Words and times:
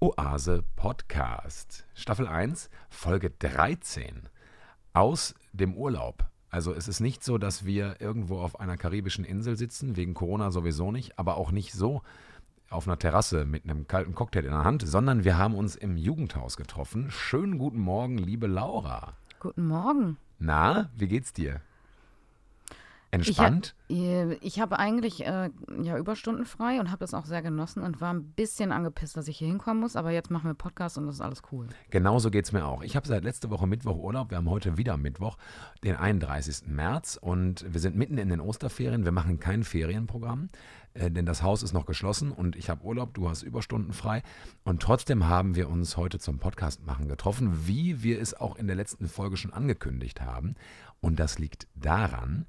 Oase 0.00 0.62
Podcast. 0.76 1.84
Staffel 1.92 2.28
1, 2.28 2.70
Folge 2.88 3.30
13. 3.30 4.28
Aus 4.92 5.34
dem 5.52 5.74
Urlaub. 5.74 6.24
Also 6.50 6.72
es 6.72 6.86
ist 6.86 7.00
nicht 7.00 7.24
so, 7.24 7.36
dass 7.36 7.64
wir 7.64 7.96
irgendwo 8.00 8.38
auf 8.38 8.60
einer 8.60 8.76
karibischen 8.76 9.24
Insel 9.24 9.56
sitzen, 9.56 9.96
wegen 9.96 10.14
Corona 10.14 10.52
sowieso 10.52 10.92
nicht, 10.92 11.18
aber 11.18 11.36
auch 11.36 11.50
nicht 11.50 11.72
so 11.72 12.02
auf 12.70 12.86
einer 12.86 13.00
Terrasse 13.00 13.44
mit 13.44 13.64
einem 13.64 13.88
kalten 13.88 14.14
Cocktail 14.14 14.44
in 14.44 14.52
der 14.52 14.62
Hand, 14.62 14.86
sondern 14.86 15.24
wir 15.24 15.36
haben 15.36 15.56
uns 15.56 15.74
im 15.74 15.96
Jugendhaus 15.96 16.56
getroffen. 16.56 17.10
Schönen 17.10 17.58
guten 17.58 17.80
Morgen, 17.80 18.18
liebe 18.18 18.46
Laura. 18.46 19.14
Guten 19.40 19.66
Morgen. 19.66 20.16
Na, 20.38 20.90
wie 20.94 21.08
geht's 21.08 21.32
dir? 21.32 21.60
Entspannt? 23.10 23.74
Ich, 23.88 23.98
ha 23.98 24.32
ich 24.42 24.60
habe 24.60 24.78
eigentlich 24.78 25.24
äh, 25.24 25.50
ja 25.82 25.96
Überstunden 25.96 26.44
frei 26.44 26.78
und 26.78 26.90
habe 26.90 26.98
das 26.98 27.14
auch 27.14 27.24
sehr 27.24 27.40
genossen 27.40 27.82
und 27.82 28.02
war 28.02 28.12
ein 28.12 28.32
bisschen 28.32 28.70
angepisst, 28.70 29.16
dass 29.16 29.28
ich 29.28 29.38
hier 29.38 29.48
hinkommen 29.48 29.80
muss, 29.80 29.96
aber 29.96 30.10
jetzt 30.10 30.30
machen 30.30 30.50
wir 30.50 30.54
Podcast 30.54 30.98
und 30.98 31.06
das 31.06 31.16
ist 31.16 31.20
alles 31.22 31.42
cool. 31.50 31.68
Genauso 31.90 32.30
geht 32.30 32.44
es 32.44 32.52
mir 32.52 32.66
auch. 32.66 32.82
Ich 32.82 32.96
habe 32.96 33.08
seit 33.08 33.24
letzter 33.24 33.48
Woche 33.48 33.66
Mittwoch 33.66 33.96
Urlaub. 33.96 34.30
Wir 34.30 34.36
haben 34.36 34.50
heute 34.50 34.76
wieder 34.76 34.98
Mittwoch, 34.98 35.38
den 35.84 35.96
31. 35.96 36.68
März 36.68 37.18
und 37.20 37.64
wir 37.72 37.80
sind 37.80 37.96
mitten 37.96 38.18
in 38.18 38.28
den 38.28 38.40
Osterferien. 38.40 39.04
Wir 39.04 39.12
machen 39.12 39.40
kein 39.40 39.64
Ferienprogramm, 39.64 40.50
äh, 40.92 41.10
denn 41.10 41.24
das 41.24 41.42
Haus 41.42 41.62
ist 41.62 41.72
noch 41.72 41.86
geschlossen 41.86 42.30
und 42.30 42.56
ich 42.56 42.68
habe 42.68 42.84
Urlaub, 42.84 43.14
du 43.14 43.30
hast 43.30 43.42
Überstunden 43.42 43.94
frei 43.94 44.22
und 44.64 44.82
trotzdem 44.82 45.26
haben 45.26 45.56
wir 45.56 45.70
uns 45.70 45.96
heute 45.96 46.18
zum 46.18 46.38
Podcast 46.38 46.84
machen 46.84 47.08
getroffen, 47.08 47.66
wie 47.66 48.02
wir 48.02 48.20
es 48.20 48.34
auch 48.34 48.56
in 48.56 48.66
der 48.66 48.76
letzten 48.76 49.08
Folge 49.08 49.38
schon 49.38 49.54
angekündigt 49.54 50.20
haben 50.20 50.56
und 51.00 51.18
das 51.18 51.38
liegt 51.38 51.68
daran, 51.74 52.46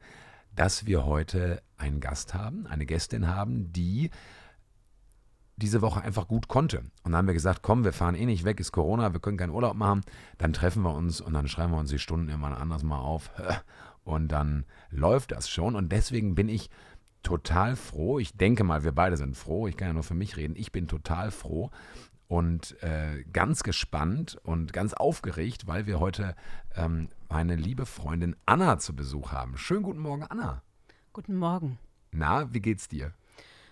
dass 0.60 0.86
wir 0.86 1.06
heute 1.06 1.62
einen 1.78 2.02
Gast 2.02 2.34
haben, 2.34 2.68
eine 2.68 2.86
Gästin 2.86 3.28
haben, 3.28 3.72
die 3.72 4.10
diese 5.56 5.82
Woche 5.82 6.02
einfach 6.02 6.28
gut 6.28 6.50
konnte. 6.50 6.80
Und 6.80 7.12
dann 7.12 7.16
haben 7.16 7.28
wir 7.28 7.34
gesagt, 7.34 7.62
komm, 7.62 7.86
wir 7.86 7.94
fahren 7.94 8.14
eh 8.16 8.26
nicht 8.26 8.44
weg, 8.44 8.60
ist 8.60 8.74
Corona, 8.74 9.14
wir 9.14 9.22
können 9.22 9.38
keinen 9.38 9.54
Urlaub 9.54 9.76
machen. 9.76 10.02
Dann 10.38 10.52
treffen 10.52 10.84
wir 10.84 10.94
uns 10.94 11.22
und 11.22 11.34
dann 11.34 11.48
schreiben 11.48 11.72
wir 11.72 11.80
uns 11.80 11.92
die 11.92 11.98
Stunden 11.98 12.28
immer 12.28 12.60
anders 12.60 12.84
mal 12.84 13.00
auf. 13.00 13.32
Und 14.04 14.30
dann 14.30 14.66
läuft 14.90 15.32
das 15.34 15.50
schon. 15.50 15.76
Und 15.76 15.92
deswegen 15.92 16.34
bin 16.34 16.50
ich 16.50 16.72
total 17.22 17.76
froh. 17.76 18.18
Ich 18.18 18.36
denke 18.36 18.64
mal, 18.64 18.84
wir 18.84 18.92
beide 18.92 19.18
sind 19.18 19.38
froh. 19.38 19.68
Ich 19.68 19.78
kann 19.78 19.90
ja 19.90 19.94
nur 19.94 20.04
für 20.04 20.16
mich 20.16 20.36
reden. 20.36 20.56
Ich 20.58 20.72
bin 20.72 20.88
total 20.88 21.30
froh 21.30 21.70
und 22.30 22.82
äh, 22.84 23.24
ganz 23.34 23.64
gespannt 23.64 24.40
und 24.44 24.72
ganz 24.72 24.94
aufgeregt, 24.94 25.66
weil 25.66 25.88
wir 25.88 26.00
heute 26.00 26.36
ähm, 26.76 27.10
meine 27.28 27.56
liebe 27.56 27.88
Freundin 27.88 28.36
Anna 28.46 28.78
zu 28.78 28.96
Besuch 28.96 29.32
haben. 29.32 29.58
Schönen 29.58 29.82
guten 29.82 30.00
Morgen, 30.00 30.24
Anna. 30.24 30.62
Guten 31.12 31.36
Morgen. 31.36 31.80
Na, 32.12 32.54
wie 32.54 32.62
geht's 32.62 32.88
dir? 32.88 33.14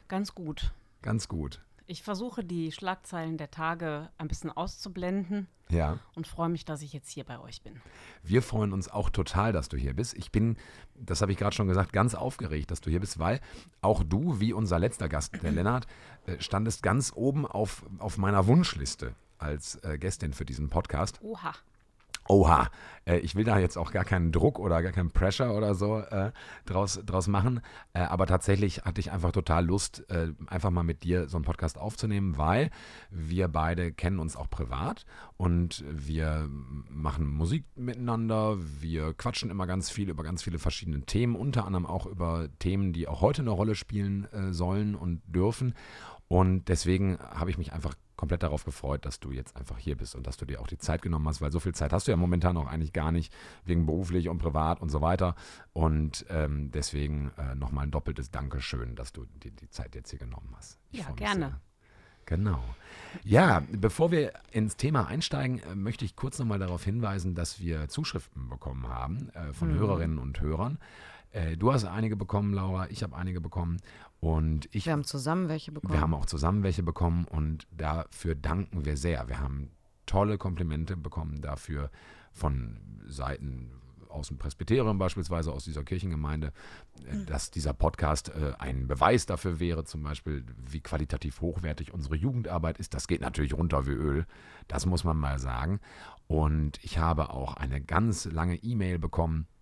Ganz 0.07 0.33
gut. 0.33 0.73
Ganz 1.03 1.27
gut. 1.27 1.61
Ich 1.89 2.03
versuche 2.03 2.43
die 2.43 2.73
Schlagzeilen 2.73 3.37
der 3.37 3.49
Tage 3.49 4.09
ein 4.17 4.27
bisschen 4.27 4.51
auszublenden. 4.51 5.47
Ja. 5.69 5.99
Und 6.15 6.27
freue 6.27 6.49
mich, 6.49 6.65
dass 6.65 6.81
ich 6.81 6.91
jetzt 6.91 7.09
hier 7.09 7.23
bei 7.23 7.39
euch 7.39 7.61
bin. 7.61 7.81
Wir 8.23 8.41
freuen 8.41 8.73
uns 8.73 8.89
auch 8.89 9.09
total, 9.09 9.53
dass 9.53 9.69
du 9.69 9.77
hier 9.77 9.93
bist. 9.93 10.13
Ich 10.17 10.29
bin, 10.29 10.57
das 10.95 11.21
habe 11.21 11.31
ich 11.31 11.37
gerade 11.37 11.55
schon 11.55 11.67
gesagt, 11.67 11.93
ganz 11.93 12.13
aufgeregt, 12.13 12.71
dass 12.71 12.81
du 12.81 12.89
hier 12.89 12.99
bist, 12.99 13.19
weil 13.19 13.39
auch 13.81 14.03
du, 14.03 14.41
wie 14.41 14.51
unser 14.51 14.79
letzter 14.79 15.07
Gast, 15.07 15.41
der 15.41 15.51
Lennart, 15.53 15.87
äh, 16.25 16.35
standest 16.39 16.83
ganz 16.83 17.13
oben 17.15 17.45
auf, 17.45 17.85
auf 17.99 18.17
meiner 18.17 18.47
Wunschliste 18.47 19.15
als 19.37 19.75
äh, 19.83 19.97
Gästin 19.97 20.33
für 20.33 20.45
diesen 20.45 20.69
Podcast. 20.69 21.19
Oha. 21.21 21.53
Oha, 22.27 22.69
äh, 23.05 23.17
ich 23.19 23.35
will 23.35 23.43
da 23.43 23.57
jetzt 23.57 23.77
auch 23.77 23.91
gar 23.91 24.05
keinen 24.05 24.31
Druck 24.31 24.59
oder 24.59 24.81
gar 24.81 24.91
keinen 24.91 25.11
Pressure 25.11 25.55
oder 25.55 25.75
so 25.75 25.99
äh, 25.99 26.31
draus, 26.65 26.99
draus 27.05 27.27
machen. 27.27 27.61
Äh, 27.93 28.01
aber 28.01 28.25
tatsächlich 28.27 28.83
hatte 28.83 28.99
ich 28.99 29.11
einfach 29.11 29.31
total 29.31 29.65
Lust, 29.65 30.05
äh, 30.09 30.29
einfach 30.47 30.69
mal 30.69 30.83
mit 30.83 31.03
dir 31.03 31.29
so 31.29 31.37
einen 31.37 31.45
Podcast 31.45 31.77
aufzunehmen, 31.77 32.37
weil 32.37 32.69
wir 33.09 33.47
beide 33.47 33.91
kennen 33.91 34.19
uns 34.19 34.35
auch 34.35 34.49
privat 34.49 35.05
und 35.37 35.83
wir 35.89 36.49
machen 36.89 37.27
Musik 37.27 37.65
miteinander. 37.75 38.57
Wir 38.59 39.13
quatschen 39.13 39.49
immer 39.49 39.67
ganz 39.67 39.89
viel 39.89 40.09
über 40.09 40.23
ganz 40.23 40.43
viele 40.43 40.59
verschiedene 40.59 41.01
Themen, 41.01 41.35
unter 41.35 41.65
anderem 41.65 41.85
auch 41.85 42.05
über 42.05 42.49
Themen, 42.59 42.93
die 42.93 43.07
auch 43.07 43.21
heute 43.21 43.41
eine 43.41 43.51
Rolle 43.51 43.75
spielen 43.75 44.27
äh, 44.33 44.51
sollen 44.53 44.95
und 44.95 45.21
dürfen. 45.27 45.73
Und 46.27 46.65
deswegen 46.65 47.17
habe 47.19 47.49
ich 47.49 47.57
mich 47.57 47.73
einfach 47.73 47.95
komplett 48.17 48.43
darauf 48.43 48.65
gefreut, 48.65 49.05
dass 49.05 49.19
du 49.19 49.31
jetzt 49.31 49.55
einfach 49.55 49.77
hier 49.77 49.95
bist 49.95 50.15
und 50.15 50.27
dass 50.27 50.37
du 50.37 50.45
dir 50.45 50.59
auch 50.59 50.67
die 50.67 50.77
Zeit 50.77 51.01
genommen 51.01 51.27
hast, 51.27 51.39
weil 51.39 51.51
so 51.51 51.59
viel 51.59 51.73
Zeit 51.73 51.93
hast 51.93 52.07
du 52.07 52.11
ja 52.11 52.17
momentan 52.17 52.57
auch 52.57 52.67
eigentlich 52.67 52.91
gar 52.91 53.11
nicht, 53.11 53.31
wegen 53.63 53.85
beruflich 53.85 54.27
und 54.27 54.39
privat 54.39 54.81
und 54.81 54.89
so 54.89 55.01
weiter. 55.01 55.35
Und 55.73 56.25
ähm, 56.29 56.71
deswegen 56.71 57.31
äh, 57.37 57.55
nochmal 57.55 57.85
ein 57.85 57.91
doppeltes 57.91 58.31
Dankeschön, 58.31 58.95
dass 58.95 59.13
du 59.13 59.25
dir 59.25 59.51
die 59.51 59.69
Zeit 59.69 59.95
jetzt 59.95 60.09
hier 60.09 60.19
genommen 60.19 60.53
hast. 60.57 60.79
Ich 60.91 60.99
ja, 60.99 61.11
gerne. 61.11 61.45
Sehr. 61.45 61.61
Genau. 62.25 62.61
Ja, 63.23 63.63
bevor 63.71 64.11
wir 64.11 64.33
ins 64.51 64.75
Thema 64.75 65.07
einsteigen, 65.07 65.59
äh, 65.59 65.75
möchte 65.75 66.03
ich 66.03 66.17
kurz 66.17 66.39
nochmal 66.39 66.59
darauf 66.59 66.83
hinweisen, 66.83 67.35
dass 67.35 67.61
wir 67.61 67.87
Zuschriften 67.87 68.49
bekommen 68.49 68.87
haben 68.89 69.29
äh, 69.29 69.53
von 69.53 69.71
mhm. 69.71 69.79
Hörerinnen 69.79 70.19
und 70.19 70.41
Hörern. 70.41 70.77
Äh, 71.31 71.57
du 71.57 71.71
hast 71.71 71.85
einige 71.85 72.15
bekommen, 72.15 72.53
Laura, 72.53 72.89
ich 72.89 73.03
habe 73.03 73.15
einige 73.15 73.41
bekommen. 73.41 73.77
Und 74.19 74.67
ich, 74.71 74.85
wir 74.85 74.93
haben 74.93 75.03
zusammen 75.03 75.49
welche 75.49 75.71
bekommen. 75.71 75.93
Wir 75.93 76.01
haben 76.01 76.13
auch 76.13 76.25
zusammen 76.25 76.63
welche 76.63 76.83
bekommen 76.83 77.25
und 77.25 77.67
dafür 77.71 78.35
danken 78.35 78.85
wir 78.85 78.97
sehr. 78.97 79.27
Wir 79.27 79.39
haben 79.39 79.71
tolle 80.05 80.37
Komplimente 80.37 80.97
bekommen 80.97 81.41
dafür 81.41 81.91
von 82.31 82.79
Seiten 83.05 83.71
aus 84.09 84.29
dem 84.29 84.37
Presbyterium 84.37 84.97
beispielsweise, 84.97 85.51
aus 85.51 85.65
dieser 85.65 85.83
Kirchengemeinde, 85.83 86.53
mhm. 87.11 87.25
dass 87.27 87.51
dieser 87.51 87.73
Podcast 87.73 88.29
äh, 88.29 88.53
ein 88.57 88.87
Beweis 88.87 89.25
dafür 89.25 89.59
wäre, 89.59 89.83
zum 89.83 90.01
Beispiel, 90.01 90.45
wie 90.65 90.79
qualitativ 90.79 91.41
hochwertig 91.41 91.93
unsere 91.93 92.15
Jugendarbeit 92.15 92.79
ist. 92.79 92.93
Das 92.93 93.07
geht 93.07 93.21
natürlich 93.21 93.53
runter 93.53 93.85
wie 93.85 93.91
Öl, 93.91 94.25
das 94.67 94.85
muss 94.85 95.03
man 95.03 95.17
mal 95.17 95.39
sagen. 95.39 95.79
Und 96.27 96.83
ich 96.83 96.97
habe 96.97 97.29
auch 97.29 97.55
eine 97.55 97.81
ganz 97.81 98.25
lange 98.25 98.55
E-Mail 98.55 98.97
bekommen 98.97 99.45
äh, 99.45 99.56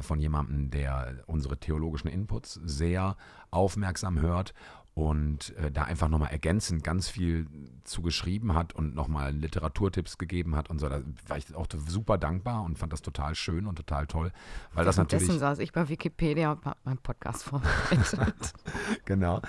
von 0.00 0.18
jemandem, 0.18 0.70
der 0.70 1.22
unsere 1.26 1.58
theologischen 1.58 2.08
Inputs 2.08 2.60
sehr 2.64 3.16
aufmerksam 3.50 4.20
hört 4.20 4.54
und 4.96 5.54
äh, 5.58 5.70
da 5.70 5.82
einfach 5.82 6.08
nochmal 6.08 6.30
ergänzend 6.30 6.82
ganz 6.82 7.10
viel 7.10 7.46
zu 7.84 8.00
geschrieben 8.00 8.54
hat 8.54 8.72
und 8.72 8.94
nochmal 8.94 9.30
Literaturtipps 9.30 10.16
gegeben 10.16 10.56
hat 10.56 10.70
und 10.70 10.78
so. 10.78 10.88
Da 10.88 11.02
war 11.28 11.36
ich 11.36 11.54
auch 11.54 11.66
super 11.86 12.16
dankbar 12.16 12.62
und 12.64 12.78
fand 12.78 12.94
das 12.94 13.02
total 13.02 13.34
schön 13.34 13.66
und 13.66 13.76
total 13.76 14.06
toll. 14.06 14.32
Weil 14.72 14.86
das 14.86 14.96
natürlich. 14.96 15.28
saß 15.28 15.58
ich 15.58 15.74
bei 15.74 15.90
Wikipedia 15.90 16.52
und 16.52 16.64
habe 16.64 16.78
meinen 16.84 16.96
Podcast 16.96 17.44
vorbereitet. 17.44 18.54
genau. 19.04 19.42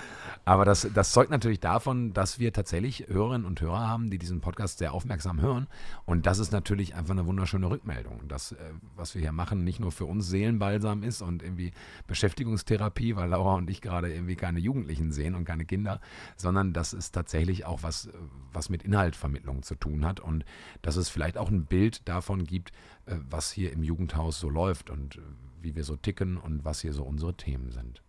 Aber 0.44 0.66
das, 0.66 0.86
das 0.92 1.12
zeugt 1.12 1.30
natürlich 1.30 1.60
davon, 1.60 2.12
dass 2.12 2.38
wir 2.38 2.52
tatsächlich 2.52 3.06
Hörerinnen 3.08 3.46
und 3.46 3.58
Hörer 3.62 3.88
haben, 3.88 4.10
die 4.10 4.18
diesen 4.18 4.42
Podcast 4.42 4.76
sehr 4.76 4.92
aufmerksam 4.92 5.40
hören. 5.40 5.66
Und 6.04 6.26
das 6.26 6.40
ist 6.40 6.52
natürlich 6.52 6.94
einfach 6.94 7.12
eine 7.12 7.24
wunderschöne 7.24 7.70
Rückmeldung. 7.70 8.20
Das, 8.28 8.52
äh, 8.52 8.56
was 8.96 9.14
wir 9.14 9.22
hier 9.22 9.32
machen, 9.32 9.64
nicht 9.64 9.80
nur 9.80 9.92
für 9.92 10.04
uns 10.04 10.28
Seelenbalsam 10.28 11.02
ist 11.02 11.22
und 11.22 11.42
irgendwie 11.42 11.72
Beschäftigungstherapie, 12.06 13.16
weil 13.16 13.30
Laura 13.30 13.54
und 13.54 13.70
ich 13.70 13.80
gerade 13.80 14.12
irgendwie 14.12 14.36
keine 14.36 14.58
Jugendlichen 14.58 15.10
sehen 15.10 15.37
und 15.38 15.44
keine 15.44 15.64
Kinder, 15.64 16.00
sondern 16.36 16.72
dass 16.72 16.92
es 16.92 17.10
tatsächlich 17.10 17.64
auch 17.64 17.82
was, 17.82 18.10
was 18.52 18.68
mit 18.68 18.82
Inhaltvermittlung 18.82 19.62
zu 19.62 19.74
tun 19.74 20.04
hat 20.04 20.20
und 20.20 20.44
dass 20.82 20.96
es 20.96 21.08
vielleicht 21.08 21.38
auch 21.38 21.50
ein 21.50 21.64
Bild 21.64 22.06
davon 22.08 22.44
gibt, 22.44 22.72
äh, 23.06 23.16
was 23.28 23.50
hier 23.50 23.72
im 23.72 23.82
Jugendhaus 23.82 24.38
so 24.38 24.50
läuft 24.50 24.90
und 24.90 25.16
äh, 25.16 25.20
wie 25.60 25.74
wir 25.74 25.84
so 25.84 25.96
ticken 25.96 26.36
und 26.36 26.64
was 26.64 26.80
hier 26.80 26.92
so 26.92 27.04
unsere 27.04 27.34
Themen 27.34 27.72
sind. 27.72 28.02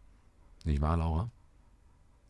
Nicht 0.66 0.82
wahr, 0.82 0.98
Laura? 0.98 1.32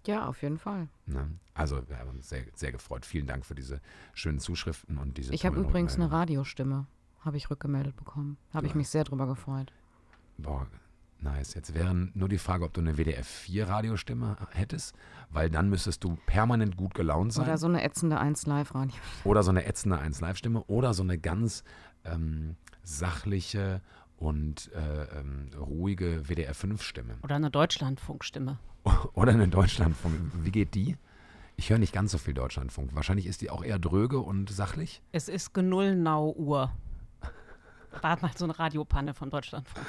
Ja, 0.06 0.28
auf 0.28 0.42
jeden 0.42 0.58
Fall. 0.58 0.88
Ja, 1.08 1.14
ne? 1.14 1.40
also 1.54 1.88
wir 1.90 2.00
haben 2.00 2.10
uns 2.10 2.30
sehr, 2.30 2.46
sehr 2.56 2.72
gefreut. 2.72 3.06
Vielen 3.06 3.28
Dank 3.28 3.46
für 3.46 3.56
diese 3.56 3.82
schönen 4.14 4.40
Zuschriften 4.40 4.98
und 4.98 5.18
diese. 5.18 5.34
Ich 5.34 5.46
habe 5.46 5.60
übrigens 5.60 5.96
eine 5.96 6.12
Radiostimme, 6.12 6.88
habe 7.20 7.38
ich 7.38 7.50
rückgemeldet 7.50 7.96
bekommen. 7.96 8.38
Habe 8.54 8.68
ich 8.68 8.76
mich 8.76 8.90
sehr 8.90 9.04
drüber 9.04 9.28
gefreut. 9.28 9.74
Boah, 10.38 10.68
Nice. 11.22 11.54
Jetzt 11.54 11.74
wäre 11.74 11.94
nur 12.14 12.30
die 12.30 12.38
Frage, 12.38 12.64
ob 12.64 12.74
du 12.74 12.82
eine 12.82 12.94
WDR4-Radiostimme 12.94 14.38
hättest, 14.52 14.96
weil 15.30 15.50
dann 15.50 15.70
müsstest 15.70 16.04
du 16.04 16.18
permanent 16.26 16.78
gut 16.78 16.94
gelaunt 16.94 17.34
sein. 17.34 17.46
Oder 17.46 17.58
so 17.58 17.68
eine 17.68 17.84
ätzende 17.84 18.22
1-Live-Radio. 18.22 18.96
Oder 19.26 19.44
so 19.44 19.52
eine 19.52 19.66
ätzende 19.66 20.00
1-Live-Stimme. 20.00 20.64
Oder 20.66 20.94
so 20.94 21.04
eine 21.04 21.18
ganz 21.18 21.64
ähm, 22.06 22.56
sachliche 22.84 23.82
und 24.18 24.72
äh, 24.74 25.20
ähm, 25.20 25.50
ruhige 25.58 26.24
WDR5-Stimme. 26.28 27.18
Oder 27.24 27.36
eine 27.36 27.52
Deutschlandfunk-Stimme. 27.52 28.58
Oder 29.14 29.34
eine 29.34 29.48
Deutschlandfunk. 29.48 30.16
Wie 30.44 30.52
geht 30.52 30.74
die? 30.74 30.98
Ich 31.58 31.70
höre 31.70 31.80
nicht 31.80 31.92
ganz 31.94 32.14
so 32.14 32.18
viel 32.18 32.34
Deutschlandfunk. 32.34 32.96
Wahrscheinlich 32.96 33.28
ist 33.28 33.42
die 33.42 33.50
auch 33.50 33.64
eher 33.66 33.80
dröge 33.80 34.20
und 34.20 34.50
sachlich. 34.50 35.02
Es 35.12 35.28
ist 35.28 35.54
Genullnau-Uhr 35.54 36.72
war 38.02 38.20
mal 38.22 38.32
so 38.36 38.46
eine 38.46 38.58
Radiopanne 38.58 39.14
von 39.14 39.30
Deutschlandfunk. 39.30 39.86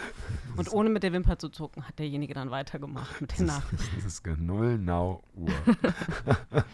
Und 0.56 0.72
ohne 0.72 0.90
mit 0.90 1.02
der 1.02 1.12
Wimper 1.12 1.38
zu 1.38 1.48
zucken, 1.48 1.86
hat 1.86 1.98
derjenige 1.98 2.34
dann 2.34 2.50
weitergemacht 2.50 3.20
mit 3.20 3.38
den 3.38 3.46
Nachrichten. 3.46 3.96
Das 3.96 4.04
ist 4.04 4.26
Null-Nau-Uhr. 4.26 5.48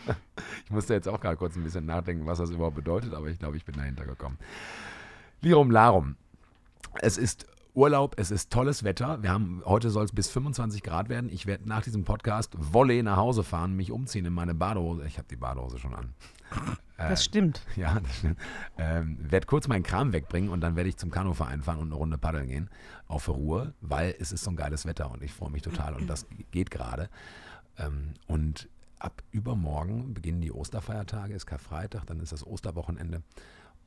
ich 0.64 0.70
musste 0.70 0.94
jetzt 0.94 1.08
auch 1.08 1.20
gerade 1.20 1.36
kurz 1.36 1.56
ein 1.56 1.64
bisschen 1.64 1.86
nachdenken, 1.86 2.26
was 2.26 2.38
das 2.38 2.50
überhaupt 2.50 2.76
bedeutet, 2.76 3.14
aber 3.14 3.28
ich 3.28 3.38
glaube, 3.38 3.56
ich 3.56 3.64
bin 3.64 3.76
dahinter 3.76 4.04
gekommen. 4.04 4.38
Lirum 5.40 5.70
Larum. 5.70 6.16
Es 7.00 7.18
ist 7.18 7.46
Urlaub, 7.74 8.14
es 8.16 8.30
ist 8.30 8.50
tolles 8.50 8.84
Wetter. 8.84 9.22
Wir 9.22 9.30
haben, 9.30 9.62
heute 9.66 9.90
soll 9.90 10.04
es 10.04 10.12
bis 10.12 10.30
25 10.30 10.82
Grad 10.82 11.10
werden. 11.10 11.28
Ich 11.30 11.44
werde 11.44 11.68
nach 11.68 11.82
diesem 11.82 12.04
Podcast 12.04 12.54
Volley 12.56 13.02
nach 13.02 13.18
Hause 13.18 13.42
fahren, 13.42 13.76
mich 13.76 13.92
umziehen 13.92 14.24
in 14.24 14.32
meine 14.32 14.54
Badehose. 14.54 15.06
Ich 15.06 15.18
habe 15.18 15.28
die 15.28 15.36
Badehose 15.36 15.78
schon 15.78 15.94
an. 15.94 16.14
Das 16.96 17.24
stimmt. 17.24 17.60
Ja, 17.76 18.00
das 18.00 18.18
stimmt. 18.18 18.38
Ähm, 18.78 19.18
werde 19.20 19.46
kurz 19.46 19.68
meinen 19.68 19.82
Kram 19.82 20.12
wegbringen 20.12 20.50
und 20.50 20.60
dann 20.60 20.76
werde 20.76 20.88
ich 20.88 20.96
zum 20.96 21.10
Kanuverein 21.10 21.62
fahren 21.62 21.78
und 21.78 21.88
eine 21.88 21.94
Runde 21.94 22.18
paddeln 22.18 22.48
gehen. 22.48 22.70
Auch 23.06 23.20
für 23.20 23.32
Ruhe, 23.32 23.74
weil 23.80 24.14
es 24.18 24.32
ist 24.32 24.44
so 24.44 24.50
ein 24.50 24.56
geiles 24.56 24.86
Wetter 24.86 25.10
und 25.10 25.22
ich 25.22 25.32
freue 25.32 25.50
mich 25.50 25.62
total 25.62 25.94
und 25.94 26.08
das 26.08 26.26
geht 26.50 26.70
gerade. 26.70 27.10
Ähm, 27.78 28.14
und 28.26 28.68
ab 28.98 29.22
übermorgen 29.30 30.14
beginnen 30.14 30.40
die 30.40 30.52
Osterfeiertage, 30.52 31.34
ist 31.34 31.46
Karfreitag, 31.46 32.06
dann 32.06 32.20
ist 32.20 32.32
das 32.32 32.46
Osterwochenende. 32.46 33.22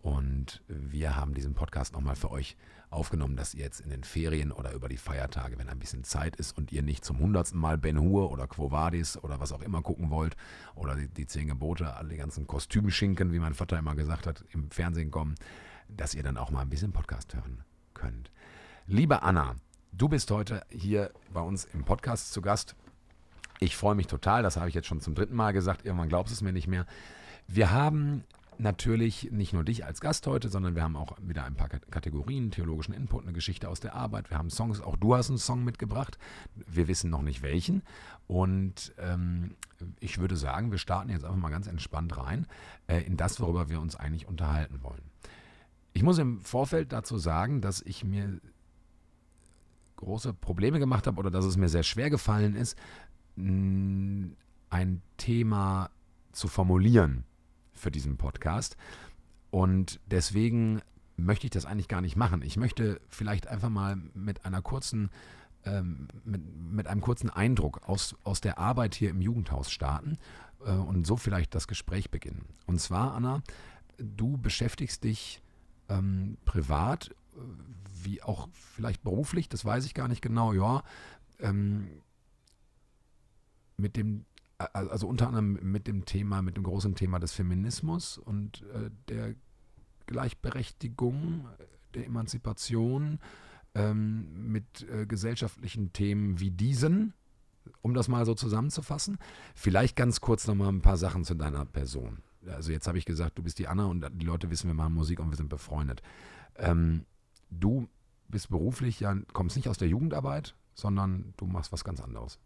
Und 0.01 0.62
wir 0.68 1.16
haben 1.16 1.34
diesen 1.34 1.54
Podcast 1.54 1.94
nochmal 1.94 2.16
für 2.16 2.31
euch 2.31 2.56
aufgenommen, 2.90 3.36
dass 3.36 3.54
ihr 3.54 3.63
jetzt 3.63 3.81
in 3.81 3.90
den 3.90 4.04
Ferien 4.04 4.51
oder 4.51 4.74
über 4.74 4.90
die 4.90 4.98
Feiertage, 4.98 5.60
wenn 5.60 5.69
ein 5.69 5.78
bisschen 5.78 6.04
Zeit 6.04 6.38
ist 6.38 6.57
und 6.57 6.72
ihr 6.72 6.81
nicht 6.81 7.04
zum 7.04 7.19
hundertsten 7.19 7.60
Mal 7.60 7.78
Ben 7.78 8.00
Hur 8.00 8.31
oder 8.31 8.48
Quo 8.48 8.72
Vadis 8.72 9.22
oder 9.22 9.40
was 9.40 9.51
auch 9.51 9.62
immer 9.62 9.81
gucken 9.81 10.10
wollt 10.10 10.36
oder 10.75 10.96
die, 10.96 11.07
die 11.07 11.28
Zehn 11.28 11.48
Gebote, 11.48 11.96
alle 11.96 12.16
ganzen 12.16 12.48
Kostümschinken, 12.48 13.31
wie 13.31 13.40
mein 13.40 13.54
Vater 13.54 13.78
immer 13.78 13.96
gesagt 13.96 14.25
hat, 14.25 14.44
im 14.54 14.72
Fernsehen 14.72 15.12
kommen, 15.12 15.36
dass 15.90 16.16
ihr 16.16 16.24
dann 16.24 16.38
auch 16.38 16.50
mal 16.50 16.62
ein 16.62 16.69
bisschen 16.69 16.94
Podcast 16.94 17.36
hören 17.36 17.63
könnt. 17.94 18.31
Liebe 18.88 19.22
Anna, 19.22 19.56
du 19.92 20.07
bist 20.07 20.31
heute 20.31 20.63
hier 20.69 21.12
bei 21.31 21.42
uns 21.42 21.66
im 21.66 21.84
Podcast 21.84 22.31
zu 22.31 22.42
Gast. 22.42 22.75
Ich 23.60 23.75
freue 23.75 23.95
mich 23.95 24.07
total, 24.07 24.42
das 24.42 24.56
habe 24.56 24.69
ich 24.69 24.75
jetzt 24.75 24.88
schon 24.88 25.02
zum 25.02 25.13
dritten 25.13 25.36
Mal 25.36 25.52
gesagt, 25.52 25.86
irgendwann 25.86 26.10
glaubst 26.10 26.31
du 26.31 26.36
es 26.36 26.42
mir 26.42 26.54
nicht 26.54 26.68
mehr. 26.68 26.86
Wir 27.48 27.72
haben 27.72 28.24
natürlich 28.59 29.31
nicht 29.31 29.53
nur 29.53 29.63
dich 29.63 29.85
als 29.85 30.01
Gast 30.01 30.27
heute, 30.27 30.50
sondern 30.50 30.75
wir 30.75 30.83
haben 30.83 30.95
auch 30.95 31.17
wieder 31.21 31.45
ein 31.45 31.56
paar 31.56 31.69
Kategorien, 31.69 32.51
theologischen 32.51 32.94
Input, 32.94 33.23
eine 33.23 33.33
Geschichte 33.33 33.69
aus 33.69 33.79
der 33.79 33.95
Arbeit. 33.95 34.29
Wir 34.29 34.38
haben 34.38 34.50
Songs, 34.50 34.81
auch 34.81 34.97
du 34.97 35.15
hast 35.15 35.29
einen 35.29 35.38
Song 35.38 35.63
mitgebracht. 35.63 36.17
Wir 36.56 36.88
wissen 36.88 37.09
noch 37.09 37.21
nicht 37.21 37.41
welchen. 37.41 37.83
Und 38.27 38.94
ähm, 39.00 39.56
ich 40.00 40.19
würde 40.19 40.35
sagen, 40.35 40.71
wir 40.71 40.77
starten 40.77 41.09
jetzt 41.09 41.23
einfach 41.23 41.38
mal 41.38 41.50
ganz 41.50 41.67
entspannt 41.67 42.17
rein 42.17 42.47
äh, 42.88 43.01
in 43.01 43.17
das, 43.17 43.39
worüber 43.39 43.69
wir 43.69 43.79
uns 43.79 43.95
eigentlich 43.95 44.27
unterhalten 44.27 44.83
wollen. 44.83 45.01
Ich 45.94 46.03
muss 46.03 46.17
im 46.17 46.41
Vorfeld 46.41 46.91
dazu 46.91 47.17
sagen, 47.17 47.61
dass 47.61 47.81
ich 47.81 48.03
mir 48.03 48.39
große 49.95 50.33
Probleme 50.33 50.79
gemacht 50.79 51.07
habe 51.07 51.17
oder 51.17 51.31
dass 51.31 51.45
es 51.45 51.57
mir 51.57 51.69
sehr 51.69 51.83
schwer 51.83 52.09
gefallen 52.09 52.56
ist, 52.56 52.77
ein 53.38 54.35
Thema 55.17 55.89
zu 56.31 56.47
formulieren 56.47 57.23
für 57.80 57.92
diesen 57.92 58.18
Podcast. 58.18 58.78
Und 59.52 60.00
deswegen 60.06 60.81
möchte 61.18 61.48
ich 61.48 61.52
das 61.52 61.66
eigentlich 61.66 61.88
gar 61.88 62.02
nicht 62.02 62.16
machen. 62.16 62.42
Ich 62.42 62.58
möchte 62.58 63.02
vielleicht 63.10 63.48
einfach 63.48 63.70
mal 63.70 63.98
mit 64.14 64.46
einer 64.46 64.62
kurzen, 64.62 65.10
ähm, 65.66 66.08
mit, 66.24 66.42
mit 66.56 66.88
einem 66.88 67.02
kurzen 67.02 67.30
Eindruck 67.30 67.81
aus, 67.88 68.16
aus 68.24 68.42
der 68.42 68.58
Arbeit 68.58 68.96
hier 68.96 69.10
im 69.10 69.22
Jugendhaus 69.22 69.72
starten 69.72 70.18
äh, 70.66 70.72
und 70.72 71.06
so 71.06 71.18
vielleicht 71.18 71.56
das 71.56 71.68
Gespräch 71.68 72.10
beginnen. 72.12 72.46
Und 72.66 72.80
zwar, 72.80 73.14
Anna, 73.14 73.42
du 73.98 74.38
beschäftigst 74.38 75.04
dich 75.04 75.42
ähm, 75.90 76.38
privat, 76.46 77.10
äh, 77.10 77.40
wie 78.04 78.22
auch 78.24 78.48
vielleicht 78.54 79.04
beruflich, 79.04 79.50
das 79.50 79.66
weiß 79.66 79.86
ich 79.86 79.94
gar 79.94 80.08
nicht 80.08 80.22
genau, 80.22 80.54
ja, 80.54 80.84
ähm, 81.40 81.90
mit 83.78 83.96
dem 83.96 84.26
also 84.59 85.07
unter 85.07 85.27
anderem 85.27 85.57
mit 85.61 85.88
dem 85.88 86.06
Thema, 86.06 86.41
mit 86.41 86.57
dem 86.57 86.63
großen 86.63 86.95
Thema 86.95 87.19
des 87.19 87.31
Feminismus 87.31 88.17
und 88.17 88.63
äh, 88.73 88.89
der 89.07 89.35
Gleichberechtigung, 90.06 91.45
der 91.94 92.06
Emanzipation, 92.06 93.19
ähm, 93.75 94.51
mit 94.51 94.88
äh, 94.89 95.06
gesellschaftlichen 95.06 95.94
Themen 95.94 96.39
wie 96.39 96.51
diesen, 96.51 97.13
um 97.81 97.94
das 97.94 98.07
mal 98.07 98.25
so 98.25 98.33
zusammenzufassen. 98.33 99.17
Vielleicht 99.56 99.95
ganz 99.95 100.21
kurz 100.21 100.47
nochmal 100.47 100.69
ein 100.69 100.81
paar 100.81 100.97
Sachen 100.97 101.23
zu 101.23 101.35
deiner 101.35 101.65
Person. 101.65 102.19
Also 102.47 102.71
jetzt 102.71 102.88
habe 102.88 102.97
ich 102.97 103.06
gesagt, 103.06 103.38
du 103.38 103.44
bist 103.44 103.59
die 103.59 103.67
Anna 103.67 103.85
und 103.85 104.06
die 104.13 104.25
Leute 104.25 104.50
wissen, 104.50 104.67
wir 104.67 104.73
machen 104.73 104.94
Musik 104.94 105.19
und 105.19 105.29
wir 105.29 105.38
sind 105.38 105.50
befreundet. 105.50 106.01
Ähm, 106.56 107.06
du 107.50 107.88
bist 108.27 108.50
beruflich 108.50 109.00
ja, 109.00 109.15
kommst 109.33 109.56
nicht 109.56 109.69
aus 109.69 109.77
der 109.77 109.88
Jugendarbeit, 109.88 110.56
sondern 110.73 111.33
du 111.38 111.45
machst 111.45 111.71
was 111.71 111.83
ganz 111.83 112.01
anderes. 112.01 112.39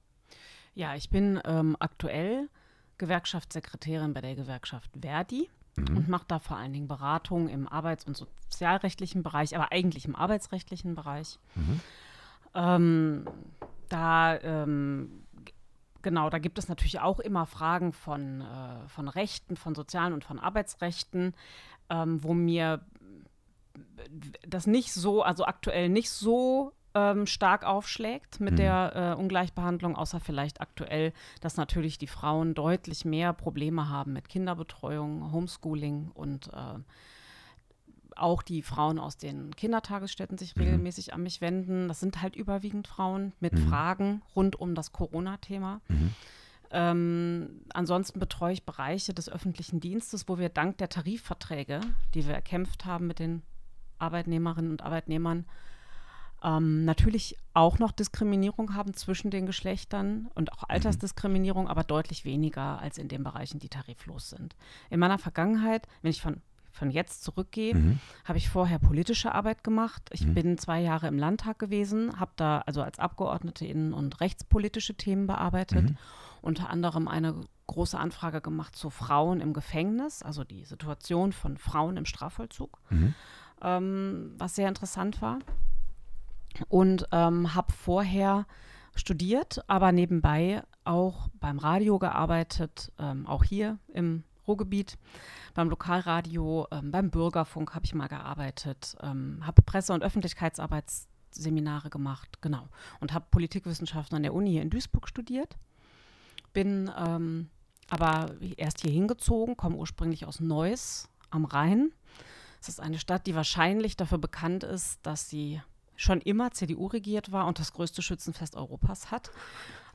Ja, 0.75 0.95
ich 0.95 1.09
bin 1.09 1.39
ähm, 1.45 1.75
aktuell 1.79 2.49
Gewerkschaftssekretärin 2.97 4.13
bei 4.13 4.21
der 4.21 4.35
Gewerkschaft 4.35 4.89
Verdi 4.99 5.49
mhm. 5.75 5.97
und 5.97 6.09
mache 6.09 6.25
da 6.27 6.39
vor 6.39 6.57
allen 6.57 6.73
Dingen 6.73 6.87
Beratung 6.87 7.49
im 7.49 7.67
arbeits- 7.67 8.05
und 8.05 8.17
sozialrechtlichen 8.17 9.23
Bereich, 9.23 9.55
aber 9.55 9.71
eigentlich 9.71 10.05
im 10.05 10.15
arbeitsrechtlichen 10.15 10.95
Bereich. 10.95 11.39
Mhm. 11.55 11.79
Ähm, 12.55 13.25
da 13.89 14.39
ähm, 14.39 15.23
genau, 16.01 16.29
da 16.29 16.37
gibt 16.37 16.59
es 16.59 16.69
natürlich 16.69 16.99
auch 16.99 17.19
immer 17.19 17.45
Fragen 17.45 17.93
von, 17.93 18.41
äh, 18.41 18.87
von 18.87 19.07
Rechten, 19.07 19.55
von 19.55 19.73
sozialen 19.73 20.13
und 20.13 20.23
von 20.23 20.39
Arbeitsrechten, 20.39 21.33
ähm, 21.89 22.23
wo 22.23 22.33
mir 22.33 22.85
das 24.47 24.67
nicht 24.67 24.93
so, 24.93 25.23
also 25.23 25.45
aktuell 25.45 25.89
nicht 25.89 26.11
so 26.11 26.73
ähm, 26.95 27.25
stark 27.25 27.65
aufschlägt 27.65 28.39
mit 28.39 28.53
mhm. 28.53 28.57
der 28.57 29.15
äh, 29.17 29.19
Ungleichbehandlung, 29.19 29.95
außer 29.95 30.19
vielleicht 30.19 30.61
aktuell, 30.61 31.13
dass 31.41 31.57
natürlich 31.57 31.97
die 31.97 32.07
Frauen 32.07 32.53
deutlich 32.53 33.05
mehr 33.05 33.33
Probleme 33.33 33.89
haben 33.89 34.13
mit 34.13 34.29
Kinderbetreuung, 34.29 35.31
Homeschooling 35.31 36.11
und 36.13 36.47
äh, 36.53 36.79
auch 38.15 38.43
die 38.43 38.61
Frauen 38.61 38.99
aus 38.99 39.17
den 39.17 39.55
Kindertagesstätten 39.55 40.37
sich 40.37 40.55
mhm. 40.55 40.63
regelmäßig 40.63 41.13
an 41.13 41.23
mich 41.23 41.41
wenden. 41.41 41.87
Das 41.87 41.99
sind 41.99 42.21
halt 42.21 42.35
überwiegend 42.35 42.87
Frauen 42.87 43.33
mit 43.39 43.53
mhm. 43.53 43.67
Fragen 43.67 44.21
rund 44.35 44.55
um 44.55 44.75
das 44.75 44.91
Corona-Thema. 44.91 45.81
Mhm. 45.87 46.13
Ähm, 46.71 47.61
ansonsten 47.73 48.19
betreue 48.19 48.53
ich 48.53 48.65
Bereiche 48.65 49.13
des 49.13 49.29
öffentlichen 49.29 49.79
Dienstes, 49.79 50.27
wo 50.27 50.39
wir 50.39 50.49
dank 50.49 50.77
der 50.79 50.89
Tarifverträge, 50.89 51.81
die 52.13 52.25
wir 52.25 52.33
erkämpft 52.33 52.85
haben 52.85 53.07
mit 53.07 53.19
den 53.19 53.43
Arbeitnehmerinnen 53.99 54.71
und 54.71 54.81
Arbeitnehmern, 54.81 55.45
ähm, 56.43 56.85
natürlich 56.85 57.37
auch 57.53 57.79
noch 57.79 57.91
Diskriminierung 57.91 58.75
haben 58.75 58.93
zwischen 58.93 59.31
den 59.31 59.45
Geschlechtern 59.45 60.27
und 60.35 60.51
auch 60.53 60.63
mhm. 60.63 60.75
Altersdiskriminierung, 60.75 61.67
aber 61.67 61.83
deutlich 61.83 62.25
weniger 62.25 62.79
als 62.79 62.97
in 62.97 63.07
den 63.07 63.23
Bereichen, 63.23 63.59
die 63.59 63.69
tariflos 63.69 64.29
sind. 64.29 64.55
In 64.89 64.99
meiner 64.99 65.17
Vergangenheit, 65.17 65.87
wenn 66.01 66.11
ich 66.11 66.21
von 66.21 66.41
von 66.75 66.89
jetzt 66.89 67.23
zurückgehe, 67.23 67.75
mhm. 67.75 67.99
habe 68.25 68.39
ich 68.39 68.49
vorher 68.49 68.79
politische 68.79 69.35
Arbeit 69.35 69.63
gemacht. 69.63 70.09
Ich 70.11 70.25
mhm. 70.25 70.33
bin 70.33 70.57
zwei 70.57 70.81
Jahre 70.81 71.07
im 71.07 71.19
Landtag 71.19 71.59
gewesen, 71.59 72.19
habe 72.19 72.31
da 72.35 72.63
also 72.65 72.81
als 72.81 72.97
Abgeordnete 72.97 73.63
innen- 73.67 73.93
und 73.93 74.19
rechtspolitische 74.21 74.95
Themen 74.95 75.27
bearbeitet. 75.27 75.91
Mhm. 75.91 75.97
Unter 76.41 76.71
anderem 76.71 77.07
eine 77.07 77.35
große 77.67 77.97
Anfrage 77.97 78.41
gemacht 78.41 78.75
zu 78.75 78.89
Frauen 78.89 79.39
im 79.39 79.53
Gefängnis, 79.53 80.23
also 80.23 80.43
die 80.43 80.65
Situation 80.65 81.31
von 81.31 81.57
Frauen 81.57 81.95
im 81.95 82.05
Strafvollzug, 82.05 82.79
mhm. 82.89 83.13
ähm, 83.61 84.31
was 84.39 84.55
sehr 84.55 84.67
interessant 84.67 85.21
war 85.21 85.37
und 86.69 87.07
ähm, 87.11 87.53
habe 87.55 87.71
vorher 87.71 88.45
studiert, 88.95 89.63
aber 89.67 89.91
nebenbei 89.91 90.63
auch 90.83 91.29
beim 91.39 91.59
Radio 91.59 91.99
gearbeitet, 91.99 92.91
ähm, 92.99 93.25
auch 93.25 93.43
hier 93.43 93.79
im 93.93 94.23
Ruhrgebiet, 94.47 94.97
beim 95.53 95.69
Lokalradio, 95.69 96.67
ähm, 96.71 96.91
beim 96.91 97.09
Bürgerfunk 97.09 97.73
habe 97.73 97.85
ich 97.85 97.95
mal 97.95 98.07
gearbeitet, 98.07 98.95
ähm, 99.01 99.39
habe 99.45 99.61
Presse- 99.61 99.93
und 99.93 100.03
Öffentlichkeitsarbeitsseminare 100.03 101.89
gemacht, 101.89 102.41
genau, 102.41 102.67
und 102.99 103.13
habe 103.13 103.25
Politikwissenschaften 103.31 104.17
an 104.17 104.23
der 104.23 104.33
Uni 104.33 104.57
in 104.57 104.69
Duisburg 104.69 105.07
studiert. 105.07 105.57
Bin 106.51 106.91
ähm, 106.97 107.49
aber 107.89 108.35
erst 108.57 108.81
hier 108.81 108.91
hingezogen, 108.91 109.57
komme 109.57 109.75
ursprünglich 109.75 110.25
aus 110.25 110.39
Neuss 110.39 111.09
am 111.29 111.45
Rhein. 111.45 111.93
Es 112.61 112.69
ist 112.69 112.79
eine 112.79 112.99
Stadt, 112.99 113.27
die 113.27 113.35
wahrscheinlich 113.35 113.97
dafür 113.97 114.17
bekannt 114.17 114.63
ist, 114.63 114.99
dass 115.05 115.29
sie 115.29 115.61
schon 116.03 116.21
immer 116.21 116.51
CDU 116.51 116.87
regiert 116.87 117.31
war 117.31 117.47
und 117.47 117.59
das 117.59 117.73
größte 117.73 118.01
Schützenfest 118.01 118.55
Europas 118.55 119.11
hat. 119.11 119.31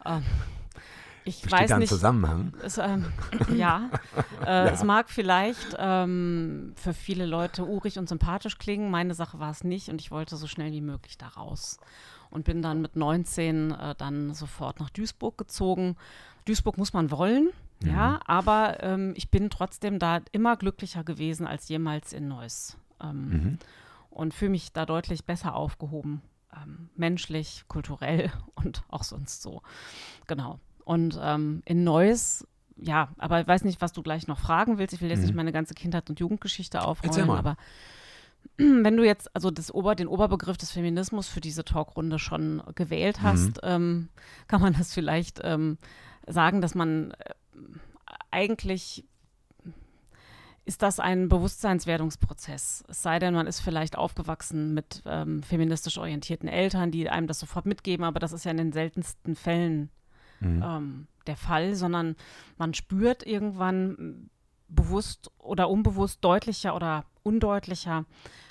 Ähm, 0.05 0.25
ich 1.25 1.43
Besteht 1.43 1.61
weiß 1.61 1.69
da 1.69 1.75
ein 1.75 1.81
nicht. 1.81 1.91
Zusammenhang? 1.91 2.55
Es, 2.63 2.79
ähm, 2.79 3.05
ja, 3.55 3.91
äh, 4.41 4.47
ja, 4.47 4.69
es 4.69 4.83
mag 4.83 5.11
vielleicht 5.11 5.77
ähm, 5.79 6.73
für 6.77 6.95
viele 6.95 7.27
Leute 7.27 7.67
urig 7.67 7.99
und 7.99 8.09
sympathisch 8.09 8.59
klingen. 8.59 8.91
Meine 8.91 9.15
Sache 9.15 9.39
war 9.39 9.51
es 9.51 9.63
nicht 9.63 9.91
und 9.91 10.01
ich 10.01 10.11
wollte 10.11 10.37
so 10.37 10.47
schnell 10.47 10.73
wie 10.73 10.81
möglich 10.81 11.19
da 11.19 11.29
raus. 11.29 11.79
Und 12.31 12.45
bin 12.45 12.63
dann 12.63 12.81
mit 12.81 12.97
19 12.97 13.71
äh, 13.73 13.95
dann 13.97 14.35
sofort 14.35 14.81
nach 14.81 14.91
Duisburg 14.91 15.39
gezogen. 15.39 15.97
Duisburg 16.47 16.79
muss 16.79 16.93
man 16.93 17.11
wollen, 17.11 17.51
mhm. 17.83 17.91
ja, 17.91 18.21
aber 18.25 18.83
ähm, 18.83 19.13
ich 19.17 19.31
bin 19.31 19.51
trotzdem 19.51 19.99
da 19.99 20.21
immer 20.33 20.57
glücklicher 20.57 21.05
gewesen 21.05 21.47
als 21.47 21.69
jemals 21.69 22.13
in 22.13 22.29
Neuss. 22.29 22.79
Ähm, 23.03 23.29
mhm 23.29 23.59
und 24.19 24.35
fühle 24.35 24.51
mich 24.51 24.73
da 24.73 24.85
deutlich 24.85 25.25
besser 25.25 25.55
aufgehoben, 25.55 26.23
ähm, 26.53 26.91
menschlich, 26.97 27.65
kulturell 27.69 28.33
und 28.57 28.83
auch 28.89 29.05
sonst 29.05 29.43
so. 29.43 29.63
Genau. 30.27 30.59
Und 30.85 31.19
ähm, 31.23 31.63
in 31.65 31.85
Neues, 31.85 32.47
ja, 32.77 33.11
aber 33.19 33.41
ich 33.41 33.47
weiß 33.47 33.63
nicht, 33.63 33.81
was 33.81 33.93
du 33.93 34.03
gleich 34.03 34.27
noch 34.27 34.41
fragen 34.41 34.79
willst. 34.79 34.93
Ich 34.93 35.01
will 35.01 35.09
jetzt 35.09 35.21
mhm. 35.21 35.27
nicht 35.27 35.35
meine 35.37 35.53
ganze 35.53 35.75
Kindheit 35.75 36.11
und 36.11 36.19
Jugendgeschichte 36.19 36.83
aufrollen, 36.83 37.31
aber 37.31 37.57
wenn 38.57 38.97
du 38.97 39.05
jetzt 39.05 39.35
also 39.37 39.53
das 39.53 39.73
Ober, 39.73 39.95
den 39.95 40.09
Oberbegriff 40.09 40.57
des 40.57 40.73
Feminismus 40.73 41.29
für 41.29 41.41
diese 41.41 41.65
Talkrunde 41.65 42.19
schon 42.19 42.61
gewählt 42.75 43.23
hast, 43.23 43.63
mhm. 43.63 43.69
ähm, 43.69 44.09
kann 44.49 44.61
man 44.61 44.73
das 44.73 44.93
vielleicht 44.93 45.41
ähm, 45.45 45.79
sagen, 46.27 46.61
dass 46.61 46.75
man 46.75 47.13
äh, 47.13 47.35
eigentlich 48.33 49.05
ist 50.69 50.83
das 50.83 51.01
ein 51.01 51.31
Bewusstseinswerdungsprozess. 51.31 52.85
Es 52.89 53.03
sei 53.03 53.19
denn, 53.19 53.33
man 53.33 53.47
ist 53.47 53.61
vielleicht 53.61 53.97
aufgewachsen 53.97 54.75
mit 54.75 55.03
ähm, 55.07 55.43
feministisch 55.43 55.97
orientierten 55.97 56.47
Eltern, 56.47 56.91
die 56.91 57.09
einem 57.09 57.27
das 57.27 57.39
sofort 57.39 57.65
mitgeben, 57.65 58.05
aber 58.05 58.21
das 58.21 58.33
ist 58.33 58.45
ja 58.45 58.51
in 58.51 58.59
den 58.59 58.73
seltensten 58.73 59.35
Fällen 59.35 59.89
mhm. 60.41 60.63
ähm, 60.63 61.07
der 61.27 61.37
Fall, 61.37 61.75
sondern 61.75 62.17
man 62.59 62.75
spürt 62.75 63.27
irgendwann 63.27 64.29
bewusst 64.69 65.31
oder 65.39 65.71
unbewusst 65.71 66.23
deutlicher 66.23 66.77
oder 66.77 67.07
undeutlicher, 67.23 68.05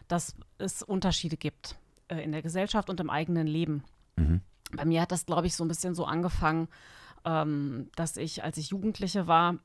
dass 0.08 0.36
es 0.58 0.82
Unterschiede 0.82 1.38
gibt 1.38 1.78
äh, 2.08 2.24
in 2.24 2.32
der 2.32 2.42
Gesellschaft 2.42 2.90
und 2.90 3.00
im 3.00 3.12
eigenen 3.12 3.46
Leben. 3.46 3.84
Mhm. 4.16 4.42
Bei 4.72 4.86
mir 4.86 5.04
hat 5.04 5.12
das, 5.12 5.28
glaube 5.28 5.46
ich, 5.46 5.56
so 5.56 5.64
ein 5.64 5.68
bisschen 5.68 5.94
so 5.94 6.06
angefangen, 6.06 6.68
ähm, 7.26 7.92
dass 7.96 8.18
ich, 8.18 8.44
als 8.44 8.58
ich 8.58 8.72
Jugendliche 8.72 9.28
war, 9.28 9.60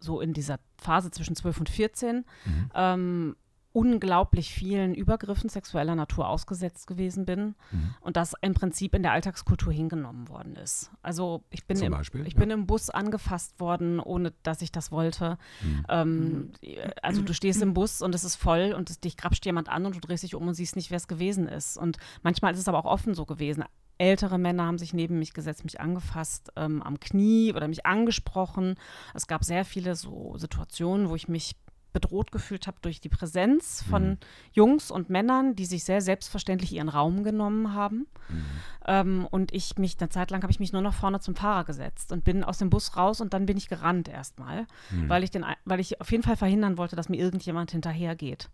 so 0.00 0.20
in 0.20 0.32
dieser 0.32 0.58
Phase 0.76 1.10
zwischen 1.10 1.36
12 1.36 1.60
und 1.60 1.68
14 1.68 2.16
mhm. 2.16 2.70
ähm, 2.74 3.36
unglaublich 3.72 4.52
vielen 4.52 4.94
Übergriffen 4.94 5.48
sexueller 5.48 5.94
Natur 5.94 6.28
ausgesetzt 6.28 6.88
gewesen 6.88 7.24
bin 7.24 7.54
mhm. 7.70 7.94
und 8.00 8.16
das 8.16 8.34
im 8.40 8.52
Prinzip 8.52 8.94
in 8.94 9.02
der 9.02 9.12
Alltagskultur 9.12 9.72
hingenommen 9.72 10.28
worden 10.28 10.56
ist. 10.56 10.90
Also 11.02 11.44
ich 11.50 11.66
bin, 11.66 11.80
im, 11.80 11.94
ich 12.24 12.32
ja. 12.32 12.38
bin 12.38 12.50
im 12.50 12.66
Bus 12.66 12.90
angefasst 12.90 13.60
worden, 13.60 14.00
ohne 14.00 14.32
dass 14.42 14.60
ich 14.62 14.72
das 14.72 14.90
wollte. 14.90 15.38
Mhm. 15.62 15.86
Ähm, 15.88 16.52
also 17.00 17.22
du 17.22 17.32
stehst 17.32 17.62
im 17.62 17.72
Bus 17.72 18.02
und 18.02 18.14
es 18.14 18.24
ist 18.24 18.36
voll 18.36 18.74
und 18.76 18.90
es, 18.90 18.98
dich 18.98 19.16
grapscht 19.16 19.46
jemand 19.46 19.68
an 19.68 19.86
und 19.86 19.94
du 19.94 20.00
drehst 20.00 20.24
dich 20.24 20.34
um 20.34 20.48
und 20.48 20.54
siehst 20.54 20.74
nicht, 20.74 20.90
wer 20.90 20.96
es 20.96 21.06
gewesen 21.06 21.46
ist. 21.46 21.76
Und 21.76 21.98
manchmal 22.22 22.52
ist 22.52 22.58
es 22.58 22.68
aber 22.68 22.78
auch 22.78 22.90
offen 22.90 23.14
so 23.14 23.24
gewesen 23.24 23.64
ältere 24.00 24.38
Männer 24.38 24.66
haben 24.66 24.78
sich 24.78 24.94
neben 24.94 25.18
mich 25.18 25.34
gesetzt, 25.34 25.64
mich 25.64 25.80
angefasst 25.80 26.52
ähm, 26.56 26.82
am 26.82 26.98
Knie 26.98 27.52
oder 27.54 27.68
mich 27.68 27.86
angesprochen. 27.86 28.76
Es 29.14 29.26
gab 29.26 29.44
sehr 29.44 29.64
viele 29.64 29.94
so 29.94 30.36
Situationen, 30.38 31.10
wo 31.10 31.14
ich 31.14 31.28
mich 31.28 31.56
bedroht 31.92 32.32
gefühlt 32.32 32.66
habe 32.66 32.78
durch 32.82 33.00
die 33.00 33.08
Präsenz 33.08 33.84
von 33.88 34.10
mhm. 34.10 34.18
Jungs 34.52 34.90
und 34.90 35.10
Männern, 35.10 35.56
die 35.56 35.66
sich 35.66 35.84
sehr 35.84 36.00
selbstverständlich 36.00 36.72
ihren 36.72 36.88
Raum 36.88 37.24
genommen 37.24 37.74
haben. 37.74 38.06
Mhm. 38.28 38.44
Ähm, 38.86 39.28
und 39.30 39.52
ich 39.52 39.76
mich, 39.78 39.96
eine 40.00 40.08
Zeit 40.08 40.30
lang 40.30 40.42
habe 40.42 40.52
ich 40.52 40.60
mich 40.60 40.72
nur 40.72 40.82
noch 40.82 40.94
vorne 40.94 41.20
zum 41.20 41.34
Fahrer 41.34 41.64
gesetzt 41.64 42.12
und 42.12 42.24
bin 42.24 42.44
aus 42.44 42.58
dem 42.58 42.70
Bus 42.70 42.96
raus 42.96 43.20
und 43.20 43.34
dann 43.34 43.46
bin 43.46 43.56
ich 43.56 43.68
gerannt 43.68 44.08
erstmal, 44.08 44.66
mhm. 44.90 45.08
weil, 45.08 45.24
ich 45.24 45.30
den, 45.30 45.44
weil 45.64 45.80
ich 45.80 46.00
auf 46.00 46.10
jeden 46.10 46.22
Fall 46.22 46.36
verhindern 46.36 46.78
wollte, 46.78 46.96
dass 46.96 47.08
mir 47.08 47.18
irgendjemand 47.18 47.72
hinterhergeht. 47.72 48.50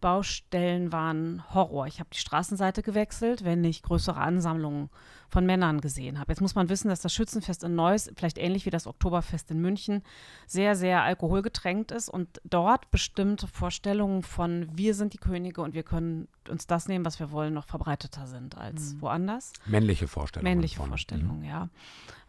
Baustellen 0.00 0.92
waren 0.92 1.42
Horror. 1.54 1.86
Ich 1.86 2.00
habe 2.00 2.10
die 2.12 2.18
Straßenseite 2.18 2.82
gewechselt, 2.82 3.44
wenn 3.44 3.64
ich 3.64 3.82
größere 3.82 4.20
Ansammlungen 4.20 4.90
von 5.30 5.46
Männern 5.46 5.80
gesehen 5.80 6.18
habe. 6.18 6.32
Jetzt 6.32 6.40
muss 6.40 6.54
man 6.54 6.68
wissen, 6.68 6.88
dass 6.88 7.00
das 7.00 7.14
Schützenfest 7.14 7.64
in 7.64 7.74
Neuss, 7.74 8.10
vielleicht 8.16 8.38
ähnlich 8.38 8.66
wie 8.66 8.70
das 8.70 8.86
Oktoberfest 8.86 9.50
in 9.50 9.60
München, 9.60 10.02
sehr, 10.46 10.74
sehr 10.74 11.02
alkoholgetränkt 11.02 11.92
ist 11.92 12.08
und 12.08 12.40
dort 12.44 12.90
bestimmte 12.90 13.46
Vorstellungen 13.46 14.22
von 14.22 14.66
wir 14.72 14.94
sind 14.94 15.12
die 15.12 15.18
Könige 15.18 15.62
und 15.62 15.74
wir 15.74 15.84
können 15.84 16.28
uns 16.48 16.66
das 16.66 16.88
nehmen, 16.88 17.04
was 17.04 17.20
wir 17.20 17.30
wollen, 17.30 17.54
noch 17.54 17.64
verbreiteter 17.64 18.26
sind 18.26 18.58
als 18.58 18.94
mhm. 18.94 19.02
woanders. 19.02 19.52
Männliche 19.66 20.08
Vorstellungen. 20.08 20.52
Männliche 20.52 20.76
von. 20.76 20.88
Vorstellungen, 20.88 21.38
mhm. 21.38 21.44
ja. 21.44 21.68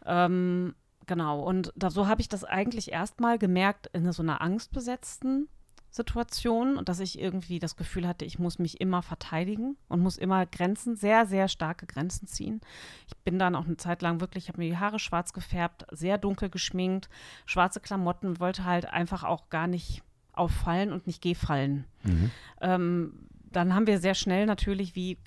Ähm, 0.06 0.74
genau, 1.06 1.40
und 1.42 1.72
da, 1.74 1.90
so 1.90 2.06
habe 2.06 2.20
ich 2.20 2.28
das 2.28 2.44
eigentlich 2.44 2.92
erstmal 2.92 3.38
gemerkt 3.38 3.88
in 3.92 4.10
so 4.12 4.22
einer 4.22 4.40
angstbesetzten 4.40 5.48
Situation 5.92 6.78
und 6.78 6.88
dass 6.88 7.00
ich 7.00 7.20
irgendwie 7.20 7.58
das 7.58 7.76
Gefühl 7.76 8.08
hatte, 8.08 8.24
ich 8.24 8.38
muss 8.38 8.58
mich 8.58 8.80
immer 8.80 9.02
verteidigen 9.02 9.76
und 9.88 10.00
muss 10.00 10.16
immer 10.16 10.46
Grenzen, 10.46 10.96
sehr, 10.96 11.26
sehr 11.26 11.48
starke 11.48 11.86
Grenzen 11.86 12.26
ziehen. 12.26 12.62
Ich 13.06 13.16
bin 13.18 13.38
dann 13.38 13.54
auch 13.54 13.66
eine 13.66 13.76
Zeit 13.76 14.00
lang 14.00 14.20
wirklich, 14.20 14.44
ich 14.44 14.48
habe 14.48 14.58
mir 14.58 14.70
die 14.70 14.78
Haare 14.78 14.98
schwarz 14.98 15.34
gefärbt, 15.34 15.86
sehr 15.90 16.16
dunkel 16.16 16.48
geschminkt, 16.48 17.10
schwarze 17.44 17.80
Klamotten 17.80 18.40
wollte 18.40 18.64
halt 18.64 18.86
einfach 18.86 19.22
auch 19.22 19.50
gar 19.50 19.66
nicht 19.66 20.02
auffallen 20.32 20.92
und 20.92 21.06
nicht 21.06 21.22
gefallen. 21.22 21.84
Mhm. 22.04 22.30
Ähm, 22.62 23.28
dann 23.50 23.74
haben 23.74 23.86
wir 23.86 23.98
sehr 23.98 24.14
schnell 24.14 24.46
natürlich, 24.46 24.96
wie 24.96 25.18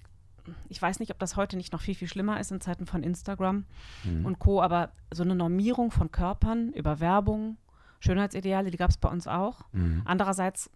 ich 0.70 0.82
weiß 0.82 1.00
nicht, 1.00 1.12
ob 1.12 1.20
das 1.20 1.36
heute 1.36 1.58
nicht 1.58 1.74
noch 1.74 1.82
viel, 1.82 1.96
viel 1.96 2.08
schlimmer 2.08 2.40
ist 2.40 2.52
in 2.52 2.62
Zeiten 2.62 2.86
von 2.86 3.04
Instagram 3.04 3.66
mhm. 4.04 4.26
und 4.26 4.40
Co., 4.40 4.62
aber 4.62 4.92
so 5.12 5.24
eine 5.24 5.36
Normierung 5.36 5.92
von 5.92 6.12
Körpern 6.12 6.72
über 6.74 7.00
Werbung, 7.00 7.58
Schönheitsideale, 8.00 8.72
die 8.72 8.78
gab 8.78 8.90
es 8.90 8.98
bei 8.98 9.10
uns 9.10 9.28
auch. 9.28 9.62
Mhm. 9.72 10.02
Andererseits 10.06 10.70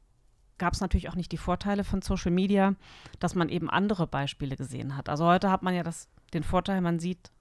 gab 0.57 0.73
es 0.73 0.81
natürlich 0.81 1.09
auch 1.09 1.15
nicht 1.15 1.31
die 1.31 1.37
Vorteile 1.37 1.83
von 1.83 2.01
Social 2.01 2.31
Media, 2.31 2.75
dass 3.19 3.33
man 3.33 3.49
eben 3.49 3.69
andere 3.69 4.07
Beispiele 4.07 4.55
gesehen 4.55 4.95
hat. 4.95 5.09
Also 5.09 5.25
heute 5.25 5.49
hat 5.49 5.63
man 5.63 5.73
ja 5.73 5.83
das, 5.83 6.09
den 6.33 6.43
Vorteil, 6.43 6.81
man 6.81 6.99
sieht 6.99 7.31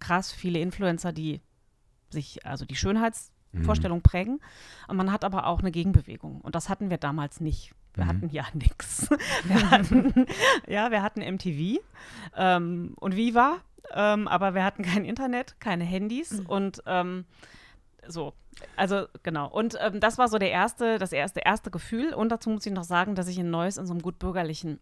krass 0.00 0.32
viele 0.32 0.58
Influencer, 0.58 1.12
die 1.12 1.40
sich, 2.10 2.44
also 2.44 2.64
die 2.64 2.76
Schönheitsvorstellung 2.76 3.98
mhm. 3.98 4.02
prägen. 4.02 4.40
Und 4.88 4.96
man 4.96 5.12
hat 5.12 5.24
aber 5.24 5.46
auch 5.46 5.60
eine 5.60 5.70
Gegenbewegung. 5.70 6.40
Und 6.40 6.54
das 6.54 6.68
hatten 6.68 6.90
wir 6.90 6.98
damals 6.98 7.40
nicht. 7.40 7.72
Wir 7.94 8.04
mhm. 8.04 8.08
hatten 8.08 8.28
ja 8.30 8.44
nichts. 8.52 9.08
Wir 9.44 9.70
hatten, 9.70 10.26
ja, 10.66 10.90
wir 10.90 11.02
hatten 11.02 11.20
MTV 11.20 11.80
ähm, 12.36 12.94
und 12.96 13.16
Viva, 13.16 13.58
ähm, 13.94 14.28
aber 14.28 14.54
wir 14.54 14.64
hatten 14.64 14.82
kein 14.82 15.04
Internet, 15.04 15.56
keine 15.60 15.84
Handys 15.84 16.40
mhm. 16.40 16.46
und 16.46 16.82
ähm, 16.86 17.24
so. 18.06 18.34
Also 18.76 19.06
genau. 19.22 19.48
Und 19.48 19.76
ähm, 19.80 20.00
das 20.00 20.18
war 20.18 20.28
so 20.28 20.38
der 20.38 20.50
erste, 20.50 20.98
das 20.98 21.12
erste, 21.12 21.40
erste 21.40 21.70
Gefühl. 21.70 22.14
Und 22.14 22.30
dazu 22.30 22.50
muss 22.50 22.66
ich 22.66 22.72
noch 22.72 22.84
sagen, 22.84 23.14
dass 23.14 23.28
ich 23.28 23.38
in 23.38 23.50
Neuss 23.50 23.76
in 23.76 23.86
so 23.86 23.92
einem 23.92 24.02
gut 24.02 24.18
bürgerlichen 24.18 24.80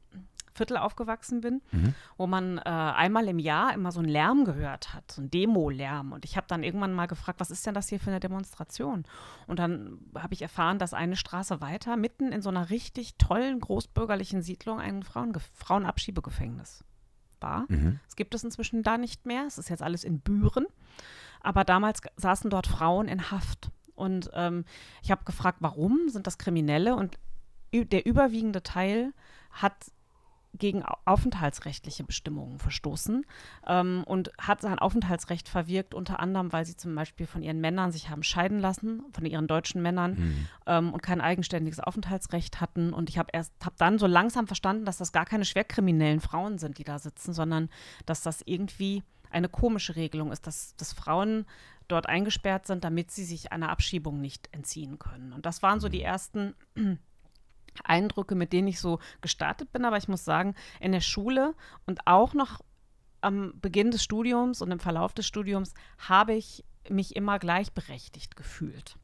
Viertel 0.54 0.76
aufgewachsen 0.76 1.40
bin, 1.40 1.60
mhm. 1.72 1.94
wo 2.16 2.26
man 2.26 2.58
äh, 2.58 2.62
einmal 2.62 3.26
im 3.26 3.40
Jahr 3.40 3.74
immer 3.74 3.90
so 3.90 3.98
einen 3.98 4.08
Lärm 4.08 4.44
gehört 4.44 4.94
hat, 4.94 5.10
so 5.10 5.20
einen 5.20 5.30
Demo-Lärm. 5.30 6.12
Und 6.12 6.24
ich 6.24 6.36
habe 6.36 6.46
dann 6.48 6.62
irgendwann 6.62 6.94
mal 6.94 7.06
gefragt, 7.06 7.40
was 7.40 7.50
ist 7.50 7.66
denn 7.66 7.74
das 7.74 7.88
hier 7.88 7.98
für 7.98 8.10
eine 8.10 8.20
Demonstration? 8.20 9.04
Und 9.48 9.58
dann 9.58 9.98
habe 10.16 10.34
ich 10.34 10.42
erfahren, 10.42 10.78
dass 10.78 10.94
eine 10.94 11.16
Straße 11.16 11.60
weiter, 11.60 11.96
mitten 11.96 12.30
in 12.30 12.40
so 12.40 12.50
einer 12.50 12.70
richtig 12.70 13.16
tollen, 13.16 13.60
großbürgerlichen 13.60 14.42
Siedlung, 14.42 14.80
ein 14.80 15.02
Frauen 15.02 15.34
Frauenabschiebegefängnis 15.54 16.84
war. 17.40 17.64
Mhm. 17.68 17.98
Das 18.06 18.14
gibt 18.14 18.34
es 18.34 18.44
inzwischen 18.44 18.82
da 18.84 18.96
nicht 18.96 19.26
mehr. 19.26 19.44
Es 19.46 19.58
ist 19.58 19.70
jetzt 19.70 19.82
alles 19.82 20.04
in 20.04 20.20
Büren. 20.20 20.66
Aber 21.44 21.64
damals 21.64 22.00
saßen 22.16 22.50
dort 22.50 22.66
Frauen 22.66 23.08
in 23.08 23.30
Haft. 23.30 23.70
Und 23.94 24.30
ähm, 24.34 24.64
ich 25.02 25.10
habe 25.10 25.24
gefragt, 25.24 25.58
warum 25.60 26.08
sind 26.08 26.26
das 26.26 26.38
Kriminelle? 26.38 26.96
Und 26.96 27.18
der 27.72 28.06
überwiegende 28.06 28.62
Teil 28.62 29.12
hat 29.50 29.74
gegen 30.56 30.84
aufenthaltsrechtliche 31.04 32.04
Bestimmungen 32.04 32.58
verstoßen 32.58 33.26
ähm, 33.66 34.04
und 34.06 34.30
hat 34.38 34.60
sein 34.60 34.78
Aufenthaltsrecht 34.78 35.48
verwirkt, 35.48 35.94
unter 35.94 36.20
anderem, 36.20 36.52
weil 36.52 36.64
sie 36.64 36.76
zum 36.76 36.94
Beispiel 36.94 37.26
von 37.26 37.42
ihren 37.42 37.60
Männern 37.60 37.90
sich 37.90 38.08
haben 38.08 38.22
scheiden 38.22 38.60
lassen, 38.60 39.02
von 39.12 39.26
ihren 39.26 39.46
deutschen 39.46 39.82
Männern 39.82 40.14
mhm. 40.14 40.46
ähm, 40.66 40.92
und 40.92 41.02
kein 41.02 41.20
eigenständiges 41.20 41.80
Aufenthaltsrecht 41.80 42.60
hatten. 42.60 42.92
Und 42.92 43.08
ich 43.10 43.18
habe 43.18 43.30
erst, 43.32 43.52
habe 43.64 43.74
dann 43.78 43.98
so 43.98 44.06
langsam 44.06 44.46
verstanden, 44.46 44.84
dass 44.84 44.98
das 44.98 45.12
gar 45.12 45.24
keine 45.24 45.44
schwerkriminellen 45.44 46.20
Frauen 46.20 46.58
sind, 46.58 46.78
die 46.78 46.84
da 46.84 46.98
sitzen, 46.98 47.32
sondern 47.32 47.68
dass 48.06 48.22
das 48.22 48.40
irgendwie 48.44 49.02
eine 49.34 49.48
komische 49.48 49.96
Regelung 49.96 50.32
ist, 50.32 50.46
dass, 50.46 50.76
dass 50.76 50.92
Frauen 50.92 51.46
dort 51.88 52.08
eingesperrt 52.08 52.66
sind, 52.66 52.84
damit 52.84 53.10
sie 53.10 53.24
sich 53.24 53.52
einer 53.52 53.68
Abschiebung 53.68 54.20
nicht 54.20 54.48
entziehen 54.52 54.98
können. 54.98 55.32
Und 55.32 55.44
das 55.44 55.62
waren 55.62 55.80
so 55.80 55.88
die 55.88 56.02
ersten 56.02 56.54
Eindrücke, 57.84 58.34
mit 58.34 58.52
denen 58.52 58.68
ich 58.68 58.80
so 58.80 59.00
gestartet 59.20 59.72
bin. 59.72 59.84
Aber 59.84 59.96
ich 59.96 60.08
muss 60.08 60.24
sagen, 60.24 60.54
in 60.80 60.92
der 60.92 61.00
Schule 61.00 61.54
und 61.86 62.06
auch 62.06 62.32
noch 62.32 62.60
am 63.20 63.52
Beginn 63.60 63.90
des 63.90 64.04
Studiums 64.04 64.62
und 64.62 64.70
im 64.70 64.80
Verlauf 64.80 65.12
des 65.12 65.26
Studiums 65.26 65.74
habe 65.98 66.34
ich 66.34 66.64
mich 66.88 67.16
immer 67.16 67.38
gleichberechtigt 67.38 68.36
gefühlt 68.36 68.96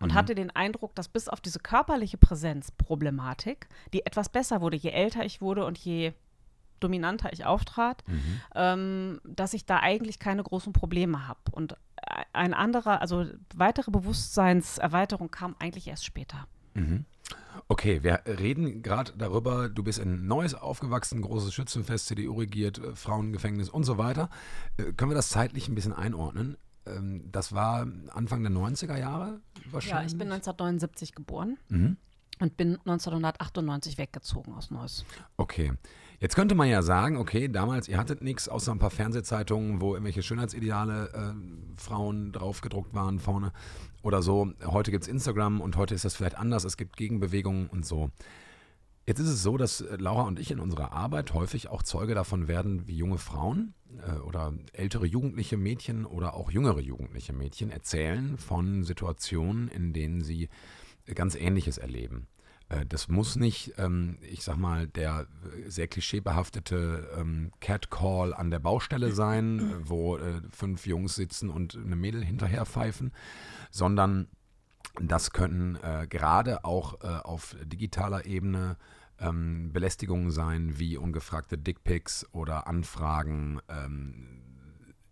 und 0.00 0.12
mhm. 0.12 0.14
hatte 0.14 0.34
den 0.34 0.50
Eindruck, 0.50 0.94
dass 0.94 1.08
bis 1.08 1.28
auf 1.28 1.40
diese 1.40 1.58
körperliche 1.58 2.16
Präsenzproblematik, 2.16 3.68
die 3.92 4.04
etwas 4.04 4.30
besser 4.30 4.60
wurde, 4.60 4.76
je 4.76 4.90
älter 4.90 5.24
ich 5.24 5.40
wurde 5.40 5.64
und 5.64 5.78
je 5.78 6.12
dominanter 6.80 7.32
ich 7.32 7.44
auftrat, 7.44 8.04
mhm. 8.06 8.40
ähm, 8.54 9.20
dass 9.24 9.54
ich 9.54 9.66
da 9.66 9.80
eigentlich 9.80 10.18
keine 10.18 10.42
großen 10.42 10.72
Probleme 10.72 11.26
habe. 11.26 11.40
Und 11.52 11.76
ein 12.32 12.54
anderer, 12.54 13.00
also 13.00 13.26
weitere 13.54 13.90
Bewusstseinserweiterung 13.90 15.30
kam 15.30 15.56
eigentlich 15.58 15.88
erst 15.88 16.04
später. 16.04 16.46
Mhm. 16.74 17.04
Okay, 17.68 18.02
wir 18.02 18.20
reden 18.26 18.82
gerade 18.82 19.12
darüber, 19.16 19.68
du 19.68 19.82
bist 19.82 19.98
in 19.98 20.26
Neues 20.26 20.54
aufgewachsen, 20.54 21.22
großes 21.22 21.52
Schützenfest, 21.52 22.06
CDU 22.06 22.34
regiert, 22.34 22.78
äh, 22.78 22.94
Frauengefängnis 22.94 23.68
und 23.68 23.84
so 23.84 23.98
weiter. 23.98 24.28
Äh, 24.76 24.92
können 24.92 25.10
wir 25.10 25.16
das 25.16 25.30
zeitlich 25.30 25.68
ein 25.68 25.74
bisschen 25.74 25.92
einordnen? 25.92 26.56
Ähm, 26.86 27.28
das 27.32 27.52
war 27.52 27.86
Anfang 28.12 28.42
der 28.42 28.52
90er 28.52 28.96
Jahre 28.96 29.40
wahrscheinlich? 29.70 30.12
Ja, 30.12 30.14
ich 30.14 30.18
bin 30.18 30.30
1979 30.30 31.14
geboren. 31.14 31.58
Mhm 31.68 31.96
und 32.40 32.56
bin 32.56 32.78
1998 32.84 33.98
weggezogen 33.98 34.54
aus 34.54 34.70
Neuss. 34.70 35.04
Okay. 35.36 35.72
Jetzt 36.18 36.34
könnte 36.34 36.54
man 36.54 36.68
ja 36.68 36.80
sagen, 36.80 37.18
okay, 37.18 37.48
damals, 37.48 37.88
ihr 37.88 37.98
hattet 37.98 38.22
nichts 38.22 38.48
außer 38.48 38.72
ein 38.72 38.78
paar 38.78 38.90
Fernsehzeitungen, 38.90 39.80
wo 39.82 39.92
irgendwelche 39.92 40.22
Schönheitsideale 40.22 41.10
äh, 41.12 41.80
Frauen 41.80 42.32
draufgedruckt 42.32 42.94
waren 42.94 43.18
vorne 43.18 43.52
oder 44.02 44.22
so. 44.22 44.50
Heute 44.64 44.90
gibt 44.90 45.04
es 45.04 45.08
Instagram 45.08 45.60
und 45.60 45.76
heute 45.76 45.94
ist 45.94 46.06
das 46.06 46.16
vielleicht 46.16 46.38
anders. 46.38 46.64
Es 46.64 46.78
gibt 46.78 46.96
Gegenbewegungen 46.96 47.66
und 47.66 47.84
so. 47.84 48.10
Jetzt 49.06 49.20
ist 49.20 49.28
es 49.28 49.42
so, 49.42 49.58
dass 49.58 49.82
äh, 49.82 49.96
Laura 49.96 50.22
und 50.22 50.40
ich 50.40 50.50
in 50.50 50.58
unserer 50.58 50.92
Arbeit 50.92 51.34
häufig 51.34 51.68
auch 51.68 51.82
Zeuge 51.82 52.14
davon 52.14 52.48
werden, 52.48 52.88
wie 52.88 52.96
junge 52.96 53.18
Frauen 53.18 53.74
äh, 54.06 54.18
oder 54.20 54.54
ältere 54.72 55.06
jugendliche 55.06 55.58
Mädchen 55.58 56.06
oder 56.06 56.34
auch 56.34 56.50
jüngere 56.50 56.80
jugendliche 56.80 57.34
Mädchen 57.34 57.70
erzählen 57.70 58.38
von 58.38 58.84
Situationen, 58.84 59.68
in 59.68 59.92
denen 59.92 60.22
sie 60.22 60.48
ganz 61.14 61.34
Ähnliches 61.34 61.78
erleben. 61.78 62.26
Äh, 62.68 62.86
das 62.86 63.08
muss 63.08 63.36
nicht, 63.36 63.74
ähm, 63.78 64.18
ich 64.22 64.42
sag 64.42 64.56
mal, 64.56 64.86
der 64.86 65.26
sehr 65.66 65.88
klischeebehaftete 65.88 67.10
ähm, 67.16 67.52
Catcall 67.60 68.34
an 68.34 68.50
der 68.50 68.58
Baustelle 68.58 69.12
sein, 69.12 69.82
wo 69.84 70.16
äh, 70.16 70.40
fünf 70.50 70.86
Jungs 70.86 71.14
sitzen 71.14 71.50
und 71.50 71.76
eine 71.76 71.96
Mädel 71.96 72.24
hinterher 72.24 72.66
pfeifen, 72.66 73.12
sondern 73.70 74.28
das 75.00 75.30
können 75.30 75.76
äh, 75.76 76.06
gerade 76.08 76.64
auch 76.64 77.02
äh, 77.02 77.06
auf 77.06 77.56
digitaler 77.62 78.24
Ebene 78.24 78.76
ähm, 79.18 79.72
Belästigungen 79.72 80.30
sein, 80.30 80.78
wie 80.78 80.96
ungefragte 80.96 81.58
Dickpics 81.58 82.26
oder 82.32 82.66
Anfragen 82.66 83.60
ähm, 83.68 84.42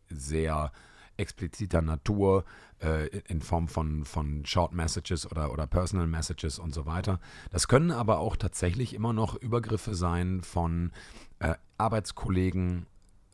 sehr 0.09 0.73
expliziter 1.17 1.83
Natur 1.83 2.45
äh, 2.83 3.09
in 3.29 3.41
Form 3.41 3.69
von, 3.69 4.05
von 4.05 4.45
Short 4.47 4.73
Messages 4.73 5.31
oder, 5.31 5.53
oder 5.53 5.67
Personal 5.67 6.07
Messages 6.07 6.59
und 6.59 6.75
so 6.75 6.87
weiter. 6.87 7.21
Das 7.51 7.69
können 7.69 7.91
aber 7.91 8.19
auch 8.19 8.37
tatsächlich 8.37 8.95
immer 8.95 9.13
noch 9.13 9.37
Übergriffe 9.37 9.95
sein 9.95 10.43
von 10.43 10.93
äh, 11.39 11.55
Arbeitskollegen, 11.79 12.87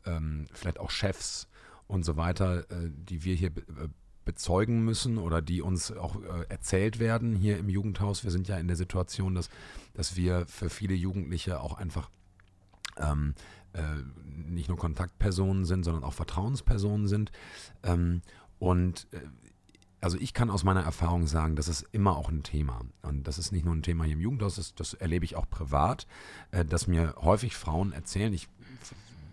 ähm, 0.05 0.47
vielleicht 0.53 0.79
auch 0.79 0.91
Chefs 0.91 1.47
und 1.87 2.03
so 2.03 2.17
weiter, 2.17 2.69
äh, 2.71 2.89
die 2.89 3.23
wir 3.23 3.35
hier 3.35 3.49
äh, 3.49 3.87
bezeugen 4.25 4.83
müssen 4.85 5.17
oder 5.17 5.41
die 5.41 5.61
uns 5.61 5.91
auch 5.91 6.15
äh, 6.21 6.45
erzählt 6.49 6.99
werden 6.99 7.35
hier 7.35 7.57
im 7.57 7.69
Jugendhaus. 7.69 8.23
Wir 8.23 8.31
sind 8.31 8.47
ja 8.47 8.57
in 8.57 8.67
der 8.67 8.77
Situation, 8.77 9.35
dass, 9.35 9.49
dass 9.93 10.15
wir 10.15 10.45
für 10.45 10.69
viele 10.69 10.93
Jugendliche 10.93 11.59
auch 11.59 11.73
einfach 11.73 12.09
ähm, 13.01 13.33
äh, 13.73 13.81
nicht 14.49 14.69
nur 14.69 14.77
Kontaktpersonen 14.77 15.65
sind, 15.65 15.83
sondern 15.83 16.03
auch 16.03 16.13
Vertrauenspersonen 16.13 17.07
sind. 17.07 17.31
Ähm, 17.83 18.21
und 18.59 19.07
äh, 19.11 19.19
also 20.01 20.17
ich 20.19 20.33
kann 20.33 20.49
aus 20.49 20.63
meiner 20.63 20.81
Erfahrung 20.81 21.27
sagen, 21.27 21.55
das 21.55 21.67
ist 21.67 21.85
immer 21.91 22.17
auch 22.17 22.29
ein 22.29 22.43
Thema. 22.43 22.81
Und 23.03 23.27
das 23.27 23.37
ist 23.37 23.51
nicht 23.51 23.65
nur 23.65 23.75
ein 23.75 23.83
Thema 23.83 24.03
hier 24.03 24.13
im 24.13 24.21
Jugendhaus, 24.21 24.55
das, 24.55 24.73
das 24.73 24.93
erlebe 24.95 25.25
ich 25.25 25.35
auch 25.35 25.49
privat, 25.49 26.07
äh, 26.51 26.65
dass 26.65 26.87
mir 26.87 27.15
häufig 27.17 27.55
Frauen 27.55 27.93
erzählen, 27.93 28.33
ich 28.33 28.49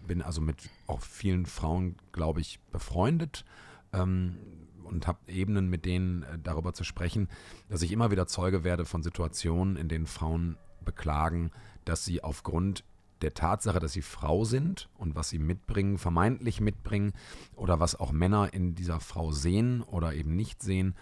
bin 0.06 0.22
also 0.22 0.40
mit 0.40 0.56
auch 0.86 1.00
vielen 1.00 1.46
Frauen, 1.46 1.96
glaube 2.12 2.40
ich, 2.40 2.60
befreundet. 2.70 3.44
Ähm, 3.92 4.36
und 4.84 5.06
habe 5.06 5.18
Ebenen, 5.28 5.68
mit 5.68 5.84
denen 5.84 6.22
äh, 6.22 6.38
darüber 6.42 6.72
zu 6.72 6.82
sprechen, 6.82 7.28
dass 7.68 7.82
ich 7.82 7.92
immer 7.92 8.10
wieder 8.10 8.26
Zeuge 8.26 8.64
werde 8.64 8.84
von 8.84 9.02
Situationen, 9.02 9.76
in 9.76 9.88
denen 9.88 10.06
Frauen 10.06 10.56
beklagen, 10.84 11.50
dass 11.84 12.04
sie 12.04 12.24
aufgrund 12.24 12.84
der 13.22 13.34
Tatsache, 13.34 13.80
dass 13.80 13.92
sie 13.92 14.02
Frau 14.02 14.44
sind 14.44 14.88
und 14.96 15.14
was 15.14 15.28
sie 15.28 15.38
mitbringen, 15.38 15.98
vermeintlich 15.98 16.60
mitbringen 16.60 17.12
oder 17.56 17.80
was 17.80 17.98
auch 17.98 18.12
Männer 18.12 18.52
in 18.52 18.74
dieser 18.74 19.00
Frau 19.00 19.32
sehen 19.32 19.82
oder 19.82 20.14
eben 20.14 20.36
nicht 20.36 20.62
sehen, 20.62 20.94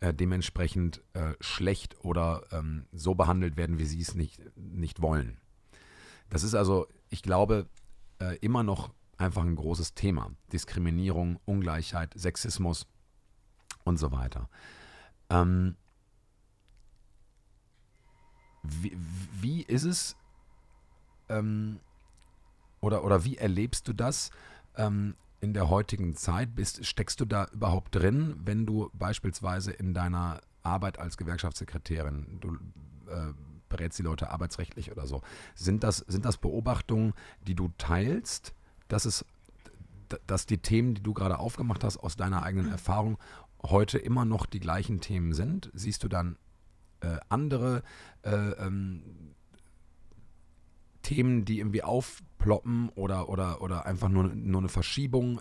äh, 0.00 0.12
dementsprechend 0.12 1.02
äh, 1.14 1.34
schlecht 1.40 1.96
oder 2.04 2.44
ähm, 2.50 2.86
so 2.92 3.14
behandelt 3.14 3.56
werden, 3.56 3.78
wie 3.78 3.86
sie 3.86 4.00
es 4.00 4.14
nicht, 4.14 4.40
nicht 4.56 5.00
wollen. 5.00 5.38
Das 6.28 6.42
ist 6.42 6.54
also, 6.54 6.86
ich 7.08 7.22
glaube, 7.22 7.66
äh, 8.18 8.36
immer 8.38 8.62
noch 8.62 8.92
einfach 9.16 9.42
ein 9.42 9.56
großes 9.56 9.94
Thema. 9.94 10.30
Diskriminierung, 10.52 11.38
Ungleichheit, 11.44 12.12
Sexismus 12.16 12.86
und 13.84 13.98
so 13.98 14.12
weiter. 14.12 14.48
Ähm, 15.30 15.76
wie, 18.62 18.96
wie 19.40 19.62
ist 19.62 19.84
es 19.84 20.16
ähm, 21.38 21.80
oder, 22.80 23.04
oder 23.04 23.24
wie 23.24 23.36
erlebst 23.36 23.88
du 23.88 23.92
das 23.92 24.30
ähm, 24.76 25.14
in 25.40 25.54
der 25.54 25.70
heutigen 25.70 26.16
Zeit? 26.16 26.54
Bist, 26.54 26.84
steckst 26.84 27.20
du 27.20 27.24
da 27.24 27.46
überhaupt 27.52 27.94
drin, 27.94 28.36
wenn 28.44 28.66
du 28.66 28.90
beispielsweise 28.92 29.70
in 29.72 29.94
deiner 29.94 30.40
Arbeit 30.62 30.98
als 30.98 31.16
Gewerkschaftssekretärin, 31.16 32.38
du 32.40 32.54
äh, 33.10 33.32
berätst 33.68 33.98
die 33.98 34.02
Leute 34.02 34.30
arbeitsrechtlich 34.30 34.92
oder 34.92 35.06
so, 35.06 35.22
sind 35.54 35.82
das, 35.82 35.98
sind 35.98 36.24
das 36.24 36.36
Beobachtungen, 36.36 37.14
die 37.46 37.54
du 37.54 37.72
teilst, 37.78 38.54
dass 38.88 39.04
es 39.06 39.24
dass 40.26 40.44
die 40.44 40.58
Themen, 40.58 40.94
die 40.94 41.02
du 41.02 41.14
gerade 41.14 41.38
aufgemacht 41.38 41.84
hast, 41.84 41.96
aus 41.96 42.16
deiner 42.16 42.42
eigenen 42.42 42.70
Erfahrung 42.70 43.16
heute 43.62 43.96
immer 43.96 44.26
noch 44.26 44.44
die 44.44 44.60
gleichen 44.60 45.00
Themen 45.00 45.32
sind? 45.32 45.70
Siehst 45.72 46.04
du 46.04 46.08
dann 46.08 46.36
äh, 47.00 47.16
andere 47.30 47.82
äh, 48.22 48.30
ähm, 48.30 49.34
Themen, 51.02 51.44
die 51.44 51.58
irgendwie 51.58 51.82
aufploppen 51.82 52.88
oder, 52.90 53.28
oder, 53.28 53.60
oder 53.60 53.86
einfach 53.86 54.08
nur, 54.08 54.24
nur 54.24 54.60
eine 54.60 54.68
Verschiebung? 54.68 55.40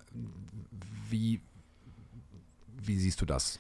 Wie, 1.10 1.41
wie 2.82 2.97
siehst 2.97 3.21
du 3.21 3.26
das? 3.26 3.60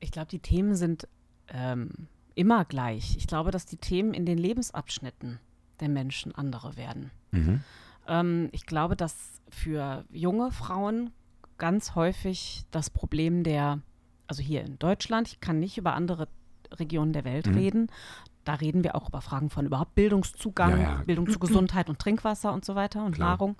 Ich 0.00 0.10
glaube, 0.10 0.28
die 0.28 0.38
Themen 0.38 0.74
sind 0.74 1.08
ähm, 1.48 2.08
immer 2.34 2.64
gleich. 2.64 3.16
Ich 3.16 3.26
glaube, 3.26 3.50
dass 3.50 3.66
die 3.66 3.76
Themen 3.76 4.14
in 4.14 4.26
den 4.26 4.38
Lebensabschnitten 4.38 5.38
der 5.80 5.88
Menschen 5.88 6.34
andere 6.34 6.76
werden. 6.76 7.10
Mhm. 7.30 7.60
Ähm, 8.06 8.48
ich 8.52 8.66
glaube, 8.66 8.96
dass 8.96 9.40
für 9.48 10.04
junge 10.10 10.50
Frauen 10.50 11.10
ganz 11.58 11.94
häufig 11.94 12.64
das 12.70 12.90
Problem 12.90 13.44
der, 13.44 13.80
also 14.26 14.42
hier 14.42 14.64
in 14.64 14.78
Deutschland, 14.78 15.28
ich 15.28 15.40
kann 15.40 15.60
nicht 15.60 15.78
über 15.78 15.94
andere 15.94 16.28
Regionen 16.72 17.12
der 17.12 17.24
Welt 17.24 17.46
mhm. 17.46 17.54
reden. 17.54 17.86
Da 18.44 18.54
reden 18.54 18.84
wir 18.84 18.94
auch 18.94 19.08
über 19.08 19.20
Fragen 19.20 19.50
von 19.50 19.66
überhaupt 19.66 19.94
Bildungszugang, 19.94 20.72
ja, 20.72 20.82
ja. 20.82 21.02
Bildung 21.06 21.28
zu 21.28 21.38
Gesundheit 21.40 21.88
und 21.88 21.98
Trinkwasser 21.98 22.52
und 22.52 22.64
so 22.64 22.74
weiter 22.74 23.04
und 23.04 23.14
Klar. 23.14 23.30
Nahrung 23.30 23.56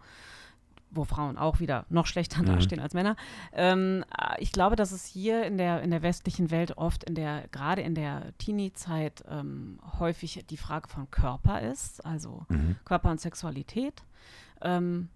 wo 0.94 1.04
Frauen 1.04 1.38
auch 1.38 1.60
wieder 1.60 1.86
noch 1.88 2.06
schlechter 2.06 2.42
mhm. 2.42 2.46
dastehen 2.46 2.80
als 2.80 2.94
Männer. 2.94 3.16
Ähm, 3.52 4.04
ich 4.38 4.52
glaube, 4.52 4.76
dass 4.76 4.92
es 4.92 5.04
hier 5.04 5.44
in 5.44 5.58
der, 5.58 5.82
in 5.82 5.90
der 5.90 6.02
westlichen 6.02 6.50
Welt 6.50 6.76
oft 6.76 7.04
in 7.04 7.14
der, 7.14 7.48
gerade 7.48 7.82
in 7.82 7.94
der 7.94 8.36
Teenie-Zeit 8.38 9.24
ähm, 9.28 9.78
häufig 9.98 10.44
die 10.48 10.56
Frage 10.56 10.88
von 10.88 11.10
Körper 11.10 11.62
ist, 11.62 12.04
also 12.04 12.44
mhm. 12.48 12.76
Körper 12.84 13.10
und 13.10 13.20
Sexualität. 13.20 14.02
Ähm, 14.60 15.08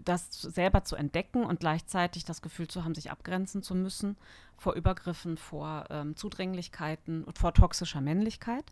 das 0.00 0.30
selber 0.42 0.84
zu 0.84 0.96
entdecken 0.96 1.44
und 1.44 1.60
gleichzeitig 1.60 2.24
das 2.24 2.42
Gefühl 2.42 2.68
zu 2.68 2.84
haben, 2.84 2.94
sich 2.94 3.10
abgrenzen 3.10 3.62
zu 3.62 3.74
müssen 3.74 4.16
vor 4.56 4.74
Übergriffen, 4.74 5.36
vor 5.36 5.84
ähm, 5.90 6.16
Zudringlichkeiten 6.16 7.24
und 7.24 7.38
vor 7.38 7.54
toxischer 7.54 8.00
Männlichkeit. 8.00 8.64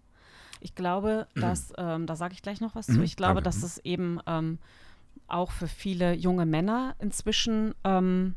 Ich 0.61 0.75
glaube, 0.75 1.27
mhm. 1.35 1.41
dass, 1.41 1.73
ähm, 1.77 2.07
da 2.07 2.17
sage 2.17 2.35
ich 2.35 2.43
gleich 2.43 2.61
noch 2.61 2.75
was 2.75 2.89
mhm, 2.89 2.95
zu, 2.95 3.03
ich 3.03 3.17
glaube, 3.17 3.43
danke. 3.43 3.45
dass 3.45 3.59
mhm. 3.59 3.65
es 3.65 3.79
eben 3.79 4.21
ähm, 4.27 4.59
auch 5.27 5.51
für 5.51 5.69
viele 5.69 6.15
junge 6.15 6.47
Männer 6.47 6.95
inzwischen 6.99 7.75
ähm, 7.85 8.35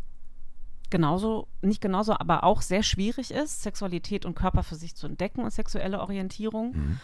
genauso, 0.89 1.47
nicht 1.61 1.81
genauso, 1.81 2.13
aber 2.13 2.43
auch 2.43 2.61
sehr 2.61 2.83
schwierig 2.83 3.31
ist, 3.31 3.61
Sexualität 3.61 4.25
und 4.25 4.35
Körper 4.35 4.63
für 4.63 4.75
sich 4.75 4.95
zu 4.95 5.07
entdecken 5.07 5.41
und 5.41 5.51
sexuelle 5.51 5.99
Orientierung. 5.99 6.71
Mhm. 6.75 6.99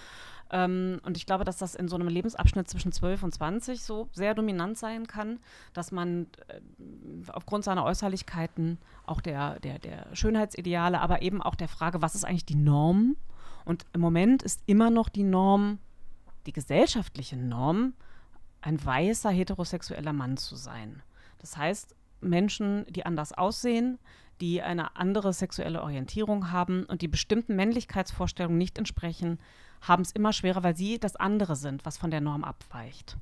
Ähm, 0.52 1.00
und 1.04 1.16
ich 1.16 1.26
glaube, 1.26 1.46
dass 1.46 1.58
das 1.58 1.76
in 1.76 1.88
so 1.88 1.96
einem 1.96 2.10
Lebensabschnitt 2.10 2.70
zwischen 2.70 2.92
12 2.92 3.24
und 3.24 3.34
20 3.34 3.82
so 3.82 4.10
sehr 4.12 4.36
dominant 4.36 4.78
sein 4.78 5.08
kann, 5.08 5.40
dass 5.74 5.92
man 5.92 6.28
äh, 6.48 6.60
aufgrund 7.32 7.64
seiner 7.64 7.86
Äußerlichkeiten, 7.86 8.78
auch 9.06 9.22
der, 9.22 9.60
der, 9.62 9.80
der 9.80 10.14
Schönheitsideale, 10.14 11.00
aber 11.00 11.22
eben 11.22 11.42
auch 11.42 11.56
der 11.56 11.70
Frage, 11.70 12.02
was 12.02 12.16
ist 12.16 12.26
eigentlich 12.26 12.46
die 12.46 12.56
Norm? 12.56 13.16
Und 13.64 13.86
im 13.94 14.02
Moment 14.02 14.44
ist 14.44 14.62
immer 14.66 14.90
noch 14.90 15.08
die 15.08 15.24
Norm, 15.24 15.80
die 16.46 16.54
gesellschaftliche 16.54 17.38
Norm, 17.38 17.94
ein 18.60 18.84
weißer 18.84 19.30
heterosexueller 19.30 20.14
Mann 20.14 20.38
zu 20.38 20.56
sein. 20.56 21.02
Das 21.40 21.58
heißt, 21.58 21.96
Menschen, 22.20 22.86
die 22.90 23.06
anders 23.06 23.32
aussehen, 23.32 24.00
die 24.42 24.62
eine 24.62 24.96
andere 24.96 25.34
sexuelle 25.34 25.82
Orientierung 25.82 26.52
haben 26.52 26.86
und 26.86 27.02
die 27.02 27.08
bestimmten 27.08 27.56
Männlichkeitsvorstellungen 27.56 28.58
nicht 28.58 28.78
entsprechen, 28.78 29.40
haben 29.82 30.04
es 30.04 30.12
immer 30.12 30.34
schwerer, 30.34 30.64
weil 30.64 30.76
sie 30.76 31.00
das 31.00 31.16
andere 31.16 31.56
sind, 31.56 31.86
was 31.86 31.98
von 31.98 32.12
der 32.12 32.22
Norm 32.22 32.44
abweicht. 32.44 33.18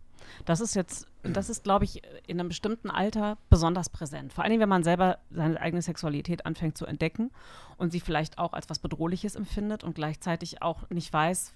Das 0.45 0.61
ist 0.61 0.75
jetzt, 0.75 1.07
das 1.23 1.49
ist, 1.49 1.63
glaube 1.63 1.85
ich, 1.85 2.01
in 2.27 2.39
einem 2.39 2.49
bestimmten 2.49 2.89
Alter 2.89 3.37
besonders 3.49 3.89
präsent. 3.89 4.33
Vor 4.33 4.43
allem, 4.43 4.59
wenn 4.59 4.69
man 4.69 4.83
selber 4.83 5.19
seine 5.31 5.59
eigene 5.59 5.81
Sexualität 5.81 6.45
anfängt 6.45 6.77
zu 6.77 6.85
entdecken 6.85 7.31
und 7.77 7.91
sie 7.91 7.99
vielleicht 7.99 8.37
auch 8.37 8.53
als 8.53 8.69
was 8.69 8.79
Bedrohliches 8.79 9.35
empfindet 9.35 9.83
und 9.83 9.95
gleichzeitig 9.95 10.61
auch 10.61 10.89
nicht 10.89 11.11
weiß, 11.11 11.53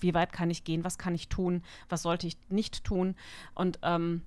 wie 0.00 0.14
weit 0.14 0.32
kann 0.32 0.50
ich 0.50 0.64
gehen, 0.64 0.84
was 0.84 0.98
kann 0.98 1.14
ich 1.14 1.28
tun, 1.28 1.62
was 1.88 2.02
sollte 2.02 2.26
ich 2.26 2.36
nicht 2.48 2.84
tun. 2.84 3.14
Und 3.54 3.78
ähm, 3.82 4.22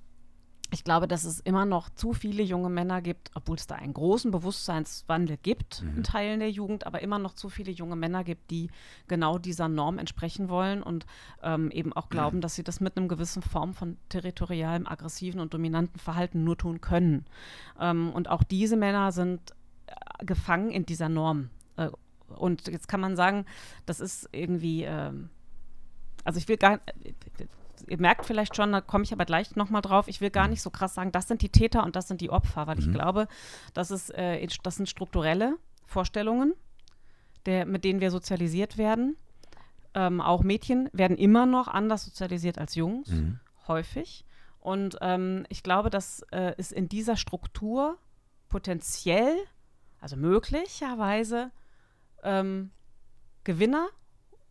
ich 0.69 0.84
glaube, 0.84 1.08
dass 1.08 1.23
es 1.23 1.39
immer 1.39 1.65
noch 1.65 1.89
zu 1.89 2.13
viele 2.13 2.43
junge 2.43 2.69
Männer 2.69 3.01
gibt, 3.01 3.32
obwohl 3.36 3.56
es 3.56 3.67
da 3.67 3.75
einen 3.75 3.93
großen 3.93 4.32
Bewusstseinswandel 4.32 5.38
gibt 5.38 5.82
mhm. 5.82 5.97
in 5.97 6.03
Teilen 6.03 6.39
der 6.39 6.51
Jugend, 6.51 6.86
aber 6.86 7.01
immer 7.01 7.19
noch 7.19 7.34
zu 7.34 7.49
viele 7.49 7.71
junge 7.71 7.95
Männer 7.95 8.25
gibt, 8.25 8.51
die 8.51 8.69
genau 9.08 9.38
dieser 9.38 9.69
Norm 9.69 9.97
entsprechen 9.97 10.49
wollen 10.49 10.84
und 10.84 11.06
ähm, 11.41 11.71
eben 11.71 11.93
auch 11.93 12.10
glauben, 12.10 12.38
mhm. 12.38 12.41
dass 12.41 12.56
sie 12.56 12.63
das 12.63 12.82
mit 12.82 12.97
einem 12.97 13.08
gewissen 13.08 13.41
Form 13.41 13.73
von 13.73 13.97
territorialem, 14.10 14.88
aggressiven 14.88 15.39
und 15.39 15.53
dominanten 15.53 15.99
Verhalten 15.99 16.43
nur 16.43 16.58
tun 16.58 16.82
können. 16.82 17.25
Ähm, 17.80 18.12
und 18.12 18.30
auch 18.30 18.43
diese 18.43 18.75
Männer 18.75 19.13
sind 19.13 19.51
äh, 19.88 20.25
gefangen 20.25 20.71
in 20.71 20.86
dieser 20.86 21.08
Norm. 21.08 21.49
Äh, 21.77 21.89
und 22.27 22.67
jetzt 22.67 22.89
kann 22.89 22.99
man 22.99 23.15
sagen, 23.15 23.45
das 23.86 24.01
ist 24.01 24.27
irgendwie. 24.34 24.84
Ähm, 24.84 25.30
also 26.25 26.39
ich 26.39 26.49
will 26.49 26.58
gar, 26.58 26.82
ihr 27.87 27.99
merkt 27.99 28.25
vielleicht 28.25 28.55
schon, 28.55 28.71
da 28.71 28.81
komme 28.81 29.03
ich 29.03 29.13
aber 29.13 29.25
gleich 29.25 29.55
nochmal 29.55 29.81
drauf, 29.81 30.07
ich 30.07 30.21
will 30.21 30.29
gar 30.29 30.47
nicht 30.47 30.61
so 30.61 30.69
krass 30.69 30.93
sagen, 30.95 31.11
das 31.11 31.27
sind 31.27 31.41
die 31.41 31.49
Täter 31.49 31.83
und 31.83 31.95
das 31.95 32.07
sind 32.07 32.21
die 32.21 32.29
Opfer, 32.29 32.67
weil 32.67 32.79
ich 32.79 32.91
glaube, 32.91 33.27
das, 33.73 33.91
ist, 33.91 34.09
äh, 34.11 34.45
das 34.63 34.75
sind 34.75 34.89
strukturelle 34.89 35.57
Vorstellungen, 35.85 36.53
der, 37.45 37.65
mit 37.65 37.83
denen 37.83 38.01
wir 38.01 38.11
sozialisiert 38.11 38.77
werden. 38.77 39.15
Ähm, 39.93 40.21
auch 40.21 40.43
Mädchen 40.43 40.89
werden 40.93 41.17
immer 41.17 41.45
noch 41.45 41.67
anders 41.67 42.05
sozialisiert 42.05 42.57
als 42.57 42.75
Jungs, 42.75 43.09
Mhm. 43.09 43.39
häufig. 43.67 44.25
Und 44.59 44.97
ähm, 45.01 45.45
ich 45.49 45.63
glaube, 45.63 45.89
dass 45.89 46.21
äh, 46.31 46.53
es 46.57 46.71
in 46.71 46.89
dieser 46.89 47.15
Struktur 47.15 47.97
potenziell, 48.49 49.35
also 50.01 50.17
möglicherweise, 50.17 51.51
ähm, 52.23 52.71
Gewinner 53.43 53.87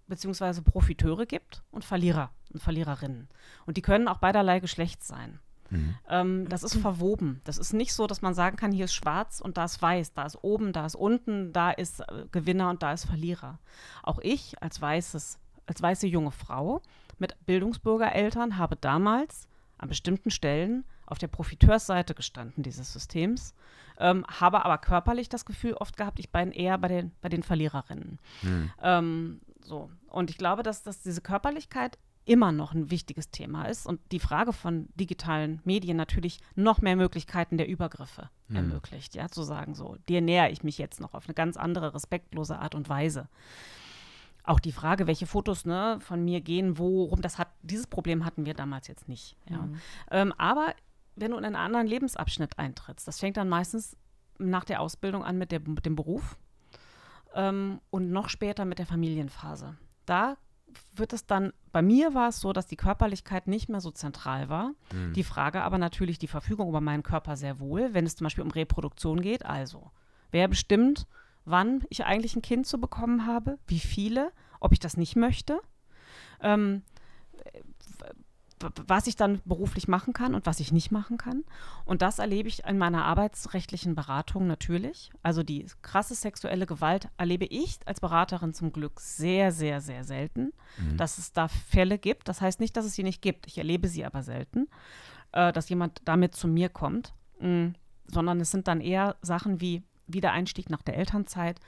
bzw. 0.09 0.63
Profiteure 0.63 1.27
gibt 1.27 1.63
und 1.71 1.85
Verlierer 1.85 2.31
und 2.57 2.63
Verliererinnen. 2.63 3.29
Und 3.67 3.77
die 3.77 3.83
können 3.83 4.09
auch 4.09 4.19
beiderlei 4.19 4.61
Geschlecht 4.61 5.05
sein. 5.05 5.39
Mhm. 5.71 5.95
Ähm, 6.09 6.49
das 6.49 6.63
ist 6.63 6.77
verwoben. 6.77 7.41
Das 7.45 7.59
ist 7.59 7.73
nicht 7.73 7.93
so, 7.93 8.07
dass 8.07 8.23
man 8.23 8.35
sagen 8.35 8.57
kann, 8.57 8.73
hier 8.73 8.85
ist 8.85 8.95
schwarz 8.95 9.41
und 9.41 9.57
da 9.57 9.65
ist 9.65 9.83
weiß, 9.83 10.15
da 10.15 10.25
ist 10.25 10.39
oben, 10.43 10.73
da 10.73 10.87
ist 10.87 10.95
unten, 10.95 11.53
da 11.53 11.71
ist 11.71 12.01
äh, 12.01 12.25
Gewinner 12.33 12.71
und 12.71 12.83
da 12.83 12.93
ist 12.93 13.05
Verlierer. 13.05 13.59
Auch 14.03 14.19
ich 14.23 14.61
als 14.63 14.81
weißes, 14.81 15.39
als 15.67 15.83
weiße 15.83 16.07
junge 16.07 16.33
Frau 16.33 16.83
mit 17.19 17.35
Bildungsbürgereltern 17.47 18.59
habe 18.59 18.77
damals 18.77 19.49
an 19.79 19.89
bestimmten 19.89 20.31
Stellen 20.31 20.85
auf 21.07 21.19
der 21.19 21.29
Profiteursseite 21.29 22.15
gestanden 22.15 22.63
dieses 22.63 22.93
Systems, 22.93 23.55
ähm, 23.99 24.27
habe 24.27 24.65
aber 24.65 24.79
körperlich 24.79 25.29
das 25.29 25.45
Gefühl 25.45 25.75
oft 25.75 25.97
gehabt, 25.97 26.19
ich 26.19 26.31
bin 26.31 26.53
eher 26.53 26.79
bei 26.79 26.89
den, 26.89 27.13
bei 27.21 27.29
den 27.29 27.43
Verliererinnen. 27.43 28.19
Mhm. 28.43 28.71
Ähm, 28.83 29.41
so. 29.61 29.91
Und 30.09 30.31
ich 30.31 30.39
glaube, 30.39 30.63
dass, 30.63 30.83
dass 30.83 31.03
diese 31.03 31.21
Körperlichkeit 31.21 31.99
immer 32.27 32.53
noch 32.53 32.75
ein 32.75 32.91
wichtiges 32.91 33.31
Thema 33.31 33.65
ist 33.65 33.87
und 33.87 34.01
die 34.13 34.21
Frage 34.21 34.53
von 34.53 34.89
digitalen 34.97 35.61
Medien 35.65 35.97
natürlich 35.97 36.41
noch 36.55 36.83
mehr 36.83 36.97
Möglichkeiten 36.97 37.57
der 37.57 37.69
Übergriffe 37.69 38.29
Mhm. 38.49 38.57
ermöglicht, 38.57 39.15
ja, 39.15 39.29
zu 39.29 39.43
sagen, 39.43 39.75
so, 39.75 39.97
dir 40.09 40.21
näher 40.21 40.51
ich 40.51 40.63
mich 40.63 40.79
jetzt 40.79 41.01
noch 41.01 41.15
auf 41.15 41.27
eine 41.27 41.35
ganz 41.35 41.57
andere, 41.57 41.95
respektlose 41.95 42.59
Art 42.59 42.75
und 42.75 42.89
Weise. 42.89 43.29
Auch 44.45 44.61
die 44.61 44.73
Frage, 44.73 45.09
welche 45.09 45.27
Fotos 45.27 45.65
ne, 45.65 45.99
von 46.01 46.25
mir 46.25 46.41
gehen, 46.41 46.79
worum 46.79 47.21
das 47.21 47.39
hat, 47.39 47.49
dieses 47.63 47.87
Problem 47.89 48.25
hatten 48.25 48.47
wir 48.47 48.55
damals 48.55 48.87
jetzt 48.87 49.09
nicht. 49.09 49.37
Ja. 49.51 49.63
Mhm. 49.63 49.81
Ähm, 50.11 50.33
aber 50.39 50.75
wenn 51.17 51.33
du 51.33 51.39
in 51.39 51.45
einen 51.45 51.57
anderen 51.57 51.87
Lebensabschnitt 51.87 52.59
eintrittst, 52.59 53.09
das 53.09 53.19
fängt 53.19 53.37
dann 53.37 53.49
meistens 53.49 53.97
nach 54.39 54.65
der 54.65 54.81
Ausbildung 54.81 55.25
an 55.25 55.39
mit, 55.39 55.51
der, 55.51 55.61
mit 55.61 55.87
dem 55.87 55.97
Beruf 55.97 56.37
ähm, 57.35 57.81
und 57.91 58.11
noch 58.11 58.29
später 58.29 58.65
mit 58.65 58.79
der 58.79 58.87
Familienphase. 58.87 59.77
Da 60.05 60.37
wird 60.95 61.13
es 61.13 61.27
dann, 61.27 61.53
bei 61.73 61.83
mir 61.83 62.15
war 62.15 62.29
es 62.29 62.41
so, 62.41 62.53
dass 62.53 62.67
die 62.67 62.77
Körperlichkeit 62.77 63.47
nicht 63.47 63.69
mehr 63.69 63.81
so 63.81 63.91
zentral 63.91 64.49
war. 64.49 64.73
Mhm. 64.93 65.13
Die 65.15 65.25
Frage 65.25 65.63
aber 65.63 65.79
natürlich 65.79 66.19
die 66.19 66.27
Verfügung 66.27 66.69
über 66.69 66.81
meinen 66.81 67.03
Körper 67.03 67.37
sehr 67.37 67.61
wohl, 67.61 67.93
wenn 67.95 68.07
es 68.07 68.17
zum 68.17 68.25
Beispiel 68.25 68.45
um 68.45 68.51
Reproduktion 68.51 69.21
geht. 69.21 69.45
Also, 69.45 69.91
wer 70.31 70.49
bestimmt, 70.49 71.07
wann 71.45 71.85
ich 71.91 72.05
eigentlich 72.05 72.37
ein 72.37 72.43
Kind 72.43 72.67
zu 72.67 72.81
bekommen 72.81 73.27
habe, 73.27 73.59
wie 73.67 73.79
viele, 73.79 74.33
ob 74.61 74.73
ich 74.73 74.81
das 74.81 74.97
nicht 74.97 75.17
möchte, 75.17 75.61
ähm, 76.41 76.83
was 78.87 79.07
ich 79.07 79.17
dann 79.17 79.41
beruflich 79.45 79.87
machen 79.87 80.13
kann 80.15 80.35
und 80.35 80.47
was 80.47 80.61
ich 80.61 80.73
nicht 80.73 80.91
machen 80.91 81.19
kann. 81.19 81.45
Und 81.85 82.01
das 82.01 82.19
erlebe 82.19 82.49
ich 82.49 82.65
in 82.65 82.79
meiner 82.79 83.05
arbeitsrechtlichen 83.05 83.95
Beratung 83.95 84.47
natürlich. 84.47 85.11
Also 85.23 85.43
die 85.43 85.67
krasse 85.83 86.15
sexuelle 86.15 86.65
Gewalt 86.67 87.09
erlebe 87.19 87.45
ich 87.45 87.79
als 87.85 88.01
Beraterin 88.01 88.55
zum 88.55 88.73
Glück 88.73 89.01
sehr, 89.01 89.53
sehr, 89.53 89.81
sehr 89.81 90.05
selten, 90.05 90.53
Mhm. 90.79 90.97
dass 90.97 91.19
es 91.19 91.33
da 91.33 91.49
Fälle 91.49 91.99
gibt. 91.99 92.29
Das 92.29 92.41
heißt 92.41 92.61
nicht, 92.61 92.77
dass 92.77 92.87
es 92.87 92.95
sie 92.95 93.03
nicht 93.03 93.21
gibt. 93.21 93.47
Ich 93.47 93.59
erlebe 93.59 93.89
sie 93.89 94.05
aber 94.07 94.23
selten, 94.23 94.69
äh, 95.33 95.53
dass 95.53 95.69
jemand 95.69 96.01
damit 96.05 96.35
zu 96.35 96.49
mir 96.49 96.69
kommt, 96.69 97.13
Mm, 97.39 97.73
sondern 98.07 98.41
es 98.41 98.51
sind 98.51 98.67
dann 98.67 98.81
eher 98.81 99.17
Sachen 99.21 99.61
wie 99.61 99.83
Wiedereinstieg 100.07 100.71
nach 100.71 100.81
der 100.81 100.97
Elternzeit. 100.97 101.61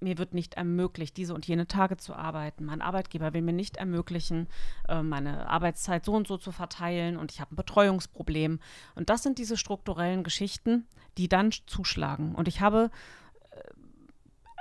Mir 0.00 0.18
wird 0.18 0.32
nicht 0.32 0.54
ermöglicht, 0.54 1.16
diese 1.16 1.34
und 1.34 1.46
jene 1.46 1.66
Tage 1.66 1.96
zu 1.96 2.14
arbeiten. 2.14 2.64
Mein 2.64 2.82
Arbeitgeber 2.82 3.34
will 3.34 3.42
mir 3.42 3.52
nicht 3.52 3.76
ermöglichen, 3.76 4.46
äh, 4.88 5.02
meine 5.02 5.48
Arbeitszeit 5.48 6.04
so 6.04 6.12
und 6.12 6.28
so 6.28 6.36
zu 6.36 6.52
verteilen 6.52 7.16
und 7.16 7.32
ich 7.32 7.40
habe 7.40 7.54
ein 7.54 7.56
Betreuungsproblem. 7.56 8.60
Und 8.94 9.10
das 9.10 9.22
sind 9.22 9.38
diese 9.38 9.56
strukturellen 9.56 10.22
Geschichten, 10.22 10.86
die 11.16 11.28
dann 11.28 11.50
zuschlagen. 11.66 12.34
Und 12.34 12.46
ich 12.46 12.60
habe, 12.60 12.90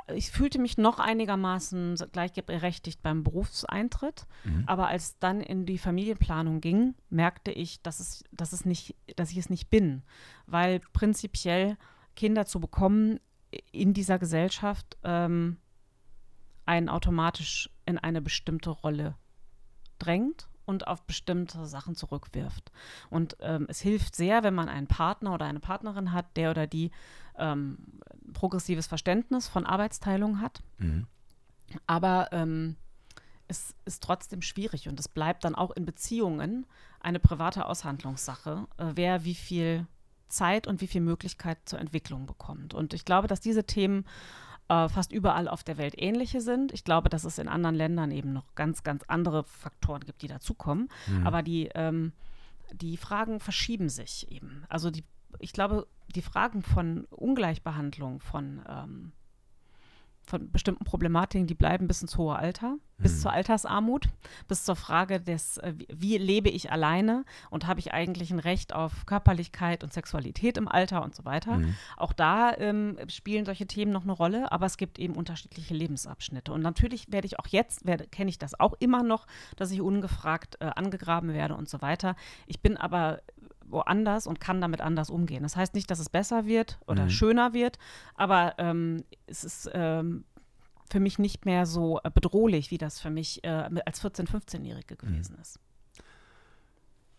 äh, 0.08 0.16
ich 0.16 0.32
fühlte 0.32 0.60
mich 0.60 0.80
noch 0.80 0.98
einigermaßen 0.98 1.96
gleichberechtigt 2.12 3.04
beim 3.04 3.24
Berufseintritt. 3.24 4.26
Mhm. 4.44 4.64
Aber 4.66 4.88
als 4.88 5.20
dann 5.20 5.42
in 5.42 5.68
die 5.68 5.78
Familienplanung 5.78 6.62
ging, 6.62 6.96
merkte 7.10 7.52
ich, 7.52 7.82
dass, 7.84 8.00
es, 8.00 8.24
dass, 8.32 8.54
es 8.54 8.66
nicht, 8.66 8.96
dass 9.16 9.32
ich 9.32 9.38
es 9.38 9.52
nicht 9.52 9.70
bin. 9.70 10.02
Weil 10.48 10.80
prinzipiell 10.94 11.78
Kinder 12.16 12.48
zu 12.48 12.60
bekommen 12.60 13.20
in 13.72 13.94
dieser 13.94 14.20
Gesellschaft 14.20 14.98
ähm, 15.04 15.58
einen 16.66 16.90
automatisch 16.90 17.70
in 17.86 17.98
eine 17.98 18.22
bestimmte 18.22 18.70
Rolle 18.70 19.16
drängt 20.00 20.48
und 20.66 20.86
auf 20.86 21.04
bestimmte 21.04 21.66
Sachen 21.66 21.96
zurückwirft. 21.96 22.72
Und 23.10 23.38
ähm, 23.40 23.68
es 23.70 23.80
hilft 23.80 24.16
sehr, 24.16 24.44
wenn 24.44 24.54
man 24.54 24.68
einen 24.68 24.88
Partner 24.88 25.34
oder 25.34 25.46
eine 25.46 25.62
Partnerin 25.62 26.12
hat, 26.12 26.36
der 26.36 26.52
oder 26.52 26.68
die 26.68 26.92
ähm, 27.38 27.78
progressives 28.34 28.86
Verständnis 28.86 29.48
von 29.48 29.66
Arbeitsteilung 29.66 30.42
hat. 30.42 30.62
Mhm. 30.78 31.08
Aber 31.86 32.30
ähm, 32.32 32.76
es 33.48 33.76
ist 33.86 34.04
trotzdem 34.04 34.42
schwierig 34.42 34.90
und 34.90 35.00
es 35.00 35.08
bleibt 35.08 35.46
dann 35.46 35.56
auch 35.56 35.72
in 35.72 35.86
Beziehungen 35.86 36.66
eine 37.00 37.20
private 37.20 37.66
Aushandlungssache, 37.66 38.68
äh, 38.78 38.92
wer 38.96 39.24
wie 39.24 39.36
viel 39.36 39.88
Zeit 40.30 40.68
und 40.68 40.82
wie 40.82 40.88
viel 40.88 41.02
Möglichkeit 41.02 41.58
zur 41.66 41.80
Entwicklung 41.80 42.26
bekommt. 42.26 42.74
Und 42.74 42.94
ich 42.94 43.06
glaube, 43.06 43.28
dass 43.28 43.40
diese 43.40 43.66
Themen 43.66 44.06
äh, 44.70 44.90
fast 44.90 45.12
überall 45.12 45.48
auf 45.48 45.64
der 45.64 45.78
Welt 45.78 45.94
ähnliche 45.98 46.42
sind. 46.42 46.74
Ich 46.74 46.84
glaube, 46.84 47.10
dass 47.10 47.24
es 47.24 47.38
in 47.38 47.48
anderen 47.48 47.76
Ländern 47.76 48.12
eben 48.12 48.34
noch 48.34 48.56
ganz, 48.56 48.84
ganz 48.84 49.04
andere 49.08 49.44
Faktoren 49.44 50.02
gibt, 50.02 50.22
die 50.22 50.28
dazukommen. 50.28 50.90
Mhm. 51.08 51.26
Aber 51.26 51.42
die, 51.42 51.70
ähm, 51.74 52.12
die 52.74 52.98
Fragen 52.98 53.40
verschieben 53.40 53.90
sich 53.90 54.30
eben. 54.32 54.66
Also 54.70 54.92
die, 54.92 55.04
ich 55.40 55.54
glaube, 55.54 55.88
die 56.14 56.22
Fragen 56.22 56.64
von 56.64 57.06
Ungleichbehandlung, 57.06 58.20
von, 58.20 58.62
ähm, 58.68 59.12
von 60.28 60.52
bestimmten 60.52 60.84
Problematiken, 60.84 61.48
die 61.48 61.56
bleiben 61.56 61.88
bis 61.88 62.02
ins 62.02 62.18
hohe 62.18 62.36
Alter, 62.36 62.76
bis 62.98 63.16
Mhm. 63.16 63.20
zur 63.20 63.32
Altersarmut, 63.32 64.10
bis 64.48 64.66
zur 64.66 64.76
Frage 64.76 65.22
des, 65.22 65.58
äh, 65.60 65.74
wie, 65.88 66.18
lebe 66.18 66.50
ich 66.50 66.72
alleine 66.72 67.24
und 67.50 67.66
habe 67.66 67.80
ich 67.80 67.94
eigentlich 67.94 68.32
ein 68.32 68.40
Recht 68.40 68.74
auf 68.74 69.06
Körperlichkeit 69.06 69.84
und 69.84 69.94
Sexualität 69.94 70.58
im 70.58 70.68
Alter 70.68 71.02
und 71.02 71.16
so 71.16 71.24
weiter. 71.24 71.60
Mhm. 71.60 71.76
Auch 71.96 72.12
da 72.12 72.54
ähm, 72.58 72.98
spielen 73.08 73.46
solche 73.46 73.68
Themen 73.68 73.94
noch 73.94 74.04
eine 74.04 74.12
Rolle, 74.12 74.52
aber 74.52 74.66
es 74.66 74.76
gibt 74.78 75.00
eben 75.00 75.16
unterschiedliche 75.16 75.74
Lebensabschnitte. 75.74 76.52
Und 76.52 76.62
natürlich 76.62 77.10
werde 77.12 77.28
ich 77.28 77.40
auch 77.40 77.48
jetzt, 77.48 77.86
werde, 77.86 78.06
kenne 78.08 78.30
ich 78.30 78.38
das 78.38 78.60
auch 78.60 78.74
immer 78.80 79.04
noch, 79.04 79.28
dass 79.56 79.72
ich 79.72 79.80
ungefragt 79.80 80.58
äh, 80.60 80.66
angegraben 80.66 81.34
werde 81.34 81.56
und 81.56 81.70
so 81.70 81.82
weiter. 81.82 82.16
Ich 82.48 82.60
bin 82.60 82.76
aber 82.76 83.22
woanders 83.68 84.28
und 84.28 84.40
kann 84.40 84.62
damit 84.62 84.82
anders 84.82 85.10
umgehen. 85.10 85.44
Das 85.44 85.56
heißt 85.56 85.74
nicht, 85.76 85.90
dass 85.92 86.00
es 86.00 86.10
besser 86.10 86.46
wird 86.46 86.80
oder 86.88 87.06
Mhm. 87.06 87.10
schöner 87.10 87.54
wird, 87.54 87.78
aber 88.16 88.56
ähm, 88.58 89.04
es 89.28 89.44
ist 89.44 89.70
ähm, 89.74 90.24
für 90.90 91.00
mich 91.00 91.20
nicht 91.20 91.46
mehr 91.46 91.66
so 91.66 92.00
äh, 92.04 92.10
bedrohlich, 92.10 92.72
wie 92.72 92.78
das 92.78 93.00
für 93.00 93.10
mich 93.10 93.44
äh, 93.44 93.50
als 93.86 94.02
14-, 94.04 94.28
15-Jährige 94.30 94.96
gewesen 94.96 95.38
ist. 95.42 95.60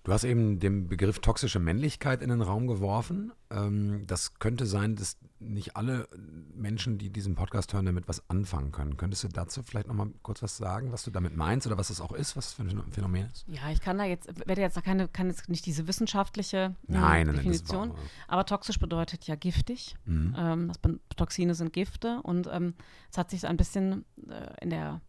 Du 0.04 0.12
hast 0.14 0.24
eben 0.24 0.58
den 0.58 0.88
Begriff 0.88 1.18
toxische 1.18 1.58
Männlichkeit 1.58 2.22
in 2.22 2.30
den 2.30 2.40
Raum 2.40 2.66
geworfen. 2.66 3.32
Ähm, 3.50 4.04
das 4.06 4.38
könnte 4.38 4.64
sein, 4.64 4.96
dass 4.96 5.18
nicht 5.38 5.76
alle 5.76 6.08
Menschen, 6.54 6.96
die 6.98 7.11
diesen 7.11 7.34
Podcast 7.34 7.74
hören, 7.74 7.84
damit 7.84 8.08
was 8.08 8.28
anfangen 8.30 8.72
können. 8.72 8.96
Könntest 8.96 9.24
du 9.24 9.28
dazu 9.28 9.62
vielleicht 9.62 9.87
noch 9.87 9.94
mal 9.94 10.08
kurz 10.22 10.42
was 10.42 10.56
sagen, 10.56 10.92
was 10.92 11.04
du 11.04 11.11
damit 11.11 11.37
meinst 11.37 11.66
oder 11.66 11.76
was 11.76 11.88
das 11.88 12.00
auch 12.00 12.12
ist, 12.12 12.37
was 12.37 12.46
das 12.46 12.52
für 12.54 12.62
ein 12.62 12.92
Phänomen 12.92 13.26
ist? 13.26 13.44
Ja, 13.48 13.70
ich 13.70 13.80
kann 13.80 13.98
da 13.98 14.04
jetzt, 14.04 14.28
werde 14.48 14.62
jetzt 14.62 14.76
da 14.76 14.80
keine, 14.80 15.08
kann 15.08 15.28
jetzt 15.28 15.48
nicht 15.48 15.66
diese 15.66 15.87
wissenschaftliche 15.87 16.56
äh, 16.56 16.70
Nein, 16.92 17.00
nein, 17.02 17.26
nein, 17.26 17.34
Definition, 17.37 17.90
war- 17.90 17.96
aber 18.28 18.46
toxisch 18.46 18.78
bedeutet 18.78 19.26
ja 19.26 19.34
giftig. 19.34 19.94
Mhm. 20.06 20.34
Ähm, 20.38 20.72
Toxine 21.16 21.54
sind 21.54 21.72
Gifte 21.72 22.20
und 22.22 22.48
ähm, 22.50 22.74
es 23.11 23.18
hat 23.18 23.30
sich 23.30 23.46
ein 23.46 23.56
bisschen 23.58 24.04
äh, 24.28 24.54
in 24.62 24.70
der, 24.70 25.00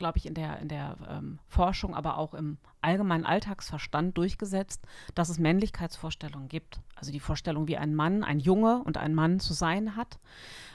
glaube 0.00 0.18
ich, 0.18 0.26
in 0.26 0.34
der, 0.34 0.58
in 0.58 0.66
der 0.66 0.96
ähm, 1.08 1.38
Forschung, 1.46 1.94
aber 1.94 2.18
auch 2.18 2.34
im 2.34 2.58
allgemeinen 2.80 3.24
Alltagsverstand 3.24 4.18
durchgesetzt, 4.18 4.82
dass 5.14 5.28
es 5.28 5.38
Männlichkeitsvorstellungen 5.38 6.48
gibt. 6.48 6.80
Also 6.96 7.12
die 7.12 7.20
Vorstellung, 7.20 7.68
wie 7.68 7.76
ein 7.76 7.94
Mann, 7.94 8.24
ein 8.24 8.40
Junge 8.40 8.82
und 8.82 8.96
ein 8.96 9.14
Mann 9.14 9.38
zu 9.38 9.52
sein 9.52 9.94
hat, 9.94 10.18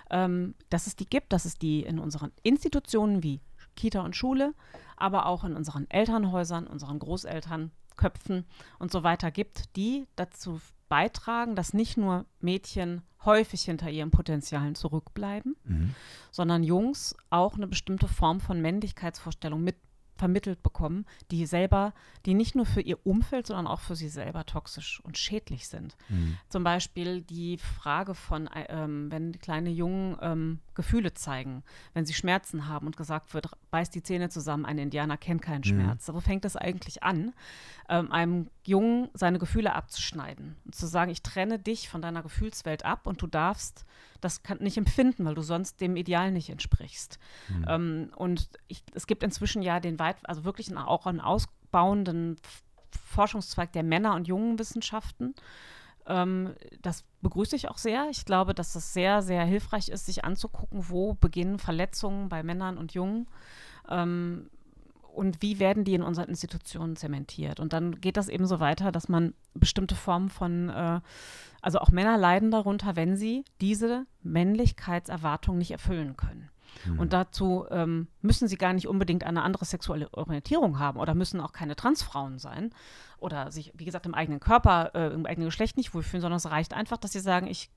ähm, 0.10 0.56
dass 0.70 0.88
es 0.88 0.96
die 0.96 1.08
gibt, 1.08 1.34
dass 1.34 1.44
es 1.44 1.58
die 1.58 1.82
in 1.82 2.00
unseren 2.00 2.32
Institutionen 2.44 3.24
wie 3.24 3.42
Kita 3.76 4.02
und 4.02 4.16
Schule, 4.16 4.54
aber 4.96 5.26
auch 5.26 5.44
in 5.44 5.56
unseren 5.56 5.90
Elternhäusern, 5.90 6.68
unseren 6.68 7.00
Großelternköpfen 7.96 8.46
und 8.80 8.92
so 8.92 9.04
weiter 9.04 9.32
gibt, 9.32 9.76
die 9.76 10.08
dazu 10.16 10.60
beitragen, 10.90 11.56
dass 11.56 11.74
nicht 11.74 11.98
nur 11.98 12.26
Mädchen 12.40 13.02
häufig 13.24 13.64
hinter 13.64 13.90
ihren 13.90 14.12
Potenzialen 14.12 14.76
zurückbleiben, 14.76 15.56
Mhm. 15.64 15.96
sondern 16.32 16.64
Jungs 16.64 17.16
auch 17.32 17.56
eine 17.56 17.68
bestimmte 17.68 18.08
Form 18.08 18.40
von 18.40 18.62
Männlichkeitsvorstellung 18.62 19.68
vermittelt 20.18 20.64
bekommen, 20.64 21.06
die 21.30 21.46
selber, 21.46 21.94
die 22.26 22.36
nicht 22.36 22.56
nur 22.56 22.66
für 22.66 22.80
ihr 22.80 23.06
Umfeld, 23.06 23.48
sondern 23.48 23.68
auch 23.68 23.82
für 23.82 23.98
sie 23.98 24.08
selber 24.08 24.46
toxisch 24.46 25.02
und 25.04 25.18
schädlich 25.18 25.68
sind. 25.68 25.98
Mhm. 26.08 26.38
Zum 26.48 26.64
Beispiel 26.64 27.22
die 27.22 27.58
Frage 27.58 28.14
von, 28.16 28.48
äh, 28.48 28.66
ähm, 28.70 29.12
wenn 29.12 29.38
kleine 29.40 29.72
Jungen 29.72 30.16
ähm, 30.22 30.60
Gefühle 30.74 31.14
zeigen, 31.16 31.64
wenn 31.94 32.06
sie 32.06 32.14
Schmerzen 32.14 32.70
haben 32.70 32.86
und 32.86 32.96
gesagt 32.96 33.34
wird, 33.34 33.50
beißt 33.76 33.94
die 33.94 34.04
Zähne 34.04 34.30
zusammen, 34.30 34.66
ein 34.66 34.78
Indianer 34.78 35.18
kennt 35.18 35.42
keinen 35.42 35.60
mhm. 35.60 35.66
Schmerz. 35.66 36.08
Mhm. 36.08 36.14
Wo 36.14 36.22
fängt 36.22 36.46
das 36.46 36.56
eigentlich 36.56 37.04
an, 37.04 37.34
ähm, 37.90 38.10
einem 38.10 38.50
Jungen 38.64 39.10
seine 39.14 39.38
Gefühle 39.38 39.76
abzuschneiden 39.76 40.56
und 40.64 40.74
zu 40.74 40.88
sagen, 40.88 41.12
ich 41.12 41.24
trenne 41.24 41.60
dich 41.60 41.90
von 41.90 42.02
deiner 42.02 42.24
Gefühlswelt 42.24 42.86
ab 42.86 43.06
und 43.06 43.22
du 43.22 43.28
darfst 43.28 43.84
das 44.22 44.44
kann, 44.44 44.60
nicht 44.60 44.78
empfinden, 44.78 45.26
weil 45.26 45.36
du 45.36 45.42
sonst 45.42 45.82
dem 45.82 45.98
Ideal 45.98 46.32
nicht 46.32 46.50
entsprichst. 46.50 47.20
Mhm. 47.50 47.66
Ähm, 47.68 48.12
und 48.16 48.50
ich, 48.70 48.82
es 48.94 49.08
gibt 49.08 49.24
inzwischen 49.24 49.62
ja 49.62 49.82
den 49.82 50.00
weit, 50.00 50.16
also 50.24 50.46
wirklich 50.46 50.70
einen, 50.70 50.78
auch 50.78 51.06
einen 51.06 51.20
ausbauenden 51.20 52.38
Forschungszweig 52.92 53.74
der 53.74 53.84
Männer- 53.84 54.16
und 54.16 54.26
Jungenwissenschaften. 54.26 55.36
Ähm, 56.08 56.54
das 56.82 57.04
begrüße 57.22 57.56
ich 57.56 57.70
auch 57.70 57.78
sehr. 57.78 58.08
Ich 58.12 58.26
glaube, 58.26 58.54
dass 58.54 58.76
es 58.76 58.94
sehr, 58.94 59.22
sehr 59.22 59.44
hilfreich 59.44 59.90
ist, 59.90 60.06
sich 60.06 60.24
anzugucken, 60.26 60.90
wo 60.90 61.14
beginnen 61.14 61.60
Verletzungen 61.60 62.30
bei 62.30 62.44
Männern 62.44 62.78
und 62.78 62.94
Jungen. 62.94 63.28
Ähm, 63.90 64.50
und 65.14 65.42
wie 65.42 65.60
werden 65.60 65.86
die 65.86 65.94
in 65.94 66.04
unseren 66.04 66.28
Institutionen 66.28 66.98
zementiert. 66.98 67.62
Und 67.62 67.72
dann 67.72 68.02
geht 68.02 68.18
das 68.18 68.28
eben 68.28 68.46
so 68.46 68.60
weiter, 68.60 68.92
dass 68.92 69.08
man 69.08 69.34
bestimmte 69.54 69.96
Formen 69.96 70.30
von 70.30 70.70
äh, 70.70 71.00
also 71.62 71.80
auch 71.80 71.90
Männer 71.90 72.18
leiden 72.18 72.52
darunter, 72.52 72.96
wenn 72.96 73.16
sie 73.16 73.46
diese 73.62 74.06
Männlichkeitserwartung 74.22 75.58
nicht 75.58 75.72
erfüllen 75.72 76.16
können. 76.16 76.50
Mhm. 76.86 77.00
Und 77.00 77.14
dazu 77.14 77.66
ähm, 77.70 78.08
müssen 78.22 78.48
sie 78.48 78.58
gar 78.58 78.74
nicht 78.74 78.88
unbedingt 78.88 79.24
eine 79.24 79.44
andere 79.44 79.66
sexuelle 79.66 80.14
Orientierung 80.14 80.80
haben 80.80 81.00
oder 81.00 81.16
müssen 81.16 81.40
auch 81.40 81.54
keine 81.54 81.76
Transfrauen 81.76 82.40
sein 82.40 82.72
oder 83.18 83.52
sich, 83.52 83.72
wie 83.76 83.86
gesagt, 83.86 84.06
im 84.06 84.14
eigenen 84.14 84.40
Körper, 84.40 84.92
äh, 84.94 85.14
im 85.14 85.26
eigenen 85.26 85.48
Geschlecht 85.48 85.78
nicht 85.78 85.94
wohlfühlen, 85.94 86.22
sondern 86.22 86.38
es 86.38 86.50
reicht 86.50 86.74
einfach, 86.74 86.98
dass 86.98 87.12
sie 87.12 87.20
sagen, 87.20 87.48
ich 87.48 87.70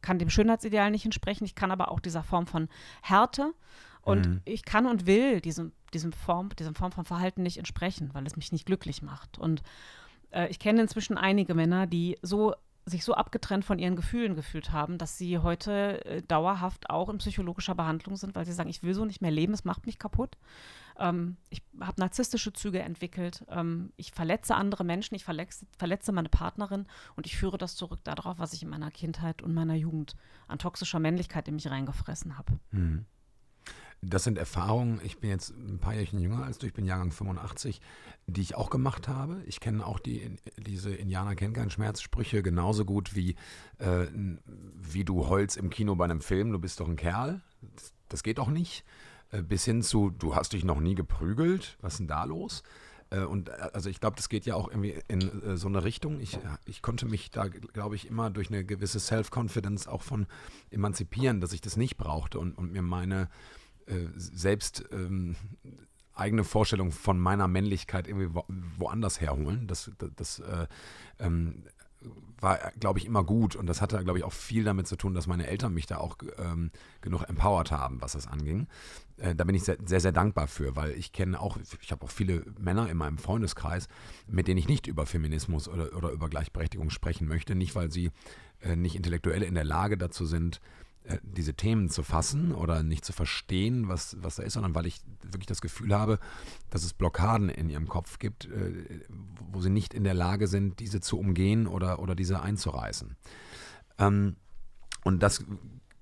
kann 0.00 0.18
dem 0.18 0.30
Schönheitsideal 0.30 0.90
nicht 0.90 1.04
entsprechen, 1.04 1.44
ich 1.44 1.54
kann 1.54 1.70
aber 1.70 1.90
auch 1.90 2.00
dieser 2.00 2.22
Form 2.22 2.46
von 2.46 2.68
Härte 3.02 3.52
und 4.02 4.26
mhm. 4.26 4.40
ich 4.44 4.64
kann 4.64 4.86
und 4.86 5.06
will 5.06 5.40
diesem, 5.40 5.72
diesem 5.92 6.12
Form, 6.12 6.50
diesem 6.56 6.74
Form 6.74 6.92
von 6.92 7.04
Verhalten 7.04 7.42
nicht 7.42 7.58
entsprechen, 7.58 8.10
weil 8.12 8.26
es 8.26 8.36
mich 8.36 8.52
nicht 8.52 8.66
glücklich 8.66 9.02
macht. 9.02 9.38
Und 9.38 9.62
äh, 10.30 10.48
ich 10.48 10.58
kenne 10.58 10.82
inzwischen 10.82 11.18
einige 11.18 11.54
Männer, 11.54 11.86
die 11.86 12.18
so 12.22 12.54
sich 12.88 13.04
so 13.04 13.14
abgetrennt 13.14 13.64
von 13.64 13.78
ihren 13.78 13.96
Gefühlen 13.96 14.34
gefühlt 14.34 14.72
haben, 14.72 14.98
dass 14.98 15.18
sie 15.18 15.38
heute 15.38 16.04
äh, 16.04 16.22
dauerhaft 16.22 16.90
auch 16.90 17.08
in 17.08 17.18
psychologischer 17.18 17.74
Behandlung 17.74 18.16
sind, 18.16 18.34
weil 18.34 18.46
sie 18.46 18.52
sagen, 18.52 18.70
ich 18.70 18.82
will 18.82 18.94
so 18.94 19.04
nicht 19.04 19.22
mehr 19.22 19.30
leben, 19.30 19.52
es 19.52 19.64
macht 19.64 19.86
mich 19.86 19.98
kaputt. 19.98 20.36
Ähm, 20.98 21.36
ich 21.50 21.62
habe 21.80 22.00
narzisstische 22.00 22.52
Züge 22.52 22.80
entwickelt, 22.80 23.44
ähm, 23.48 23.92
ich 23.96 24.12
verletze 24.12 24.54
andere 24.54 24.84
Menschen, 24.84 25.14
ich 25.14 25.24
verletze, 25.24 25.66
verletze 25.76 26.12
meine 26.12 26.28
Partnerin 26.28 26.86
und 27.16 27.26
ich 27.26 27.36
führe 27.36 27.58
das 27.58 27.76
zurück 27.76 28.00
darauf, 28.04 28.38
was 28.38 28.52
ich 28.52 28.62
in 28.62 28.68
meiner 28.68 28.90
Kindheit 28.90 29.42
und 29.42 29.54
meiner 29.54 29.74
Jugend 29.74 30.16
an 30.48 30.58
toxischer 30.58 30.98
Männlichkeit 30.98 31.48
in 31.48 31.54
mich 31.54 31.70
reingefressen 31.70 32.36
habe. 32.36 32.58
Hm. 32.70 33.06
Das 34.00 34.22
sind 34.22 34.38
Erfahrungen, 34.38 35.00
ich 35.02 35.18
bin 35.18 35.30
jetzt 35.30 35.50
ein 35.50 35.78
paar 35.78 35.94
Jährchen 35.94 36.20
jünger 36.20 36.44
als 36.44 36.58
du, 36.58 36.66
ich 36.66 36.72
bin 36.72 36.84
Jahrgang 36.84 37.10
85, 37.10 37.80
die 38.26 38.42
ich 38.42 38.54
auch 38.54 38.70
gemacht 38.70 39.08
habe. 39.08 39.42
Ich 39.46 39.58
kenne 39.58 39.84
auch 39.84 39.98
die, 39.98 40.36
diese 40.56 40.94
Indianer 40.94 41.34
kennen 41.34 41.52
keinen 41.52 41.70
Schmerzsprüche 41.70 42.42
genauso 42.42 42.84
gut 42.84 43.16
wie, 43.16 43.34
äh, 43.78 44.06
wie 44.74 45.04
du 45.04 45.26
Holz 45.26 45.56
im 45.56 45.70
Kino 45.70 45.96
bei 45.96 46.04
einem 46.04 46.20
Film, 46.20 46.52
du 46.52 46.58
bist 46.58 46.78
doch 46.78 46.88
ein 46.88 46.96
Kerl. 46.96 47.40
Das, 47.74 47.92
das 48.08 48.22
geht 48.22 48.38
doch 48.38 48.48
nicht. 48.48 48.84
Äh, 49.30 49.42
bis 49.42 49.64
hin 49.64 49.82
zu, 49.82 50.10
du 50.10 50.34
hast 50.34 50.52
dich 50.52 50.64
noch 50.64 50.80
nie 50.80 50.94
geprügelt, 50.94 51.76
was 51.80 51.94
ist 51.94 51.98
denn 51.98 52.08
da 52.08 52.24
los? 52.24 52.62
Äh, 53.10 53.20
und 53.20 53.48
äh, 53.48 53.52
also 53.72 53.90
ich 53.90 54.00
glaube, 54.00 54.16
das 54.16 54.28
geht 54.28 54.46
ja 54.46 54.54
auch 54.54 54.68
irgendwie 54.68 54.98
in 55.08 55.56
so 55.56 55.68
eine 55.68 55.84
Richtung. 55.84 56.20
Ich, 56.20 56.38
ich 56.66 56.82
konnte 56.82 57.06
mich 57.06 57.30
da, 57.30 57.48
glaube 57.48 57.94
ich, 57.96 58.06
immer 58.06 58.30
durch 58.30 58.48
eine 58.48 58.64
gewisse 58.64 59.00
Self-Confidence 59.00 59.86
auch 59.86 60.02
von 60.02 60.26
emanzipieren, 60.70 61.40
dass 61.40 61.52
ich 61.52 61.60
das 61.60 61.76
nicht 61.76 61.96
brauchte 61.96 62.38
und, 62.38 62.56
und 62.56 62.72
mir 62.72 62.82
meine 62.82 63.28
selbst 64.16 64.84
ähm, 64.92 65.36
eigene 66.18 66.44
Vorstellung 66.44 66.90
von 66.90 67.18
meiner 67.18 67.48
Männlichkeit 67.48 68.08
irgendwie 68.08 68.34
wo, 68.34 68.44
woanders 68.76 69.20
herholen. 69.20 69.66
Das, 69.66 69.90
das, 69.98 70.10
das 70.16 70.38
äh, 70.40 70.66
ähm, 71.20 71.62
war, 72.40 72.58
glaube 72.78 72.98
ich, 72.98 73.06
immer 73.06 73.24
gut. 73.24 73.56
Und 73.56 73.66
das 73.66 73.80
hatte, 73.80 74.02
glaube 74.04 74.18
ich, 74.18 74.24
auch 74.24 74.32
viel 74.32 74.64
damit 74.64 74.86
zu 74.86 74.96
tun, 74.96 75.14
dass 75.14 75.26
meine 75.26 75.46
Eltern 75.46 75.74
mich 75.74 75.86
da 75.86 75.98
auch 75.98 76.16
ähm, 76.38 76.70
genug 77.00 77.28
empowered 77.28 77.70
haben, 77.70 78.00
was 78.00 78.12
das 78.12 78.26
anging. 78.26 78.68
Äh, 79.16 79.34
da 79.34 79.44
bin 79.44 79.54
ich 79.54 79.64
sehr, 79.64 79.78
sehr, 79.84 80.00
sehr, 80.00 80.12
dankbar 80.12 80.46
für, 80.46 80.76
weil 80.76 80.92
ich 80.92 81.12
kenne 81.12 81.40
auch, 81.40 81.58
ich 81.80 81.90
habe 81.90 82.04
auch 82.04 82.10
viele 82.10 82.44
Männer 82.58 82.88
in 82.88 82.96
meinem 82.96 83.18
Freundeskreis, 83.18 83.88
mit 84.26 84.48
denen 84.48 84.58
ich 84.58 84.68
nicht 84.68 84.86
über 84.86 85.06
Feminismus 85.06 85.68
oder, 85.68 85.96
oder 85.96 86.10
über 86.10 86.28
Gleichberechtigung 86.28 86.90
sprechen 86.90 87.26
möchte. 87.26 87.54
Nicht, 87.54 87.74
weil 87.74 87.90
sie 87.90 88.10
äh, 88.60 88.76
nicht 88.76 88.96
intellektuell 88.96 89.42
in 89.42 89.54
der 89.54 89.64
Lage 89.64 89.98
dazu 89.98 90.24
sind, 90.24 90.56
äh, 90.56 90.87
diese 91.22 91.54
Themen 91.54 91.88
zu 91.88 92.02
fassen 92.02 92.52
oder 92.52 92.82
nicht 92.82 93.04
zu 93.04 93.12
verstehen, 93.12 93.88
was, 93.88 94.16
was 94.20 94.36
da 94.36 94.42
ist, 94.42 94.54
sondern 94.54 94.74
weil 94.74 94.86
ich 94.86 95.00
wirklich 95.22 95.46
das 95.46 95.60
Gefühl 95.60 95.94
habe, 95.94 96.18
dass 96.70 96.84
es 96.84 96.92
Blockaden 96.92 97.48
in 97.48 97.70
ihrem 97.70 97.88
Kopf 97.88 98.18
gibt, 98.18 98.46
äh, 98.46 99.00
wo 99.50 99.60
sie 99.60 99.70
nicht 99.70 99.94
in 99.94 100.04
der 100.04 100.14
Lage 100.14 100.46
sind, 100.48 100.80
diese 100.80 101.00
zu 101.00 101.18
umgehen 101.18 101.66
oder, 101.66 102.00
oder 102.00 102.14
diese 102.14 102.40
einzureißen. 102.40 103.16
Ähm, 103.98 104.36
und 105.04 105.22
das 105.22 105.44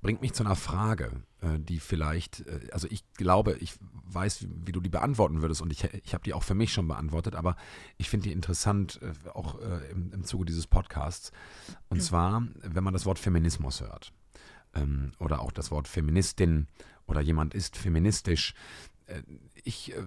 bringt 0.03 0.23
mich 0.23 0.33
zu 0.33 0.45
einer 0.45 0.57
Frage, 0.57 1.23
äh, 1.41 1.59
die 1.59 1.79
vielleicht, 1.79 2.45
also 2.73 2.89
ich 2.91 3.05
glaube, 3.15 3.57
ich 3.61 3.75
weiß, 4.09 4.43
wie, 4.43 4.49
wie 4.67 4.73
du 4.73 4.81
die 4.81 4.89
beantworten 4.89 5.41
würdest 5.41 5.63
und 5.63 5.73
ich, 5.73 5.85
ich 5.85 6.15
habe 6.15 6.25
die 6.25 6.35
auch 6.35 6.43
für 6.43 6.55
mich 6.55 6.73
schon 6.73 6.89
beantwortet, 6.89 7.37
aber 7.37 7.57
ich 7.97 8.09
finde 8.09 8.25
die 8.25 8.33
interessant, 8.33 9.01
auch 9.35 9.59
im, 9.91 10.13
im 10.13 10.25
Zuge 10.25 10.45
dieses 10.45 10.67
Podcasts. 10.67 11.33
Und 11.89 11.99
mhm. 11.99 12.03
zwar, 12.03 12.49
wenn 12.63 12.85
man 12.85 12.93
das 12.93 13.07
Wort 13.07 13.19
Feminismus 13.19 13.81
hört 13.81 14.13
ähm, 14.77 15.13
oder 15.19 15.41
auch 15.41 15.53
das 15.53 15.71
Wort 15.71 15.89
Feministin 15.89 16.69
oder 17.07 17.21
jemand 17.21 17.55
ist 17.55 17.77
feministisch. 17.77 18.55
Äh, 19.07 19.23
ich 19.65 19.95
äh, 19.95 20.07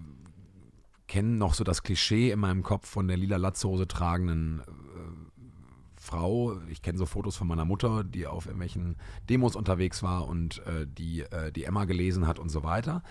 kenne 1.07 1.37
noch 1.37 1.53
so 1.53 1.63
das 1.63 1.83
Klischee 1.83 2.31
in 2.31 2.39
meinem 2.39 2.63
Kopf 2.63 2.87
von 2.87 3.07
der 3.07 3.17
lila 3.17 3.37
Latzhose 3.37 3.87
tragenden 3.87 4.59
äh, 4.59 5.39
Frau. 5.97 6.61
Ich 6.69 6.81
kenne 6.81 6.97
so 6.97 7.05
Fotos 7.05 7.35
von 7.35 7.47
meiner 7.47 7.65
Mutter, 7.65 8.03
die 8.03 8.25
auf 8.25 8.45
irgendwelchen 8.45 8.95
Demos 9.29 9.55
unterwegs 9.55 10.01
war 10.01 10.27
und 10.27 10.65
äh, 10.65 10.87
die, 10.87 11.21
äh, 11.21 11.51
die 11.51 11.65
Emma 11.65 11.85
gelesen 11.85 12.25
hat 12.25 12.39
und 12.39 12.49
so 12.49 12.63
weiter. 12.63 13.03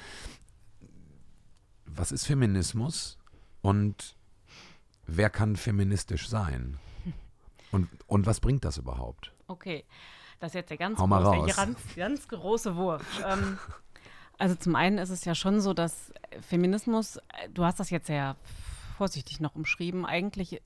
Was 1.85 2.13
ist 2.13 2.27
Feminismus 2.27 3.19
und 3.61 4.17
wer 5.07 5.31
kann 5.31 5.57
feministisch 5.57 6.29
sein? 6.29 6.79
Und, 7.71 7.89
und 8.07 8.27
was 8.27 8.41
bringt 8.41 8.65
das 8.65 8.79
überhaupt? 8.79 9.35
Okay. 9.47 9.85
Das 10.41 10.51
ist 10.51 10.55
jetzt 10.55 10.71
der 10.71 10.77
ganz, 10.77 10.99
große, 10.99 11.55
ganz, 11.57 11.79
ganz 11.97 12.29
große 12.29 12.77
Wurf. 12.77 13.03
ähm, 13.27 13.59
also 14.39 14.55
zum 14.55 14.77
einen 14.77 14.99
ist 14.99 15.11
es 15.11 15.25
ja 15.25 15.35
schon 15.35 15.61
so, 15.61 15.75
dass 15.75 16.13
Feminismus, 16.41 17.19
du 17.53 17.65
hast 17.65 17.81
das 17.81 17.91
jetzt 17.91 18.07
sehr 18.07 18.37
vorsichtig 18.97 19.41
noch 19.41 19.55
umschrieben, 19.55 20.07
eigentlich 20.07 20.55
äh, 20.55 20.61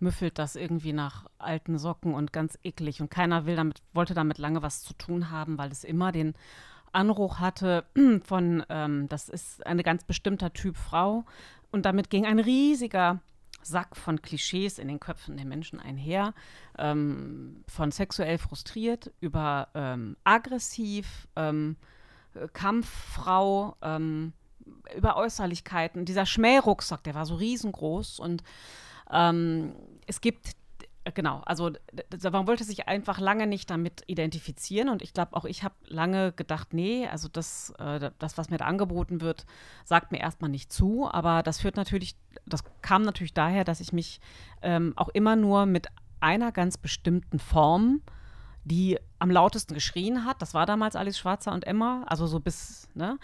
müffelt 0.00 0.38
das 0.38 0.56
irgendwie 0.56 0.92
nach 0.92 1.26
alten 1.38 1.78
Socken 1.78 2.14
und 2.14 2.32
ganz 2.32 2.58
eklig. 2.64 3.00
Und 3.00 3.10
keiner 3.10 3.46
will 3.46 3.56
damit, 3.56 3.82
wollte 3.92 4.14
damit 4.14 4.38
lange 4.38 4.62
was 4.62 4.82
zu 4.82 4.94
tun 4.94 5.30
haben, 5.30 5.58
weil 5.58 5.70
es 5.70 5.84
immer 5.84 6.10
den 6.10 6.34
Anruch 6.90 7.38
hatte 7.38 7.84
von, 8.24 8.64
ähm, 8.68 9.08
das 9.08 9.28
ist 9.28 9.64
eine 9.64 9.84
ganz 9.84 10.04
bestimmter 10.04 10.52
Typ 10.52 10.76
Frau. 10.76 11.24
Und 11.70 11.86
damit 11.86 12.10
ging 12.10 12.26
ein 12.26 12.40
riesiger 12.40 13.20
Sack 13.66 13.96
von 13.96 14.20
Klischees 14.22 14.78
in 14.78 14.88
den 14.88 15.00
Köpfen 15.00 15.36
der 15.36 15.46
Menschen 15.46 15.80
einher, 15.80 16.34
ähm, 16.78 17.64
von 17.68 17.90
sexuell 17.90 18.38
frustriert 18.38 19.12
über 19.20 19.68
ähm, 19.74 20.16
aggressiv, 20.24 21.28
ähm, 21.36 21.76
Kampffrau, 22.52 23.76
ähm, 23.82 24.32
über 24.96 25.16
Äußerlichkeiten. 25.16 26.04
Dieser 26.04 26.26
Schmährucksack, 26.26 27.02
der 27.04 27.14
war 27.14 27.26
so 27.26 27.34
riesengroß 27.34 28.20
und 28.20 28.42
ähm, 29.10 29.74
es 30.06 30.20
gibt 30.20 30.52
genau, 31.14 31.42
also 31.44 31.70
man 32.30 32.46
wollte 32.46 32.64
sich 32.64 32.86
einfach 32.88 33.18
lange 33.18 33.46
nicht 33.46 33.70
damit 33.70 34.04
identifizieren 34.06 34.88
und 34.88 35.02
ich 35.02 35.12
glaube 35.12 35.34
auch 35.34 35.44
ich 35.44 35.64
habe 35.64 35.74
lange 35.86 36.32
gedacht, 36.32 36.72
nee, 36.72 37.06
also 37.08 37.28
das, 37.28 37.70
äh, 37.78 38.10
das, 38.18 38.38
was 38.38 38.50
mir 38.50 38.58
da 38.58 38.66
angeboten 38.66 39.20
wird, 39.20 39.46
sagt 39.84 40.12
mir 40.12 40.20
erstmal 40.20 40.50
nicht 40.50 40.72
zu, 40.72 41.08
aber 41.10 41.42
das 41.42 41.60
führt 41.60 41.76
natürlich, 41.76 42.16
das 42.46 42.62
kam 42.82 43.02
natürlich 43.02 43.34
daher, 43.34 43.64
dass 43.64 43.80
ich 43.80 43.92
mich 43.92 44.20
ähm, 44.62 44.92
auch 44.96 45.08
immer 45.08 45.36
nur 45.36 45.66
mit 45.66 45.88
einer 46.20 46.52
ganz 46.52 46.76
bestimmten 46.78 47.40
Form, 47.40 48.02
die 48.64 48.98
am 49.18 49.30
lautesten 49.30 49.74
geschrien 49.74 50.24
hat, 50.24 50.40
das 50.40 50.54
war 50.54 50.66
damals 50.66 50.94
Alice 50.94 51.18
Schwarzer 51.18 51.52
und 51.52 51.66
Emma, 51.66 52.04
also 52.06 52.28
so 52.28 52.38
bis, 52.38 52.88
ne, 52.94 53.18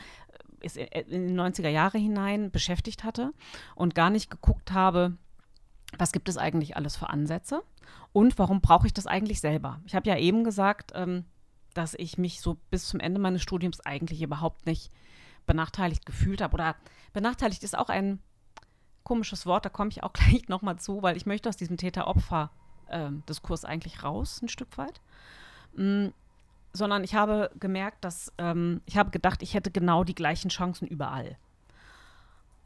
in 0.60 1.28
die 1.28 1.34
90er 1.34 1.68
Jahre 1.68 1.98
hinein 1.98 2.50
beschäftigt 2.50 3.04
hatte 3.04 3.32
und 3.76 3.94
gar 3.94 4.10
nicht 4.10 4.30
geguckt 4.30 4.72
habe, 4.72 5.16
was 5.96 6.12
gibt 6.12 6.28
es 6.28 6.36
eigentlich 6.36 6.76
alles 6.76 6.96
für 6.96 7.08
Ansätze 7.08 7.62
und 8.12 8.38
warum 8.38 8.60
brauche 8.60 8.86
ich 8.86 8.92
das 8.92 9.06
eigentlich 9.06 9.40
selber? 9.40 9.80
Ich 9.86 9.94
habe 9.94 10.08
ja 10.08 10.16
eben 10.16 10.44
gesagt, 10.44 10.92
ähm, 10.94 11.24
dass 11.74 11.94
ich 11.94 12.18
mich 12.18 12.40
so 12.40 12.58
bis 12.70 12.86
zum 12.86 13.00
Ende 13.00 13.20
meines 13.20 13.42
Studiums 13.42 13.80
eigentlich 13.80 14.22
überhaupt 14.22 14.66
nicht 14.66 14.90
benachteiligt 15.46 16.06
gefühlt 16.06 16.40
habe. 16.40 16.54
Oder 16.54 16.76
benachteiligt 17.12 17.62
ist 17.62 17.76
auch 17.76 17.88
ein 17.88 18.20
komisches 19.02 19.46
Wort, 19.46 19.64
da 19.64 19.70
komme 19.70 19.90
ich 19.90 20.02
auch 20.02 20.12
gleich 20.14 20.48
nochmal 20.48 20.78
zu, 20.78 21.02
weil 21.02 21.16
ich 21.16 21.26
möchte 21.26 21.48
aus 21.48 21.56
diesem 21.56 21.76
Täter-Opfer-Diskurs 21.76 23.64
ähm, 23.64 23.70
eigentlich 23.70 24.04
raus, 24.04 24.40
ein 24.42 24.48
Stück 24.48 24.78
weit. 24.78 25.00
Mm, 25.74 26.08
sondern 26.72 27.02
ich 27.02 27.14
habe 27.14 27.50
gemerkt, 27.58 28.04
dass 28.04 28.32
ähm, 28.38 28.82
ich 28.84 28.96
habe 28.98 29.10
gedacht, 29.10 29.42
ich 29.42 29.54
hätte 29.54 29.70
genau 29.70 30.04
die 30.04 30.14
gleichen 30.14 30.50
Chancen 30.50 30.86
überall. 30.86 31.38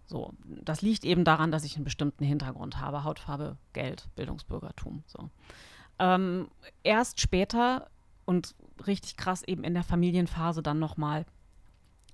So, 0.07 0.33
das 0.45 0.83
liegt 0.83 1.05
eben 1.05 1.25
daran, 1.25 1.51
dass 1.51 1.65
ich 1.65 1.77
einen 1.77 1.85
bestimmten 1.85 2.25
Hintergrund 2.25 2.81
habe: 2.81 3.05
Hautfarbe, 3.05 3.57
Geld, 3.73 4.09
Bildungsbürgertum. 4.17 5.05
So. 5.07 5.31
Ähm, 5.99 6.49
erst 6.83 7.21
später 7.21 7.88
und 8.25 8.55
richtig 8.87 9.17
krass 9.17 9.43
eben 9.43 9.65
in 9.65 9.75
der 9.75 9.85
Familienphase 9.85 10.62
dann 10.62 10.79
nochmal 10.79 11.25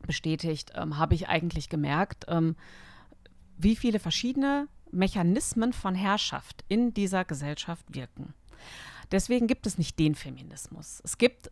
bestätigt, 0.06 0.72
ähm, 0.74 0.98
habe 0.98 1.14
ich 1.14 1.28
eigentlich 1.28 1.68
gemerkt, 1.68 2.26
ähm, 2.28 2.56
wie 3.56 3.76
viele 3.76 3.98
verschiedene 3.98 4.68
Mechanismen 4.90 5.72
von 5.72 5.94
Herrschaft 5.94 6.64
in 6.68 6.94
dieser 6.94 7.24
Gesellschaft 7.24 7.84
wirken. 7.94 8.34
Deswegen 9.10 9.46
gibt 9.46 9.66
es 9.66 9.78
nicht 9.78 9.98
den 9.98 10.14
Feminismus. 10.14 11.00
Es 11.04 11.18
gibt 11.18 11.50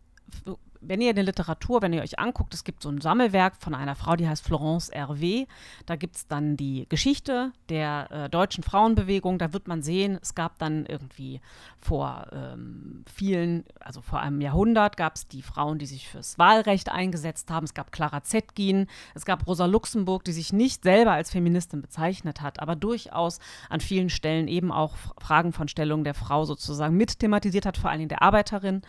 wenn 0.81 1.01
ihr 1.01 1.09
in 1.09 1.15
der 1.15 1.25
Literatur, 1.25 1.81
wenn 1.81 1.93
ihr 1.93 2.01
euch 2.01 2.19
anguckt, 2.19 2.53
es 2.53 2.63
gibt 2.63 2.83
so 2.83 2.89
ein 2.89 3.01
Sammelwerk 3.01 3.55
von 3.57 3.73
einer 3.75 3.95
Frau, 3.95 4.15
die 4.15 4.27
heißt 4.27 4.43
Florence 4.43 4.91
Hervé. 4.91 5.47
Da 5.85 5.95
gibt 5.95 6.15
es 6.15 6.27
dann 6.27 6.57
die 6.57 6.85
Geschichte 6.89 7.51
der 7.69 8.07
äh, 8.11 8.29
deutschen 8.29 8.63
Frauenbewegung. 8.63 9.37
Da 9.37 9.53
wird 9.53 9.67
man 9.67 9.81
sehen, 9.81 10.17
es 10.21 10.35
gab 10.35 10.57
dann 10.59 10.85
irgendwie 10.85 11.41
vor 11.79 12.27
ähm, 12.31 13.03
vielen, 13.11 13.65
also 13.79 14.01
vor 14.01 14.19
einem 14.19 14.41
Jahrhundert, 14.41 14.97
gab 14.97 15.15
es 15.15 15.27
die 15.27 15.41
Frauen, 15.41 15.79
die 15.79 15.85
sich 15.85 16.07
fürs 16.07 16.37
Wahlrecht 16.37 16.91
eingesetzt 16.91 17.51
haben. 17.51 17.65
Es 17.65 17.73
gab 17.73 17.91
Clara 17.91 18.23
Zetkin, 18.23 18.87
es 19.13 19.25
gab 19.25 19.47
Rosa 19.47 19.65
Luxemburg, 19.65 20.23
die 20.23 20.33
sich 20.33 20.53
nicht 20.53 20.83
selber 20.83 21.11
als 21.11 21.31
Feministin 21.31 21.81
bezeichnet 21.81 22.41
hat, 22.41 22.59
aber 22.59 22.75
durchaus 22.75 23.39
an 23.69 23.79
vielen 23.79 24.09
Stellen 24.09 24.47
eben 24.47 24.71
auch 24.71 24.95
Fragen 25.19 25.53
von 25.53 25.67
Stellung 25.67 26.03
der 26.03 26.13
Frau 26.13 26.45
sozusagen 26.45 26.95
mit 26.97 27.19
thematisiert 27.19 27.65
hat, 27.65 27.77
vor 27.77 27.89
allen 27.89 27.99
Dingen 27.99 28.09
der 28.09 28.21
Arbeiterin. 28.21 28.81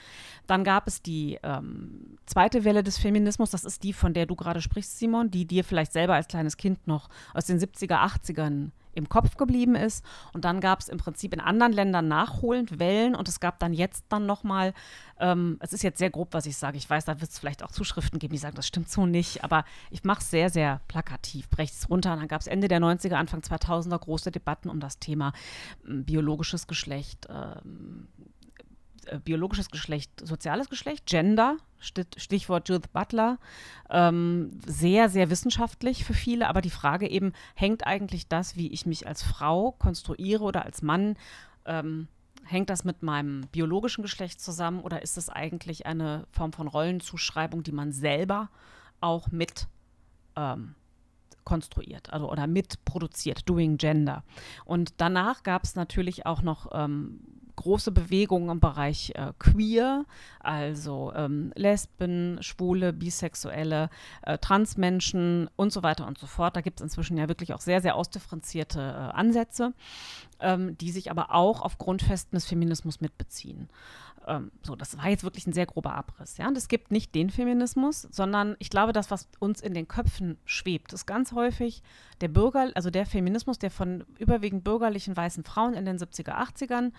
Dann 0.47 0.65
gab 0.65 0.87
es 0.89 1.03
die 1.03 1.39
ähm, 1.43 1.78
zweite 2.27 2.65
Welle 2.65 2.83
des 2.83 2.99
Feminismus, 2.99 3.51
das 3.51 3.65
ist 3.65 3.83
die, 3.83 3.93
von 3.93 4.15
der 4.15 4.27
du 4.27 4.37
gerade 4.37 4.61
sprichst, 4.61 4.99
Simon, 4.99 5.31
die 5.31 5.47
dir 5.47 5.65
vielleicht 5.65 5.93
selber 5.93 6.15
als 6.15 6.29
kleines 6.29 6.57
Kind 6.57 6.87
noch 6.87 7.09
aus 7.35 7.47
den 7.47 7.59
70er, 7.59 7.97
80ern 7.97 8.71
im 8.99 9.09
Kopf 9.09 9.37
geblieben 9.37 9.75
ist. 9.75 10.05
Und 10.33 10.45
dann 10.45 10.61
gab 10.61 10.81
es 10.81 10.89
im 10.89 10.99
Prinzip 10.99 11.33
in 11.33 11.41
anderen 11.41 11.73
Ländern 11.73 12.09
nachholend 12.09 12.79
Wellen 12.79 13.15
und 13.15 13.29
es 13.29 13.41
gab 13.41 13.59
dann 13.61 13.73
jetzt 13.73 14.05
dann 14.11 14.27
nochmal, 14.27 14.75
ähm, 15.19 15.57
es 15.61 15.73
ist 15.73 15.83
jetzt 15.83 15.99
sehr 15.99 16.11
grob, 16.11 16.29
was 16.33 16.47
ich 16.47 16.57
sage, 16.57 16.77
ich 16.77 16.89
weiß, 16.89 17.07
da 17.07 17.21
wird 17.21 17.31
es 17.31 17.39
vielleicht 17.39 17.63
auch 17.63 17.71
Zuschriften 17.71 18.19
geben, 18.19 18.33
die 18.33 18.39
sagen, 18.39 18.57
das 18.57 18.67
stimmt 18.67 18.91
so 18.91 19.07
nicht, 19.07 19.45
aber 19.45 19.65
ich 19.91 20.05
mache 20.05 20.21
es 20.21 20.31
sehr, 20.31 20.51
sehr 20.51 20.81
plakativ, 20.89 21.49
breche 21.49 21.73
es 21.73 21.89
runter. 21.89 22.13
Und 22.13 22.19
dann 22.21 22.29
gab 22.29 22.41
es 22.41 22.47
Ende 22.47 22.69
der 22.69 22.81
90er, 22.81 23.15
Anfang 23.15 23.41
2000er 23.41 23.99
große 23.99 24.31
Debatten 24.31 24.69
um 24.69 24.81
das 24.81 24.99
Thema 24.99 25.33
äh, 25.87 25.95
biologisches 25.95 26.67
Geschlecht, 26.67 27.27
äh, 27.27 27.33
äh, 27.33 27.63
biologisches 29.25 29.71
Geschlecht, 29.71 30.11
soziales 30.27 30.69
Geschlecht, 30.69 31.07
Gender, 31.07 31.57
Stichwort 31.79 32.69
Judith 32.69 32.89
Butler, 32.93 33.39
ähm, 33.91 34.51
sehr, 34.67 35.09
sehr 35.09 35.31
wissenschaftlich 35.31 36.05
für 36.05 36.15
viele. 36.15 36.49
Aber 36.49 36.61
die 36.61 36.71
Frage 36.71 37.09
eben, 37.09 37.33
hängt 37.55 37.87
eigentlich 37.87 38.29
das, 38.29 38.57
wie 38.57 38.69
ich 38.69 38.87
mich 38.87 39.07
als 39.07 39.23
Frau 39.23 39.73
konstruiere 39.73 40.43
oder 40.45 40.65
als 40.65 40.83
Mann, 40.83 41.17
ähm, 41.67 42.09
hängt 42.45 42.71
das 42.71 42.85
mit 42.85 43.03
meinem 43.03 43.43
biologischen 43.53 44.03
Geschlecht 44.03 44.41
zusammen 44.41 44.81
oder 44.81 45.03
ist 45.03 45.19
es 45.19 45.29
eigentlich 45.29 45.87
eine 45.87 46.27
Form 46.33 46.53
von 46.53 46.67
Rollenzuschreibung, 46.67 47.63
die 47.63 47.73
man 47.73 47.93
selber 47.93 48.49
auch 49.01 49.31
mit 49.31 49.69
ähm, 50.37 50.75
konstruiert 51.45 52.13
also, 52.13 52.31
oder 52.31 52.47
mitproduziert, 52.47 53.49
Doing 53.49 53.79
Gender. 53.79 54.23
Und 54.65 54.95
danach 54.99 55.43
gab 55.43 55.65
es 55.65 55.77
natürlich 55.77 56.27
auch 56.27 56.43
noch 56.43 56.71
ähm, 56.73 57.21
große 57.59 57.91
Bewegungen 57.91 58.49
im 58.51 58.61
Bereich 58.61 59.13
äh, 59.17 59.33
Queer, 59.39 60.05
also 60.41 61.13
ähm, 61.15 61.53
Lesben, 61.57 62.39
Schwule, 62.41 62.93
Bisexuelle, 62.93 63.91
äh, 64.23 64.39
Transmenschen 64.39 65.51
und 65.57 65.73
so 65.73 65.83
weiter 65.83 66.07
und 66.07 66.19
so 66.19 66.27
fort. 66.27 66.57
Da 66.57 66.61
gibt 66.61 66.81
es 66.81 66.85
inzwischen 66.85 67.19
ja 67.19 67.29
wirklich 67.29 67.53
auch 67.53 67.61
sehr, 67.61 67.83
sehr 67.83 67.97
ausdifferenzierte 67.97 68.81
äh, 68.81 69.17
Ansätze, 69.17 69.75
ähm, 70.41 70.79
die 70.79 70.93
sich 70.93 71.11
aber 71.11 71.35
auch 71.35 71.61
auf 71.61 71.79
Grundfesten 71.79 72.37
des 72.37 72.47
Feminismus 72.47 73.01
mitbeziehen. 73.01 73.69
Ähm, 74.29 74.53
so, 74.63 74.77
das 74.77 74.97
war 74.99 75.09
jetzt 75.09 75.25
wirklich 75.25 75.47
ein 75.47 75.53
sehr 75.53 75.67
grober 75.67 75.95
Abriss. 75.95 76.37
Ja? 76.37 76.47
Und 76.47 76.57
es 76.57 76.69
gibt 76.69 76.91
nicht 76.91 77.15
den 77.15 77.31
Feminismus, 77.31 78.03
sondern 78.03 78.57
ich 78.59 78.71
glaube, 78.71 78.93
das, 78.93 79.11
was 79.11 79.27
uns 79.39 79.61
in 79.61 79.75
den 79.75 79.89
Köpfen 79.89 80.37
schwebt, 80.45 80.93
ist 80.93 81.07
ganz 81.07 81.33
häufig 81.33 81.83
der 82.21 82.29
Bürger, 82.29 82.71
also 82.75 82.91
der 82.91 83.07
Feminismus, 83.07 83.59
der 83.59 83.71
von 83.71 84.05
überwiegend 84.19 84.65
bürgerlichen 84.65 85.17
weißen 85.17 85.45
Frauen 85.45 85.75
in 85.75 85.87
den 85.87 85.99
70er, 85.99 86.35
80ern 86.35 86.93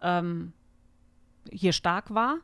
ähm, 0.00 0.52
hier 1.50 1.72
stark 1.72 2.12
war, 2.12 2.38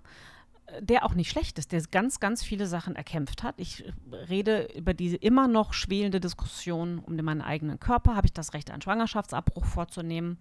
der 0.80 1.04
auch 1.04 1.14
nicht 1.14 1.30
schlecht 1.30 1.58
ist, 1.58 1.72
der 1.72 1.82
ganz, 1.90 2.20
ganz 2.20 2.42
viele 2.42 2.66
Sachen 2.66 2.96
erkämpft 2.96 3.42
hat. 3.42 3.56
Ich 3.58 3.84
rede 4.28 4.68
über 4.74 4.94
diese 4.94 5.16
immer 5.16 5.48
noch 5.48 5.72
schwelende 5.72 6.20
Diskussion 6.20 6.98
um 7.00 7.16
meinen 7.16 7.42
eigenen 7.42 7.78
Körper. 7.78 8.16
Habe 8.16 8.26
ich 8.26 8.32
das 8.32 8.54
Recht, 8.54 8.70
einen 8.70 8.80
Schwangerschaftsabbruch 8.80 9.64
vorzunehmen? 9.64 10.38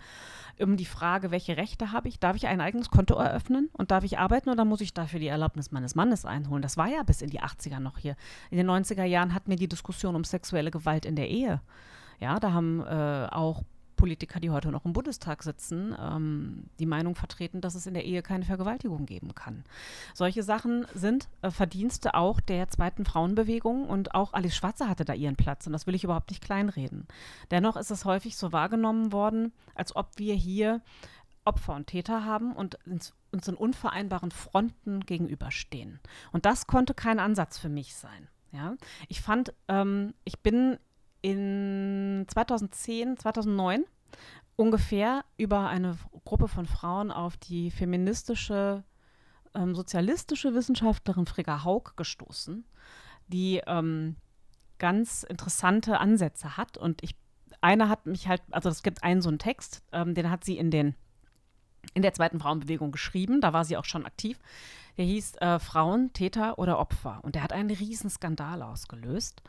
Um 0.60 0.78
die 0.78 0.86
Frage, 0.86 1.32
welche 1.32 1.58
Rechte 1.58 1.92
habe 1.92 2.08
ich? 2.08 2.20
Darf 2.20 2.36
ich 2.36 2.48
ein 2.48 2.62
eigenes 2.62 2.90
Konto 2.90 3.16
eröffnen? 3.16 3.70
Und 3.74 3.92
darf 3.92 4.04
ich 4.04 4.20
arbeiten 4.20 4.50
oder 4.50 4.64
muss 4.64 4.82
ich 4.82 4.94
dafür 4.94 5.20
die 5.20 5.28
Erlaubnis 5.28 5.72
meines 5.72 5.96
Mannes 5.96 6.26
einholen? 6.26 6.62
Das 6.62 6.78
war 6.78 6.88
ja 6.88 7.04
bis 7.04 7.22
in 7.22 7.30
die 7.30 7.42
80er 7.42 7.80
noch 7.80 7.98
hier. 7.98 8.16
In 8.52 8.58
den 8.58 8.70
90er 8.70 9.04
Jahren 9.04 9.34
hatten 9.34 9.50
wir 9.50 9.58
die 9.58 9.70
Diskussion 9.70 10.16
um 10.16 10.24
sexuelle 10.24 10.72
Gewalt 10.72 11.06
in 11.06 11.16
der 11.16 11.30
Ehe. 11.30 11.62
Ja, 12.20 12.40
da 12.40 12.54
haben 12.54 12.82
äh, 12.82 13.28
auch 13.32 13.64
Politiker, 14.02 14.40
die 14.40 14.50
heute 14.50 14.72
noch 14.72 14.86
im 14.86 14.94
Bundestag 14.94 15.44
sitzen, 15.44 15.96
ähm, 16.02 16.64
die 16.80 16.88
Meinung 16.88 17.14
vertreten, 17.14 17.62
dass 17.62 17.76
es 17.76 17.86
in 17.86 17.94
der 17.94 18.04
Ehe 18.04 18.24
keine 18.24 18.46
Vergewaltigung 18.46 19.06
geben 19.06 19.36
kann. 19.36 19.64
Solche 20.16 20.42
Sachen 20.42 20.88
sind 20.96 21.30
äh, 21.44 21.52
Verdienste 21.52 22.16
auch 22.16 22.40
der 22.40 22.68
zweiten 22.68 23.06
Frauenbewegung 23.06 23.88
und 23.88 24.16
auch 24.16 24.34
Alice 24.34 24.56
Schwarzer 24.56 24.90
hatte 24.90 25.06
da 25.06 25.14
ihren 25.14 25.36
Platz 25.36 25.68
und 25.68 25.74
das 25.74 25.86
will 25.86 25.94
ich 25.94 26.04
überhaupt 26.04 26.32
nicht 26.32 26.44
kleinreden. 26.44 27.08
Dennoch 27.52 27.76
ist 27.76 27.92
es 27.92 28.04
häufig 28.04 28.38
so 28.38 28.52
wahrgenommen 28.52 29.12
worden, 29.12 29.54
als 29.76 29.96
ob 29.96 30.18
wir 30.18 30.34
hier 30.34 30.82
Opfer 31.46 31.76
und 31.76 31.86
Täter 31.86 32.26
haben 32.26 32.54
und 32.54 32.80
uns 32.88 33.14
in 33.48 33.54
unvereinbaren 33.54 34.32
Fronten 34.32 35.02
gegenüberstehen. 35.02 36.00
Und 36.32 36.48
das 36.48 36.66
konnte 36.66 36.96
kein 36.96 37.20
Ansatz 37.20 37.60
für 37.60 37.70
mich 37.70 37.94
sein. 37.94 38.30
Ja? 38.52 38.78
Ich 39.10 39.22
fand, 39.22 39.54
ähm, 39.68 40.16
ich 40.24 40.40
bin 40.40 40.80
in 41.22 42.26
2010, 42.28 43.18
2009 43.18 43.86
ungefähr 44.56 45.24
über 45.38 45.70
eine 45.70 45.98
Gruppe 46.26 46.48
von 46.48 46.66
Frauen 46.66 47.12
auf 47.12 47.38
die 47.38 47.72
feministische, 47.72 48.84
ähm, 49.54 49.76
sozialistische 49.76 50.54
Wissenschaftlerin 50.54 51.26
Frigga 51.26 51.64
Haug 51.64 51.94
gestoßen, 51.96 52.66
die 53.28 53.62
ähm, 53.66 54.16
ganz 54.78 55.24
interessante 55.24 56.00
Ansätze 56.00 56.58
hat. 56.58 56.78
Und 56.78 57.04
ich, 57.04 57.16
einer 57.62 57.90
hat 57.90 58.06
mich 58.06 58.28
halt, 58.28 58.42
also 58.52 58.70
es 58.70 58.84
gibt 58.84 59.04
einen 59.04 59.22
so 59.22 59.30
einen 59.30 59.40
Text, 59.40 59.84
ähm, 59.92 60.14
den 60.14 60.30
hat 60.30 60.44
sie 60.44 60.58
in 60.58 60.72
den 60.72 60.96
in 61.96 62.04
der 62.04 62.14
zweiten 62.14 62.40
Frauenbewegung 62.40 62.92
geschrieben, 62.92 63.42
da 63.42 63.54
war 63.54 63.66
sie 63.66 63.76
auch 63.76 63.86
schon 63.86 64.06
aktiv. 64.06 64.40
Der 64.98 65.06
hieß 65.06 65.38
äh, 65.38 65.58
Frauen, 65.58 66.14
Täter 66.14 66.60
oder 66.60 66.78
Opfer. 66.78 67.20
Und 67.24 67.34
der 67.34 67.42
hat 67.42 67.54
einen 67.54 67.72
Riesenskandal 67.72 68.62
ausgelöst 68.62 69.42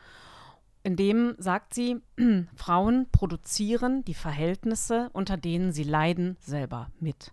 in 0.83 0.97
dem 0.97 1.35
sagt 1.37 1.73
sie, 1.73 2.01
Frauen 2.55 3.07
produzieren 3.11 4.03
die 4.03 4.13
Verhältnisse, 4.13 5.09
unter 5.13 5.37
denen 5.37 5.71
sie 5.71 5.83
leiden, 5.83 6.37
selber 6.41 6.91
mit. 6.99 7.31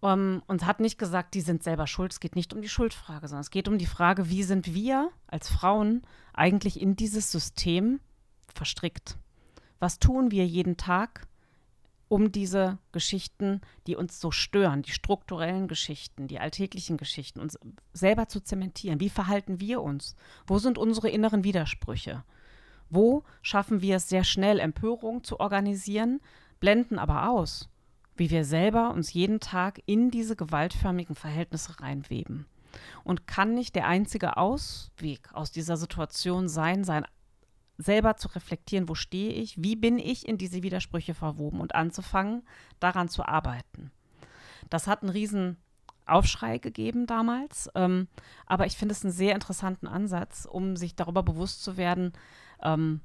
Um, 0.00 0.10
ähm, 0.10 0.42
und 0.46 0.64
hat 0.64 0.80
nicht 0.80 0.98
gesagt, 0.98 1.34
die 1.34 1.40
sind 1.40 1.62
selber 1.62 1.86
schuld. 1.86 2.12
Es 2.12 2.20
geht 2.20 2.36
nicht 2.36 2.54
um 2.54 2.62
die 2.62 2.68
Schuldfrage, 2.68 3.28
sondern 3.28 3.42
es 3.42 3.50
geht 3.50 3.68
um 3.68 3.78
die 3.78 3.86
Frage, 3.86 4.30
wie 4.30 4.44
sind 4.44 4.72
wir 4.72 5.10
als 5.26 5.48
Frauen 5.48 6.02
eigentlich 6.32 6.80
in 6.80 6.96
dieses 6.96 7.32
System 7.32 8.00
verstrickt? 8.54 9.18
Was 9.80 9.98
tun 9.98 10.30
wir 10.30 10.46
jeden 10.46 10.76
Tag, 10.76 11.26
um 12.08 12.32
diese 12.32 12.78
Geschichten, 12.92 13.60
die 13.86 13.96
uns 13.96 14.20
so 14.20 14.30
stören, 14.30 14.82
die 14.82 14.92
strukturellen 14.92 15.68
Geschichten, 15.68 16.28
die 16.28 16.38
alltäglichen 16.38 16.96
Geschichten, 16.96 17.40
uns 17.40 17.58
selber 17.92 18.28
zu 18.28 18.40
zementieren? 18.40 19.00
Wie 19.00 19.10
verhalten 19.10 19.60
wir 19.60 19.82
uns? 19.82 20.14
Wo 20.46 20.58
sind 20.58 20.78
unsere 20.78 21.10
inneren 21.10 21.44
Widersprüche? 21.44 22.24
Wo 22.90 23.24
schaffen 23.42 23.82
wir 23.82 23.96
es 23.96 24.08
sehr 24.08 24.24
schnell, 24.24 24.58
Empörung 24.58 25.24
zu 25.24 25.40
organisieren, 25.40 26.20
blenden 26.60 26.98
aber 26.98 27.30
aus, 27.30 27.68
wie 28.16 28.30
wir 28.30 28.44
selber 28.44 28.90
uns 28.90 29.12
jeden 29.12 29.40
Tag 29.40 29.80
in 29.86 30.10
diese 30.10 30.36
gewaltförmigen 30.36 31.14
Verhältnisse 31.14 31.80
reinweben. 31.80 32.46
Und 33.04 33.26
kann 33.26 33.54
nicht 33.54 33.74
der 33.74 33.86
einzige 33.86 34.36
Ausweg 34.36 35.32
aus 35.32 35.50
dieser 35.50 35.76
Situation 35.76 36.48
sein, 36.48 36.84
sein 36.84 37.04
selber 37.78 38.16
zu 38.16 38.28
reflektieren, 38.28 38.88
wo 38.88 38.94
stehe 38.94 39.32
ich, 39.32 39.62
wie 39.62 39.76
bin 39.76 39.98
ich 39.98 40.26
in 40.26 40.36
diese 40.36 40.62
Widersprüche 40.62 41.14
verwoben 41.14 41.60
und 41.60 41.74
anzufangen, 41.74 42.42
daran 42.80 43.08
zu 43.08 43.24
arbeiten. 43.24 43.92
Das 44.68 44.86
hat 44.86 45.02
einen 45.02 45.10
riesen 45.10 45.56
Aufschrei 46.08 46.58
gegeben 46.58 47.06
damals. 47.06 47.70
Ähm, 47.74 48.08
aber 48.46 48.66
ich 48.66 48.76
finde 48.76 48.92
es 48.92 49.04
einen 49.04 49.12
sehr 49.12 49.34
interessanten 49.34 49.86
Ansatz, 49.86 50.46
um 50.50 50.76
sich 50.76 50.96
darüber 50.96 51.22
bewusst 51.22 51.62
zu 51.62 51.76
werden, 51.76 52.12
ähm, 52.62 53.00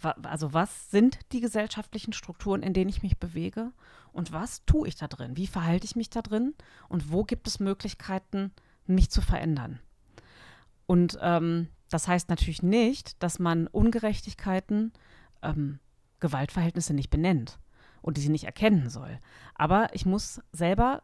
also 0.00 0.52
was 0.52 0.90
sind 0.90 1.18
die 1.32 1.40
gesellschaftlichen 1.40 2.12
Strukturen, 2.12 2.62
in 2.62 2.72
denen 2.72 2.88
ich 2.88 3.02
mich 3.02 3.18
bewege 3.18 3.72
und 4.12 4.32
was 4.32 4.64
tue 4.64 4.86
ich 4.86 4.96
da 4.96 5.08
drin? 5.08 5.36
Wie 5.36 5.46
verhalte 5.46 5.84
ich 5.84 5.96
mich 5.96 6.10
da 6.10 6.22
drin 6.22 6.54
und 6.88 7.12
wo 7.12 7.24
gibt 7.24 7.46
es 7.48 7.60
Möglichkeiten, 7.60 8.52
mich 8.86 9.10
zu 9.10 9.20
verändern? 9.20 9.80
Und 10.86 11.18
ähm, 11.20 11.68
das 11.90 12.06
heißt 12.06 12.28
natürlich 12.28 12.62
nicht, 12.62 13.22
dass 13.22 13.38
man 13.38 13.66
Ungerechtigkeiten, 13.66 14.92
ähm, 15.42 15.80
Gewaltverhältnisse 16.20 16.94
nicht 16.94 17.10
benennt 17.10 17.58
und 18.02 18.16
die 18.16 18.20
sie 18.20 18.28
nicht 18.28 18.44
erkennen 18.44 18.90
soll. 18.90 19.18
Aber 19.54 19.94
ich 19.94 20.06
muss 20.06 20.40
selber 20.52 21.02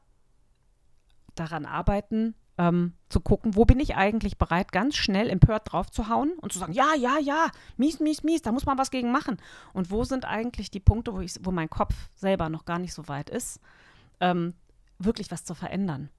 daran 1.34 1.66
arbeiten, 1.66 2.34
ähm, 2.56 2.94
zu 3.08 3.20
gucken, 3.20 3.56
wo 3.56 3.64
bin 3.64 3.80
ich 3.80 3.96
eigentlich 3.96 4.38
bereit, 4.38 4.70
ganz 4.70 4.96
schnell 4.96 5.28
empört 5.28 5.72
drauf 5.72 5.90
zu 5.90 6.08
hauen 6.08 6.32
und 6.40 6.52
zu 6.52 6.58
sagen, 6.58 6.72
ja, 6.72 6.94
ja, 6.96 7.18
ja, 7.18 7.50
mies, 7.76 7.98
mies, 8.00 8.22
mies, 8.22 8.42
da 8.42 8.52
muss 8.52 8.66
man 8.66 8.78
was 8.78 8.90
gegen 8.90 9.10
machen. 9.10 9.38
Und 9.72 9.90
wo 9.90 10.04
sind 10.04 10.24
eigentlich 10.24 10.70
die 10.70 10.80
Punkte, 10.80 11.12
wo, 11.12 11.20
ich, 11.20 11.34
wo 11.42 11.50
mein 11.50 11.70
Kopf 11.70 11.94
selber 12.14 12.48
noch 12.48 12.64
gar 12.64 12.78
nicht 12.78 12.94
so 12.94 13.08
weit 13.08 13.28
ist, 13.28 13.60
ähm, 14.20 14.54
wirklich 14.98 15.30
was 15.30 15.44
zu 15.44 15.54
verändern. 15.54 16.10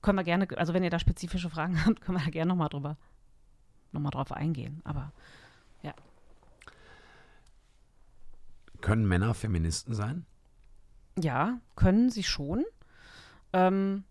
Können 0.00 0.18
wir 0.18 0.24
gerne, 0.24 0.48
also 0.56 0.72
wenn 0.72 0.84
ihr 0.84 0.90
da 0.90 0.98
spezifische 0.98 1.50
Fragen 1.50 1.84
habt, 1.84 2.00
können 2.00 2.18
wir 2.18 2.24
da 2.24 2.30
gerne 2.30 2.48
nochmal 2.48 2.70
drüber, 2.70 2.96
nochmal 3.92 4.12
drauf 4.12 4.32
eingehen. 4.32 4.80
Aber 4.84 5.12
ja. 5.82 5.92
Können 8.80 9.06
Männer 9.06 9.34
Feministen 9.34 9.94
sein? 9.94 10.24
Ja, 11.18 11.60
können 11.76 12.10
sie 12.10 12.22
schon. 12.22 12.64
Ähm, 13.52 14.04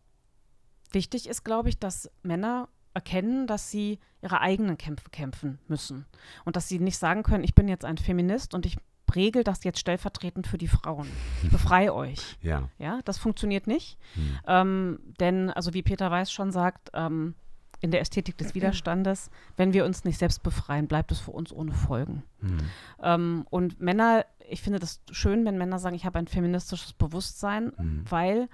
Wichtig 0.94 1.28
ist, 1.28 1.44
glaube 1.44 1.70
ich, 1.70 1.80
dass 1.80 2.10
Männer 2.22 2.70
erkennen, 2.94 3.48
dass 3.48 3.72
sie 3.72 4.00
ihre 4.22 4.40
eigenen 4.40 4.78
Kämpfe 4.78 5.10
kämpfen 5.10 5.60
müssen. 5.68 6.06
Und 6.46 6.56
dass 6.56 6.68
sie 6.68 6.80
nicht 6.80 6.98
sagen 6.98 7.24
können, 7.24 7.44
ich 7.44 7.56
bin 7.56 7.68
jetzt 7.68 7.86
ein 7.86 7.98
Feminist 7.98 8.54
und 8.54 8.66
ich 8.66 8.78
regel 9.16 9.44
das 9.44 9.64
jetzt 9.64 9.80
stellvertretend 9.80 10.48
für 10.48 10.58
die 10.58 10.68
Frauen. 10.68 11.08
Ich 11.44 11.50
befreie 11.50 11.94
euch. 11.96 12.38
Ja. 12.42 12.70
Ja, 12.78 13.00
das 13.06 13.18
funktioniert 13.18 13.68
nicht. 13.68 13.98
Hm. 14.14 14.40
Ähm, 14.48 15.00
denn, 15.20 15.50
also 15.50 15.74
wie 15.74 15.84
Peter 15.84 16.10
Weiß 16.10 16.32
schon 16.32 16.52
sagt, 16.52 16.92
ähm, 16.94 17.36
in 17.82 17.92
der 17.92 18.00
Ästhetik 18.00 18.38
des 18.38 18.56
Widerstandes, 18.56 19.30
wenn 19.58 19.74
wir 19.74 19.84
uns 19.84 20.06
nicht 20.06 20.18
selbst 20.18 20.42
befreien, 20.42 20.88
bleibt 20.88 21.12
es 21.12 21.20
für 21.20 21.32
uns 21.32 21.52
ohne 21.52 21.74
Folgen. 21.74 22.24
Hm. 22.40 22.58
Ähm, 23.02 23.46
und 23.50 23.82
Männer, 23.82 24.26
ich 24.50 24.62
finde 24.62 24.80
das 24.80 25.02
schön, 25.12 25.46
wenn 25.46 25.58
Männer 25.58 25.80
sagen, 25.80 25.96
ich 25.96 26.06
habe 26.06 26.18
ein 26.18 26.28
feministisches 26.28 26.94
Bewusstsein, 26.94 27.74
hm. 27.76 28.06
weil 28.10 28.48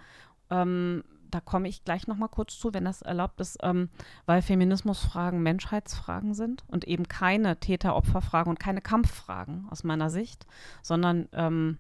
ähm, 0.50 1.04
da 1.30 1.40
komme 1.40 1.68
ich 1.68 1.84
gleich 1.84 2.08
noch 2.08 2.18
mal 2.18 2.28
kurz 2.28 2.58
zu, 2.58 2.74
wenn 2.74 2.86
das 2.86 3.02
erlaubt 3.02 3.40
ist, 3.40 3.58
ähm, 3.62 3.90
weil 4.26 4.42
Feminismusfragen 4.42 5.42
Menschheitsfragen 5.42 6.34
sind 6.34 6.64
und 6.68 6.86
eben 6.86 7.08
keine 7.08 7.60
Täter-Opfer-Fragen 7.60 8.50
und 8.50 8.60
keine 8.60 8.82
Kampffragen 8.82 9.68
aus 9.70 9.84
meiner 9.84 10.10
Sicht, 10.10 10.46
sondern 10.82 11.30
ähm, 11.34 11.78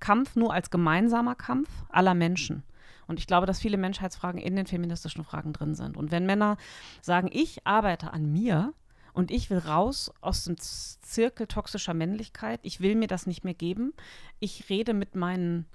Kampf 0.00 0.36
nur 0.36 0.52
als 0.52 0.70
gemeinsamer 0.70 1.34
Kampf 1.34 1.68
aller 1.88 2.14
Menschen. 2.14 2.62
Und 3.06 3.18
ich 3.18 3.26
glaube, 3.26 3.46
dass 3.46 3.60
viele 3.60 3.76
Menschheitsfragen 3.76 4.40
in 4.40 4.56
den 4.56 4.66
feministischen 4.66 5.24
Fragen 5.24 5.52
drin 5.52 5.74
sind. 5.74 5.96
Und 5.96 6.10
wenn 6.10 6.24
Männer 6.24 6.56
sagen, 7.00 7.28
ich 7.32 7.66
arbeite 7.66 8.12
an 8.12 8.30
mir, 8.32 8.72
und 9.12 9.30
ich 9.30 9.50
will 9.50 9.58
raus 9.58 10.10
aus 10.20 10.44
dem 10.44 10.56
Zirkel 10.58 11.46
toxischer 11.46 11.94
Männlichkeit. 11.94 12.60
Ich 12.62 12.80
will 12.80 12.94
mir 12.94 13.08
das 13.08 13.26
nicht 13.26 13.44
mehr 13.44 13.54
geben. 13.54 13.92
Ich 14.40 14.70
rede 14.70 14.94
mit 14.94 15.14
meinen 15.14 15.66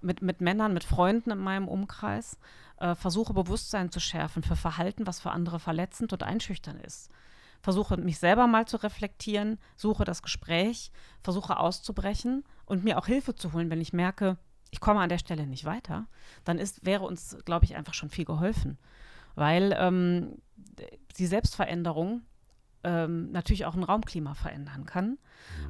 mit, 0.00 0.22
mit 0.22 0.40
Männern, 0.40 0.74
mit 0.74 0.84
Freunden 0.84 1.30
in 1.30 1.38
meinem 1.38 1.68
Umkreis, 1.68 2.38
äh, 2.78 2.94
versuche 2.94 3.34
Bewusstsein 3.34 3.90
zu 3.90 4.00
schärfen 4.00 4.42
für 4.42 4.56
Verhalten, 4.56 5.06
was 5.06 5.20
für 5.20 5.30
andere 5.30 5.58
verletzend 5.58 6.12
und 6.12 6.22
einschüchtern 6.22 6.78
ist. 6.80 7.10
Versuche 7.62 7.96
mich 7.96 8.18
selber 8.18 8.46
mal 8.46 8.66
zu 8.66 8.76
reflektieren, 8.76 9.58
suche 9.76 10.04
das 10.04 10.22
Gespräch, 10.22 10.92
versuche 11.22 11.58
auszubrechen 11.58 12.44
und 12.64 12.84
mir 12.84 12.98
auch 12.98 13.06
Hilfe 13.06 13.34
zu 13.34 13.52
holen, 13.52 13.70
wenn 13.70 13.80
ich 13.80 13.92
merke, 13.92 14.36
ich 14.70 14.80
komme 14.80 15.00
an 15.00 15.08
der 15.08 15.18
Stelle 15.18 15.46
nicht 15.46 15.64
weiter, 15.64 16.06
dann 16.44 16.58
ist, 16.58 16.84
wäre 16.84 17.04
uns, 17.04 17.36
glaube 17.44 17.64
ich, 17.64 17.76
einfach 17.76 17.94
schon 17.94 18.10
viel 18.10 18.24
geholfen. 18.24 18.78
Weil 19.34 19.74
ähm, 19.78 20.42
die 21.18 21.26
Selbstveränderung 21.26 22.22
ähm, 22.84 23.32
natürlich 23.32 23.64
auch 23.66 23.74
ein 23.74 23.82
Raumklima 23.82 24.34
verändern 24.34 24.86
kann. 24.86 25.08
Mhm. 25.08 25.18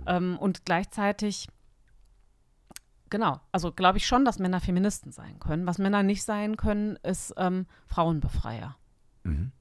Ähm, 0.07 0.39
und 0.39 0.65
gleichzeitig 0.65 1.49
Genau, 3.17 3.41
also 3.51 3.73
glaube 3.73 3.97
ich 3.97 4.07
schon, 4.07 4.27
dass 4.27 4.39
Männer 4.39 4.61
Feministen 4.61 5.11
sein 5.11 5.41
können. 5.41 5.67
Was 5.67 5.79
Männer 5.79 6.03
nicht 6.03 6.23
sein 6.23 6.59
können, 6.59 6.97
ist 6.97 7.33
ähm, 7.39 7.65
Frauenbefreier. 7.87 8.77
Mhm. 9.23 9.53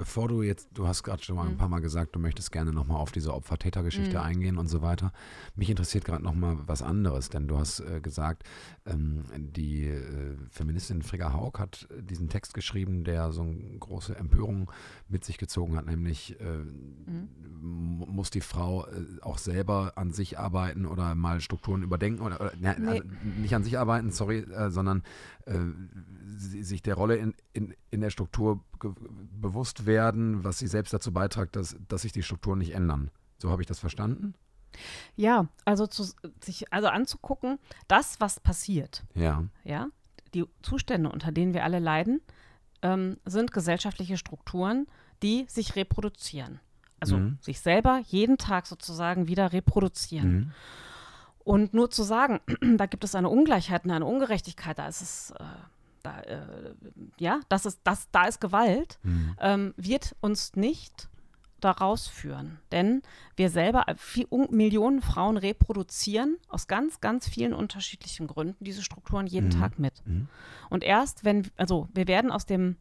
Bevor 0.00 0.28
du 0.28 0.40
jetzt, 0.40 0.70
du 0.72 0.86
hast 0.86 1.02
gerade 1.02 1.22
schon 1.22 1.36
mal 1.36 1.44
ein 1.44 1.52
mhm. 1.52 1.58
paar 1.58 1.68
Mal 1.68 1.80
gesagt, 1.80 2.16
du 2.16 2.18
möchtest 2.20 2.52
gerne 2.52 2.72
nochmal 2.72 2.96
auf 2.96 3.12
diese 3.12 3.34
Opfer-Täter-Geschichte 3.34 4.16
mhm. 4.16 4.24
eingehen 4.24 4.56
und 4.56 4.66
so 4.66 4.80
weiter. 4.80 5.12
Mich 5.56 5.68
interessiert 5.68 6.06
gerade 6.06 6.24
nochmal 6.24 6.56
was 6.64 6.80
anderes, 6.80 7.28
denn 7.28 7.46
du 7.46 7.58
hast 7.58 7.80
äh, 7.80 8.00
gesagt, 8.00 8.44
ähm, 8.86 9.24
die 9.36 9.88
äh, 9.88 10.38
Feministin 10.48 11.02
Frigga 11.02 11.34
Haug 11.34 11.58
hat 11.58 11.86
diesen 12.00 12.30
Text 12.30 12.54
geschrieben, 12.54 13.04
der 13.04 13.30
so 13.30 13.42
eine 13.42 13.78
große 13.78 14.16
Empörung 14.16 14.72
mit 15.10 15.22
sich 15.22 15.36
gezogen 15.36 15.76
hat, 15.76 15.84
nämlich 15.84 16.40
äh, 16.40 16.44
mhm. 16.44 18.06
muss 18.08 18.30
die 18.30 18.40
Frau 18.40 18.86
äh, 18.86 19.04
auch 19.20 19.36
selber 19.36 19.92
an 19.96 20.12
sich 20.12 20.38
arbeiten 20.38 20.86
oder 20.86 21.14
mal 21.14 21.42
Strukturen 21.42 21.82
überdenken 21.82 22.22
oder, 22.22 22.40
oder 22.40 22.52
ne, 22.58 22.74
nee. 22.78 22.88
also 22.88 23.02
nicht 23.38 23.54
an 23.54 23.64
sich 23.64 23.78
arbeiten, 23.78 24.12
sorry, 24.12 24.38
äh, 24.38 24.70
sondern 24.70 25.02
äh, 25.44 25.58
sich 26.38 26.80
der 26.80 26.94
Rolle 26.94 27.16
in, 27.16 27.34
in, 27.52 27.74
in 27.90 28.00
der 28.00 28.08
Struktur 28.08 28.64
bewusst 29.40 29.86
werden, 29.86 30.44
was 30.44 30.58
sie 30.58 30.66
selbst 30.66 30.92
dazu 30.92 31.12
beiträgt, 31.12 31.56
dass, 31.56 31.76
dass 31.88 32.02
sich 32.02 32.12
die 32.12 32.22
Strukturen 32.22 32.58
nicht 32.58 32.74
ändern. 32.74 33.10
So 33.38 33.50
habe 33.50 33.62
ich 33.62 33.68
das 33.68 33.78
verstanden? 33.78 34.34
Ja, 35.16 35.48
also 35.64 35.86
zu, 35.86 36.04
sich 36.40 36.72
also 36.72 36.88
anzugucken, 36.88 37.58
das, 37.88 38.20
was 38.20 38.40
passiert. 38.40 39.04
Ja. 39.14 39.44
Ja. 39.64 39.88
Die 40.34 40.44
Zustände, 40.62 41.10
unter 41.10 41.32
denen 41.32 41.54
wir 41.54 41.64
alle 41.64 41.80
leiden, 41.80 42.20
ähm, 42.82 43.18
sind 43.24 43.52
gesellschaftliche 43.52 44.16
Strukturen, 44.16 44.86
die 45.22 45.46
sich 45.48 45.76
reproduzieren. 45.76 46.60
Also 47.00 47.16
mhm. 47.16 47.38
sich 47.40 47.60
selber 47.60 48.00
jeden 48.06 48.38
Tag 48.38 48.66
sozusagen 48.66 49.26
wieder 49.26 49.52
reproduzieren. 49.52 50.32
Mhm. 50.32 50.52
Und 51.42 51.74
nur 51.74 51.90
zu 51.90 52.02
sagen, 52.02 52.40
da 52.76 52.86
gibt 52.86 53.04
es 53.04 53.14
eine 53.14 53.28
Ungleichheit 53.28 53.84
und 53.84 53.90
eine 53.90 54.06
Ungerechtigkeit, 54.06 54.78
da 54.78 54.86
ist 54.86 55.02
es. 55.02 55.30
Äh, 55.32 55.44
da, 56.02 56.20
äh, 56.20 56.74
ja, 57.18 57.40
das 57.48 57.66
ist, 57.66 57.80
das, 57.84 58.08
da 58.10 58.24
ist 58.24 58.40
Gewalt, 58.40 58.98
mhm. 59.02 59.36
ähm, 59.40 59.74
wird 59.76 60.16
uns 60.20 60.56
nicht 60.56 61.08
daraus 61.60 62.08
führen. 62.08 62.58
Denn 62.72 63.02
wir 63.36 63.50
selber, 63.50 63.88
äh, 63.88 63.94
viel, 63.96 64.26
Millionen 64.50 65.02
Frauen 65.02 65.36
reproduzieren 65.36 66.36
aus 66.48 66.66
ganz, 66.66 67.00
ganz 67.00 67.28
vielen 67.28 67.54
unterschiedlichen 67.54 68.26
Gründen 68.26 68.64
diese 68.64 68.82
Strukturen 68.82 69.26
jeden 69.26 69.48
mhm. 69.48 69.60
Tag 69.60 69.78
mit. 69.78 70.02
Mhm. 70.06 70.28
Und 70.68 70.84
erst 70.84 71.24
wenn, 71.24 71.50
also 71.56 71.88
wir 71.92 72.08
werden 72.08 72.30
aus 72.30 72.46
dem, 72.46 72.76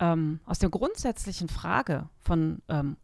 ähm, 0.00 0.40
aus 0.46 0.58
der 0.58 0.70
grundsätzlichen 0.70 1.48
Frage 1.48 2.08
von 2.20 2.62
ähm, 2.68 2.96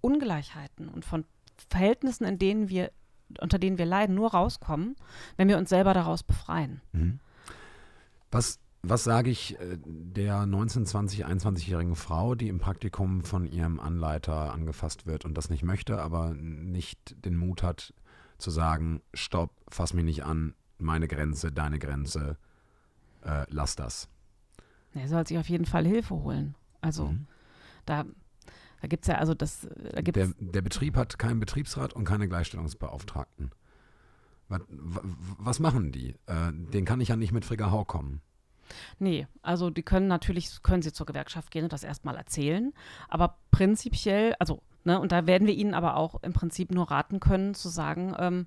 Ungleichheiten 0.00 0.88
und 0.88 1.04
von 1.04 1.24
Verhältnissen, 1.68 2.24
in 2.24 2.38
denen 2.38 2.68
wir, 2.68 2.92
unter 3.40 3.58
denen 3.58 3.78
wir 3.78 3.86
leiden, 3.86 4.14
nur 4.14 4.30
rauskommen, 4.30 4.96
wenn 5.36 5.48
wir 5.48 5.58
uns 5.58 5.68
selber 5.68 5.92
daraus 5.92 6.22
befreien. 6.22 6.80
Mhm. 6.92 7.20
Was 8.30 8.60
was 8.82 9.04
sage 9.04 9.30
ich 9.30 9.58
äh, 9.58 9.78
der 9.84 10.46
19, 10.46 10.86
20, 10.86 11.26
21-jährigen 11.26 11.96
Frau, 11.96 12.34
die 12.34 12.48
im 12.48 12.58
Praktikum 12.58 13.22
von 13.22 13.46
ihrem 13.46 13.80
Anleiter 13.80 14.52
angefasst 14.52 15.06
wird 15.06 15.24
und 15.24 15.34
das 15.34 15.50
nicht 15.50 15.62
möchte, 15.62 16.00
aber 16.00 16.34
nicht 16.34 17.24
den 17.24 17.36
Mut 17.36 17.62
hat 17.62 17.92
zu 18.38 18.50
sagen, 18.50 19.02
stopp, 19.14 19.50
fass 19.68 19.94
mich 19.94 20.04
nicht 20.04 20.24
an, 20.24 20.54
meine 20.78 21.08
Grenze, 21.08 21.50
deine 21.50 21.78
Grenze, 21.78 22.38
äh, 23.24 23.46
lass 23.48 23.74
das. 23.74 24.08
Er 24.94 25.08
soll 25.08 25.26
sich 25.26 25.38
auf 25.38 25.48
jeden 25.48 25.66
Fall 25.66 25.86
Hilfe 25.86 26.14
holen. 26.14 26.54
Also 26.80 27.08
mhm. 27.08 27.26
da, 27.84 28.04
da 28.80 28.88
gibt 28.88 29.04
es 29.04 29.08
ja, 29.08 29.16
also 29.16 29.34
das, 29.34 29.68
da 29.92 30.00
gibt's 30.02 30.20
der, 30.20 30.32
der 30.38 30.62
Betrieb 30.62 30.96
hat 30.96 31.18
keinen 31.18 31.40
Betriebsrat 31.40 31.92
und 31.92 32.04
keine 32.04 32.28
Gleichstellungsbeauftragten. 32.28 33.50
Was, 34.48 34.62
was 35.38 35.60
machen 35.60 35.92
die? 35.92 36.14
Äh, 36.26 36.52
den 36.52 36.84
kann 36.84 37.00
ich 37.00 37.08
ja 37.08 37.16
nicht 37.16 37.32
mit 37.32 37.44
Frigga 37.44 37.70
Hau 37.70 37.84
kommen. 37.84 38.22
Nee, 38.98 39.26
also 39.42 39.70
die 39.70 39.82
können 39.82 40.08
natürlich, 40.08 40.62
können 40.62 40.82
sie 40.82 40.92
zur 40.92 41.06
Gewerkschaft 41.06 41.50
gehen 41.50 41.64
und 41.64 41.72
das 41.72 41.84
erstmal 41.84 42.16
erzählen. 42.16 42.72
Aber 43.08 43.36
prinzipiell, 43.50 44.34
also, 44.38 44.62
ne, 44.84 45.00
und 45.00 45.12
da 45.12 45.26
werden 45.26 45.46
wir 45.46 45.54
ihnen 45.54 45.74
aber 45.74 45.96
auch 45.96 46.22
im 46.22 46.32
Prinzip 46.32 46.70
nur 46.70 46.90
raten 46.90 47.20
können, 47.20 47.54
zu 47.54 47.68
sagen, 47.68 48.14
ähm, 48.18 48.46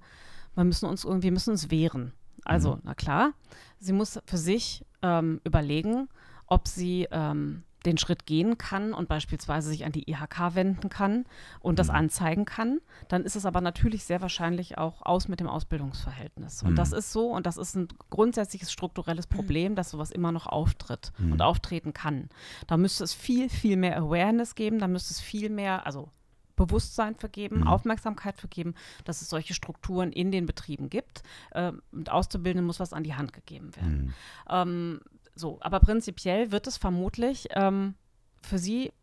wir 0.56 0.64
müssen 0.64 0.88
uns 0.88 1.04
irgendwie, 1.04 1.32
müssen 1.32 1.52
uns 1.52 1.72
wehren. 1.72 2.14
Also, 2.44 2.76
mhm. 2.76 2.82
na 2.84 2.96
klar, 2.96 3.34
sie 3.80 3.94
muss 3.94 4.20
für 4.26 4.38
sich 4.38 4.86
ähm, 5.02 5.42
überlegen, 5.44 6.10
ob 6.48 6.68
sie 6.68 7.08
ähm, 7.12 7.64
den 7.86 7.98
Schritt 7.98 8.26
gehen 8.26 8.58
kann 8.58 8.94
und 8.94 9.10
beispielsweise 9.10 9.70
sich 9.70 9.86
an 9.86 9.92
die 9.92 10.10
IHK 10.10 10.54
wenden 10.56 10.90
kann 10.90 11.26
und 11.62 11.80
das 11.80 11.88
Mhm. 11.88 11.96
anzeigen 11.96 12.46
kann, 12.46 12.80
dann 13.08 13.24
ist 13.24 13.36
es 13.36 13.46
aber 13.46 13.60
natürlich 13.62 14.04
sehr 14.04 14.22
wahrscheinlich 14.22 14.78
auch 14.78 15.02
aus 15.04 15.28
mit 15.28 15.40
dem 15.40 15.48
Ausbildungsverhältnis. 15.48 16.64
Und 16.64 16.72
Mhm. 16.72 16.76
das 16.76 16.92
ist 16.92 17.12
so 17.12 17.32
und 17.32 17.46
das 17.46 17.58
ist 17.58 17.76
ein 17.76 17.88
grundsätzliches 18.10 18.72
strukturelles 18.72 19.28
Problem, 19.28 19.76
dass 19.76 19.90
sowas 19.92 20.12
immer 20.12 20.32
noch 20.32 20.46
auftritt 20.48 21.12
Mhm. 21.18 21.34
und 21.34 21.42
auftreten 21.42 21.94
kann. 21.94 22.30
Da 22.68 22.78
müsste 22.78 23.04
es 23.04 23.14
viel, 23.14 23.50
viel 23.50 23.78
mehr 23.78 23.98
Awareness 23.98 24.56
geben, 24.56 24.80
da 24.80 24.88
müsste 24.88 25.14
es 25.14 25.20
viel 25.20 25.50
mehr, 25.50 25.86
also 25.86 26.10
Bewusstsein 26.58 27.16
vergeben, 27.16 27.62
Mhm. 27.62 27.68
Aufmerksamkeit 27.68 28.38
vergeben, 28.38 28.76
dass 29.06 29.22
es 29.24 29.30
solche 29.30 29.56
Strukturen 29.56 30.12
in 30.12 30.30
den 30.32 30.46
Betrieben 30.46 30.90
gibt. 30.92 31.24
Ähm, 31.56 31.82
und 31.92 32.12
Auszubildenden 32.12 32.68
muss 32.68 32.80
was 32.80 32.94
an 32.94 33.04
die 33.04 33.16
Hand 33.16 33.34
gegeben 33.34 33.76
werden. 33.76 34.06
Mhm. 34.06 34.14
Ähm, 34.50 35.00
so, 35.42 35.58
aber 35.62 35.82
prinzipiell 35.82 36.52
wird 36.52 36.68
es 36.68 36.78
vermutlich 36.78 37.48
ähm, 37.52 37.96
für 38.42 38.58
Sie 38.58 38.94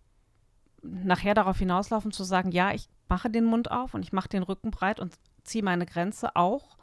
nachher 0.83 1.35
darauf 1.35 1.59
hinauslaufen 1.59 2.13
zu 2.13 2.25
sagen, 2.25 2.51
ja, 2.53 2.73
ich 2.73 2.89
mache 3.09 3.29
den 3.29 3.45
Mund 3.45 3.71
auf 3.71 3.95
und 3.95 4.03
ich 4.03 4.13
mache 4.13 4.29
den 4.29 4.43
Rücken 4.43 4.71
breit 4.71 5.01
und 5.01 5.13
ziehe 5.45 5.65
meine 5.65 5.87
Grenze 5.87 6.37
auch, 6.37 6.79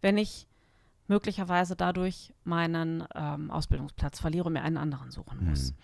wenn 0.00 0.16
ich 0.16 0.46
möglicherweise 1.08 1.74
dadurch 1.74 2.32
meinen 2.44 3.04
ähm, 3.14 3.50
Ausbildungsplatz 3.50 4.20
verliere 4.20 4.46
und 4.46 4.52
mir 4.52 4.62
einen 4.62 4.76
anderen 4.76 5.10
suchen 5.10 5.44
muss. 5.44 5.72
Mhm. 5.72 5.76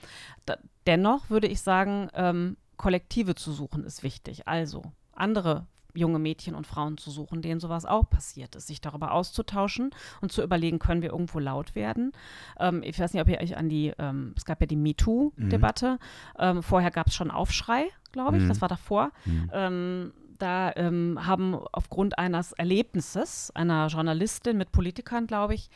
Da, 0.47 0.57
dennoch 0.87 1.29
würde 1.29 1.49
ich 1.49 1.61
sagen, 1.61 2.09
ähm, 2.15 2.57
Kollektive 2.77 3.35
zu 3.35 3.53
suchen 3.53 3.85
ist 3.85 4.03
wichtig. 4.03 4.47
Also 4.47 4.93
andere 5.13 5.67
junge 5.97 6.19
Mädchen 6.19 6.55
und 6.55 6.67
Frauen 6.67 6.99
zu 6.99 7.11
suchen, 7.11 7.43
denen 7.43 7.61
sowas 7.61 7.85
auch 7.87 8.09
passiert 8.09 8.55
ist, 8.55 8.67
sich 8.67 8.81
darüber 8.81 9.13
auszutauschen 9.13 9.91
und 10.21 10.31
zu 10.33 10.43
überlegen, 10.43 10.79
können 10.79 11.03
wir 11.03 11.11
irgendwo 11.11 11.39
laut 11.39 11.75
werden. 11.75 12.13
Ähm, 12.61 12.83
ich 12.85 12.99
weiß 12.99 13.13
nicht, 13.13 13.23
ob 13.23 13.29
ihr 13.29 13.41
euch 13.41 13.57
an 13.57 13.69
die, 13.69 13.93
ähm, 13.99 14.35
es 14.37 14.45
gab 14.45 14.61
ja 14.61 14.67
die 14.67 14.77
MeToo-Debatte. 14.77 15.99
Ähm, 16.39 16.63
vorher 16.63 16.91
gab 16.91 17.09
es 17.09 17.15
schon 17.15 17.31
Aufschrei, 17.31 17.87
glaube 18.13 18.37
ich, 18.37 18.43
Mhm. 18.45 18.49
das 18.49 18.61
war 18.61 18.69
davor. 18.69 19.11
Mhm. 19.25 19.51
Ähm, 19.53 20.13
da 20.39 20.73
ähm, 20.77 21.19
haben 21.27 21.55
aufgrund 21.73 22.19
eines 22.19 22.53
Erlebnisses 22.53 23.51
einer 23.55 23.87
Journalistin 23.87 24.59
mit 24.59 24.71
Politikern, 24.71 25.27
glaube 25.27 25.55
ich, 25.55 25.71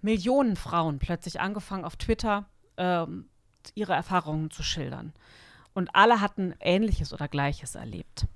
Millionen 0.00 0.56
Frauen 0.56 0.98
plötzlich 0.98 1.40
angefangen 1.40 1.84
auf 1.84 1.96
Twitter 1.96 2.46
ähm, 2.78 3.26
ihre 3.74 3.92
Erfahrungen 3.92 4.50
zu 4.50 4.62
schildern. 4.62 5.12
Und 5.74 5.94
alle 5.94 6.20
hatten 6.20 6.54
Ähnliches 6.60 7.12
oder 7.12 7.28
Gleiches 7.28 7.74
erlebt. 7.74 8.26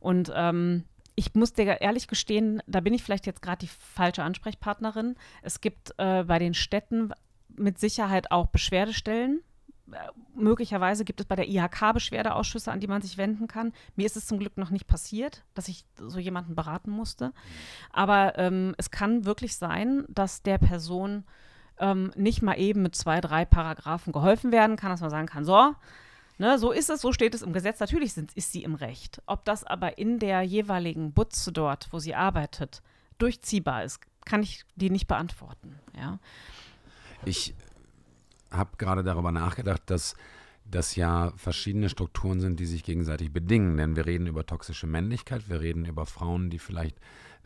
Und 0.00 0.32
ähm, 0.34 0.84
ich 1.16 1.34
muss 1.34 1.54
dir 1.54 1.80
ehrlich 1.80 2.08
gestehen, 2.08 2.62
da 2.66 2.80
bin 2.80 2.94
ich 2.94 3.02
vielleicht 3.02 3.26
jetzt 3.26 3.42
gerade 3.42 3.58
die 3.58 3.68
falsche 3.68 4.22
Ansprechpartnerin. 4.22 5.16
Es 5.42 5.60
gibt 5.60 5.94
äh, 5.98 6.24
bei 6.24 6.38
den 6.38 6.54
Städten 6.54 7.12
mit 7.56 7.78
Sicherheit 7.78 8.30
auch 8.30 8.46
Beschwerdestellen. 8.48 9.40
Äh, 9.90 9.96
möglicherweise 10.34 11.04
gibt 11.04 11.20
es 11.20 11.26
bei 11.26 11.36
der 11.36 11.48
IHK 11.48 11.94
Beschwerdeausschüsse, 11.94 12.70
an 12.70 12.80
die 12.80 12.86
man 12.86 13.00
sich 13.00 13.16
wenden 13.16 13.48
kann. 13.48 13.72
Mir 13.96 14.04
ist 14.04 14.16
es 14.16 14.26
zum 14.26 14.38
Glück 14.38 14.58
noch 14.58 14.70
nicht 14.70 14.86
passiert, 14.86 15.42
dass 15.54 15.68
ich 15.68 15.86
so 15.96 16.18
jemanden 16.18 16.54
beraten 16.54 16.90
musste. 16.90 17.32
Aber 17.92 18.38
ähm, 18.38 18.74
es 18.76 18.90
kann 18.90 19.24
wirklich 19.24 19.56
sein, 19.56 20.04
dass 20.08 20.42
der 20.42 20.58
Person 20.58 21.24
ähm, 21.78 22.12
nicht 22.14 22.42
mal 22.42 22.58
eben 22.58 22.82
mit 22.82 22.94
zwei, 22.94 23.20
drei 23.20 23.44
Paragraphen 23.44 24.12
geholfen 24.12 24.52
werden 24.52 24.76
kann, 24.76 24.90
dass 24.90 25.00
man 25.00 25.10
sagen 25.10 25.26
kann, 25.26 25.44
so, 25.44 25.74
ne, 26.38 26.58
so 26.58 26.72
ist 26.72 26.90
es, 26.90 27.00
so 27.00 27.12
steht 27.12 27.34
es 27.34 27.42
im 27.42 27.52
Gesetz. 27.52 27.80
Natürlich 27.80 28.12
sind, 28.12 28.32
ist 28.34 28.52
sie 28.52 28.62
im 28.62 28.74
Recht. 28.74 29.22
Ob 29.26 29.44
das 29.44 29.64
aber 29.64 29.98
in 29.98 30.18
der 30.18 30.42
jeweiligen 30.42 31.12
Butze 31.12 31.52
dort, 31.52 31.88
wo 31.92 31.98
sie 31.98 32.14
arbeitet, 32.14 32.82
durchziehbar 33.18 33.84
ist, 33.84 34.00
kann 34.24 34.42
ich 34.42 34.64
die 34.74 34.90
nicht 34.90 35.06
beantworten. 35.06 35.78
Ja. 35.96 36.18
Ich 37.24 37.54
habe 38.50 38.76
gerade 38.76 39.02
darüber 39.02 39.32
nachgedacht, 39.32 39.82
dass 39.86 40.14
das 40.70 40.96
ja 40.96 41.32
verschiedene 41.36 41.88
Strukturen 41.88 42.40
sind, 42.40 42.58
die 42.58 42.66
sich 42.66 42.82
gegenseitig 42.82 43.32
bedingen. 43.32 43.76
Denn 43.76 43.96
wir 43.96 44.06
reden 44.06 44.26
über 44.26 44.44
toxische 44.44 44.86
Männlichkeit, 44.86 45.48
wir 45.48 45.60
reden 45.60 45.84
über 45.84 46.06
Frauen, 46.06 46.50
die 46.50 46.58
vielleicht 46.58 46.96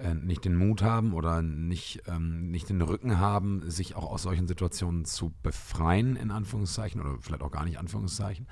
äh, 0.03 0.15
nicht 0.15 0.45
den 0.45 0.57
Mut 0.57 0.83
haben 0.83 1.13
oder 1.13 1.43
nicht, 1.43 2.03
ähm, 2.07 2.51
nicht 2.51 2.69
den 2.69 2.83
Rücken 2.83 3.19
haben, 3.19 3.71
sich 3.71 3.97
auch 3.97 4.11
aus 4.11 4.23
solchen 4.23 4.47
Situationen 4.47 5.05
zu 5.05 5.33
befreien, 5.43 6.17
in 6.17 6.31
Anführungszeichen, 6.31 7.01
oder 7.01 7.17
vielleicht 7.21 7.43
auch 7.43 7.51
gar 7.51 7.65
nicht 7.65 7.79
Anführungszeichen. 7.79 8.47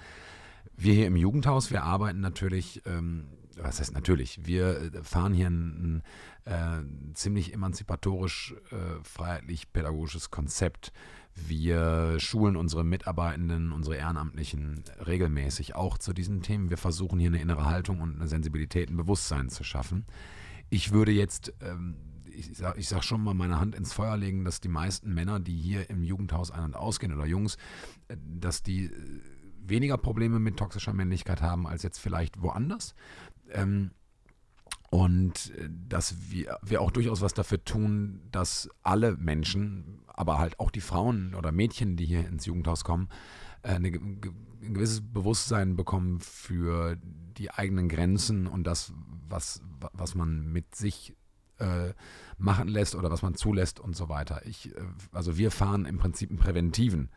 Wir 0.76 0.94
hier 0.94 1.06
im 1.06 1.16
Jugendhaus, 1.16 1.70
wir 1.70 1.82
arbeiten 1.82 2.20
natürlich, 2.20 2.82
ähm, 2.86 3.28
was 3.56 3.80
heißt 3.80 3.94
natürlich, 3.94 4.46
wir 4.46 4.92
äh, 4.94 5.02
fahren 5.02 5.34
hier 5.34 5.48
ein, 5.48 6.02
ein 6.46 7.12
äh, 7.12 7.14
ziemlich 7.14 7.52
emanzipatorisch, 7.52 8.54
äh, 8.70 9.02
freiheitlich-pädagogisches 9.02 10.30
Konzept. 10.30 10.92
Wir 11.34 12.18
schulen 12.18 12.56
unsere 12.56 12.84
Mitarbeitenden, 12.84 13.72
unsere 13.72 13.96
Ehrenamtlichen 13.96 14.82
regelmäßig 15.06 15.74
auch 15.74 15.98
zu 15.98 16.12
diesen 16.12 16.42
Themen. 16.42 16.70
Wir 16.70 16.78
versuchen 16.78 17.18
hier 17.18 17.30
eine 17.30 17.40
innere 17.40 17.66
Haltung 17.66 18.00
und 18.00 18.16
eine 18.16 18.28
Sensibilität, 18.28 18.90
ein 18.90 18.96
Bewusstsein 18.96 19.48
zu 19.48 19.64
schaffen. 19.64 20.06
Ich 20.70 20.92
würde 20.92 21.12
jetzt, 21.12 21.52
ähm, 21.60 21.96
ich 22.26 22.56
sage 22.56 22.78
ich 22.78 22.88
sag 22.88 23.02
schon 23.02 23.22
mal, 23.22 23.34
meine 23.34 23.58
Hand 23.58 23.74
ins 23.74 23.92
Feuer 23.92 24.16
legen, 24.16 24.44
dass 24.44 24.60
die 24.60 24.68
meisten 24.68 25.12
Männer, 25.14 25.40
die 25.40 25.56
hier 25.56 25.88
im 25.90 26.02
Jugendhaus 26.02 26.50
ein- 26.50 26.64
und 26.64 26.76
ausgehen 26.76 27.12
oder 27.12 27.26
Jungs, 27.26 27.56
äh, 28.08 28.16
dass 28.22 28.62
die 28.62 28.86
äh, 28.86 28.92
weniger 29.64 29.98
Probleme 29.98 30.38
mit 30.38 30.56
toxischer 30.56 30.92
Männlichkeit 30.92 31.42
haben 31.42 31.66
als 31.66 31.82
jetzt 31.82 31.98
vielleicht 31.98 32.42
woanders. 32.42 32.94
Ähm, 33.50 33.90
und 34.90 35.52
äh, 35.56 35.68
dass 35.88 36.30
wir, 36.30 36.58
wir 36.62 36.80
auch 36.80 36.90
durchaus 36.90 37.20
was 37.20 37.34
dafür 37.34 37.62
tun, 37.64 38.20
dass 38.32 38.68
alle 38.82 39.16
Menschen, 39.16 40.00
aber 40.06 40.38
halt 40.38 40.58
auch 40.60 40.70
die 40.70 40.80
Frauen 40.80 41.34
oder 41.34 41.52
Mädchen, 41.52 41.96
die 41.96 42.06
hier 42.06 42.26
ins 42.26 42.46
Jugendhaus 42.46 42.84
kommen, 42.84 43.08
äh, 43.62 43.74
eine, 43.74 43.88
ein 43.88 44.20
gewisses 44.74 45.00
Bewusstsein 45.02 45.76
bekommen 45.76 46.20
für 46.20 46.96
die 47.02 47.50
eigenen 47.50 47.88
Grenzen 47.88 48.46
und 48.46 48.64
das, 48.64 48.92
was, 49.28 49.62
wa- 49.80 49.90
was 49.92 50.14
man 50.14 50.50
mit 50.52 50.74
sich 50.74 51.14
äh, 51.58 51.92
machen 52.38 52.68
lässt 52.68 52.94
oder 52.94 53.10
was 53.10 53.22
man 53.22 53.34
zulässt 53.34 53.80
und 53.80 53.94
so 53.96 54.08
weiter. 54.08 54.42
Ich, 54.46 54.74
äh, 54.74 54.80
also 55.12 55.36
wir 55.36 55.50
fahren 55.50 55.84
im 55.84 55.98
Prinzip 55.98 56.30
einen 56.30 56.38
präventiven 56.38 57.10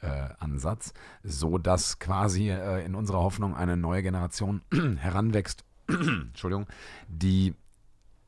äh, 0.00 0.28
Ansatz, 0.38 0.92
so 1.24 1.58
dass 1.58 1.98
quasi 1.98 2.50
äh, 2.50 2.84
in 2.86 2.94
unserer 2.94 3.18
Hoffnung 3.18 3.54
eine 3.54 3.76
neue 3.76 4.02
Generation 4.02 4.62
heranwächst, 4.98 5.64
Entschuldigung, 6.28 6.66
die, 7.08 7.54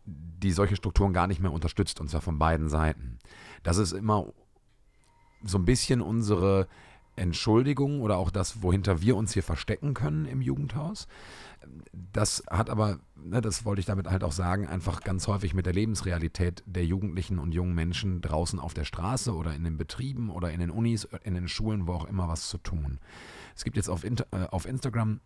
die 0.04 0.52
solche 0.52 0.76
Strukturen 0.76 1.12
gar 1.12 1.26
nicht 1.26 1.40
mehr 1.40 1.52
unterstützt, 1.52 2.00
und 2.00 2.08
zwar 2.08 2.20
von 2.20 2.38
beiden 2.38 2.68
Seiten. 2.68 3.18
Das 3.62 3.76
ist 3.76 3.92
immer 3.92 4.32
so 5.42 5.58
ein 5.58 5.64
bisschen 5.64 6.00
unsere 6.00 6.68
Entschuldigung 7.16 8.00
oder 8.00 8.16
auch 8.16 8.30
das, 8.30 8.62
wohinter 8.62 9.02
wir 9.02 9.16
uns 9.16 9.34
hier 9.34 9.42
verstecken 9.42 9.94
können 9.94 10.24
im 10.24 10.40
Jugendhaus. 10.40 11.06
Das 11.92 12.42
hat 12.48 12.70
aber, 12.70 13.00
ne, 13.14 13.42
das 13.42 13.64
wollte 13.64 13.80
ich 13.80 13.86
damit 13.86 14.08
halt 14.08 14.24
auch 14.24 14.32
sagen, 14.32 14.66
einfach 14.66 15.02
ganz 15.02 15.26
häufig 15.26 15.52
mit 15.52 15.66
der 15.66 15.74
Lebensrealität 15.74 16.62
der 16.66 16.86
Jugendlichen 16.86 17.38
und 17.38 17.52
jungen 17.52 17.74
Menschen 17.74 18.22
draußen 18.22 18.58
auf 18.58 18.72
der 18.72 18.84
Straße 18.84 19.34
oder 19.34 19.54
in 19.54 19.64
den 19.64 19.76
Betrieben 19.76 20.30
oder 20.30 20.50
in 20.50 20.60
den 20.60 20.70
Unis, 20.70 21.06
in 21.22 21.34
den 21.34 21.48
Schulen, 21.48 21.86
wo 21.86 21.92
auch 21.92 22.06
immer 22.06 22.28
was 22.28 22.48
zu 22.48 22.56
tun. 22.56 22.98
Es 23.54 23.64
gibt 23.64 23.76
jetzt 23.76 23.90
auf, 23.90 24.04
äh, 24.04 24.16
auf 24.50 24.64
Instagram 24.64 25.20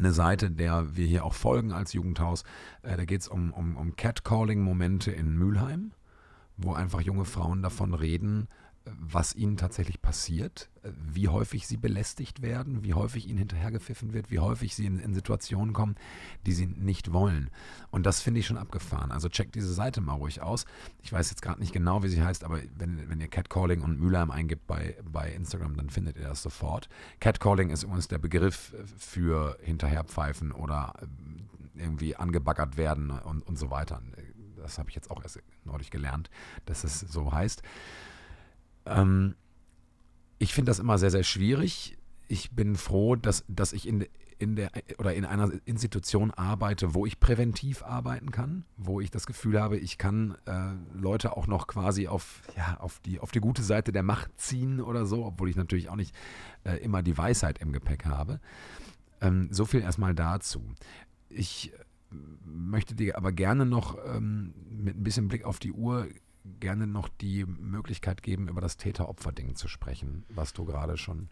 eine 0.00 0.12
Seite, 0.12 0.50
der 0.50 0.96
wir 0.96 1.06
hier 1.06 1.24
auch 1.24 1.34
folgen 1.34 1.72
als 1.72 1.92
Jugendhaus. 1.92 2.44
Äh, 2.82 2.96
da 2.96 3.04
geht 3.04 3.20
es 3.20 3.28
um, 3.28 3.52
um, 3.52 3.76
um 3.76 3.96
Catcalling-Momente 3.96 5.12
in 5.12 5.36
Mülheim, 5.36 5.92
wo 6.56 6.72
einfach 6.72 7.00
junge 7.00 7.24
Frauen 7.24 7.62
davon 7.62 7.94
reden, 7.94 8.48
was 8.98 9.34
ihnen 9.34 9.56
tatsächlich 9.56 10.00
passiert, 10.00 10.70
wie 10.82 11.28
häufig 11.28 11.66
sie 11.66 11.76
belästigt 11.76 12.42
werden, 12.42 12.82
wie 12.84 12.94
häufig 12.94 13.28
ihnen 13.28 13.38
hinterhergepfiffen 13.38 14.12
wird, 14.12 14.30
wie 14.30 14.38
häufig 14.38 14.74
sie 14.74 14.86
in, 14.86 14.98
in 14.98 15.14
Situationen 15.14 15.74
kommen, 15.74 15.96
die 16.46 16.52
sie 16.52 16.66
nicht 16.66 17.12
wollen. 17.12 17.50
Und 17.90 18.06
das 18.06 18.22
finde 18.22 18.40
ich 18.40 18.46
schon 18.46 18.56
abgefahren. 18.56 19.12
Also 19.12 19.28
checkt 19.28 19.54
diese 19.54 19.72
Seite 19.72 20.00
mal 20.00 20.14
ruhig 20.14 20.40
aus. 20.42 20.64
Ich 21.02 21.12
weiß 21.12 21.30
jetzt 21.30 21.42
gerade 21.42 21.60
nicht 21.60 21.72
genau, 21.72 22.02
wie 22.02 22.08
sie 22.08 22.22
heißt, 22.22 22.44
aber 22.44 22.60
wenn, 22.76 23.08
wenn 23.10 23.20
ihr 23.20 23.28
Catcalling 23.28 23.82
und 23.82 24.00
Mülheim 24.00 24.30
eingibt 24.30 24.66
bei, 24.66 24.96
bei 25.04 25.30
Instagram, 25.32 25.76
dann 25.76 25.90
findet 25.90 26.16
ihr 26.16 26.28
das 26.28 26.42
sofort. 26.42 26.88
Catcalling 27.20 27.70
ist 27.70 27.82
übrigens 27.82 28.08
der 28.08 28.18
Begriff 28.18 28.74
für 28.96 29.58
hinterherpfeifen 29.62 30.52
oder 30.52 30.94
äh, 31.00 31.82
irgendwie 31.82 32.16
angebaggert 32.16 32.76
werden 32.76 33.10
und, 33.10 33.46
und 33.46 33.58
so 33.58 33.70
weiter. 33.70 34.02
Das 34.56 34.78
habe 34.78 34.90
ich 34.90 34.94
jetzt 34.94 35.10
auch 35.10 35.22
erst 35.22 35.40
neulich 35.64 35.90
gelernt, 35.90 36.30
dass 36.66 36.84
es 36.84 37.00
so 37.00 37.32
heißt. 37.32 37.62
Ähm, 38.86 39.34
ich 40.38 40.54
finde 40.54 40.70
das 40.70 40.78
immer 40.78 40.98
sehr, 40.98 41.10
sehr 41.10 41.22
schwierig. 41.22 41.96
Ich 42.28 42.52
bin 42.52 42.76
froh, 42.76 43.16
dass, 43.16 43.44
dass 43.48 43.72
ich 43.72 43.86
in, 43.86 44.06
in 44.38 44.56
der 44.56 44.70
oder 44.98 45.14
in 45.14 45.24
einer 45.24 45.52
Institution 45.66 46.30
arbeite, 46.30 46.94
wo 46.94 47.04
ich 47.04 47.20
präventiv 47.20 47.82
arbeiten 47.82 48.30
kann, 48.30 48.64
wo 48.76 49.00
ich 49.00 49.10
das 49.10 49.26
Gefühl 49.26 49.60
habe, 49.60 49.76
ich 49.76 49.98
kann 49.98 50.36
äh, 50.46 50.72
Leute 50.94 51.36
auch 51.36 51.46
noch 51.46 51.66
quasi 51.66 52.08
auf, 52.08 52.42
ja, 52.56 52.78
auf, 52.78 53.00
die, 53.00 53.20
auf 53.20 53.32
die 53.32 53.40
gute 53.40 53.62
Seite 53.62 53.92
der 53.92 54.02
Macht 54.02 54.30
ziehen 54.40 54.80
oder 54.80 55.04
so, 55.04 55.26
obwohl 55.26 55.50
ich 55.50 55.56
natürlich 55.56 55.90
auch 55.90 55.96
nicht 55.96 56.14
äh, 56.64 56.76
immer 56.76 57.02
die 57.02 57.18
Weisheit 57.18 57.58
im 57.58 57.72
Gepäck 57.72 58.06
habe. 58.06 58.40
Ähm, 59.20 59.48
so 59.50 59.66
viel 59.66 59.82
erstmal 59.82 60.14
dazu. 60.14 60.62
Ich 61.28 61.72
möchte 62.44 62.94
dir 62.94 63.16
aber 63.16 63.32
gerne 63.32 63.66
noch 63.66 63.98
ähm, 64.06 64.54
mit 64.70 64.96
ein 64.96 65.04
bisschen 65.04 65.28
Blick 65.28 65.44
auf 65.44 65.58
die 65.58 65.72
Uhr 65.72 66.08
gerne 66.58 66.86
noch 66.86 67.08
die 67.08 67.44
Möglichkeit 67.44 68.22
geben, 68.22 68.48
über 68.48 68.60
das 68.60 68.76
Täter-Opfer-Ding 68.76 69.54
zu 69.54 69.68
sprechen, 69.68 70.24
was 70.28 70.52
du 70.52 70.64
gerade 70.64 70.96
schon 70.96 71.28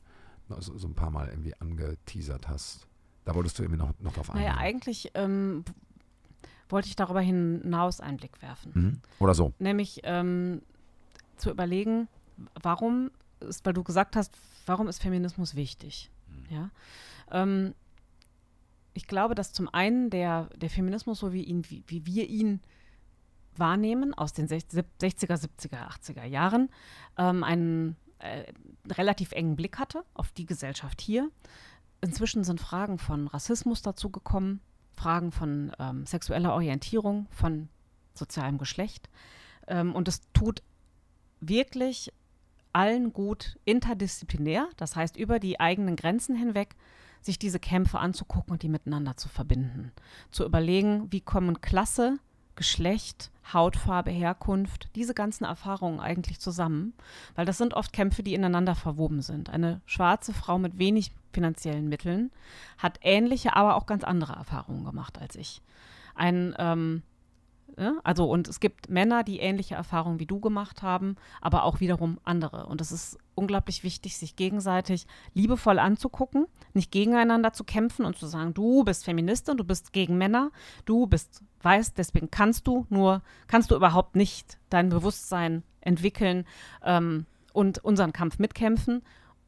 so, 0.59 0.77
so 0.79 0.89
ein 0.89 0.95
paar 0.95 1.11
Mal 1.11 1.29
irgendwie 1.29 1.55
angeteasert 1.55 2.49
hast. 2.49 2.87
Da 3.25 3.35
wolltest 3.35 3.59
du 3.59 3.62
irgendwie 3.62 3.79
noch, 3.79 3.93
noch 4.01 4.12
drauf 4.14 4.31
eingehen. 4.31 4.47
Naja, 4.47 4.59
eigentlich 4.59 5.11
ähm, 5.14 5.64
wollte 6.69 6.89
ich 6.89 6.97
darüber 6.97 7.21
hinaus 7.21 8.01
einen 8.01 8.16
Blick 8.16 8.41
werfen. 8.43 8.73
Mhm. 8.75 9.01
Oder 9.19 9.35
so. 9.35 9.53
Nämlich 9.59 10.01
ähm, 10.05 10.62
zu 11.37 11.51
überlegen, 11.51 12.09
warum 12.61 13.11
ist, 13.41 13.64
weil 13.66 13.73
du 13.73 13.83
gesagt 13.85 14.16
hast, 14.16 14.37
warum 14.66 14.89
ist 14.89 15.03
Feminismus 15.03 15.55
wichtig? 15.55 16.11
Mhm. 16.29 16.55
Ja. 16.55 16.71
Ähm, 17.31 17.75
ich 18.95 19.07
glaube, 19.07 19.35
dass 19.35 19.53
zum 19.53 19.69
einen 19.69 20.11
der, 20.11 20.49
der 20.57 20.71
Feminismus, 20.71 21.21
so 21.21 21.33
wie, 21.33 21.43
ihn, 21.43 21.64
wie, 21.69 21.85
wie 21.87 22.05
wir 22.07 22.29
ihn 22.29 22.61
wahrnehmen, 23.59 24.15
aus 24.15 24.33
den 24.33 24.49
60er, 24.49 24.85
70er, 25.01 25.89
80er 25.89 26.25
Jahren, 26.25 26.71
ähm, 27.17 27.45
einen 27.45 27.97
äh, 28.19 28.45
relativ 28.91 29.33
engen 29.33 29.57
Blick 29.57 29.79
hatte 29.79 30.05
auf 30.15 30.33
die 30.33 30.47
Gesellschaft 30.47 31.01
hier. 31.01 31.31
Inzwischen 32.01 32.45
sind 32.45 32.61
Fragen 32.61 32.99
von 32.99 33.27
Rassismus 33.29 33.83
dazugekommen, 33.83 34.61
Fragen 34.95 35.33
von 35.33 35.73
ähm, 35.79 36.07
sexueller 36.07 36.55
Orientierung, 36.55 37.27
von 37.31 37.69
sozialem 38.15 38.59
Geschlecht. 38.59 39.09
Ähm, 39.67 39.95
und 39.95 40.09
es 40.09 40.21
tut 40.33 40.63
wirklich 41.41 42.13
allen 42.73 43.13
gut 43.13 43.59
interdisziplinär, 43.65 44.69
das 44.77 44.97
heißt 44.97 45.17
über 45.17 45.39
die 45.39 45.59
eigenen 45.59 45.97
Grenzen 45.97 46.37
hinweg, 46.37 46.77
sich 47.21 47.39
diese 47.39 47.59
Kämpfe 47.59 47.99
anzugucken 47.99 48.53
und 48.53 48.63
die 48.63 48.69
miteinander 48.69 49.17
zu 49.17 49.29
verbinden. 49.29 49.93
Zu 50.31 50.45
überlegen, 50.45 51.11
wie 51.11 51.21
kommen 51.21 51.61
Klasse, 51.61 52.19
Geschlecht, 52.59 53.31
Hautfarbe, 53.53 54.11
Herkunft, 54.11 54.89
diese 54.97 55.15
ganzen 55.15 55.45
Erfahrungen 55.45 56.01
eigentlich 56.01 56.41
zusammen, 56.41 56.93
weil 57.37 57.47
das 57.47 57.57
sind 57.57 57.73
oft 57.73 57.93
Kämpfe, 57.93 58.25
die 58.25 58.35
ineinander 58.35 58.75
verwoben 58.75 59.23
sind. 59.23 59.49
Eine 59.49 59.81
schwarze 59.87 60.35
Frau 60.35 60.59
mit 60.59 60.77
wenig 60.77 61.13
finanziellen 61.33 61.89
Mitteln 61.89 62.33
hat 62.77 62.99
ähnliche, 63.03 63.55
aber 63.55 63.77
auch 63.77 63.87
ganz 63.87 64.03
andere 64.03 64.33
Erfahrungen 64.33 64.85
gemacht 64.85 65.19
als 65.21 65.37
ich. 65.37 65.63
Ein 66.17 66.55
ähm, 66.59 67.03
ja, 67.79 67.95
also 68.03 68.29
und 68.29 68.49
es 68.49 68.59
gibt 68.59 68.91
Männer, 68.91 69.22
die 69.22 69.39
ähnliche 69.39 69.76
Erfahrungen 69.76 70.18
wie 70.18 70.26
du 70.26 70.41
gemacht 70.41 70.83
haben, 70.83 71.14
aber 71.41 71.62
auch 71.62 71.79
wiederum 71.79 72.18
andere. 72.24 72.66
Und 72.66 72.81
es 72.81 72.91
ist 72.91 73.18
unglaublich 73.37 73.85
wichtig, 73.85 74.18
sich 74.18 74.35
gegenseitig 74.35 75.07
liebevoll 75.33 75.79
anzugucken, 75.79 76.47
nicht 76.74 76.91
gegeneinander 76.91 77.53
zu 77.53 77.62
kämpfen 77.62 78.05
und 78.05 78.18
zu 78.18 78.26
sagen, 78.26 78.53
du 78.53 78.83
bist 78.83 79.05
Feministin, 79.05 79.57
du 79.57 79.62
bist 79.62 79.93
gegen 79.93 80.18
Männer, 80.18 80.51
du 80.87 81.07
bist 81.07 81.45
weiß, 81.62 81.95
deswegen 81.95 82.33
kannst 82.33 82.66
du 82.66 82.85
nur, 82.89 83.22
kannst 83.47 83.70
du 83.70 83.76
überhaupt 83.76 84.16
nicht 84.16 84.59
dein 84.70 84.89
Bewusstsein 84.89 85.62
entwickeln 85.81 86.47
ähm, 86.83 87.26
und 87.53 87.79
unseren 87.85 88.12
Kampf 88.12 88.41
mitkämpfen. 88.41 89.03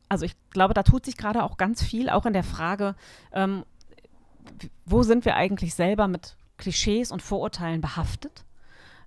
Also 0.09 0.24
ich 0.24 0.37
glaube, 0.51 0.74
da 0.74 0.85
tut 0.85 1.05
sich 1.05 1.16
gerade 1.16 1.43
auch 1.43 1.57
ganz 1.57 1.83
viel, 1.83 2.11
auch 2.11 2.26
in 2.26 2.33
der 2.33 2.45
Frage, 2.45 2.95
ähm, 3.33 3.64
wo 4.85 5.03
sind 5.03 5.24
wir 5.24 5.35
eigentlich 5.35 5.74
selber 5.74 6.07
mit 6.07 6.37
Klischees 6.61 7.11
und 7.11 7.23
Vorurteilen 7.23 7.81
behaftet. 7.81 8.45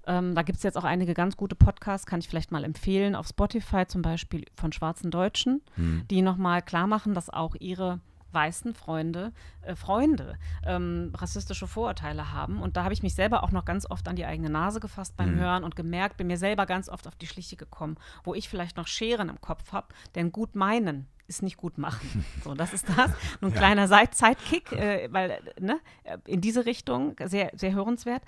Ähm, 0.06 0.36
da 0.36 0.42
gibt 0.42 0.58
es 0.58 0.64
jetzt 0.64 0.78
auch 0.78 0.84
einige 0.84 1.14
ganz 1.14 1.38
gute 1.38 1.56
Podcasts, 1.56 2.06
kann 2.06 2.20
ich 2.20 2.28
vielleicht 2.28 2.52
mal 2.52 2.66
empfehlen, 2.66 3.16
auf 3.16 3.28
Spotify 3.28 3.86
zum 3.88 4.02
Beispiel 4.02 4.44
von 4.54 4.74
schwarzen 4.74 5.12
Deutschen, 5.12 5.62
Mhm. 5.78 6.04
die 6.12 6.22
nochmal 6.22 6.62
klar 6.62 6.88
machen, 6.88 7.14
dass 7.14 7.30
auch 7.30 7.56
ihre 7.60 8.02
weißen 8.34 8.74
Freunde, 8.74 9.32
äh, 9.62 9.76
Freunde 9.76 10.38
ähm, 10.66 11.12
rassistische 11.16 11.68
Vorurteile 11.68 12.32
haben. 12.32 12.62
Und 12.62 12.76
da 12.78 12.84
habe 12.84 12.94
ich 12.94 13.04
mich 13.04 13.16
selber 13.16 13.44
auch 13.44 13.52
noch 13.52 13.66
ganz 13.66 13.90
oft 13.90 14.08
an 14.08 14.16
die 14.16 14.26
eigene 14.26 14.50
Nase 14.50 14.80
gefasst 14.80 15.16
beim 15.18 15.36
Mhm. 15.36 15.40
Hören 15.40 15.64
und 15.64 15.76
gemerkt, 15.76 16.18
bin 16.18 16.28
mir 16.28 16.38
selber 16.38 16.66
ganz 16.66 16.90
oft 16.90 17.08
auf 17.08 17.16
die 17.16 17.28
Schliche 17.28 17.56
gekommen, 17.56 17.98
wo 18.24 18.34
ich 18.34 18.50
vielleicht 18.50 18.78
noch 18.78 18.88
Scheren 18.88 19.30
im 19.30 19.40
Kopf 19.42 19.72
habe, 19.72 19.88
denn 20.16 20.32
gut 20.32 20.56
meinen 20.56 21.08
ist 21.28 21.42
nicht 21.42 21.56
gut 21.58 21.78
machen. 21.78 22.26
So, 22.44 22.54
das 22.54 22.74
ist 22.74 22.88
das. 22.90 23.12
Nur 23.40 23.50
ein 23.52 23.54
Ja. 23.54 23.58
kleiner 23.60 23.88
Side- 23.88 24.10
Sidekick, 24.14 24.72
äh, 24.74 25.08
weil, 25.12 25.32
äh, 25.32 25.40
ne, 25.62 25.80
in 26.26 26.42
diese 26.42 26.66
Richtung 26.66 27.16
sehr, 27.24 27.52
sehr 27.56 27.74
hörenswert. 27.74 28.22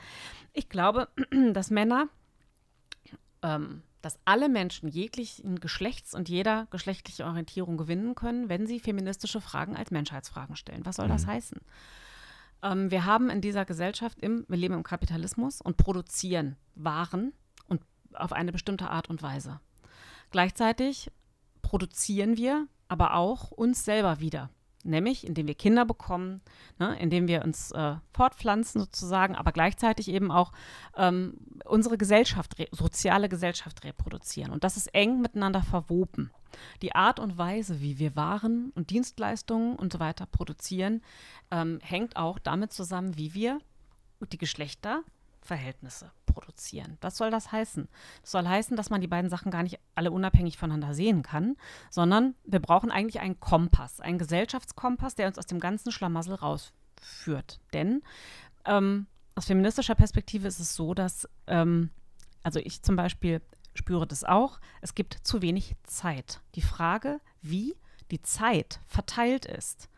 Ich 0.54 0.70
glaube, 0.70 1.10
dass 1.54 1.70
Männer, 1.72 2.08
ähm, 3.44 3.82
dass 4.06 4.20
alle 4.24 4.50
Menschen 4.50 4.88
jeglichen 4.88 5.60
Geschlechts 5.60 6.14
und 6.14 6.30
jeder 6.30 6.68
geschlechtliche 6.70 7.26
Orientierung 7.26 7.76
gewinnen 7.76 8.14
können, 8.14 8.50
wenn 8.50 8.68
sie 8.68 8.80
feministische 8.80 9.42
Fragen 9.42 9.76
als 9.76 9.90
Menschheitsfragen 9.90 10.56
stellen. 10.56 10.86
Was 10.86 10.98
soll 10.98 11.08
das 11.08 11.26
Mhm. 11.26 11.32
heißen? 11.32 11.62
Ähm, 12.62 12.92
wir 12.92 13.06
haben 13.06 13.32
in 13.32 13.42
dieser 13.42 13.66
Gesellschaft, 13.66 14.20
im, 14.20 14.46
wir 14.48 14.58
leben 14.58 14.76
im 14.76 14.84
Kapitalismus 14.84 15.60
und 15.60 15.78
produzieren 15.78 16.56
Waren 16.76 17.34
und 17.68 17.82
auf 18.14 18.32
eine 18.32 18.52
bestimmte 18.52 18.92
Art 18.92 19.10
und 19.10 19.24
Weise. 19.24 19.60
Gleichzeitig 20.30 21.10
produzieren 21.64 22.38
wir 22.38 22.68
aber 22.88 23.16
auch 23.16 23.50
uns 23.50 23.86
selber 23.86 24.20
wieder. 24.20 24.52
Nämlich, 24.86 25.26
indem 25.26 25.48
wir 25.48 25.56
Kinder 25.56 25.84
bekommen, 25.84 26.42
ne, 26.78 26.98
indem 27.00 27.28
wir 27.28 27.44
uns 27.44 27.72
äh, 27.72 27.96
fortpflanzen 28.14 28.80
sozusagen, 28.80 29.36
aber 29.36 29.52
gleichzeitig 29.52 30.10
eben 30.10 30.32
auch 30.32 30.52
ähm, 30.96 31.38
unsere 31.66 31.98
Gesellschaft, 31.98 32.56
soziale 32.72 33.28
Gesellschaft 33.28 33.84
reproduzieren. 33.84 34.52
Und 34.52 34.64
das 34.64 34.78
ist 34.78 34.94
eng 34.94 35.22
miteinander 35.22 35.64
verwoben. 35.64 36.32
Die 36.82 36.94
Art 36.94 37.20
und 37.20 37.38
Weise, 37.38 37.82
wie 37.82 37.98
wir 37.98 38.16
Waren 38.16 38.72
und 38.76 38.92
Dienstleistungen 38.92 39.76
und 39.76 39.92
so 39.92 40.00
weiter 40.00 40.28
produzieren, 40.28 41.02
ähm, 41.50 41.80
hängt 41.82 42.16
auch 42.16 42.38
damit 42.38 42.72
zusammen, 42.72 43.18
wie 43.18 43.34
wir 43.34 43.60
die 44.32 44.38
Geschlechterverhältnisse 45.46 46.12
produzieren. 46.26 46.98
Was 47.02 47.18
soll 47.18 47.32
das 47.32 47.52
heißen? 47.52 47.88
Das 48.22 48.32
soll 48.32 48.48
heißen, 48.48 48.76
dass 48.76 48.90
man 48.90 49.02
die 49.02 49.08
beiden 49.08 49.30
Sachen 49.30 49.52
gar 49.52 49.64
nicht 49.64 49.80
alle 49.94 50.12
unabhängig 50.12 50.58
voneinander 50.58 50.94
sehen 50.94 51.22
kann, 51.22 51.56
sondern 51.90 52.36
wir 52.44 52.60
brauchen 52.60 52.92
eigentlich 52.92 53.20
einen 53.20 53.40
Kompass, 53.40 54.02
einen 54.02 54.18
Gesellschaftskompass, 54.18 55.16
der 55.16 55.28
uns 55.28 55.38
aus 55.38 55.46
dem 55.46 55.60
ganzen 55.60 55.92
Schlamassel 55.92 56.36
rausführt. 56.36 57.60
Denn 57.74 58.02
ähm, 58.66 59.08
aus 59.36 59.46
feministischer 59.46 59.96
Perspektive 59.96 60.48
ist 60.48 60.60
es 60.60 60.76
so, 60.76 60.94
dass, 60.94 61.30
ähm, 61.48 61.92
also 62.44 62.60
ich 62.60 62.82
zum 62.82 62.96
Beispiel 62.96 63.42
spüre 63.74 64.08
das 64.08 64.24
auch, 64.24 64.60
es 64.82 64.96
gibt 64.96 65.14
zu 65.24 65.42
wenig 65.42 65.76
Zeit. 65.84 66.42
Die 66.56 66.62
Frage, 66.62 67.20
wie 67.42 67.76
die 68.12 68.22
Zeit 68.22 68.80
verteilt 68.88 69.46
ist, 69.46 69.90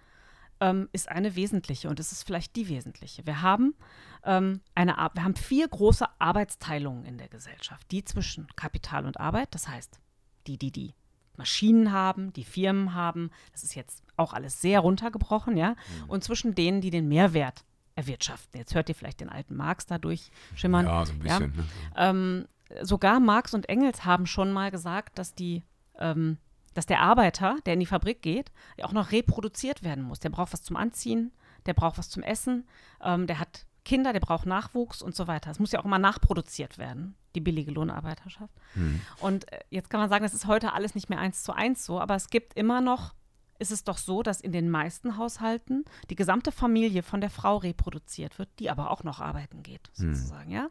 ähm, 0.60 0.90
ist 0.92 1.10
eine 1.10 1.36
wesentliche 1.36 1.90
und 1.90 2.00
es 2.00 2.12
ist 2.12 2.24
vielleicht 2.24 2.56
die 2.56 2.68
wesentliche. 2.68 3.26
Wir 3.26 3.42
haben, 3.42 3.76
ähm, 4.24 4.62
eine, 4.76 4.98
Ar- 4.98 5.12
wir 5.14 5.24
haben 5.24 5.36
vier 5.36 5.68
große 5.68 6.06
Arbeitsteilungen 6.20 7.06
in 7.06 7.18
der 7.18 7.30
Gesellschaft, 7.30 7.90
die 7.92 8.04
zwischen 8.04 8.48
Kapital 8.56 9.06
und 9.06 9.20
Arbeit, 9.20 9.54
das 9.54 9.68
heißt, 9.68 10.00
die, 10.48 10.58
die 10.58 10.72
die 10.72 10.94
Maschinen 11.36 11.92
haben, 11.92 12.34
die 12.34 12.44
Firmen 12.44 12.96
haben, 12.96 13.30
das 13.52 13.64
ist 13.64 13.76
jetzt 13.76 14.04
auch 14.16 14.34
alles 14.34 14.60
sehr 14.60 14.80
runtergebrochen, 14.80 15.56
ja, 15.56 15.76
und 16.08 16.24
zwischen 16.24 16.56
denen, 16.56 16.82
die 16.82 16.90
den 16.90 17.08
Mehrwert 17.08 17.64
erwirtschaften. 17.94 18.60
Jetzt 18.60 18.74
hört 18.74 18.90
ihr 18.90 18.96
vielleicht 18.96 19.20
den 19.22 19.30
alten 19.30 19.56
Marx 19.56 19.86
dadurch 19.86 20.32
schimmern. 20.56 20.86
Ja, 20.86 21.06
so 21.06 21.14
ein 21.14 21.20
bisschen. 21.20 21.56
Ne? 21.56 21.66
Ähm, 21.96 22.48
sogar 22.82 23.20
Marx 23.20 23.54
und 23.54 23.70
Engels 23.70 24.06
haben 24.06 24.26
schon 24.26 24.52
mal 24.52 24.72
gesagt, 24.72 25.20
dass 25.20 25.36
die, 25.36 25.64
ähm, 26.00 26.38
dass 26.78 26.86
der 26.86 27.02
Arbeiter, 27.02 27.56
der 27.66 27.74
in 27.74 27.80
die 27.80 27.88
Fabrik 27.88 28.22
geht, 28.22 28.52
auch 28.84 28.92
noch 28.94 29.12
reproduziert 29.12 29.82
werden 29.82 30.04
muss. 30.04 30.20
Der 30.20 30.30
braucht 30.30 30.54
was 30.54 30.62
zum 30.62 30.76
Anziehen, 30.76 31.32
der 31.66 31.74
braucht 31.74 31.98
was 31.98 32.08
zum 32.08 32.22
Essen, 32.22 32.68
ähm, 33.02 33.26
der 33.26 33.40
hat 33.40 33.66
Kinder, 33.84 34.14
der 34.14 34.20
braucht 34.20 34.46
Nachwuchs 34.46 35.02
und 35.02 35.16
so 35.16 35.26
weiter. 35.28 35.50
Es 35.50 35.58
muss 35.58 35.72
ja 35.72 35.80
auch 35.80 35.86
immer 35.86 35.98
nachproduziert 35.98 36.78
werden, 36.78 37.16
die 37.34 37.40
billige 37.42 37.72
Lohnarbeiterschaft. 37.72 38.54
Mhm. 38.76 39.02
Und 39.22 39.52
äh, 39.52 39.62
jetzt 39.72 39.90
kann 39.90 40.00
man 40.00 40.08
sagen, 40.10 40.22
das 40.24 40.36
ist 40.36 40.46
heute 40.46 40.74
alles 40.74 40.94
nicht 40.94 41.10
mehr 41.10 41.18
eins 41.18 41.42
zu 41.42 41.52
eins 41.52 41.84
so, 41.84 42.00
aber 42.00 42.14
es 42.14 42.30
gibt 42.30 42.54
immer 42.54 42.80
noch, 42.80 43.16
ist 43.58 43.72
es 43.72 43.84
doch 43.84 43.98
so, 43.98 44.22
dass 44.22 44.40
in 44.40 44.52
den 44.52 44.70
meisten 44.70 45.18
Haushalten 45.18 45.84
die 46.12 46.16
gesamte 46.16 46.52
Familie 46.52 47.02
von 47.02 47.22
der 47.22 47.32
Frau 47.32 47.58
reproduziert 47.58 48.38
wird, 48.38 48.50
die 48.60 48.70
aber 48.70 48.92
auch 48.92 49.04
noch 49.04 49.20
arbeiten 49.20 49.64
geht, 49.64 49.90
Hm. 49.96 50.14
sozusagen, 50.14 50.52
ja. 50.52 50.68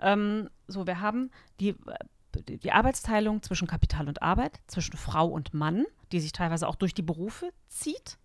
Ähm, 0.00 0.48
so, 0.68 0.86
wir 0.86 1.00
haben 1.02 1.30
die, 1.60 1.70
äh, 1.70 1.74
die 2.34 2.72
Arbeitsteilung 2.72 3.42
zwischen 3.42 3.68
Kapital 3.68 4.08
und 4.08 4.22
Arbeit, 4.22 4.60
zwischen 4.66 4.96
Frau 4.96 5.26
und 5.26 5.54
Mann, 5.54 5.84
die 6.12 6.20
sich 6.20 6.32
teilweise 6.32 6.68
auch 6.68 6.76
durch 6.76 6.94
die 6.94 7.02
Berufe 7.02 7.50
zieht. 7.68 8.18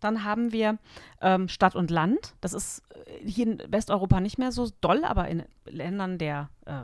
Dann 0.00 0.24
haben 0.24 0.52
wir 0.52 0.78
ähm, 1.20 1.48
Stadt 1.48 1.76
und 1.76 1.90
Land. 1.90 2.34
Das 2.40 2.54
ist 2.54 2.82
äh, 3.06 3.28
hier 3.28 3.46
in 3.46 3.62
Westeuropa 3.68 4.20
nicht 4.20 4.38
mehr 4.38 4.50
so 4.50 4.70
doll, 4.80 5.04
aber 5.04 5.28
in 5.28 5.44
Ländern 5.66 6.18
der 6.18 6.48
äh, 6.64 6.82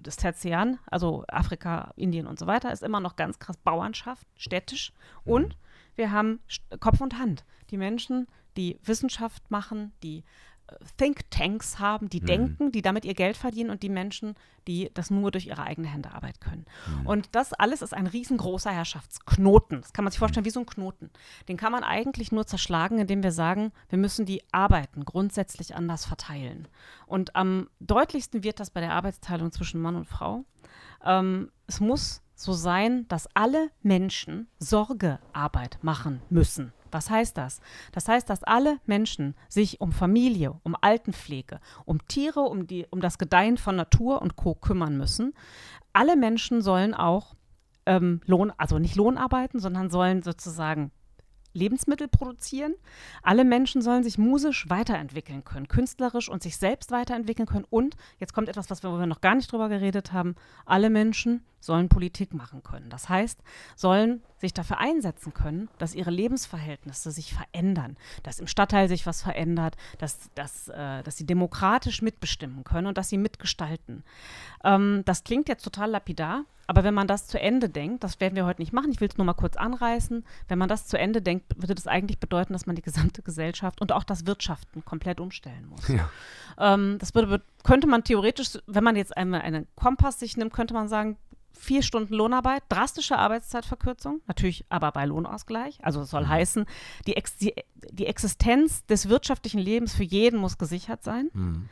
des 0.00 0.16
Tertian, 0.16 0.78
also 0.86 1.24
Afrika, 1.28 1.92
Indien 1.96 2.26
und 2.26 2.38
so 2.38 2.46
weiter, 2.46 2.72
ist 2.72 2.82
immer 2.82 3.00
noch 3.00 3.16
ganz 3.16 3.38
krass 3.38 3.56
Bauernschaft, 3.56 4.26
städtisch. 4.36 4.92
Und 5.24 5.56
wir 5.96 6.12
haben 6.12 6.40
Kopf 6.78 7.00
und 7.00 7.18
Hand. 7.18 7.44
Die 7.70 7.76
Menschen, 7.76 8.28
die 8.56 8.78
Wissenschaft 8.84 9.50
machen, 9.50 9.92
die 10.02 10.24
Thinktanks 10.96 11.78
haben, 11.78 12.08
die 12.08 12.20
Mhm. 12.20 12.26
denken, 12.26 12.72
die 12.72 12.82
damit 12.82 13.04
ihr 13.04 13.14
Geld 13.14 13.36
verdienen 13.36 13.70
und 13.70 13.82
die 13.82 13.88
Menschen, 13.88 14.34
die 14.66 14.90
das 14.94 15.10
nur 15.10 15.30
durch 15.30 15.46
ihre 15.46 15.62
eigene 15.62 15.88
Hände 15.88 16.12
Arbeit 16.12 16.40
können. 16.40 16.66
Und 17.04 17.28
das 17.32 17.52
alles 17.52 17.80
ist 17.82 17.94
ein 17.94 18.06
riesengroßer 18.06 18.70
Herrschaftsknoten. 18.70 19.80
Das 19.80 19.92
kann 19.92 20.04
man 20.04 20.12
sich 20.12 20.18
vorstellen 20.18 20.44
wie 20.44 20.50
so 20.50 20.60
ein 20.60 20.66
Knoten. 20.66 21.10
Den 21.48 21.56
kann 21.56 21.72
man 21.72 21.84
eigentlich 21.84 22.32
nur 22.32 22.46
zerschlagen, 22.46 22.98
indem 22.98 23.22
wir 23.22 23.32
sagen, 23.32 23.72
wir 23.88 23.98
müssen 23.98 24.26
die 24.26 24.42
Arbeiten 24.52 25.04
grundsätzlich 25.04 25.74
anders 25.74 26.04
verteilen. 26.04 26.68
Und 27.06 27.34
am 27.34 27.68
deutlichsten 27.80 28.42
wird 28.42 28.60
das 28.60 28.70
bei 28.70 28.80
der 28.80 28.92
Arbeitsteilung 28.92 29.52
zwischen 29.52 29.80
Mann 29.80 29.96
und 29.96 30.06
Frau. 30.06 30.44
Ähm, 31.04 31.50
es 31.66 31.80
muss 31.80 32.20
so 32.34 32.52
sein, 32.52 33.06
dass 33.08 33.28
alle 33.34 33.70
Menschen 33.82 34.48
Sorgearbeit 34.58 35.78
machen 35.82 36.22
müssen. 36.30 36.72
Was 36.92 37.10
heißt 37.10 37.36
das? 37.36 37.60
Das 37.92 38.08
heißt, 38.08 38.28
dass 38.28 38.44
alle 38.44 38.78
Menschen 38.86 39.34
sich 39.48 39.80
um 39.80 39.92
Familie, 39.92 40.54
um 40.62 40.76
Altenpflege, 40.80 41.60
um 41.84 42.06
Tiere, 42.06 42.40
um, 42.40 42.66
die, 42.66 42.86
um 42.90 43.00
das 43.00 43.18
Gedeihen 43.18 43.56
von 43.56 43.76
Natur 43.76 44.22
und 44.22 44.36
Co. 44.36 44.54
kümmern 44.54 44.96
müssen. 44.96 45.34
Alle 45.92 46.16
Menschen 46.16 46.62
sollen 46.62 46.94
auch 46.94 47.34
ähm, 47.86 48.20
Lohn, 48.26 48.52
also 48.56 48.78
nicht 48.78 48.96
Lohn 48.96 49.16
arbeiten, 49.16 49.58
sondern 49.58 49.90
sollen 49.90 50.22
sozusagen 50.22 50.92
Lebensmittel 51.52 52.08
produzieren. 52.08 52.74
Alle 53.22 53.44
Menschen 53.44 53.82
sollen 53.82 54.04
sich 54.04 54.18
musisch 54.18 54.68
weiterentwickeln 54.68 55.44
können, 55.44 55.68
künstlerisch 55.68 56.28
und 56.28 56.42
sich 56.42 56.56
selbst 56.56 56.90
weiterentwickeln 56.90 57.46
können. 57.46 57.66
Und 57.68 57.96
jetzt 58.18 58.32
kommt 58.32 58.48
etwas, 58.48 58.70
was 58.70 58.82
wir, 58.82 58.90
wir 58.98 59.06
noch 59.06 59.20
gar 59.20 59.34
nicht 59.34 59.50
drüber 59.50 59.68
geredet 59.68 60.12
haben. 60.12 60.34
Alle 60.66 60.90
Menschen 60.90 61.44
sollen 61.60 61.88
Politik 61.88 62.34
machen 62.34 62.62
können. 62.62 62.88
Das 62.90 63.08
heißt, 63.08 63.40
sollen 63.74 64.22
sich 64.38 64.54
dafür 64.54 64.78
einsetzen 64.78 65.34
können, 65.34 65.68
dass 65.78 65.94
ihre 65.94 66.10
Lebensverhältnisse 66.10 67.10
sich 67.10 67.34
verändern, 67.34 67.96
dass 68.22 68.38
im 68.38 68.46
Stadtteil 68.46 68.88
sich 68.88 69.06
was 69.06 69.22
verändert, 69.22 69.76
dass, 69.98 70.30
dass, 70.34 70.68
äh, 70.68 71.02
dass 71.02 71.16
sie 71.16 71.26
demokratisch 71.26 72.02
mitbestimmen 72.02 72.62
können 72.62 72.86
und 72.86 72.96
dass 72.96 73.08
sie 73.08 73.18
mitgestalten. 73.18 74.04
Ähm, 74.62 75.02
das 75.04 75.24
klingt 75.24 75.48
jetzt 75.48 75.64
total 75.64 75.90
lapidar, 75.90 76.44
aber 76.68 76.84
wenn 76.84 76.92
man 76.92 77.06
das 77.08 77.26
zu 77.26 77.40
Ende 77.40 77.70
denkt, 77.70 78.04
das 78.04 78.20
werden 78.20 78.36
wir 78.36 78.44
heute 78.44 78.60
nicht 78.60 78.74
machen, 78.74 78.92
ich 78.92 79.00
will 79.00 79.08
es 79.08 79.16
nur 79.16 79.24
mal 79.24 79.32
kurz 79.32 79.56
anreißen, 79.56 80.22
wenn 80.48 80.58
man 80.58 80.68
das 80.68 80.86
zu 80.86 80.98
Ende 80.98 81.22
denkt, 81.22 81.46
würde 81.56 81.74
das 81.74 81.86
eigentlich 81.86 82.18
bedeuten, 82.20 82.52
dass 82.52 82.66
man 82.66 82.76
die 82.76 82.82
gesamte 82.82 83.22
Gesellschaft 83.22 83.80
und 83.80 83.90
auch 83.90 84.04
das 84.04 84.26
Wirtschaften 84.26 84.84
komplett 84.84 85.18
umstellen 85.18 85.66
muss. 85.66 85.88
Ja. 85.88 86.10
Ähm, 86.58 86.98
das 86.98 87.14
würde, 87.14 87.40
könnte 87.64 87.86
man 87.86 88.04
theoretisch, 88.04 88.58
wenn 88.66 88.84
man 88.84 88.96
jetzt 88.96 89.16
einmal 89.16 89.40
einen 89.40 89.66
Kompass 89.76 90.20
sich 90.20 90.36
nimmt, 90.36 90.52
könnte 90.52 90.74
man 90.74 90.88
sagen, 90.88 91.16
vier 91.52 91.82
Stunden 91.82 92.14
Lohnarbeit, 92.14 92.62
drastische 92.68 93.16
Arbeitszeitverkürzung, 93.18 94.20
natürlich 94.26 94.66
aber 94.68 94.92
bei 94.92 95.06
Lohnausgleich. 95.06 95.78
Also 95.82 96.02
es 96.02 96.10
soll 96.10 96.24
mhm. 96.24 96.28
heißen, 96.28 96.66
die, 97.06 97.16
Ex 97.16 97.36
die, 97.36 97.54
die, 97.90 98.06
Existenz 98.06 98.84
des 98.86 99.08
wirtschaftlichen 99.08 99.58
Lebens 99.58 99.94
für 99.94 100.04
jeden 100.04 100.38
muss 100.38 100.58
gesichert 100.58 101.02
sein. 101.02 101.30
Mhm. 101.32 101.68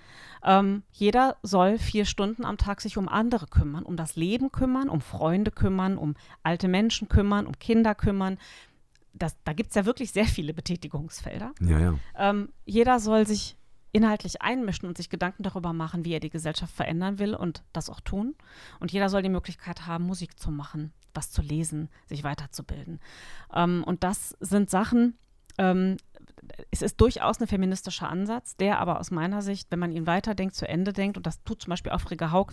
Ähm, 0.46 0.84
jeder 0.92 1.36
soll 1.42 1.76
vier 1.76 2.04
Stunden 2.04 2.44
am 2.44 2.56
Tag 2.56 2.80
sich 2.80 2.96
um 2.96 3.08
andere 3.08 3.46
kümmern, 3.46 3.82
um 3.82 3.96
das 3.96 4.14
Leben 4.14 4.52
kümmern, 4.52 4.88
um 4.88 5.00
Freunde 5.00 5.50
kümmern, 5.50 5.98
um 5.98 6.14
alte 6.44 6.68
Menschen 6.68 7.08
kümmern, 7.08 7.46
um 7.46 7.58
Kinder 7.58 7.94
kümmern. 7.96 8.38
Das, 9.12 9.36
da 9.44 9.52
gibt 9.52 9.70
es 9.70 9.74
ja 9.74 9.84
wirklich 9.84 10.12
sehr 10.12 10.26
viele 10.26 10.54
Betätigungsfelder. 10.54 11.52
Ja, 11.60 11.80
ja. 11.80 11.94
Ähm, 12.16 12.50
jeder 12.64 13.00
soll 13.00 13.26
sich 13.26 13.56
inhaltlich 13.90 14.42
einmischen 14.42 14.86
und 14.86 14.96
sich 14.96 15.10
Gedanken 15.10 15.42
darüber 15.42 15.72
machen, 15.72 16.04
wie 16.04 16.12
er 16.12 16.20
die 16.20 16.30
Gesellschaft 16.30 16.74
verändern 16.74 17.18
will 17.18 17.34
und 17.34 17.64
das 17.72 17.90
auch 17.90 18.00
tun. 18.00 18.34
Und 18.78 18.92
jeder 18.92 19.08
soll 19.08 19.22
die 19.22 19.28
Möglichkeit 19.28 19.86
haben, 19.86 20.04
Musik 20.04 20.38
zu 20.38 20.50
machen, 20.50 20.92
was 21.14 21.32
zu 21.32 21.42
lesen, 21.42 21.88
sich 22.06 22.22
weiterzubilden. 22.22 23.00
Ähm, 23.52 23.82
und 23.84 24.04
das 24.04 24.36
sind 24.40 24.70
Sachen, 24.70 25.16
ähm, 25.58 25.96
es 26.70 26.82
ist 26.82 27.00
durchaus 27.00 27.40
ein 27.40 27.46
feministischer 27.46 28.08
Ansatz, 28.08 28.56
der 28.56 28.78
aber 28.78 29.00
aus 29.00 29.10
meiner 29.10 29.42
Sicht, 29.42 29.70
wenn 29.70 29.78
man 29.78 29.92
ihn 29.92 30.06
weiterdenkt, 30.06 30.54
zu 30.54 30.68
Ende 30.68 30.92
denkt, 30.92 31.16
und 31.16 31.26
das 31.26 31.42
tut 31.42 31.62
zum 31.62 31.70
Beispiel 31.70 31.92
auch 31.92 32.00
Frigga 32.00 32.30
Haug 32.30 32.52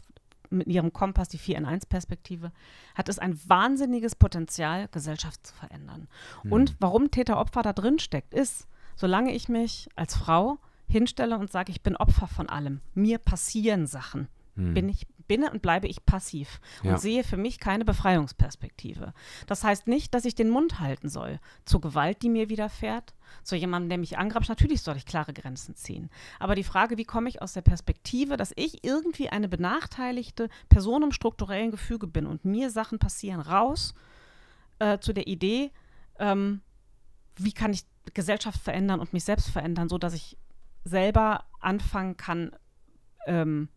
mit 0.49 0.67
ihrem 0.67 0.93
Kompass, 0.93 1.29
die 1.29 1.37
4 1.37 1.57
in 1.57 1.65
1 1.65 1.85
Perspektive, 1.87 2.51
hat 2.95 3.09
es 3.09 3.19
ein 3.19 3.39
wahnsinniges 3.47 4.15
Potenzial, 4.15 4.87
Gesellschaft 4.89 5.45
zu 5.47 5.53
verändern. 5.55 6.07
Mhm. 6.43 6.51
Und 6.51 6.75
warum 6.79 7.11
Täter-Opfer 7.11 7.63
da 7.63 7.73
drin 7.73 7.99
steckt, 7.99 8.33
ist, 8.33 8.67
solange 8.95 9.33
ich 9.33 9.49
mich 9.49 9.89
als 9.95 10.15
Frau 10.15 10.59
hinstelle 10.87 11.37
und 11.37 11.51
sage, 11.51 11.71
ich 11.71 11.81
bin 11.81 11.95
Opfer 11.95 12.27
von 12.27 12.49
allem. 12.49 12.81
Mir 12.93 13.17
passieren 13.17 13.87
Sachen. 13.87 14.27
Hm. 14.55 14.73
Bin 14.75 14.89
ich 14.89 15.07
bin 15.33 15.49
und 15.49 15.63
bleibe 15.63 15.87
ich 15.87 16.05
passiv 16.05 16.61
und 16.83 16.91
ja. 16.91 16.97
sehe 16.97 17.23
für 17.23 17.37
mich 17.37 17.59
keine 17.59 17.85
Befreiungsperspektive. 17.85 19.13
Das 19.47 19.63
heißt 19.63 19.87
nicht, 19.87 20.13
dass 20.13 20.25
ich 20.25 20.35
den 20.35 20.49
Mund 20.49 20.79
halten 20.79 21.09
soll 21.09 21.39
zur 21.65 21.81
Gewalt, 21.81 22.21
die 22.21 22.29
mir 22.29 22.49
widerfährt, 22.49 23.15
zu 23.43 23.55
jemandem, 23.55 23.89
der 23.89 23.97
mich 23.97 24.19
angrapscht. 24.19 24.49
Natürlich 24.49 24.83
soll 24.83 24.95
ich 24.95 25.07
klare 25.07 25.33
Grenzen 25.33 25.75
ziehen. 25.75 26.11
Aber 26.39 26.53
die 26.53 26.63
Frage, 26.63 26.97
wie 26.97 27.05
komme 27.05 27.29
ich 27.29 27.41
aus 27.41 27.53
der 27.53 27.63
Perspektive, 27.63 28.37
dass 28.37 28.53
ich 28.55 28.83
irgendwie 28.83 29.29
eine 29.29 29.49
benachteiligte 29.49 30.49
Person 30.69 31.01
im 31.01 31.11
strukturellen 31.11 31.71
Gefüge 31.71 32.05
bin 32.05 32.27
und 32.27 32.45
mir 32.45 32.69
Sachen 32.69 32.99
passieren, 32.99 33.41
raus 33.41 33.95
äh, 34.77 34.99
zu 34.99 35.13
der 35.13 35.25
Idee, 35.25 35.71
ähm, 36.19 36.61
wie 37.37 37.53
kann 37.53 37.73
ich 37.73 37.85
Gesellschaft 38.13 38.61
verändern 38.61 38.99
und 38.99 39.13
mich 39.13 39.23
selbst 39.23 39.49
verändern, 39.49 39.89
so 39.89 39.97
dass 39.97 40.13
ich 40.13 40.37
selber 40.83 41.45
anfangen 41.59 42.17
kann, 42.17 42.51
ähm, 43.25 43.69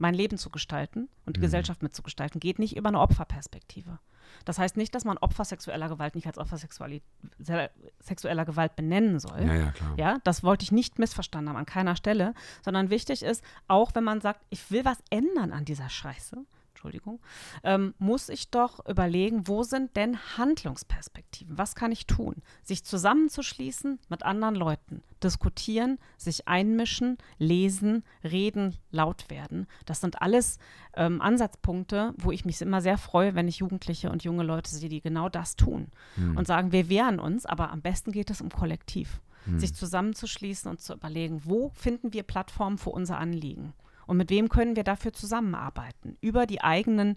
mein 0.00 0.14
Leben 0.14 0.38
zu 0.38 0.50
gestalten 0.50 1.08
und 1.26 1.36
die 1.36 1.40
mhm. 1.40 1.44
Gesellschaft 1.44 1.82
mitzugestalten, 1.82 2.40
geht 2.40 2.58
nicht 2.58 2.76
über 2.76 2.88
eine 2.88 3.00
Opferperspektive. 3.00 3.98
Das 4.44 4.58
heißt 4.58 4.76
nicht, 4.76 4.94
dass 4.94 5.04
man 5.04 5.18
Opfer 5.18 5.44
sexueller 5.44 5.88
Gewalt 5.88 6.14
nicht 6.14 6.26
als 6.26 6.38
Opfer 6.38 6.56
sexueller 6.56 8.44
Gewalt 8.44 8.76
benennen 8.76 9.18
soll. 9.18 9.42
Ja, 9.44 9.54
ja, 9.54 9.70
klar. 9.72 9.94
Ja, 9.96 10.18
das 10.24 10.42
wollte 10.42 10.62
ich 10.62 10.72
nicht 10.72 10.98
missverstanden 10.98 11.50
haben 11.50 11.56
an 11.56 11.66
keiner 11.66 11.96
Stelle, 11.96 12.34
sondern 12.62 12.90
wichtig 12.90 13.22
ist, 13.22 13.44
auch 13.68 13.94
wenn 13.94 14.04
man 14.04 14.20
sagt, 14.20 14.40
ich 14.50 14.70
will 14.70 14.84
was 14.84 14.98
ändern 15.10 15.52
an 15.52 15.64
dieser 15.64 15.88
Scheiße, 15.88 16.44
Entschuldigung, 16.80 17.20
ähm, 17.62 17.92
muss 17.98 18.30
ich 18.30 18.50
doch 18.50 18.88
überlegen, 18.88 19.46
wo 19.46 19.64
sind 19.64 19.96
denn 19.96 20.16
Handlungsperspektiven? 20.38 21.58
Was 21.58 21.74
kann 21.74 21.92
ich 21.92 22.06
tun? 22.06 22.36
Sich 22.62 22.84
zusammenzuschließen 22.84 23.98
mit 24.08 24.22
anderen 24.22 24.54
Leuten, 24.54 25.02
diskutieren, 25.22 25.98
sich 26.16 26.48
einmischen, 26.48 27.18
lesen, 27.36 28.02
reden, 28.24 28.78
laut 28.92 29.28
werden. 29.28 29.66
Das 29.84 30.00
sind 30.00 30.22
alles 30.22 30.56
ähm, 30.94 31.20
Ansatzpunkte, 31.20 32.14
wo 32.16 32.32
ich 32.32 32.46
mich 32.46 32.62
immer 32.62 32.80
sehr 32.80 32.96
freue, 32.96 33.34
wenn 33.34 33.46
ich 33.46 33.58
Jugendliche 33.58 34.10
und 34.10 34.24
junge 34.24 34.42
Leute 34.42 34.70
sehe, 34.70 34.88
die 34.88 35.02
genau 35.02 35.28
das 35.28 35.56
tun 35.56 35.88
hm. 36.14 36.38
und 36.38 36.46
sagen, 36.46 36.72
wir 36.72 36.88
wehren 36.88 37.20
uns, 37.20 37.44
aber 37.44 37.72
am 37.72 37.82
besten 37.82 38.10
geht 38.10 38.30
es 38.30 38.40
um 38.40 38.48
Kollektiv. 38.48 39.20
Hm. 39.44 39.58
Sich 39.58 39.74
zusammenzuschließen 39.74 40.70
und 40.70 40.80
zu 40.80 40.94
überlegen, 40.94 41.42
wo 41.44 41.72
finden 41.74 42.14
wir 42.14 42.22
Plattformen 42.22 42.78
für 42.78 42.90
unser 42.90 43.18
Anliegen? 43.18 43.74
Und 44.10 44.16
mit 44.16 44.30
wem 44.30 44.48
können 44.48 44.74
wir 44.74 44.82
dafür 44.82 45.12
zusammenarbeiten? 45.12 46.18
Über 46.20 46.44
die 46.44 46.62
eigenen 46.62 47.16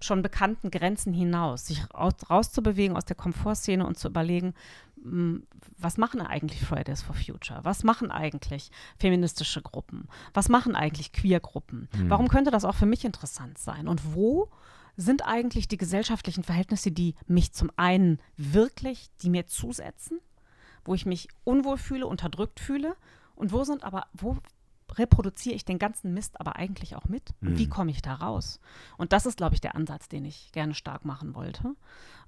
schon 0.00 0.20
bekannten 0.20 0.72
Grenzen 0.72 1.12
hinaus, 1.12 1.66
sich 1.66 1.80
raus, 1.94 2.14
rauszubewegen 2.28 2.96
aus 2.96 3.04
der 3.04 3.14
Komfortszene 3.14 3.86
und 3.86 3.96
zu 3.96 4.08
überlegen, 4.08 4.52
hm, 5.00 5.46
was 5.78 5.96
machen 5.96 6.20
eigentlich 6.20 6.60
Fridays 6.60 7.02
for 7.02 7.14
Future? 7.14 7.60
Was 7.62 7.84
machen 7.84 8.10
eigentlich 8.10 8.72
feministische 8.98 9.62
Gruppen? 9.62 10.08
Was 10.32 10.48
machen 10.48 10.74
eigentlich 10.74 11.12
Queer-Gruppen? 11.12 11.88
Mhm. 11.94 12.10
Warum 12.10 12.26
könnte 12.26 12.50
das 12.50 12.64
auch 12.64 12.74
für 12.74 12.84
mich 12.84 13.04
interessant 13.04 13.56
sein? 13.56 13.86
Und 13.86 14.14
wo 14.16 14.50
sind 14.96 15.24
eigentlich 15.24 15.68
die 15.68 15.78
gesellschaftlichen 15.78 16.42
Verhältnisse, 16.42 16.90
die 16.90 17.14
mich 17.28 17.52
zum 17.52 17.70
einen 17.76 18.18
wirklich, 18.36 19.08
die 19.22 19.30
mir 19.30 19.46
zusetzen, 19.46 20.18
wo 20.84 20.94
ich 20.94 21.06
mich 21.06 21.28
unwohl 21.44 21.78
fühle, 21.78 22.08
unterdrückt 22.08 22.58
fühle? 22.58 22.96
Und 23.36 23.52
wo 23.52 23.62
sind 23.62 23.84
aber, 23.84 24.08
wo 24.12 24.38
reproduziere 24.98 25.54
ich 25.54 25.64
den 25.64 25.78
ganzen 25.78 26.14
Mist 26.14 26.40
aber 26.40 26.56
eigentlich 26.56 26.96
auch 26.96 27.04
mit? 27.04 27.34
Und 27.40 27.58
wie 27.58 27.66
mhm. 27.66 27.70
komme 27.70 27.90
ich 27.90 28.02
da 28.02 28.14
raus? 28.14 28.60
Und 28.96 29.12
das 29.12 29.26
ist, 29.26 29.36
glaube 29.36 29.54
ich, 29.54 29.60
der 29.60 29.74
Ansatz, 29.74 30.08
den 30.08 30.24
ich 30.24 30.52
gerne 30.52 30.74
stark 30.74 31.04
machen 31.04 31.34
wollte. 31.34 31.74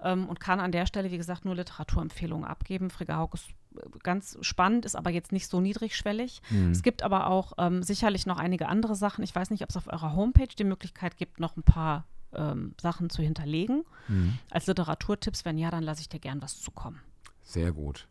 Ähm, 0.00 0.28
und 0.28 0.40
kann 0.40 0.60
an 0.60 0.72
der 0.72 0.86
Stelle, 0.86 1.10
wie 1.10 1.16
gesagt, 1.16 1.44
nur 1.44 1.54
Literaturempfehlungen 1.54 2.46
abgeben. 2.46 2.90
Frigga 2.90 3.16
Haug 3.16 3.30
ist 3.34 3.48
äh, 3.76 3.98
ganz 4.02 4.38
spannend, 4.40 4.84
ist 4.84 4.96
aber 4.96 5.10
jetzt 5.10 5.32
nicht 5.32 5.48
so 5.48 5.60
niedrigschwellig. 5.60 6.42
Mhm. 6.50 6.70
Es 6.70 6.82
gibt 6.82 7.02
aber 7.02 7.28
auch 7.28 7.52
ähm, 7.58 7.82
sicherlich 7.82 8.26
noch 8.26 8.38
einige 8.38 8.68
andere 8.68 8.94
Sachen. 8.94 9.24
Ich 9.24 9.34
weiß 9.34 9.50
nicht, 9.50 9.62
ob 9.62 9.70
es 9.70 9.76
auf 9.76 9.86
eurer 9.86 10.14
Homepage 10.14 10.54
die 10.58 10.64
Möglichkeit 10.64 11.16
gibt, 11.16 11.40
noch 11.40 11.56
ein 11.56 11.62
paar 11.62 12.04
ähm, 12.34 12.74
Sachen 12.80 13.10
zu 13.10 13.22
hinterlegen. 13.22 13.84
Mhm. 14.08 14.38
Als 14.50 14.66
Literaturtipps, 14.66 15.44
wenn 15.44 15.58
ja, 15.58 15.70
dann 15.70 15.82
lasse 15.82 16.00
ich 16.00 16.08
dir 16.08 16.20
gern 16.20 16.42
was 16.42 16.60
zukommen. 16.60 17.00
Sehr 17.42 17.72
gut. 17.72 18.06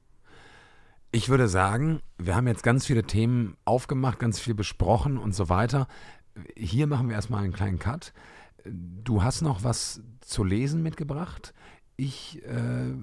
Ich 1.15 1.29
würde 1.29 1.47
sagen, 1.47 2.01
wir 2.17 2.35
haben 2.35 2.45
jetzt 2.45 2.61
ganz 2.61 2.85
viele 2.85 3.03
Themen 3.03 3.55
aufgemacht, 3.63 4.19
ganz 4.19 4.37
viel 4.37 4.53
besprochen 4.53 5.17
und 5.17 5.33
so 5.33 5.47
weiter. 5.47 5.87
Hier 6.57 6.87
machen 6.87 7.07
wir 7.07 7.15
erstmal 7.15 7.41
einen 7.41 7.53
kleinen 7.53 7.79
Cut. 7.79 8.11
Du 8.65 9.23
hast 9.23 9.41
noch 9.41 9.63
was 9.63 10.01
zu 10.19 10.43
lesen 10.43 10.83
mitgebracht. 10.83 11.53
Ich 11.95 12.43
äh, 12.43 12.93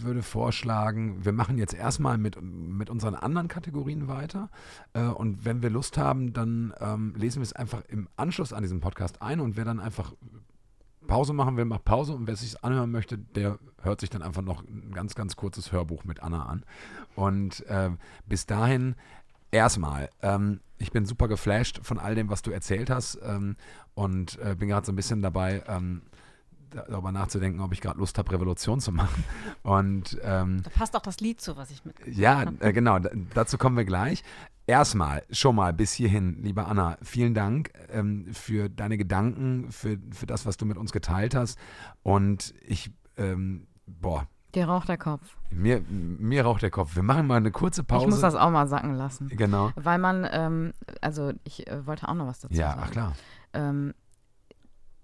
würde 0.00 0.22
vorschlagen, 0.22 1.24
wir 1.24 1.32
machen 1.32 1.58
jetzt 1.58 1.74
erstmal 1.74 2.18
mit, 2.18 2.40
mit 2.40 2.88
unseren 2.88 3.16
anderen 3.16 3.48
Kategorien 3.48 4.06
weiter. 4.06 4.48
Äh, 4.92 5.06
und 5.06 5.44
wenn 5.44 5.60
wir 5.60 5.70
Lust 5.70 5.98
haben, 5.98 6.32
dann 6.32 6.72
ähm, 6.78 7.14
lesen 7.16 7.40
wir 7.40 7.46
es 7.46 7.52
einfach 7.52 7.82
im 7.88 8.08
Anschluss 8.14 8.52
an 8.52 8.62
diesen 8.62 8.78
Podcast 8.78 9.22
ein. 9.22 9.40
Und 9.40 9.56
wer 9.56 9.64
dann 9.64 9.80
einfach 9.80 10.12
Pause 11.10 11.32
machen 11.32 11.56
will, 11.56 11.64
macht 11.64 11.84
Pause. 11.84 12.14
Und 12.14 12.26
wer 12.26 12.36
sich 12.36 12.62
anhören 12.64 12.90
möchte, 12.90 13.18
der 13.18 13.58
hört 13.82 14.00
sich 14.00 14.10
dann 14.10 14.22
einfach 14.22 14.42
noch 14.42 14.62
ein 14.62 14.92
ganz, 14.94 15.14
ganz 15.14 15.36
kurzes 15.36 15.72
Hörbuch 15.72 16.04
mit 16.04 16.22
Anna 16.22 16.46
an. 16.46 16.64
Und 17.16 17.66
äh, 17.66 17.90
bis 18.26 18.46
dahin 18.46 18.94
erstmal, 19.50 20.08
ähm, 20.22 20.60
ich 20.78 20.92
bin 20.92 21.04
super 21.04 21.26
geflasht 21.26 21.80
von 21.82 21.98
all 21.98 22.14
dem, 22.14 22.30
was 22.30 22.42
du 22.42 22.52
erzählt 22.52 22.90
hast. 22.90 23.18
Ähm, 23.22 23.56
und 23.94 24.38
äh, 24.38 24.54
bin 24.54 24.68
gerade 24.68 24.86
so 24.86 24.92
ein 24.92 24.96
bisschen 24.96 25.20
dabei, 25.20 25.62
ähm, 25.66 26.02
darüber 26.70 27.12
nachzudenken, 27.12 27.60
ob 27.60 27.72
ich 27.72 27.80
gerade 27.80 27.98
Lust 27.98 28.18
habe, 28.18 28.30
Revolution 28.32 28.80
zu 28.80 28.92
machen. 28.92 29.24
Und 29.62 30.18
ähm, 30.22 30.62
da 30.62 30.70
passt 30.70 30.96
auch 30.96 31.02
das 31.02 31.20
Lied 31.20 31.40
zu, 31.40 31.56
was 31.56 31.70
ich 31.70 31.84
mit. 31.84 31.96
Ja, 32.06 32.44
äh, 32.60 32.72
genau, 32.72 32.98
dazu 33.34 33.58
kommen 33.58 33.76
wir 33.76 33.84
gleich. 33.84 34.22
Erstmal 34.66 35.24
schon 35.30 35.56
mal 35.56 35.72
bis 35.72 35.92
hierhin, 35.92 36.42
liebe 36.42 36.64
Anna, 36.64 36.96
vielen 37.02 37.34
Dank 37.34 37.72
ähm, 37.90 38.26
für 38.32 38.68
deine 38.68 38.98
Gedanken, 38.98 39.72
für, 39.72 39.98
für 40.12 40.26
das, 40.26 40.46
was 40.46 40.56
du 40.56 40.66
mit 40.66 40.76
uns 40.76 40.92
geteilt 40.92 41.34
hast. 41.34 41.58
Und 42.02 42.54
ich, 42.66 42.92
ähm, 43.16 43.66
boah. 43.86 44.28
Dir 44.54 44.66
raucht 44.66 44.88
der 44.88 44.98
Kopf. 44.98 45.36
Mir, 45.50 45.82
mir 45.88 46.44
raucht 46.44 46.62
der 46.62 46.70
Kopf. 46.70 46.94
Wir 46.94 47.02
machen 47.02 47.26
mal 47.26 47.36
eine 47.36 47.50
kurze 47.50 47.82
Pause. 47.84 48.04
Ich 48.04 48.10
muss 48.10 48.20
das 48.20 48.34
auch 48.34 48.50
mal 48.50 48.68
sacken 48.68 48.94
lassen. 48.94 49.28
Genau. 49.28 49.70
Weil 49.76 49.98
man, 49.98 50.26
ähm, 50.30 50.72
also 51.00 51.32
ich 51.44 51.66
äh, 51.66 51.86
wollte 51.86 52.08
auch 52.08 52.14
noch 52.14 52.26
was 52.26 52.40
dazu 52.40 52.54
ja, 52.54 52.70
sagen. 52.70 52.80
Ja, 52.80 52.86
ach 52.86 52.90
klar. 52.92 53.12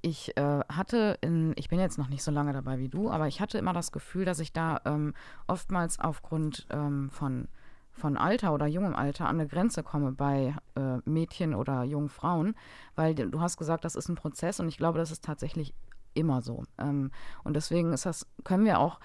Ich 0.07 0.37
äh, 0.37 0.61
hatte 0.69 1.19
in, 1.21 1.53
ich 1.57 1.69
bin 1.69 1.81
jetzt 1.81 1.99
noch 1.99 2.09
nicht 2.09 2.23
so 2.23 2.31
lange 2.31 2.53
dabei 2.53 2.79
wie 2.79 2.89
du, 2.89 3.11
aber 3.11 3.27
ich 3.27 3.41
hatte 3.41 3.59
immer 3.59 3.73
das 3.73 3.91
Gefühl, 3.91 4.25
dass 4.25 4.39
ich 4.39 4.53
da 4.53 4.81
ähm, 4.85 5.15
oftmals 5.49 5.99
aufgrund 5.99 6.65
ähm, 6.71 7.11
von, 7.11 7.49
von 7.91 8.17
Alter 8.17 8.55
oder 8.55 8.69
jungem 8.69 8.95
Alter 8.95 9.27
an 9.27 9.41
eine 9.41 9.49
Grenze 9.49 9.83
komme 9.83 10.13
bei 10.13 10.55
äh, 10.77 10.99
Mädchen 11.07 11.57
oder 11.57 11.83
jungen 11.83 12.09
Frauen, 12.09 12.55
weil 12.95 13.17
du 13.17 13.41
hast 13.41 13.57
gesagt, 13.57 13.85
das 13.85 13.97
ist 13.97 14.09
ein 14.09 14.15
Prozess 14.15 14.61
und 14.61 14.69
ich 14.69 14.79
glaube, 14.79 14.97
das 14.97 15.11
ist 15.11 15.25
tatsächlich 15.25 15.75
immer 16.15 16.41
so. 16.41 16.63
Ähm, 16.79 17.11
und 17.43 17.57
deswegen 17.57 17.93
ist 17.93 18.07
das, 18.07 18.29
können 18.45 18.65
wir 18.65 18.79
auch 18.79 19.01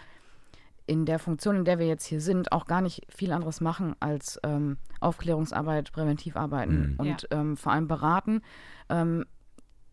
in 0.86 1.08
der 1.08 1.18
Funktion, 1.18 1.56
in 1.56 1.66
der 1.66 1.80
wir 1.80 1.88
jetzt 1.88 2.06
hier 2.06 2.22
sind, 2.22 2.52
auch 2.52 2.68
gar 2.68 2.82
nicht 2.82 3.08
viel 3.10 3.32
anderes 3.32 3.60
machen 3.60 3.96
als 4.00 4.40
ähm, 4.44 4.78
Aufklärungsarbeit, 5.00 5.94
Präventivarbeiten 5.94 6.92
mhm. 6.92 6.96
und 7.00 7.28
ja. 7.32 7.40
ähm, 7.40 7.58
vor 7.58 7.72
allem 7.72 7.88
beraten. 7.88 8.44
Ähm, 8.88 9.26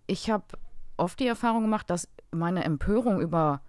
ich 0.07 0.31
habe 0.31 0.45
oft 0.99 1.19
die 1.21 1.27
Erfahrung 1.27 1.63
gemacht, 1.63 1.89
dass 1.91 2.09
meine 2.31 2.65
Empörung 2.65 3.21
über, 3.21 3.63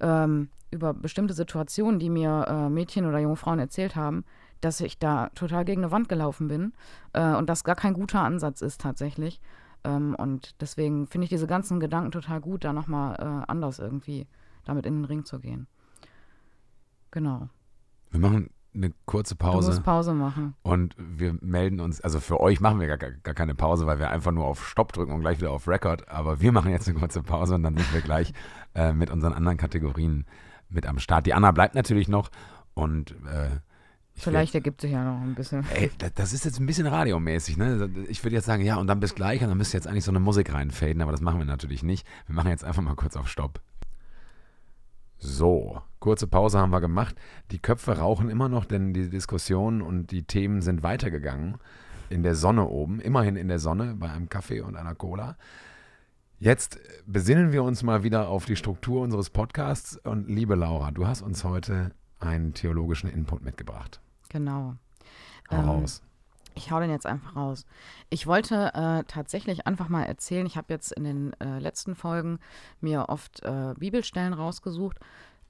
ähm, 0.00 0.48
über 0.70 0.94
bestimmte 0.94 1.34
Situationen, 1.34 1.98
die 1.98 2.10
mir 2.10 2.46
äh, 2.48 2.68
Mädchen 2.68 3.06
oder 3.06 3.18
junge 3.18 3.36
Frauen 3.36 3.58
erzählt 3.58 3.96
haben, 3.96 4.24
dass 4.60 4.80
ich 4.80 4.98
da 4.98 5.28
total 5.30 5.64
gegen 5.64 5.82
eine 5.82 5.90
Wand 5.90 6.08
gelaufen 6.08 6.48
bin 6.48 6.72
äh, 7.12 7.34
und 7.34 7.48
das 7.48 7.64
gar 7.64 7.74
kein 7.74 7.94
guter 7.94 8.20
Ansatz 8.20 8.62
ist 8.62 8.80
tatsächlich. 8.80 9.40
Ähm, 9.84 10.14
und 10.14 10.60
deswegen 10.60 11.06
finde 11.06 11.24
ich 11.24 11.30
diese 11.30 11.46
ganzen 11.46 11.80
Gedanken 11.80 12.12
total 12.12 12.40
gut, 12.40 12.64
da 12.64 12.72
nochmal 12.72 13.16
äh, 13.18 13.50
anders 13.50 13.78
irgendwie 13.78 14.26
damit 14.64 14.86
in 14.86 14.94
den 14.94 15.04
Ring 15.04 15.24
zu 15.24 15.40
gehen. 15.40 15.66
Genau. 17.10 17.48
Wir 18.10 18.20
machen 18.20 18.50
eine 18.74 18.92
kurze 19.06 19.36
Pause. 19.36 19.68
Du 19.68 19.74
musst 19.74 19.84
Pause 19.84 20.14
machen. 20.14 20.54
Und 20.62 20.94
wir 20.98 21.36
melden 21.40 21.80
uns, 21.80 22.00
also 22.00 22.20
für 22.20 22.40
euch 22.40 22.60
machen 22.60 22.80
wir 22.80 22.86
gar, 22.86 22.98
gar 22.98 23.34
keine 23.34 23.54
Pause, 23.54 23.86
weil 23.86 23.98
wir 23.98 24.10
einfach 24.10 24.32
nur 24.32 24.44
auf 24.46 24.66
Stopp 24.66 24.92
drücken 24.92 25.12
und 25.12 25.20
gleich 25.20 25.38
wieder 25.38 25.50
auf 25.50 25.68
Record. 25.68 26.08
Aber 26.08 26.40
wir 26.40 26.52
machen 26.52 26.70
jetzt 26.70 26.88
eine 26.88 26.98
kurze 26.98 27.22
Pause 27.22 27.54
und 27.54 27.62
dann 27.62 27.76
sind 27.76 27.92
wir 27.92 28.00
gleich 28.00 28.32
äh, 28.74 28.92
mit 28.92 29.10
unseren 29.10 29.32
anderen 29.32 29.58
Kategorien 29.58 30.26
mit 30.68 30.86
am 30.86 30.98
Start. 30.98 31.26
Die 31.26 31.34
Anna 31.34 31.50
bleibt 31.52 31.74
natürlich 31.74 32.08
noch 32.08 32.30
und 32.74 33.12
äh, 33.26 33.50
Vielleicht 34.14 34.52
will, 34.52 34.58
ergibt 34.58 34.80
sich 34.82 34.92
ja 34.92 35.04
noch 35.04 35.22
ein 35.22 35.34
bisschen. 35.34 35.64
Ey, 35.74 35.90
das 36.14 36.32
ist 36.32 36.44
jetzt 36.44 36.60
ein 36.60 36.66
bisschen 36.66 36.86
radiomäßig, 36.86 37.56
ne? 37.56 37.90
Ich 38.08 38.22
würde 38.22 38.36
jetzt 38.36 38.44
sagen, 38.44 38.62
ja, 38.62 38.76
und 38.76 38.86
dann 38.86 39.00
bis 39.00 39.14
gleich 39.14 39.42
und 39.42 39.48
dann 39.48 39.56
müsste 39.56 39.76
jetzt 39.76 39.86
eigentlich 39.86 40.04
so 40.04 40.10
eine 40.10 40.20
Musik 40.20 40.52
reinfaden, 40.52 41.00
aber 41.00 41.12
das 41.12 41.22
machen 41.22 41.38
wir 41.38 41.46
natürlich 41.46 41.82
nicht. 41.82 42.06
Wir 42.26 42.34
machen 42.34 42.50
jetzt 42.50 42.64
einfach 42.64 42.82
mal 42.82 42.94
kurz 42.94 43.16
auf 43.16 43.28
Stopp. 43.28 43.60
So, 45.24 45.80
kurze 46.00 46.26
Pause 46.26 46.58
haben 46.58 46.72
wir 46.72 46.80
gemacht. 46.80 47.14
Die 47.52 47.60
Köpfe 47.60 47.98
rauchen 47.98 48.28
immer 48.28 48.48
noch, 48.48 48.64
denn 48.64 48.92
die 48.92 49.08
Diskussionen 49.08 49.80
und 49.80 50.10
die 50.10 50.24
Themen 50.24 50.62
sind 50.62 50.82
weitergegangen. 50.82 51.58
In 52.10 52.24
der 52.24 52.34
Sonne 52.34 52.66
oben, 52.66 52.98
immerhin 53.00 53.36
in 53.36 53.46
der 53.46 53.60
Sonne, 53.60 53.94
bei 53.94 54.10
einem 54.10 54.28
Kaffee 54.28 54.62
und 54.62 54.76
einer 54.76 54.96
Cola. 54.96 55.36
Jetzt 56.40 56.80
besinnen 57.06 57.52
wir 57.52 57.62
uns 57.62 57.84
mal 57.84 58.02
wieder 58.02 58.28
auf 58.28 58.46
die 58.46 58.56
Struktur 58.56 59.00
unseres 59.00 59.30
Podcasts. 59.30 59.96
Und 59.98 60.28
liebe 60.28 60.56
Laura, 60.56 60.90
du 60.90 61.06
hast 61.06 61.22
uns 61.22 61.44
heute 61.44 61.92
einen 62.18 62.52
theologischen 62.52 63.08
Input 63.08 63.44
mitgebracht. 63.44 64.00
Genau. 64.28 64.74
Hau 65.52 65.56
ähm, 65.56 65.64
raus. 65.64 66.02
Ich 66.54 66.70
hau 66.70 66.80
den 66.80 66.90
jetzt 66.90 67.06
einfach 67.06 67.36
raus. 67.36 67.64
Ich 68.10 68.26
wollte 68.26 68.72
äh, 68.74 69.04
tatsächlich 69.04 69.66
einfach 69.66 69.88
mal 69.88 70.04
erzählen, 70.04 70.46
ich 70.46 70.56
habe 70.56 70.72
jetzt 70.72 70.92
in 70.92 71.04
den 71.04 71.32
äh, 71.40 71.58
letzten 71.58 71.94
Folgen 71.94 72.38
mir 72.80 73.08
oft 73.08 73.42
äh, 73.42 73.74
Bibelstellen 73.78 74.32
rausgesucht, 74.32 74.98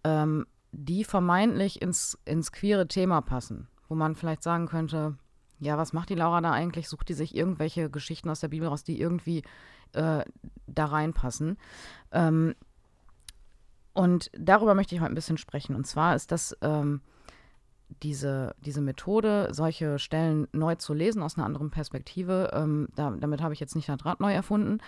ähm, 0.05 0.47
die 0.73 1.05
vermeintlich 1.05 1.83
ins, 1.83 2.19
ins 2.25 2.53
queere 2.53 2.89
Thema 2.89 3.21
passen, 3.21 3.69
wo 3.89 3.95
man 3.95 4.15
vielleicht 4.15 4.43
sagen 4.43 4.67
könnte, 4.67 5.17
ja, 5.59 5.79
was 5.79 5.93
macht 5.93 6.09
die 6.09 6.17
Laura 6.17 6.41
da 6.41 6.51
eigentlich? 6.51 6.89
Sucht 6.89 7.09
die 7.09 7.15
sich 7.15 7.37
irgendwelche 7.37 7.89
Geschichten 7.89 8.29
aus 8.31 8.41
der 8.41 8.49
Bibel 8.49 8.67
raus, 8.67 8.83
die 8.83 9.01
irgendwie 9.01 9.45
äh, 9.93 10.25
da 10.67 10.85
reinpassen? 10.87 11.57
Ähm, 12.11 12.55
und 13.93 14.31
darüber 14.37 14.75
möchte 14.75 14.95
ich 14.95 15.01
heute 15.01 15.13
ein 15.13 15.15
bisschen 15.15 15.39
sprechen. 15.39 15.77
Und 15.77 15.87
zwar 15.87 16.17
ist 16.17 16.33
das 16.33 16.57
ähm, 16.63 17.01
diese, 18.03 18.55
diese 18.65 18.81
Methode, 18.81 19.49
solche 19.53 19.99
Stellen 19.99 20.49
neu 20.53 20.75
zu 20.77 20.95
lesen 20.95 21.23
aus 21.23 21.37
einer 21.37 21.47
anderen 21.47 21.71
Perspektive, 21.71 22.51
ähm, 22.53 22.89
da, 22.95 23.11
damit 23.11 23.43
habe 23.43 23.55
ich 23.55 23.61
jetzt 23.61 23.77
nicht 23.77 23.89
das 23.89 24.05
Rad 24.05 24.21
neu 24.21 24.33
erfunden. 24.33 24.79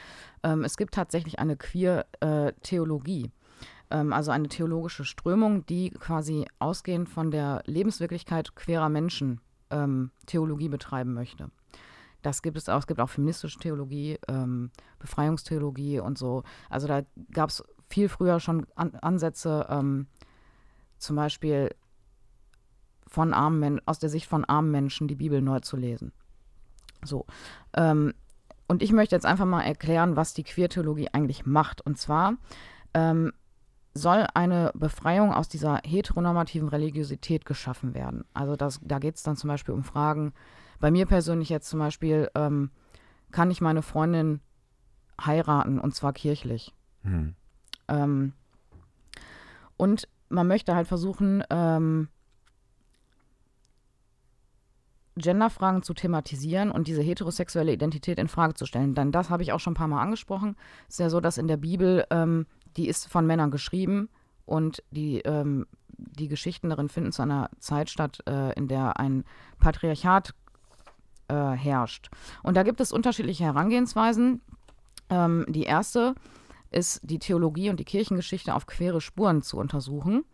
Ähm, 0.42 0.64
es 0.64 0.76
gibt 0.76 0.94
tatsächlich 0.94 1.38
eine 1.38 1.56
Queer-Theologie, 1.56 3.30
äh, 3.90 3.96
also 3.96 4.30
eine 4.30 4.48
theologische 4.48 5.04
Strömung, 5.04 5.66
die 5.66 5.90
quasi 5.90 6.46
ausgehend 6.58 7.08
von 7.08 7.30
der 7.30 7.62
Lebenswirklichkeit 7.66 8.54
queerer 8.54 8.88
Menschen 8.88 9.40
ähm, 9.70 10.10
Theologie 10.26 10.68
betreiben 10.68 11.14
möchte. 11.14 11.50
Das 12.22 12.40
gibt 12.40 12.56
es 12.56 12.68
auch. 12.68 12.78
Es 12.78 12.86
gibt 12.86 13.00
auch 13.00 13.10
feministische 13.10 13.58
Theologie, 13.58 14.18
ähm, 14.28 14.70
Befreiungstheologie 14.98 16.00
und 16.00 16.16
so. 16.16 16.42
Also 16.70 16.88
da 16.88 17.02
gab 17.32 17.50
es 17.50 17.62
viel 17.90 18.08
früher 18.08 18.40
schon 18.40 18.66
An 18.74 18.94
Ansätze, 18.96 19.66
ähm, 19.68 20.06
zum 20.98 21.16
Beispiel 21.16 21.70
von 23.14 23.32
armen 23.32 23.80
aus 23.86 24.00
der 24.00 24.10
Sicht 24.10 24.26
von 24.26 24.44
armen 24.44 24.72
Menschen 24.72 25.06
die 25.06 25.14
Bibel 25.14 25.40
neu 25.40 25.60
zu 25.60 25.76
lesen. 25.76 26.12
So. 27.04 27.26
Ähm, 27.74 28.12
und 28.66 28.82
ich 28.82 28.92
möchte 28.92 29.14
jetzt 29.14 29.26
einfach 29.26 29.46
mal 29.46 29.62
erklären, 29.62 30.16
was 30.16 30.34
die 30.34 30.42
Queertheologie 30.42 31.08
eigentlich 31.12 31.46
macht. 31.46 31.80
Und 31.80 31.96
zwar 31.96 32.34
ähm, 32.92 33.32
soll 33.94 34.26
eine 34.34 34.72
Befreiung 34.74 35.32
aus 35.32 35.48
dieser 35.48 35.80
heteronormativen 35.84 36.68
Religiosität 36.68 37.44
geschaffen 37.44 37.94
werden. 37.94 38.24
Also 38.34 38.56
das, 38.56 38.80
da 38.82 38.98
geht 38.98 39.14
es 39.14 39.22
dann 39.22 39.36
zum 39.36 39.48
Beispiel 39.48 39.74
um 39.74 39.84
Fragen. 39.84 40.32
Bei 40.80 40.90
mir 40.90 41.06
persönlich 41.06 41.50
jetzt 41.50 41.68
zum 41.68 41.78
Beispiel, 41.78 42.28
ähm, 42.34 42.70
kann 43.30 43.50
ich 43.50 43.60
meine 43.60 43.82
Freundin 43.82 44.40
heiraten 45.24 45.78
und 45.78 45.94
zwar 45.94 46.12
kirchlich? 46.12 46.74
Hm. 47.02 47.34
Ähm, 47.88 48.32
und 49.76 50.08
man 50.28 50.46
möchte 50.46 50.74
halt 50.74 50.88
versuchen, 50.88 51.44
ähm, 51.50 52.08
Genderfragen 55.16 55.82
zu 55.82 55.94
thematisieren 55.94 56.70
und 56.70 56.88
diese 56.88 57.02
heterosexuelle 57.02 57.72
Identität 57.72 58.18
in 58.18 58.28
Frage 58.28 58.54
zu 58.54 58.66
stellen. 58.66 58.94
Denn 58.94 59.12
das 59.12 59.30
habe 59.30 59.42
ich 59.42 59.52
auch 59.52 59.60
schon 59.60 59.72
ein 59.72 59.76
paar 59.76 59.88
Mal 59.88 60.02
angesprochen. 60.02 60.56
Es 60.88 60.94
ist 60.94 61.00
ja 61.00 61.10
so, 61.10 61.20
dass 61.20 61.38
in 61.38 61.48
der 61.48 61.56
Bibel, 61.56 62.04
ähm, 62.10 62.46
die 62.76 62.88
ist 62.88 63.08
von 63.08 63.26
Männern 63.26 63.50
geschrieben 63.50 64.08
und 64.44 64.82
die, 64.90 65.20
ähm, 65.20 65.66
die 65.88 66.28
Geschichten 66.28 66.68
darin 66.68 66.88
finden 66.88 67.12
zu 67.12 67.22
einer 67.22 67.50
Zeit 67.58 67.90
statt, 67.90 68.18
äh, 68.26 68.52
in 68.54 68.66
der 68.66 68.98
ein 68.98 69.24
Patriarchat 69.60 70.34
äh, 71.28 71.34
herrscht. 71.34 72.10
Und 72.42 72.56
da 72.56 72.64
gibt 72.64 72.80
es 72.80 72.92
unterschiedliche 72.92 73.44
Herangehensweisen. 73.44 74.40
Ähm, 75.10 75.46
die 75.48 75.62
erste 75.62 76.14
ist, 76.70 77.00
die 77.04 77.20
Theologie 77.20 77.70
und 77.70 77.78
die 77.78 77.84
Kirchengeschichte 77.84 78.54
auf 78.54 78.66
quere 78.66 79.00
Spuren 79.00 79.42
zu 79.42 79.58
untersuchen. 79.58 80.24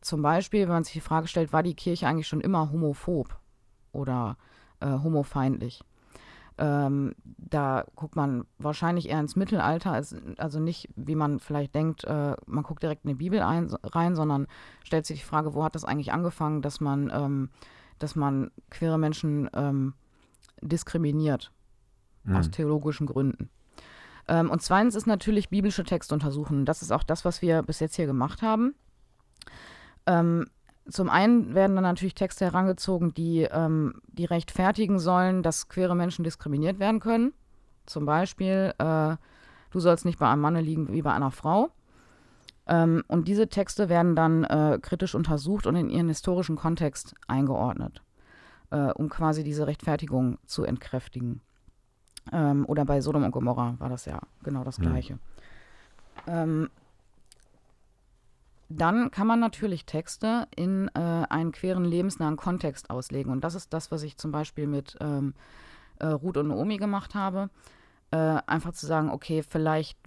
Zum 0.00 0.22
Beispiel, 0.22 0.62
wenn 0.62 0.74
man 0.74 0.84
sich 0.84 0.92
die 0.92 1.00
Frage 1.00 1.28
stellt, 1.28 1.52
war 1.52 1.62
die 1.62 1.74
Kirche 1.74 2.06
eigentlich 2.06 2.28
schon 2.28 2.40
immer 2.40 2.70
homophob 2.70 3.38
oder 3.92 4.36
äh, 4.80 4.86
homofeindlich? 4.86 5.82
Ähm, 6.58 7.14
da 7.24 7.84
guckt 7.96 8.16
man 8.16 8.46
wahrscheinlich 8.58 9.10
eher 9.10 9.20
ins 9.20 9.36
Mittelalter, 9.36 9.92
als, 9.92 10.16
also 10.38 10.58
nicht, 10.58 10.88
wie 10.96 11.14
man 11.14 11.38
vielleicht 11.38 11.74
denkt, 11.74 12.04
äh, 12.04 12.34
man 12.46 12.64
guckt 12.64 12.82
direkt 12.82 13.04
in 13.04 13.08
die 13.08 13.14
Bibel 13.14 13.42
ein, 13.42 13.74
rein, 13.82 14.14
sondern 14.14 14.46
stellt 14.82 15.04
sich 15.04 15.20
die 15.20 15.26
Frage, 15.26 15.54
wo 15.54 15.64
hat 15.64 15.74
das 15.74 15.84
eigentlich 15.84 16.12
angefangen, 16.12 16.62
dass 16.62 16.80
man, 16.80 17.10
ähm, 17.12 17.50
dass 17.98 18.16
man 18.16 18.50
queere 18.70 18.98
Menschen 18.98 19.50
ähm, 19.52 19.92
diskriminiert, 20.62 21.52
mhm. 22.24 22.36
aus 22.36 22.50
theologischen 22.50 23.06
Gründen. 23.06 23.50
Ähm, 24.28 24.50
und 24.50 24.62
zweitens 24.62 24.94
ist 24.94 25.06
natürlich 25.06 25.50
biblische 25.50 25.84
Texte 25.84 26.14
untersuchen. 26.14 26.64
Das 26.64 26.80
ist 26.80 26.90
auch 26.90 27.02
das, 27.02 27.24
was 27.26 27.42
wir 27.42 27.62
bis 27.62 27.80
jetzt 27.80 27.96
hier 27.96 28.06
gemacht 28.06 28.40
haben. 28.40 28.74
Ähm, 30.06 30.46
zum 30.88 31.10
einen 31.10 31.54
werden 31.54 31.74
dann 31.74 31.82
natürlich 31.82 32.14
Texte 32.14 32.44
herangezogen, 32.44 33.12
die, 33.12 33.42
ähm, 33.42 34.00
die 34.06 34.24
rechtfertigen 34.24 34.98
sollen, 34.98 35.42
dass 35.42 35.68
queere 35.68 35.96
Menschen 35.96 36.24
diskriminiert 36.24 36.78
werden 36.78 37.00
können. 37.00 37.32
Zum 37.86 38.06
Beispiel, 38.06 38.72
äh, 38.78 39.16
du 39.70 39.80
sollst 39.80 40.04
nicht 40.04 40.18
bei 40.18 40.28
einem 40.28 40.42
Manne 40.42 40.60
liegen 40.60 40.92
wie 40.92 41.02
bei 41.02 41.12
einer 41.12 41.30
Frau. 41.30 41.70
Ähm, 42.68 43.02
und 43.08 43.28
diese 43.28 43.48
Texte 43.48 43.88
werden 43.88 44.16
dann 44.16 44.44
äh, 44.44 44.78
kritisch 44.80 45.14
untersucht 45.14 45.66
und 45.66 45.76
in 45.76 45.88
ihren 45.88 46.08
historischen 46.08 46.56
Kontext 46.56 47.14
eingeordnet, 47.28 48.02
äh, 48.70 48.90
um 48.92 49.08
quasi 49.08 49.44
diese 49.44 49.66
Rechtfertigung 49.66 50.38
zu 50.46 50.64
entkräftigen. 50.64 51.40
Ähm, 52.32 52.64
oder 52.66 52.84
bei 52.84 53.00
Sodom 53.00 53.22
und 53.22 53.30
Gomorra 53.30 53.76
war 53.78 53.88
das 53.88 54.04
ja 54.04 54.20
genau 54.42 54.64
das 54.64 54.78
mhm. 54.78 54.82
Gleiche. 54.82 55.18
Ähm, 56.26 56.70
dann 58.68 59.10
kann 59.10 59.26
man 59.26 59.40
natürlich 59.40 59.86
Texte 59.86 60.48
in 60.54 60.88
äh, 60.94 61.00
einen 61.00 61.52
queren 61.52 61.84
lebensnahen 61.84 62.36
Kontext 62.36 62.90
auslegen. 62.90 63.30
Und 63.30 63.42
das 63.42 63.54
ist 63.54 63.72
das, 63.72 63.90
was 63.90 64.02
ich 64.02 64.16
zum 64.16 64.32
Beispiel 64.32 64.66
mit 64.66 64.96
ähm, 65.00 65.34
äh, 65.98 66.06
Ruth 66.06 66.36
und 66.36 66.48
Naomi 66.48 66.76
gemacht 66.76 67.14
habe. 67.14 67.50
Äh, 68.10 68.16
einfach 68.46 68.72
zu 68.72 68.86
sagen, 68.86 69.10
okay, 69.10 69.42
vielleicht 69.42 69.98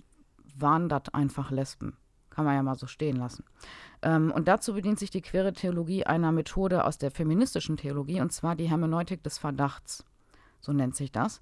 waren 0.58 0.90
das 0.90 1.04
einfach 1.14 1.52
Lesben. 1.52 1.98
Kann 2.30 2.46
man 2.46 2.56
ja 2.56 2.64
mal 2.64 2.76
so 2.76 2.88
stehen 2.88 3.16
lassen. 3.16 3.44
Ähm, 4.02 4.32
und 4.32 4.48
dazu 4.48 4.74
bedient 4.74 5.00
sich 5.00 5.10
die 5.10 5.22
queere 5.22 5.54
Theologie 5.54 6.06
einer 6.06 6.32
Methode 6.32 6.86
aus 6.86 6.98
der 6.98 7.12
feministischen 7.12 7.78
Theologie, 7.78 8.22
und 8.22 8.32
zwar 8.32 8.56
die 8.56 8.70
Hermeneutik 8.70 9.24
des 9.24 9.38
Verdachts. 9.38 10.06
So 10.60 10.74
nennt 10.74 10.96
sich 10.96 11.12
das. 11.12 11.40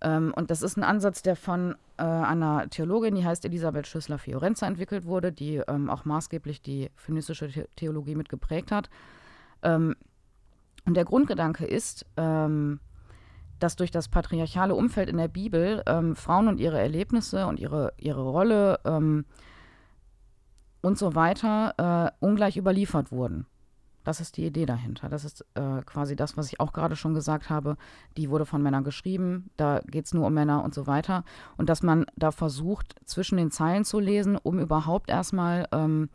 Ähm, 0.00 0.32
und 0.36 0.50
das 0.50 0.62
ist 0.62 0.76
ein 0.76 0.84
Ansatz, 0.84 1.22
der 1.22 1.36
von 1.36 1.74
äh, 1.96 2.02
einer 2.02 2.68
Theologin, 2.68 3.14
die 3.14 3.24
heißt 3.24 3.44
Elisabeth 3.44 3.86
Schüssler-Fiorenza, 3.86 4.66
entwickelt 4.66 5.06
wurde, 5.06 5.32
die 5.32 5.62
ähm, 5.68 5.88
auch 5.88 6.04
maßgeblich 6.04 6.62
die 6.62 6.90
feministische 6.96 7.48
The 7.48 7.64
Theologie 7.76 8.14
mitgeprägt 8.14 8.72
hat. 8.72 8.90
Ähm, 9.62 9.96
und 10.84 10.94
der 10.94 11.04
Grundgedanke 11.04 11.64
ist, 11.64 12.06
ähm, 12.16 12.80
dass 13.58 13.76
durch 13.76 13.90
das 13.90 14.08
patriarchale 14.08 14.74
Umfeld 14.74 15.08
in 15.08 15.16
der 15.16 15.28
Bibel 15.28 15.82
ähm, 15.86 16.14
Frauen 16.14 16.48
und 16.48 16.60
ihre 16.60 16.78
Erlebnisse 16.78 17.46
und 17.46 17.58
ihre, 17.58 17.92
ihre 17.96 18.22
Rolle 18.22 18.80
ähm, 18.84 19.24
und 20.82 20.98
so 20.98 21.14
weiter 21.14 22.12
äh, 22.20 22.24
ungleich 22.24 22.56
überliefert 22.56 23.10
wurden. 23.10 23.46
Das 24.06 24.20
ist 24.20 24.36
die 24.36 24.46
Idee 24.46 24.66
dahinter. 24.66 25.08
Das 25.08 25.24
ist 25.24 25.44
äh, 25.54 25.82
quasi 25.84 26.14
das, 26.14 26.36
was 26.36 26.46
ich 26.46 26.60
auch 26.60 26.72
gerade 26.72 26.94
schon 26.94 27.12
gesagt 27.12 27.50
habe. 27.50 27.76
Die 28.16 28.30
wurde 28.30 28.46
von 28.46 28.62
Männern 28.62 28.84
geschrieben, 28.84 29.50
da 29.56 29.80
geht 29.80 30.06
es 30.06 30.14
nur 30.14 30.28
um 30.28 30.32
Männer 30.32 30.62
und 30.62 30.74
so 30.74 30.86
weiter. 30.86 31.24
Und 31.56 31.68
dass 31.68 31.82
man 31.82 32.06
da 32.14 32.30
versucht, 32.30 32.94
zwischen 33.04 33.36
den 33.36 33.50
Zeilen 33.50 33.84
zu 33.84 33.98
lesen, 33.98 34.36
um 34.36 34.60
überhaupt 34.60 35.10
erstmal 35.10 35.66
ähm, 35.72 36.08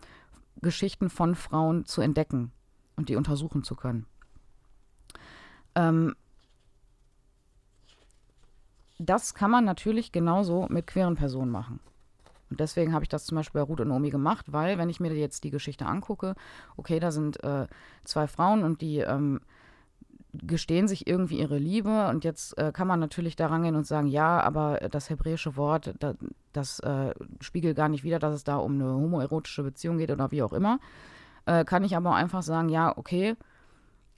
Geschichten 0.61 1.09
von 1.09 1.35
Frauen 1.35 1.83
zu 1.83 1.99
entdecken 1.99 2.53
und 2.95 3.09
die 3.09 3.17
untersuchen 3.17 3.61
zu 3.61 3.75
können. 3.75 4.05
Ähm, 5.75 6.15
das 8.99 9.33
kann 9.33 9.51
man 9.51 9.65
natürlich 9.65 10.13
genauso 10.13 10.65
mit 10.69 10.87
queeren 10.87 11.15
Personen 11.15 11.51
machen. 11.51 11.81
Und 12.51 12.59
deswegen 12.59 12.93
habe 12.93 13.03
ich 13.03 13.09
das 13.09 13.25
zum 13.25 13.37
Beispiel 13.37 13.61
bei 13.61 13.65
Ruth 13.65 13.79
und 13.79 13.87
Naomi 13.87 14.09
gemacht, 14.09 14.51
weil, 14.51 14.77
wenn 14.77 14.89
ich 14.89 14.99
mir 14.99 15.13
jetzt 15.13 15.43
die 15.43 15.49
Geschichte 15.49 15.85
angucke, 15.85 16.35
okay, 16.75 16.99
da 16.99 17.11
sind 17.11 17.43
äh, 17.43 17.65
zwei 18.03 18.27
Frauen 18.27 18.63
und 18.63 18.81
die 18.81 18.99
ähm, 18.99 19.39
gestehen 20.33 20.87
sich 20.87 21.07
irgendwie 21.07 21.39
ihre 21.39 21.57
Liebe 21.57 22.07
und 22.09 22.23
jetzt 22.23 22.57
äh, 22.57 22.71
kann 22.71 22.87
man 22.87 22.99
natürlich 22.99 23.35
da 23.35 23.47
rangehen 23.47 23.75
und 23.75 23.87
sagen, 23.87 24.07
ja, 24.07 24.39
aber 24.41 24.79
das 24.91 25.09
hebräische 25.09 25.55
Wort, 25.55 25.93
da, 25.99 26.13
das 26.53 26.79
äh, 26.81 27.13
spiegelt 27.39 27.75
gar 27.75 27.89
nicht 27.89 28.03
wider, 28.03 28.19
dass 28.19 28.35
es 28.35 28.43
da 28.43 28.57
um 28.57 28.75
eine 28.75 28.93
homoerotische 28.93 29.63
Beziehung 29.63 29.97
geht 29.97 30.11
oder 30.11 30.31
wie 30.31 30.43
auch 30.43 30.53
immer. 30.53 30.79
Äh, 31.45 31.65
kann 31.65 31.83
ich 31.83 31.95
aber 31.95 32.15
einfach 32.15 32.43
sagen, 32.43 32.69
ja, 32.69 32.97
okay, 32.97 33.35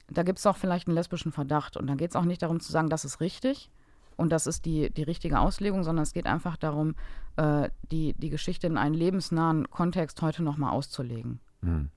da 0.09 0.23
gibt 0.23 0.39
es 0.39 0.45
auch 0.45 0.57
vielleicht 0.57 0.87
einen 0.87 0.95
lesbischen 0.95 1.31
Verdacht 1.31 1.77
und 1.77 1.87
dann 1.87 1.97
geht 1.97 2.11
es 2.11 2.15
auch 2.15 2.25
nicht 2.25 2.41
darum 2.41 2.59
zu 2.59 2.71
sagen, 2.71 2.89
das 2.89 3.05
ist 3.05 3.19
richtig, 3.19 3.71
und 4.17 4.31
das 4.31 4.47
ist 4.47 4.65
die, 4.65 4.89
die 4.89 5.03
richtige 5.03 5.39
Auslegung, 5.39 5.83
sondern 5.83 6.03
es 6.03 6.13
geht 6.13 6.25
einfach 6.25 6.57
darum, 6.57 6.95
äh, 7.35 7.69
die, 7.91 8.13
die 8.13 8.29
Geschichte 8.29 8.67
in 8.67 8.77
einen 8.77 8.95
lebensnahen 8.95 9.69
Kontext 9.69 10.21
heute 10.21 10.43
nochmal 10.43 10.71
auszulegen. 10.71 11.39
Mhm. 11.61 11.89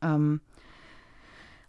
Ähm, 0.00 0.40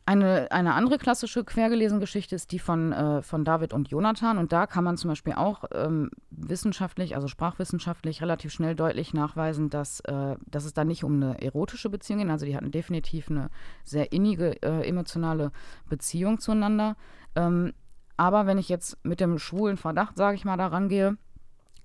eine, 0.05 0.51
eine 0.51 0.73
andere 0.73 0.97
klassische 0.97 1.45
quergelesene 1.45 2.01
Geschichte 2.01 2.35
ist 2.35 2.51
die 2.51 2.59
von, 2.59 2.91
äh, 2.91 3.21
von 3.21 3.45
David 3.45 3.71
und 3.71 3.87
Jonathan. 3.89 4.37
Und 4.37 4.51
da 4.51 4.67
kann 4.67 4.83
man 4.83 4.97
zum 4.97 5.09
Beispiel 5.09 5.33
auch 5.33 5.63
ähm, 5.73 6.09
wissenschaftlich, 6.29 7.15
also 7.15 7.29
sprachwissenschaftlich, 7.29 8.21
relativ 8.21 8.51
schnell 8.51 8.75
deutlich 8.75 9.13
nachweisen, 9.13 9.69
dass, 9.69 10.01
äh, 10.01 10.35
dass 10.45 10.65
es 10.65 10.73
da 10.73 10.83
nicht 10.83 11.05
um 11.05 11.15
eine 11.15 11.41
erotische 11.41 11.89
Beziehung 11.89 12.19
geht. 12.19 12.29
Also 12.29 12.45
die 12.45 12.55
hatten 12.55 12.71
definitiv 12.71 13.29
eine 13.29 13.49
sehr 13.85 14.11
innige 14.11 14.61
äh, 14.61 14.85
emotionale 14.85 15.53
Beziehung 15.87 16.37
zueinander. 16.39 16.97
Ähm, 17.35 17.71
aber 18.17 18.45
wenn 18.45 18.57
ich 18.57 18.69
jetzt 18.69 19.03
mit 19.03 19.19
dem 19.19 19.39
schwulen 19.39 19.77
Verdacht, 19.77 20.17
sage 20.17 20.35
ich 20.35 20.45
mal, 20.45 20.57
da 20.57 20.67
rangehe, 20.67 21.17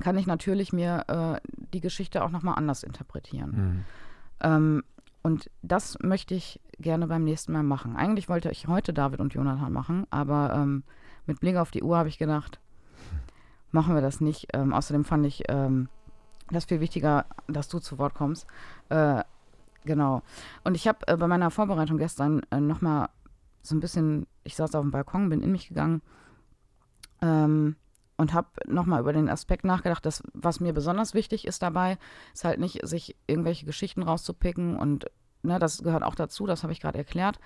kann 0.00 0.18
ich 0.18 0.26
natürlich 0.26 0.72
mir 0.72 1.04
äh, 1.08 1.48
die 1.72 1.80
Geschichte 1.80 2.22
auch 2.22 2.30
nochmal 2.30 2.54
anders 2.56 2.82
interpretieren. 2.82 3.50
Mhm. 3.50 3.84
Ähm, 4.40 4.82
und 5.22 5.50
das 5.62 5.98
möchte 6.00 6.34
ich 6.34 6.60
gerne 6.78 7.06
beim 7.06 7.24
nächsten 7.24 7.52
Mal 7.52 7.64
machen. 7.64 7.96
Eigentlich 7.96 8.28
wollte 8.28 8.50
ich 8.50 8.68
heute 8.68 8.92
David 8.92 9.20
und 9.20 9.34
Jonathan 9.34 9.72
machen, 9.72 10.06
aber 10.10 10.54
ähm, 10.54 10.84
mit 11.26 11.40
Blick 11.40 11.56
auf 11.56 11.70
die 11.70 11.82
Uhr 11.82 11.98
habe 11.98 12.08
ich 12.08 12.18
gedacht, 12.18 12.60
machen 13.70 13.94
wir 13.94 14.02
das 14.02 14.20
nicht. 14.20 14.48
Ähm, 14.54 14.72
außerdem 14.72 15.04
fand 15.04 15.26
ich 15.26 15.42
ähm, 15.48 15.88
das 16.50 16.66
viel 16.66 16.80
wichtiger, 16.80 17.26
dass 17.46 17.68
du 17.68 17.78
zu 17.78 17.98
Wort 17.98 18.14
kommst. 18.14 18.46
Äh, 18.88 19.22
genau. 19.84 20.22
Und 20.64 20.74
ich 20.74 20.88
habe 20.88 21.06
äh, 21.06 21.16
bei 21.16 21.26
meiner 21.26 21.50
Vorbereitung 21.50 21.98
gestern 21.98 22.42
äh, 22.50 22.60
nochmal 22.60 23.08
so 23.62 23.74
ein 23.74 23.80
bisschen, 23.80 24.26
ich 24.44 24.56
saß 24.56 24.74
auf 24.74 24.82
dem 24.82 24.90
Balkon, 24.90 25.28
bin 25.28 25.42
in 25.42 25.52
mich 25.52 25.68
gegangen 25.68 26.02
ähm, 27.22 27.76
und 28.16 28.32
habe 28.32 28.48
nochmal 28.66 29.00
über 29.00 29.12
den 29.12 29.28
Aspekt 29.28 29.64
nachgedacht, 29.64 30.04
dass 30.06 30.22
was 30.32 30.61
mir 30.61 30.72
besonders 30.72 31.14
wichtig 31.14 31.46
ist 31.46 31.62
dabei, 31.62 31.98
ist 32.34 32.44
halt 32.44 32.61
nicht, 32.61 32.86
sich 32.86 33.16
irgendwelche 33.26 33.66
Geschichten 33.66 34.02
rauszupicken 34.02 34.76
und 34.76 35.06
ne, 35.42 35.59
das 35.59 35.82
gehört 35.82 36.02
auch 36.02 36.14
dazu, 36.14 36.46
das 36.46 36.62
habe 36.62 36.72
ich 36.72 36.80
gerade 36.80 36.98
erklärt, 36.98 37.38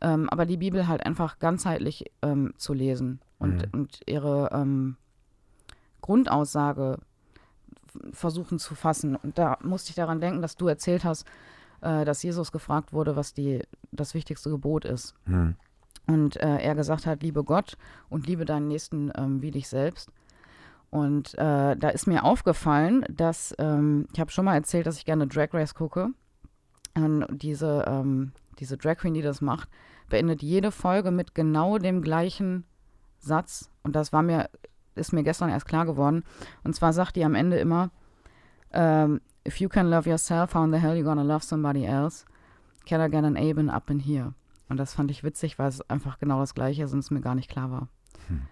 ähm, 0.00 0.28
aber 0.30 0.46
die 0.46 0.56
Bibel 0.56 0.88
halt 0.88 1.04
einfach 1.04 1.38
ganzheitlich 1.38 2.10
ähm, 2.22 2.54
zu 2.56 2.72
lesen 2.74 3.20
und, 3.38 3.72
mhm. 3.72 3.80
und 3.80 4.00
ihre 4.06 4.50
ähm, 4.52 4.96
Grundaussage 6.00 6.98
versuchen 8.12 8.58
zu 8.58 8.74
fassen. 8.74 9.16
Und 9.16 9.38
da 9.38 9.58
musste 9.62 9.90
ich 9.90 9.96
daran 9.96 10.20
denken, 10.20 10.42
dass 10.42 10.56
du 10.56 10.66
erzählt 10.66 11.04
hast, 11.04 11.26
äh, 11.82 12.04
dass 12.04 12.22
Jesus 12.22 12.52
gefragt 12.52 12.92
wurde, 12.92 13.16
was 13.16 13.34
die, 13.34 13.62
das 13.90 14.14
wichtigste 14.14 14.50
Gebot 14.50 14.84
ist. 14.84 15.14
Mhm. 15.26 15.56
Und 16.06 16.36
äh, 16.36 16.58
er 16.58 16.74
gesagt 16.74 17.06
hat, 17.06 17.22
liebe 17.22 17.44
Gott 17.44 17.76
und 18.08 18.26
liebe 18.26 18.44
deinen 18.44 18.68
Nächsten 18.68 19.12
ähm, 19.16 19.42
wie 19.42 19.50
dich 19.50 19.68
selbst. 19.68 20.10
Und 20.90 21.34
äh, 21.34 21.76
da 21.76 21.88
ist 21.88 22.06
mir 22.06 22.24
aufgefallen, 22.24 23.04
dass, 23.08 23.54
ähm, 23.58 24.06
ich 24.12 24.20
habe 24.20 24.30
schon 24.30 24.44
mal 24.44 24.54
erzählt, 24.54 24.86
dass 24.86 24.98
ich 24.98 25.04
gerne 25.04 25.26
Drag 25.26 25.48
Race 25.54 25.74
gucke. 25.74 26.08
Und 26.94 27.26
diese, 27.30 27.84
ähm, 27.86 28.32
diese 28.58 28.76
Drag 28.76 28.98
Queen, 28.98 29.14
die 29.14 29.22
das 29.22 29.40
macht, 29.40 29.70
beendet 30.10 30.42
jede 30.42 30.70
Folge 30.70 31.10
mit 31.10 31.34
genau 31.34 31.78
dem 31.78 32.02
gleichen 32.02 32.64
Satz. 33.18 33.70
Und 33.82 33.96
das 33.96 34.12
war 34.12 34.22
mir, 34.22 34.50
ist 34.94 35.12
mir 35.12 35.22
gestern 35.22 35.48
erst 35.48 35.66
klar 35.66 35.86
geworden. 35.86 36.24
Und 36.64 36.74
zwar 36.74 36.92
sagt 36.92 37.16
die 37.16 37.24
am 37.24 37.34
Ende 37.34 37.58
immer, 37.58 37.90
ähm, 38.72 39.20
if 39.46 39.60
you 39.60 39.68
can 39.68 39.90
love 39.90 40.08
yourself, 40.08 40.54
how 40.54 40.64
in 40.64 40.72
the 40.72 40.78
hell 40.78 40.96
you 40.96 41.04
gonna 41.04 41.22
love 41.22 41.44
somebody 41.44 41.84
else? 41.84 42.24
Can 42.86 43.00
I 43.00 43.10
get 43.10 43.24
an 43.24 43.36
Aben 43.36 43.70
up 43.70 43.90
in 43.90 44.00
here? 44.00 44.34
Und 44.68 44.78
das 44.78 44.94
fand 44.94 45.10
ich 45.10 45.22
witzig, 45.22 45.58
weil 45.58 45.68
es 45.68 45.82
einfach 45.90 46.18
genau 46.18 46.40
das 46.40 46.54
Gleiche 46.54 46.84
ist 46.84 46.92
und 46.92 47.00
es 47.00 47.10
mir 47.10 47.20
gar 47.20 47.34
nicht 47.34 47.50
klar 47.50 47.70
war. 47.70 47.88
Hm. 48.28 48.42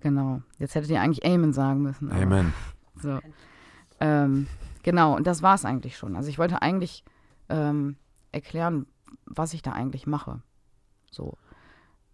Genau. 0.00 0.42
Jetzt 0.58 0.74
hättet 0.74 0.90
ihr 0.90 1.00
eigentlich 1.00 1.26
Amen 1.26 1.52
sagen 1.52 1.82
müssen. 1.82 2.10
Amen. 2.10 2.52
So. 2.96 3.18
Ähm, 4.00 4.46
genau, 4.82 5.16
und 5.16 5.26
das 5.26 5.42
war 5.42 5.54
es 5.54 5.64
eigentlich 5.64 5.96
schon. 5.96 6.16
Also 6.16 6.28
ich 6.28 6.38
wollte 6.38 6.62
eigentlich 6.62 7.04
ähm, 7.48 7.96
erklären, 8.32 8.86
was 9.26 9.52
ich 9.52 9.62
da 9.62 9.72
eigentlich 9.72 10.06
mache. 10.06 10.40
So. 11.10 11.36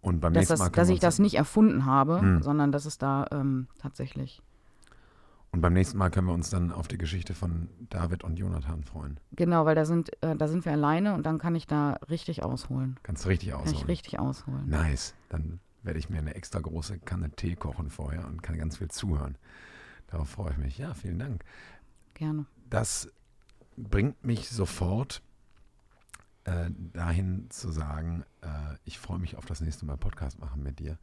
Und 0.01 0.19
beim 0.19 0.33
dass 0.33 0.49
nächsten 0.49 0.59
Mal 0.59 0.69
das, 0.69 0.75
Dass 0.75 0.89
ich 0.89 0.99
das 0.99 1.19
nicht 1.19 1.35
erfunden 1.35 1.85
habe, 1.85 2.21
hm. 2.21 2.41
sondern 2.41 2.71
dass 2.71 2.85
es 2.85 2.97
da 2.97 3.27
ähm, 3.31 3.67
tatsächlich 3.79 4.41
und 5.55 5.61
beim 5.61 5.71
nächsten 5.71 5.97
Mal 5.97 6.09
können 6.11 6.27
wir 6.27 6.33
uns 6.33 6.49
dann 6.49 6.73
auf 6.73 6.89
die 6.89 6.97
Geschichte 6.97 7.33
von 7.33 7.69
David 7.89 8.25
und 8.25 8.37
Jonathan 8.37 8.83
freuen. 8.83 9.21
Genau, 9.31 9.65
weil 9.65 9.73
da 9.73 9.85
sind, 9.85 10.11
äh, 10.21 10.35
da 10.35 10.49
sind 10.49 10.65
wir 10.65 10.73
alleine 10.73 11.13
und 11.13 11.25
dann 11.25 11.37
kann 11.37 11.55
ich 11.55 11.65
da 11.65 11.93
richtig 12.09 12.43
ausholen. 12.43 12.99
Kannst 13.03 13.23
du 13.23 13.29
richtig 13.29 13.53
ausholen? 13.53 13.71
Kann 13.71 13.81
ich 13.81 13.87
richtig 13.87 14.19
ausholen. 14.19 14.67
Nice. 14.67 15.15
Dann 15.29 15.61
werde 15.81 15.97
ich 15.97 16.09
mir 16.09 16.17
eine 16.17 16.35
extra 16.35 16.59
große 16.59 16.99
Kanne 16.99 17.29
Tee 17.31 17.55
kochen 17.55 17.89
vorher 17.89 18.27
und 18.27 18.43
kann 18.43 18.57
ganz 18.57 18.79
viel 18.79 18.89
zuhören. 18.89 19.37
Darauf 20.07 20.27
freue 20.27 20.51
ich 20.51 20.57
mich. 20.57 20.77
Ja, 20.77 20.93
vielen 20.93 21.19
Dank. 21.19 21.45
Gerne. 22.15 22.47
Das 22.69 23.07
bringt 23.77 24.25
mich 24.25 24.49
sofort 24.49 25.21
äh, 26.43 26.69
dahin 26.91 27.49
zu 27.49 27.71
sagen, 27.71 28.25
äh, 28.41 28.75
ich 28.83 28.99
freue 28.99 29.19
mich 29.19 29.37
auf 29.37 29.45
das 29.45 29.61
nächste 29.61 29.85
Mal 29.85 29.95
Podcast 29.95 30.37
machen 30.37 30.63
mit 30.63 30.79
dir. 30.79 30.97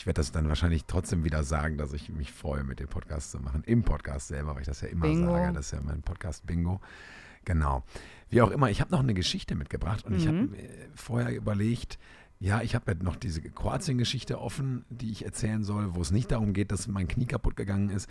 Ich 0.00 0.06
werde 0.06 0.18
das 0.18 0.32
dann 0.32 0.48
wahrscheinlich 0.48 0.86
trotzdem 0.86 1.24
wieder 1.24 1.44
sagen, 1.44 1.76
dass 1.76 1.92
ich 1.92 2.08
mich 2.08 2.32
freue, 2.32 2.64
mit 2.64 2.80
dem 2.80 2.88
Podcast 2.88 3.32
zu 3.32 3.38
machen. 3.38 3.62
Im 3.66 3.82
Podcast 3.82 4.28
selber, 4.28 4.54
weil 4.54 4.62
ich 4.62 4.66
das 4.66 4.80
ja 4.80 4.88
immer 4.88 5.02
Bingo. 5.02 5.30
sage. 5.30 5.52
Das 5.52 5.66
ist 5.66 5.72
ja 5.72 5.80
mein 5.82 6.00
Podcast 6.00 6.46
Bingo. 6.46 6.80
Genau. 7.44 7.84
Wie 8.30 8.40
auch 8.40 8.50
immer, 8.50 8.70
ich 8.70 8.80
habe 8.80 8.90
noch 8.92 9.00
eine 9.00 9.12
Geschichte 9.12 9.54
mitgebracht 9.54 10.06
und 10.06 10.12
mhm. 10.12 10.18
ich 10.18 10.26
habe 10.26 10.48
vorher 10.94 11.36
überlegt, 11.36 11.98
ja, 12.38 12.62
ich 12.62 12.74
habe 12.74 12.92
ja 12.92 13.02
noch 13.02 13.14
diese 13.14 13.42
Kroatien-Geschichte 13.42 14.40
offen, 14.40 14.86
die 14.88 15.10
ich 15.10 15.26
erzählen 15.26 15.64
soll, 15.64 15.94
wo 15.94 16.00
es 16.00 16.12
nicht 16.12 16.30
darum 16.30 16.54
geht, 16.54 16.72
dass 16.72 16.88
mein 16.88 17.06
Knie 17.06 17.26
kaputt 17.26 17.56
gegangen 17.56 17.90
ist. 17.90 18.08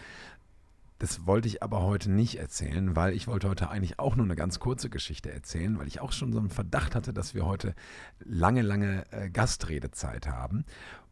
Das 0.99 1.25
wollte 1.25 1.47
ich 1.47 1.63
aber 1.63 1.81
heute 1.81 2.11
nicht 2.11 2.37
erzählen, 2.37 2.95
weil 2.95 3.13
ich 3.13 3.25
wollte 3.25 3.49
heute 3.49 3.71
eigentlich 3.71 3.97
auch 3.97 4.15
nur 4.15 4.25
eine 4.25 4.35
ganz 4.35 4.59
kurze 4.59 4.91
Geschichte 4.91 5.31
erzählen, 5.31 5.79
weil 5.79 5.87
ich 5.87 6.01
auch 6.01 6.11
schon 6.11 6.33
so 6.33 6.39
einen 6.39 6.51
Verdacht 6.51 6.93
hatte, 6.93 7.13
dass 7.13 7.33
wir 7.33 7.47
heute 7.47 7.73
lange, 8.19 8.61
lange 8.61 9.11
äh, 9.11 9.31
Gastredezeit 9.31 10.27
haben. 10.27 10.65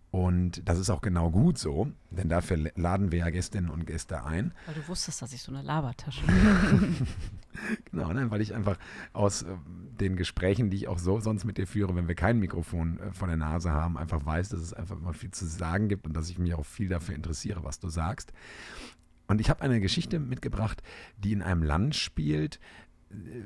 Und 0.10 0.68
das 0.68 0.80
ist 0.80 0.90
auch 0.90 1.02
genau 1.02 1.30
gut 1.32 1.58
so, 1.58 1.92
denn 2.12 2.30
dafür 2.30 2.72
laden 2.76 3.12
wir 3.12 3.20
ja 3.20 3.30
Gästinnen 3.30 3.70
und 3.70 3.86
Gäste 3.86 4.24
ein. 4.24 4.54
Weil 4.66 4.76
du 4.76 4.88
wusstest, 4.88 5.22
dass 5.22 5.34
ich 5.34 5.42
so 5.42 5.52
eine 5.52 5.62
Labertasche 5.62 6.26
habe. 6.28 6.90
genau, 7.92 8.14
nein, 8.14 8.32
weil 8.32 8.40
ich 8.40 8.56
einfach 8.56 8.78
aus 9.12 9.42
äh, 9.42 9.48
den 10.00 10.16
Gesprächen, 10.16 10.70
die 10.70 10.78
ich 10.78 10.88
auch 10.88 10.98
so 10.98 11.20
sonst 11.20 11.44
mit 11.44 11.58
dir 11.58 11.68
führe, 11.68 11.96
wenn 11.96 12.08
wir 12.08 12.16
kein 12.16 12.40
Mikrofon 12.40 13.00
äh, 13.00 13.12
vor 13.12 13.28
der 13.28 13.36
Nase 13.36 13.72
haben, 13.72 13.98
einfach 13.98 14.26
weiß, 14.26 14.48
dass 14.50 14.62
es 14.62 14.74
einfach 14.74 14.96
immer 14.96 15.14
viel 15.14 15.32
zu 15.32 15.46
sagen 15.46 15.90
gibt 15.90 16.08
und 16.08 16.16
dass 16.16 16.30
ich 16.30 16.40
mich 16.40 16.54
auch 16.54 16.66
viel 16.66 16.88
dafür 16.88 17.14
interessiere, 17.14 17.66
was 17.66 17.80
du 17.80 17.90
sagst. 17.90 18.32
Und 19.28 19.42
ich 19.42 19.50
habe 19.50 19.62
eine 19.62 19.82
Geschichte 19.82 20.20
mitgebracht, 20.20 20.82
die 21.18 21.34
in 21.34 21.42
einem 21.42 21.64
Land 21.64 21.96
spielt, 21.96 22.62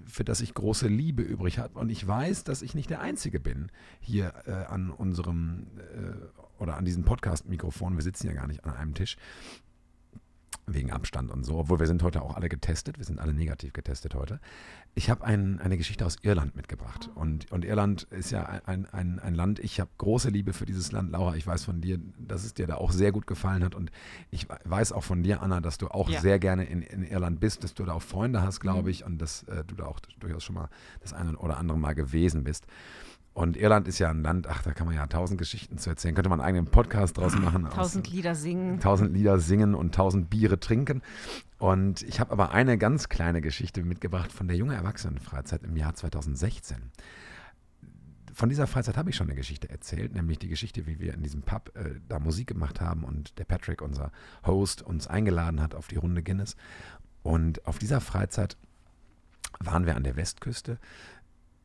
für 0.05 0.24
das 0.24 0.41
ich 0.41 0.53
große 0.53 0.88
Liebe 0.88 1.22
übrig 1.22 1.59
habe. 1.59 1.78
Und 1.80 1.89
ich 1.89 2.07
weiß, 2.07 2.43
dass 2.43 2.62
ich 2.62 2.74
nicht 2.74 2.89
der 2.89 3.01
Einzige 3.01 3.39
bin 3.39 3.72
hier 3.99 4.34
äh, 4.45 4.51
an 4.51 4.89
unserem 4.89 5.68
äh, 5.78 6.14
oder 6.62 6.78
an 6.78 6.86
diesem 6.86 7.03
Podcast-Mikrofon. 7.03 7.95
Wir 7.95 8.03
sitzen 8.03 8.28
ja 8.28 8.34
gar 8.34 8.47
nicht 8.47 8.64
an 8.64 8.74
einem 8.74 8.93
Tisch 8.93 9.18
wegen 10.68 10.91
Abstand 10.91 11.32
und 11.32 11.43
so, 11.43 11.57
obwohl 11.57 11.80
wir 11.80 11.88
sind 11.88 12.03
heute 12.03 12.22
auch 12.22 12.36
alle 12.36 12.47
getestet, 12.47 12.97
wir 12.97 13.05
sind 13.05 13.20
alle 13.20 13.34
negativ 13.34 13.74
getestet 13.74 14.16
heute. 14.16 14.39
Ich 14.93 15.09
habe 15.09 15.24
ein, 15.24 15.59
eine 15.59 15.78
Geschichte 15.78 16.05
aus 16.05 16.18
Irland 16.22 16.55
mitgebracht 16.55 17.09
und, 17.16 17.51
und 17.51 17.66
Irland 17.66 18.03
ist 18.03 18.32
ja 18.32 18.43
ein, 18.66 18.86
ein, 18.86 19.20
ein 19.20 19.34
Land, 19.34 19.59
ich 19.59 19.80
habe 19.80 19.89
große 19.97 20.30
Liebe 20.30 20.53
für 20.53 20.66
dieses 20.66 20.91
Land. 20.91 21.12
Laura, 21.12 21.36
ich 21.36 21.47
weiß 21.47 21.64
von 21.64 21.82
dir, 21.82 21.99
dass 22.18 22.43
es 22.43 22.53
dir 22.53 22.68
da 22.68 22.76
auch 22.76 22.91
sehr 22.91 23.12
gut 23.12 23.28
gefallen 23.28 23.64
hat 23.64 23.76
und 23.76 23.91
ich 24.30 24.47
weiß 24.66 24.91
auch 24.91 25.03
von 25.03 25.24
dir, 25.24 25.41
Anna, 25.41 25.62
dass 25.62 25.78
du 25.78 25.88
auch 25.88 26.09
ja. 26.09 26.22
sehr 26.22 26.39
gerne 26.39 26.66
in, 26.66 26.82
in 26.82 27.03
Irland 27.03 27.39
bist, 27.39 27.64
dass 27.64 27.74
du 27.74 27.84
da 27.84 27.93
auch 27.93 28.03
Freunde 28.03 28.41
hast, 28.41 28.59
glaube 28.59 28.84
mhm. 28.84 28.89
ich, 28.89 29.03
und 29.05 29.18
dass 29.18 29.43
äh, 29.43 29.64
du 29.66 29.76
da 29.76 29.86
auch 29.86 29.99
durchaus 30.20 30.43
schon 30.43 30.55
mal 30.55 30.70
das 31.01 31.14
eine 31.14 31.38
oder 31.38 31.57
andere 31.57 31.78
Mal 31.78 31.95
gewesen 31.95 32.43
bist. 32.43 32.68
Und 33.34 33.55
Irland 33.55 33.88
ist 33.88 33.97
ja 33.99 34.09
ein 34.09 34.23
Land, 34.23 34.47
ach, 34.47 34.61
da 34.61 34.73
kann 34.73 34.88
man 34.88 34.95
ja 34.95 35.07
tausend 35.07 35.38
Geschichten 35.38 35.77
zu 35.77 35.89
erzählen. 35.89 36.15
Könnte 36.15 36.29
man 36.29 36.41
einen 36.41 36.47
eigenen 36.47 36.65
Podcast 36.65 37.17
draus 37.17 37.34
machen. 37.36 37.69
Tausend 37.69 38.09
Lieder 38.09 38.36
singen. 38.36 38.82
Tausend 38.82 39.13
Lieder 39.13 39.39
singen 39.39 39.73
und 39.73 39.95
tausend 39.95 40.29
Biere 40.29 40.59
trinken. 40.59 41.01
Und 41.57 42.01
ich 42.01 42.19
habe 42.19 42.32
aber 42.32 42.51
eine 42.51 42.77
ganz 42.77 43.07
kleine 43.07 43.39
Geschichte 43.39 43.84
mitgebracht 43.84 44.34
von 44.34 44.49
der 44.49 44.57
junge 44.57 44.75
Erwachsenenfreizeit 44.75 45.63
im 45.63 45.77
Jahr 45.77 45.93
2016. 45.95 46.77
Von 48.34 48.49
dieser 48.49 48.67
Freizeit 48.67 48.97
habe 48.97 49.09
ich 49.09 49.15
schon 49.15 49.27
eine 49.27 49.36
Geschichte 49.36 49.69
erzählt, 49.69 50.13
nämlich 50.13 50.39
die 50.39 50.49
Geschichte, 50.49 50.86
wie 50.86 50.99
wir 50.99 51.13
in 51.13 51.23
diesem 51.23 51.41
Pub 51.41 51.71
äh, 51.75 51.99
da 52.09 52.19
Musik 52.19 52.47
gemacht 52.47 52.82
haben 52.82 53.03
und 53.03 53.38
der 53.39 53.45
Patrick, 53.45 53.82
unser 53.82 54.11
Host, 54.45 54.82
uns 54.82 55.07
eingeladen 55.07 55.61
hat 55.61 55.73
auf 55.73 55.88
die 55.88 55.97
Runde 55.97 56.21
Guinness. 56.21 56.55
Und 57.23 57.65
auf 57.65 57.79
dieser 57.79 58.01
Freizeit 58.01 58.57
waren 59.59 59.86
wir 59.86 59.95
an 59.95 60.03
der 60.03 60.15
Westküste 60.15 60.79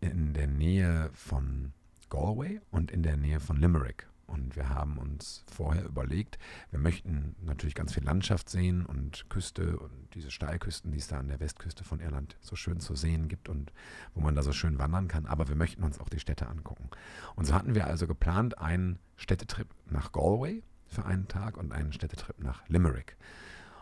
in 0.00 0.34
der 0.34 0.46
Nähe 0.46 1.10
von 1.12 1.72
Galway 2.10 2.60
und 2.70 2.90
in 2.90 3.02
der 3.02 3.16
Nähe 3.16 3.40
von 3.40 3.56
Limerick. 3.56 4.06
Und 4.26 4.56
wir 4.56 4.70
haben 4.70 4.98
uns 4.98 5.44
vorher 5.46 5.84
überlegt, 5.84 6.38
wir 6.70 6.80
möchten 6.80 7.36
natürlich 7.42 7.76
ganz 7.76 7.92
viel 7.94 8.02
Landschaft 8.02 8.48
sehen 8.48 8.84
und 8.84 9.30
Küste 9.30 9.78
und 9.78 10.08
diese 10.14 10.32
Steilküsten, 10.32 10.90
die 10.90 10.98
es 10.98 11.06
da 11.06 11.18
an 11.18 11.28
der 11.28 11.38
Westküste 11.38 11.84
von 11.84 12.00
Irland 12.00 12.36
so 12.40 12.56
schön 12.56 12.80
zu 12.80 12.96
sehen 12.96 13.28
gibt 13.28 13.48
und 13.48 13.72
wo 14.14 14.20
man 14.20 14.34
da 14.34 14.42
so 14.42 14.52
schön 14.52 14.78
wandern 14.78 15.06
kann. 15.06 15.26
Aber 15.26 15.48
wir 15.48 15.54
möchten 15.54 15.84
uns 15.84 16.00
auch 16.00 16.08
die 16.08 16.18
Städte 16.18 16.48
angucken. 16.48 16.90
Und 17.36 17.46
so 17.46 17.54
hatten 17.54 17.76
wir 17.76 17.86
also 17.86 18.08
geplant 18.08 18.58
einen 18.58 18.98
Städtetrip 19.14 19.68
nach 19.88 20.10
Galway 20.10 20.62
für 20.88 21.04
einen 21.04 21.28
Tag 21.28 21.56
und 21.56 21.72
einen 21.72 21.92
Städtetrip 21.92 22.40
nach 22.40 22.68
Limerick. 22.68 23.16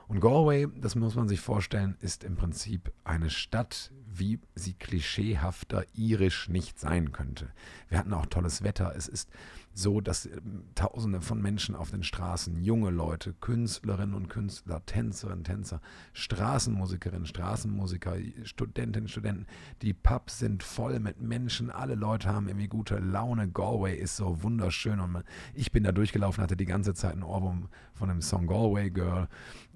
Und 0.09 0.21
Galway, 0.21 0.69
das 0.77 0.95
muss 0.95 1.15
man 1.15 1.29
sich 1.29 1.41
vorstellen, 1.41 1.97
ist 2.01 2.25
im 2.25 2.37
Prinzip 2.37 2.93
eine 3.05 3.31
Stadt, 3.31 3.91
wie 4.19 4.41
sie 4.55 4.75
klischeehafter 4.75 5.85
irisch 5.95 6.49
nicht 6.49 6.79
sein 6.79 7.13
könnte. 7.13 7.49
Wir 7.89 7.99
hatten 7.99 8.13
auch 8.13 8.27
tolles 8.27 8.63
Wetter. 8.63 8.95
Es 8.97 9.09
ist 9.09 9.31
so, 9.75 10.01
dass 10.01 10.27
ähm, 10.27 10.65
Tausende 10.75 11.21
von 11.21 11.43
Menschen 11.43 11.75
auf 11.75 11.91
den 11.91 12.03
Straßen, 12.03 12.63
junge 12.63 12.91
Leute, 12.91 13.35
Künstlerinnen 13.35 14.15
und 14.15 14.29
Künstler, 14.29 14.85
Tänzerinnen, 14.87 15.45
Tänzer, 15.45 15.81
Straßenmusikerinnen, 16.13 17.27
Straßenmusiker, 17.27 18.17
Studentinnen, 18.45 19.09
Studenten, 19.09 19.47
die 19.83 19.93
Pubs 19.93 20.39
sind 20.39 20.63
voll 20.63 21.01
mit 21.01 21.21
Menschen, 21.21 21.71
alle 21.71 21.97
Leute 21.97 22.29
haben 22.29 22.49
irgendwie 22.49 22.69
gute 22.69 22.99
Laune. 22.99 23.51
Galway 23.51 23.97
ist 23.97 24.17
so 24.17 24.43
wunderschön 24.43 25.01
und 25.01 25.13
man, 25.13 25.25
ich 25.55 25.73
bin 25.73 25.83
da 25.85 25.93
durchgelaufen, 25.93 26.43
hatte 26.43 26.57
die 26.57 26.67
ganze 26.67 26.95
Zeit 26.95 27.15
ein 27.15 27.23
Ohrwurm 27.23 27.69
von 27.95 28.09
dem 28.09 28.23
Song 28.23 28.47
Galway 28.47 28.91
Girl 28.91 29.29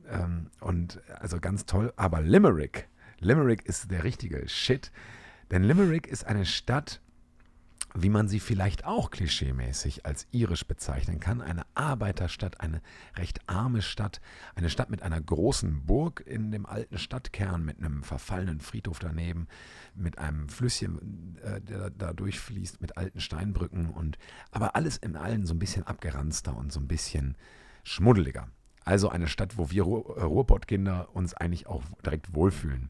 ähm, 0.08 0.50
und 0.60 1.00
also 1.18 1.40
ganz 1.40 1.66
toll. 1.66 1.92
Aber 1.96 2.20
Limerick, 2.20 2.88
Limerick 3.20 3.64
ist 3.66 3.90
der 3.90 4.04
richtige 4.04 4.48
Shit. 4.48 4.92
Denn 5.50 5.62
Limerick 5.62 6.06
ist 6.06 6.26
eine 6.26 6.44
Stadt, 6.44 7.00
wie 7.94 8.10
man 8.10 8.28
sie 8.28 8.38
vielleicht 8.38 8.84
auch 8.84 9.10
klischeemäßig 9.10 10.04
als 10.04 10.26
irisch 10.30 10.66
bezeichnen 10.66 11.20
kann. 11.20 11.40
Eine 11.40 11.62
Arbeiterstadt, 11.74 12.60
eine 12.60 12.82
recht 13.16 13.40
arme 13.46 13.80
Stadt, 13.80 14.20
eine 14.54 14.68
Stadt 14.68 14.90
mit 14.90 15.02
einer 15.02 15.20
großen 15.20 15.86
Burg 15.86 16.22
in 16.26 16.50
dem 16.50 16.66
alten 16.66 16.98
Stadtkern, 16.98 17.64
mit 17.64 17.78
einem 17.78 18.02
verfallenen 18.02 18.60
Friedhof 18.60 18.98
daneben, 18.98 19.48
mit 19.94 20.18
einem 20.18 20.48
Flüsschen, 20.48 21.38
äh, 21.42 21.60
der 21.60 21.90
da 21.90 22.12
durchfließt, 22.12 22.80
mit 22.80 22.96
alten 22.96 23.20
Steinbrücken 23.20 23.90
und 23.90 24.18
aber 24.50 24.76
alles 24.76 24.98
in 24.98 25.16
allen 25.16 25.46
so 25.46 25.54
ein 25.54 25.58
bisschen 25.58 25.84
abgeranzter 25.84 26.56
und 26.56 26.72
so 26.72 26.80
ein 26.80 26.88
bisschen 26.88 27.36
schmuddeliger. 27.84 28.48
Also 28.88 29.10
eine 29.10 29.28
Stadt, 29.28 29.58
wo 29.58 29.70
wir 29.70 29.82
äh, 29.82 30.22
Ruhrpottkinder 30.22 31.14
uns 31.14 31.34
eigentlich 31.34 31.66
auch 31.66 31.82
direkt 32.06 32.32
wohlfühlen. 32.32 32.88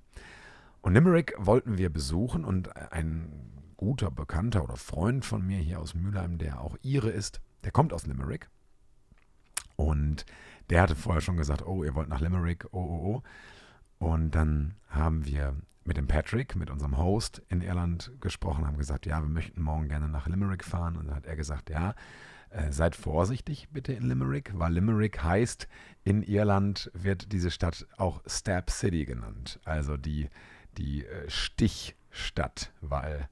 Und 0.80 0.94
Limerick 0.94 1.34
wollten 1.38 1.76
wir 1.76 1.92
besuchen 1.92 2.44
und 2.44 2.76
ein 2.92 3.32
guter 3.76 4.12
Bekannter 4.12 4.62
oder 4.62 4.76
Freund 4.76 5.24
von 5.24 5.44
mir 5.44 5.58
hier 5.58 5.80
aus 5.80 5.94
Mülheim, 5.94 6.38
der 6.38 6.60
auch 6.60 6.76
Ire 6.82 7.10
ist, 7.10 7.40
der 7.64 7.72
kommt 7.72 7.92
aus 7.92 8.06
Limerick. 8.06 8.48
Und 9.74 10.24
der 10.70 10.82
hatte 10.82 10.94
vorher 10.94 11.20
schon 11.20 11.36
gesagt, 11.36 11.66
oh, 11.66 11.82
ihr 11.82 11.96
wollt 11.96 12.08
nach 12.08 12.20
Limerick, 12.20 12.66
oh, 12.70 12.78
oh, 12.78 13.22
oh. 13.98 14.06
Und 14.06 14.36
dann 14.36 14.76
haben 14.90 15.26
wir 15.26 15.56
mit 15.82 15.96
dem 15.96 16.06
Patrick, 16.06 16.54
mit 16.54 16.70
unserem 16.70 16.96
Host 16.96 17.42
in 17.48 17.60
Irland 17.60 18.12
gesprochen, 18.20 18.68
haben 18.68 18.78
gesagt, 18.78 19.04
ja, 19.04 19.20
wir 19.20 19.28
möchten 19.28 19.62
morgen 19.62 19.88
gerne 19.88 20.08
nach 20.08 20.28
Limerick 20.28 20.62
fahren. 20.62 20.96
Und 20.96 21.08
dann 21.08 21.16
hat 21.16 21.26
er 21.26 21.34
gesagt, 21.34 21.70
ja, 21.70 21.96
äh, 22.50 22.72
seid 22.72 22.96
vorsichtig 22.96 23.68
bitte 23.70 23.92
in 23.92 24.04
Limerick, 24.04 24.52
weil 24.54 24.72
Limerick 24.72 25.22
heißt, 25.22 25.68
in 26.04 26.22
Irland 26.22 26.90
wird 26.94 27.32
diese 27.32 27.50
Stadt 27.50 27.86
auch 27.96 28.22
Stab 28.26 28.70
City 28.70 29.04
genannt. 29.04 29.60
Also 29.64 29.96
die, 29.96 30.28
die 30.76 31.04
äh, 31.04 31.28
Stichstadt, 31.28 32.72
weil 32.80 33.28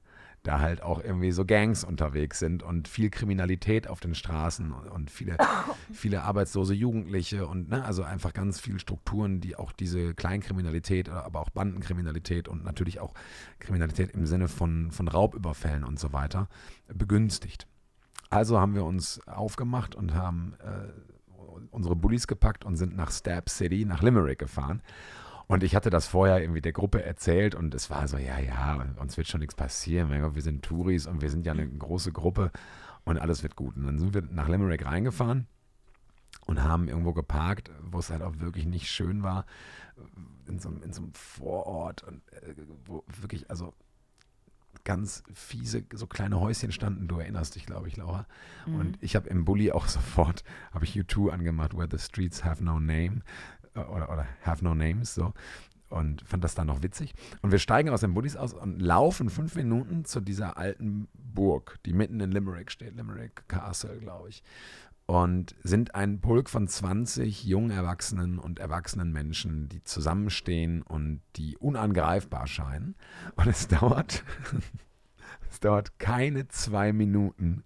da 0.47 0.59
halt 0.59 0.81
auch 0.81 1.03
irgendwie 1.03 1.31
so 1.31 1.45
Gangs 1.45 1.83
unterwegs 1.83 2.39
sind 2.39 2.63
und 2.63 2.87
viel 2.87 3.09
Kriminalität 3.09 3.87
auf 3.87 3.99
den 3.99 4.15
Straßen 4.15 4.71
und 4.71 5.11
viele, 5.11 5.37
viele 5.93 6.23
arbeitslose 6.23 6.73
Jugendliche 6.73 7.47
und 7.47 7.69
ne, 7.69 7.83
also 7.83 8.03
einfach 8.03 8.33
ganz 8.33 8.59
viele 8.59 8.79
Strukturen, 8.79 9.41
die 9.41 9.57
auch 9.57 9.73
diese 9.73 10.13
Kleinkriminalität, 10.13 11.09
aber 11.09 11.41
auch 11.41 11.49
Bandenkriminalität 11.49 12.47
und 12.47 12.63
natürlich 12.63 12.99
auch 12.99 13.13
Kriminalität 13.59 14.11
im 14.11 14.25
Sinne 14.25 14.47
von, 14.47 14.91
von 14.91 15.07
Raubüberfällen 15.07 15.83
und 15.83 15.99
so 15.99 16.13
weiter 16.13 16.47
begünstigt. 16.87 17.67
Also 18.29 18.59
haben 18.59 18.75
wir 18.75 18.83
uns 18.83 19.25
aufgemacht 19.27 19.95
und 19.95 20.13
haben 20.13 20.53
äh, 20.59 20.91
unsere 21.71 21.95
Bullies 21.95 22.27
gepackt 22.27 22.65
und 22.65 22.75
sind 22.75 22.95
nach 22.95 23.11
Stab 23.11 23.49
City, 23.49 23.85
nach 23.85 24.01
Limerick 24.01 24.39
gefahren. 24.39 24.81
Und 25.47 25.63
ich 25.63 25.75
hatte 25.75 25.89
das 25.89 26.07
vorher 26.07 26.41
irgendwie 26.41 26.61
der 26.61 26.73
Gruppe 26.73 27.03
erzählt 27.03 27.55
und 27.55 27.73
es 27.73 27.89
war 27.89 28.07
so, 28.09 28.17
ja, 28.17 28.37
ja, 28.37 28.85
uns 28.99 29.15
wird 29.15 29.27
schon 29.27 29.39
nichts 29.39 29.55
passieren. 29.55 30.09
Wir 30.35 30.41
sind 30.41 30.63
Touris 30.63 31.07
und 31.07 31.21
wir 31.21 31.29
sind 31.29 31.45
ja 31.45 31.53
eine 31.53 31.67
große 31.67 32.11
Gruppe 32.11 32.51
und 33.05 33.17
alles 33.17 33.43
wird 33.43 33.55
gut. 33.55 33.77
Und 33.77 33.85
dann 33.85 33.97
sind 33.97 34.13
wir 34.13 34.23
nach 34.23 34.49
Limerick 34.49 34.85
reingefahren 34.85 35.47
und 36.47 36.63
haben 36.63 36.89
irgendwo 36.89 37.13
geparkt, 37.13 37.71
wo 37.81 37.99
es 37.99 38.09
halt 38.09 38.23
auch 38.23 38.39
wirklich 38.39 38.65
nicht 38.65 38.89
schön 38.89 39.23
war, 39.23 39.45
in 40.47 40.59
so, 40.59 40.69
in 40.69 40.91
so 40.91 41.03
einem 41.03 41.13
Vorort 41.13 42.03
und 42.03 42.21
äh, 42.33 42.53
wo 42.85 43.03
wirklich, 43.21 43.49
also 43.49 43.73
ganz 44.87 45.21
fiese, 45.33 45.83
so 45.93 46.07
kleine 46.07 46.39
Häuschen 46.39 46.71
standen. 46.71 47.09
Du 47.09 47.19
erinnerst 47.19 47.55
dich, 47.55 47.65
glaube 47.65 47.89
ich, 47.89 47.97
Laura. 47.97 48.25
Mhm. 48.65 48.75
Und 48.75 48.97
ich 49.01 49.17
habe 49.17 49.27
im 49.27 49.43
Bulli 49.43 49.73
auch 49.73 49.87
sofort, 49.87 50.45
habe 50.71 50.85
ich 50.85 50.97
U2 50.97 51.29
angemacht, 51.29 51.75
Where 51.75 51.89
the 51.91 51.99
Streets 51.99 52.45
Have 52.45 52.63
No 52.63 52.79
Name 52.79 53.19
äh, 53.75 53.81
oder, 53.81 54.09
oder 54.09 54.25
Have 54.43 54.63
No 54.63 54.73
Names, 54.73 55.13
so. 55.13 55.33
Und 55.89 56.21
fand 56.21 56.43
das 56.43 56.55
dann 56.55 56.67
noch 56.67 56.83
witzig. 56.83 57.13
Und 57.41 57.51
wir 57.51 57.59
steigen 57.59 57.89
aus 57.89 57.99
den 57.99 58.13
Bullis 58.13 58.37
aus 58.37 58.53
und 58.53 58.79
laufen 58.81 59.29
fünf 59.29 59.55
Minuten 59.55 60.05
zu 60.05 60.21
dieser 60.21 60.57
alten 60.57 61.09
Burg, 61.13 61.79
die 61.85 61.93
mitten 61.93 62.19
in 62.21 62.31
Limerick 62.31 62.71
steht, 62.71 62.95
Limerick 62.95 63.47
Castle, 63.47 63.97
glaube 63.99 64.29
ich 64.29 64.43
und 65.07 65.55
sind 65.63 65.95
ein 65.95 66.19
Pulk 66.19 66.49
von 66.49 66.67
20 66.67 67.45
jungen 67.45 67.71
Erwachsenen 67.71 68.37
und 68.37 68.59
erwachsenen 68.59 69.13
Menschen, 69.13 69.69
die 69.69 69.81
zusammenstehen 69.81 70.81
und 70.81 71.21
die 71.37 71.57
unangreifbar 71.57 72.45
scheinen. 72.45 72.95
Und 73.37 73.47
es 73.47 73.69
dauert, 73.69 74.25
es 75.49 75.61
dauert 75.61 75.97
keine 75.97 76.49
zwei 76.49 76.91
Minuten 76.91 77.63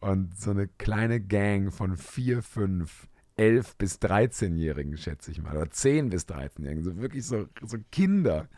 und 0.00 0.36
so 0.38 0.50
eine 0.50 0.66
kleine 0.66 1.20
Gang 1.20 1.72
von 1.72 1.98
vier, 1.98 2.42
fünf, 2.42 3.06
elf 3.36 3.76
bis 3.76 3.98
13-Jährigen, 4.00 4.96
schätze 4.96 5.30
ich 5.30 5.42
mal, 5.42 5.54
oder 5.54 5.70
10 5.70 6.08
bis 6.08 6.26
13-Jährigen, 6.26 6.84
so 6.84 6.96
wirklich 6.96 7.26
so, 7.26 7.48
so 7.60 7.76
Kinder 7.90 8.48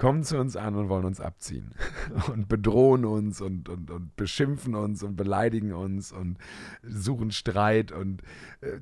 kommen 0.00 0.24
zu 0.24 0.38
uns 0.38 0.56
an 0.56 0.76
und 0.76 0.88
wollen 0.88 1.04
uns 1.04 1.20
abziehen 1.20 1.74
und 2.32 2.48
bedrohen 2.48 3.04
uns 3.04 3.42
und, 3.42 3.68
und, 3.68 3.90
und 3.90 4.16
beschimpfen 4.16 4.74
uns 4.74 5.02
und 5.02 5.14
beleidigen 5.14 5.74
uns 5.74 6.10
und 6.10 6.38
suchen 6.82 7.30
Streit 7.30 7.92
und 7.92 8.22
äh, 8.62 8.80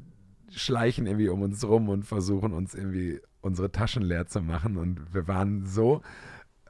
schleichen 0.52 1.06
irgendwie 1.06 1.28
um 1.28 1.42
uns 1.42 1.66
rum 1.66 1.88
und 1.88 2.04
versuchen 2.04 2.52
uns 2.52 2.72
irgendwie 2.72 3.20
unsere 3.40 3.72
Taschen 3.72 4.04
leer 4.04 4.28
zu 4.28 4.40
machen. 4.42 4.76
Und 4.76 5.12
wir 5.12 5.26
waren 5.26 5.66
so 5.66 6.02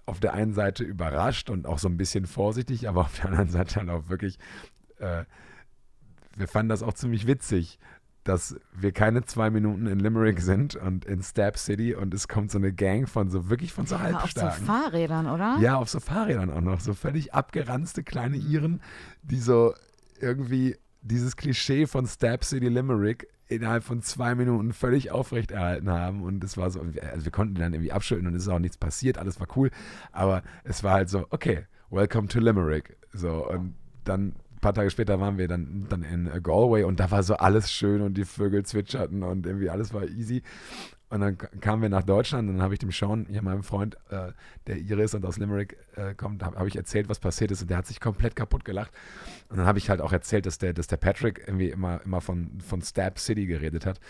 auf 0.07 0.19
der 0.19 0.33
einen 0.33 0.55
Seite 0.55 0.83
überrascht 0.83 1.51
und 1.51 1.67
auch 1.67 1.79
so 1.79 1.89
ein 1.89 1.99
bisschen 1.99 2.25
vorsichtig, 2.25 2.89
aber 2.89 3.03
auf 3.03 3.17
der 3.17 3.27
anderen 3.27 3.51
Seite 3.51 3.75
dann 3.75 3.91
auch 3.91 4.09
wirklich, 4.09 4.39
äh, 4.97 5.25
wir 6.39 6.49
fanden 6.49 6.71
das 6.71 6.83
auch 6.83 6.95
ziemlich 6.95 7.27
witzig, 7.27 7.79
dass 8.29 8.57
wir 8.73 8.93
keine 8.93 9.25
zwei 9.25 9.49
Minuten 9.49 9.87
in 9.87 9.99
Limerick 9.99 10.41
sind 10.41 10.77
und 10.77 11.07
in 11.07 11.23
Stab 11.23 11.57
City 11.57 11.95
und 11.95 12.13
es 12.13 12.29
kommt 12.29 12.51
so 12.51 12.59
eine 12.59 12.75
Gang 12.75 13.09
von 13.09 13.31
so 13.31 13.49
wirklich 13.49 13.73
von 13.73 13.87
so 13.87 13.95
ja, 13.95 14.03
halbstarken. 14.03 14.51
Auf 14.51 14.59
so 14.59 14.65
Fahrrädern, 14.67 15.27
oder? 15.27 15.57
Ja, 15.61 15.77
auf 15.77 15.89
so 15.89 15.99
Fahrrädern 15.99 16.51
auch 16.51 16.61
noch. 16.61 16.81
So 16.81 16.93
völlig 16.93 17.33
abgeranzte 17.33 18.03
kleine 18.03 18.37
Iren, 18.37 18.83
die 19.23 19.39
so 19.39 19.73
irgendwie 20.21 20.77
dieses 21.01 21.37
Klischee 21.37 21.87
von 21.87 22.07
Stab 22.07 22.45
City 22.45 22.69
Limerick 22.69 23.29
innerhalb 23.47 23.83
von 23.83 24.03
zwei 24.03 24.35
Minuten 24.35 24.75
völlig 24.75 25.11
aufrechterhalten 25.11 25.89
haben. 25.89 26.23
Und 26.23 26.45
es 26.45 26.59
war 26.59 26.71
so, 26.71 26.81
also 26.81 27.25
wir 27.25 27.33
konnten 27.33 27.55
dann 27.55 27.73
irgendwie 27.73 27.93
abschütteln 27.93 28.27
und 28.27 28.35
es 28.35 28.43
ist 28.43 28.49
auch 28.49 28.59
nichts 28.59 28.77
passiert, 28.77 29.17
alles 29.17 29.41
war 29.41 29.47
cool. 29.57 29.71
Aber 30.13 30.43
es 30.65 30.85
war 30.85 30.93
halt 30.93 31.09
so, 31.09 31.27
okay, 31.31 31.65
welcome 31.89 32.29
to 32.29 32.41
Limerick. 32.41 32.99
So, 33.15 33.49
und 33.49 33.75
dann 34.05 34.35
ein 34.59 34.61
paar 34.61 34.75
Tage 34.75 34.91
später 34.91 35.21
waren 35.21 35.39
wir 35.39 35.47
dann, 35.47 35.87
dann 35.89 36.03
in 36.03 36.31
Galway 36.43 36.83
und 36.83 36.99
da 36.99 37.13
war 37.13 37.23
so 37.23 37.37
alles 37.37 37.71
schön 37.71 38.03
und 38.03 38.15
die 38.15 38.25
Vögel 38.25 38.67
zwitscherten 38.67 39.23
und 39.23 39.47
irgendwie 39.47 39.71
alles 39.71 39.95
war 39.95 40.05
easy. 40.05 40.43
Und 41.11 41.21
dann 41.21 41.39
kamen 41.39 41.81
wir 41.81 41.89
nach 41.89 42.03
Deutschland 42.03 42.49
und 42.49 42.57
dann 42.57 42.63
habe 42.63 42.75
ich 42.75 42.81
dem 42.81 42.91
Sean, 42.91 43.27
hier 43.31 43.41
meinem 43.41 43.63
Freund, 43.63 43.97
äh, 44.11 44.33
der 44.67 44.77
Iris 44.77 45.15
und 45.15 45.25
aus 45.25 45.39
Limerick 45.39 45.79
äh, 45.95 46.15
kommt, 46.15 46.43
habe 46.43 46.59
hab 46.59 46.67
ich 46.67 46.77
erzählt, 46.77 47.09
was 47.09 47.19
passiert 47.19 47.51
ist 47.51 47.63
und 47.63 47.71
der 47.71 47.79
hat 47.79 47.87
sich 47.87 48.01
komplett 48.01 48.37
kaputt 48.37 48.65
gelacht. 48.65 48.91
Und 49.49 49.57
dann 49.57 49.67
habe 49.67 49.79
ich 49.79 49.89
halt 49.89 50.01
auch 50.01 50.13
erzählt, 50.13 50.45
dass 50.45 50.59
der, 50.59 50.75
dass 50.75 50.89
der 50.89 50.99
Patrick 50.99 51.45
irgendwie 51.47 51.71
immer, 51.71 52.03
immer 52.05 52.21
von, 52.21 52.61
von 52.61 52.83
Stab 52.83 53.19
City 53.21 53.47
geredet 53.47 53.87
hat. 53.87 54.01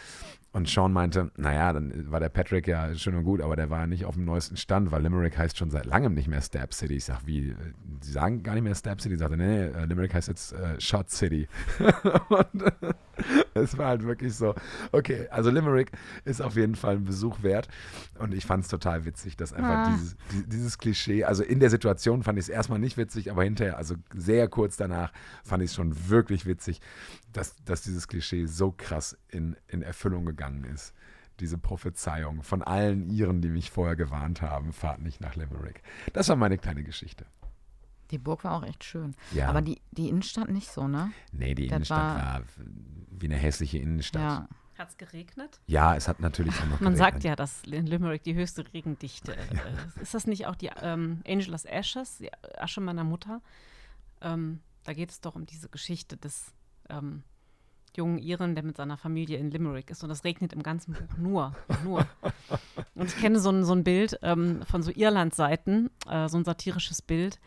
Und 0.51 0.66
Sean 0.66 0.95
meinte, 0.95 1.31
naja, 1.37 1.75
dann 1.75 2.11
war 2.11 2.20
der 2.20 2.31
Patrick 2.31 2.66
ja 2.66 2.95
schön 2.95 3.15
und 3.15 3.25
gut, 3.25 3.43
aber 3.43 3.55
der 3.55 3.69
war 3.69 3.81
ja 3.81 3.87
nicht 3.87 4.07
auf 4.07 4.15
dem 4.15 4.25
neuesten 4.25 4.57
Stand, 4.57 4.91
weil 4.91 5.03
Limerick 5.03 5.37
heißt 5.37 5.59
schon 5.59 5.70
seit 5.70 5.85
langem 5.85 6.15
nicht 6.15 6.27
mehr 6.27 6.41
Stab 6.41 6.73
City. 6.73 6.95
Ich 6.95 7.05
sage, 7.05 7.20
wie, 7.27 7.55
sie 8.01 8.12
sagen 8.12 8.43
gar 8.43 8.55
nicht 8.55 8.65
mehr 8.65 8.75
Stab 8.75 9.03
City. 9.03 9.15
Ich 9.15 9.20
sagte, 9.20 9.37
nee, 9.37 9.47
nee, 9.47 9.65
äh, 9.66 9.85
Limerick 9.85 10.15
heißt 10.15 10.29
jetzt 10.29 10.55
äh, 10.55 10.81
Shot 10.81 11.11
City. 11.11 11.49
und 12.31 12.62
äh, 12.62 12.95
es 13.53 13.77
war 13.77 13.89
halt 13.89 14.05
wirklich 14.05 14.35
so, 14.35 14.55
okay, 14.93 15.29
also 15.31 15.51
Limerick 15.51 15.91
ist 16.25 16.41
auf 16.41 16.57
jeden 16.57 16.77
Fall 16.77 16.97
ein 16.97 17.05
Besuch 17.05 17.43
wert. 17.43 17.69
Und 18.19 18.33
ich 18.33 18.47
fand 18.47 18.65
es 18.65 18.70
total 18.70 19.05
witzig, 19.05 19.37
dass 19.37 19.53
einfach 19.53 19.89
ah. 19.89 19.91
dieses, 19.93 20.16
dieses 20.47 20.79
Klischee, 20.79 21.25
also 21.25 21.43
in 21.43 21.61
der 21.61 21.69
Situation 21.69 22.23
fand 22.23 22.39
ich 22.39 22.47
es 22.47 22.49
erstmal 22.49 22.79
nicht 22.79 22.97
witzig, 22.97 23.31
aber 23.31 23.45
hinterher, 23.45 23.77
also 23.77 23.97
sehr 24.15 24.49
kurz 24.49 24.79
danach, 24.79 25.12
fand 25.45 25.62
ich 25.62 25.70
es 25.70 25.77
schon 25.77 26.09
wirklich 26.09 26.47
witzig, 26.47 26.81
dass, 27.33 27.57
dass 27.65 27.83
dieses 27.83 28.09
Klischee 28.09 28.47
so 28.47 28.73
krass 28.73 29.17
in, 29.29 29.57
in 29.69 29.83
Erfüllung 29.83 30.25
gegangen 30.25 30.65
ist. 30.65 30.95
Diese 31.41 31.59
Prophezeiung 31.59 32.43
von 32.43 32.63
allen 32.63 33.09
Iren, 33.11 33.41
die 33.41 33.49
mich 33.49 33.71
vorher 33.71 33.97
gewarnt 33.97 34.43
haben, 34.43 34.73
fahrt 34.73 35.01
nicht 35.01 35.21
nach 35.21 35.37
Limerick. 35.37 35.83
Das 36.13 36.29
war 36.29 36.37
meine 36.37 36.59
kleine 36.59 36.83
Geschichte. 36.83 37.27
Die 38.11 38.19
Burg 38.19 38.45
war 38.45 38.53
auch 38.53 38.65
echt 38.65 38.83
schön. 38.85 39.15
Ja. 39.33 39.49
Aber 39.49 39.61
die, 39.61 39.81
die 39.93 40.09
Innenstadt 40.09 40.49
nicht 40.49 40.71
so, 40.71 40.89
ne? 40.89 41.13
Nee, 41.31 41.55
die 41.55 41.69
das 41.69 41.77
Innenstadt 41.77 41.99
war, 41.99 42.41
war, 42.41 42.43
wie 43.11 43.27
eine 43.27 43.37
hässliche 43.37 43.79
Innenstadt. 43.79 44.23
Ja. 44.23 44.49
Hat 44.79 44.91
es 44.91 44.97
geregnet? 44.97 45.61
Ja, 45.67 45.97
es 45.97 46.07
hat 46.07 46.21
natürlich 46.21 46.55
auch 46.55 46.67
noch 46.67 46.81
Man 46.81 46.95
geregnet. 46.95 46.99
sagt 46.99 47.25
ja, 47.25 47.35
dass 47.35 47.65
in 47.65 47.87
Limerick 47.87 48.23
die 48.23 48.35
höchste 48.35 48.65
Regendichte 48.73 49.37
äh, 49.37 50.01
ist. 50.01 50.15
das 50.15 50.27
nicht 50.27 50.47
auch 50.47 50.55
die 50.55 50.71
ähm, 50.81 51.21
Angelus 51.27 51.65
Ashes, 51.65 52.19
die 52.19 52.31
Asche 52.57 52.81
meiner 52.81 53.03
Mutter? 53.03 53.43
Ähm, 54.21 54.61
da 54.85 54.93
geht 54.93 55.11
es 55.11 55.21
doch 55.21 55.35
um 55.35 55.47
diese 55.47 55.69
Geschichte 55.69 56.17
des 56.17 56.55
ähm, 56.89 57.23
jungen 57.97 58.19
Iren, 58.19 58.55
der 58.55 58.65
mit 58.65 58.77
seiner 58.77 58.97
Familie 58.97 59.39
in 59.39 59.51
Limerick 59.51 59.90
ist. 59.90 60.02
Und 60.05 60.10
es 60.10 60.24
regnet 60.24 60.52
im 60.52 60.62
ganzen 60.62 60.94
Buch 60.94 61.19
nur, 61.19 61.55
nur. 61.85 62.06
Und 62.94 63.06
ich 63.06 63.16
kenne 63.16 63.39
so 63.40 63.51
ein, 63.51 63.65
so 63.65 63.74
ein 63.74 63.85
Bild 63.85 64.19
ähm, 64.23 64.62
von 64.62 64.82
so 64.82 64.90
Irland-Seiten, 64.94 65.90
äh, 66.09 66.28
so 66.28 66.39
ein 66.39 66.44
satirisches 66.44 67.02
Bild, 67.02 67.40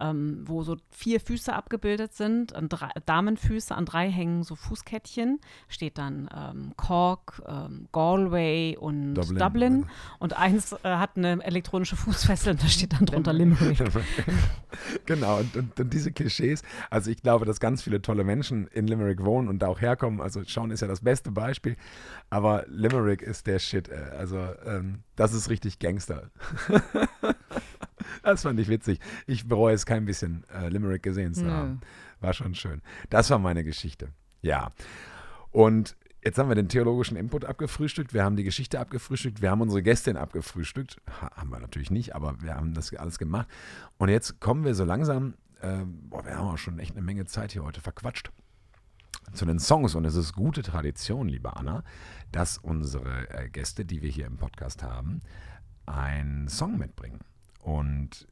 ähm, 0.00 0.44
wo 0.46 0.62
so 0.62 0.76
vier 0.90 1.20
Füße 1.20 1.52
abgebildet 1.52 2.14
sind, 2.14 2.54
an 2.54 2.68
drei, 2.68 2.90
Damenfüße, 3.06 3.74
an 3.74 3.84
drei 3.84 4.10
hängen 4.10 4.42
so 4.42 4.54
Fußkettchen, 4.54 5.40
steht 5.68 5.98
dann 5.98 6.28
ähm, 6.34 6.72
Cork, 6.76 7.42
ähm, 7.46 7.88
Galway 7.92 8.76
und 8.78 9.14
Dublin. 9.14 9.38
Dublin. 9.38 9.86
Und 10.18 10.36
eins 10.36 10.72
äh, 10.72 10.76
hat 10.84 11.16
eine 11.16 11.42
elektronische 11.44 11.96
Fußfessel 11.96 12.52
und 12.52 12.62
da 12.62 12.68
steht 12.68 12.92
dann 12.92 13.06
drunter 13.06 13.32
Limerick. 13.32 13.78
genau, 15.06 15.38
und, 15.38 15.56
und, 15.56 15.80
und, 15.80 15.92
diese 15.92 16.12
Klischees, 16.12 16.62
also 16.90 17.10
ich 17.10 17.22
glaube, 17.22 17.44
dass 17.44 17.60
ganz 17.60 17.82
viele 17.82 18.02
tolle 18.02 18.24
Menschen 18.24 18.68
in 18.68 18.86
Limerick 18.86 19.24
wohnen 19.24 19.48
und 19.48 19.60
da 19.60 19.68
auch 19.68 19.80
herkommen. 19.80 20.20
Also 20.20 20.42
Sean 20.44 20.70
ist 20.70 20.80
ja 20.80 20.88
das 20.88 21.00
beste 21.00 21.30
Beispiel, 21.30 21.76
aber 22.30 22.64
Limerick 22.68 23.22
ist 23.22 23.46
der 23.46 23.58
Shit. 23.58 23.88
Äh, 23.88 23.96
also 24.16 24.38
ähm, 24.64 25.02
das 25.16 25.32
ist 25.32 25.50
richtig 25.50 25.78
Gangster. 25.78 26.30
Das 28.22 28.42
fand 28.42 28.58
ich 28.60 28.68
witzig. 28.68 29.00
Ich 29.26 29.46
bereue 29.46 29.74
es 29.74 29.86
kein 29.86 30.04
bisschen, 30.04 30.44
äh, 30.54 30.68
Limerick 30.68 31.02
gesehen 31.02 31.34
zu 31.34 31.50
haben. 31.50 31.80
War 32.20 32.32
schon 32.32 32.54
schön. 32.54 32.82
Das 33.10 33.30
war 33.30 33.38
meine 33.38 33.64
Geschichte. 33.64 34.08
Ja. 34.42 34.72
Und 35.50 35.96
jetzt 36.22 36.38
haben 36.38 36.48
wir 36.48 36.54
den 36.54 36.68
theologischen 36.68 37.16
Input 37.16 37.44
abgefrühstückt, 37.44 38.12
wir 38.12 38.24
haben 38.24 38.36
die 38.36 38.44
Geschichte 38.44 38.80
abgefrühstückt, 38.80 39.40
wir 39.40 39.50
haben 39.50 39.60
unsere 39.60 39.82
Gästin 39.82 40.16
abgefrühstückt. 40.16 41.00
Ha, 41.20 41.30
haben 41.36 41.50
wir 41.50 41.60
natürlich 41.60 41.90
nicht, 41.90 42.14
aber 42.14 42.40
wir 42.42 42.54
haben 42.54 42.74
das 42.74 42.94
alles 42.94 43.18
gemacht. 43.18 43.48
Und 43.98 44.08
jetzt 44.08 44.40
kommen 44.40 44.64
wir 44.64 44.74
so 44.74 44.84
langsam, 44.84 45.34
äh, 45.60 45.84
boah, 45.84 46.24
wir 46.24 46.36
haben 46.36 46.48
auch 46.48 46.58
schon 46.58 46.78
echt 46.78 46.92
eine 46.92 47.02
Menge 47.02 47.24
Zeit 47.26 47.52
hier 47.52 47.64
heute 47.64 47.80
verquatscht, 47.80 48.30
zu 49.32 49.46
den 49.46 49.58
Songs. 49.58 49.94
Und 49.94 50.04
es 50.04 50.14
ist 50.14 50.32
gute 50.32 50.62
Tradition, 50.62 51.28
liebe 51.28 51.56
Anna, 51.56 51.84
dass 52.32 52.58
unsere 52.58 53.30
äh, 53.30 53.48
Gäste, 53.48 53.84
die 53.84 54.02
wir 54.02 54.10
hier 54.10 54.26
im 54.26 54.36
Podcast 54.36 54.82
haben, 54.82 55.22
einen 55.86 56.48
Song 56.48 56.78
mitbringen. 56.78 57.20
Und 57.68 58.26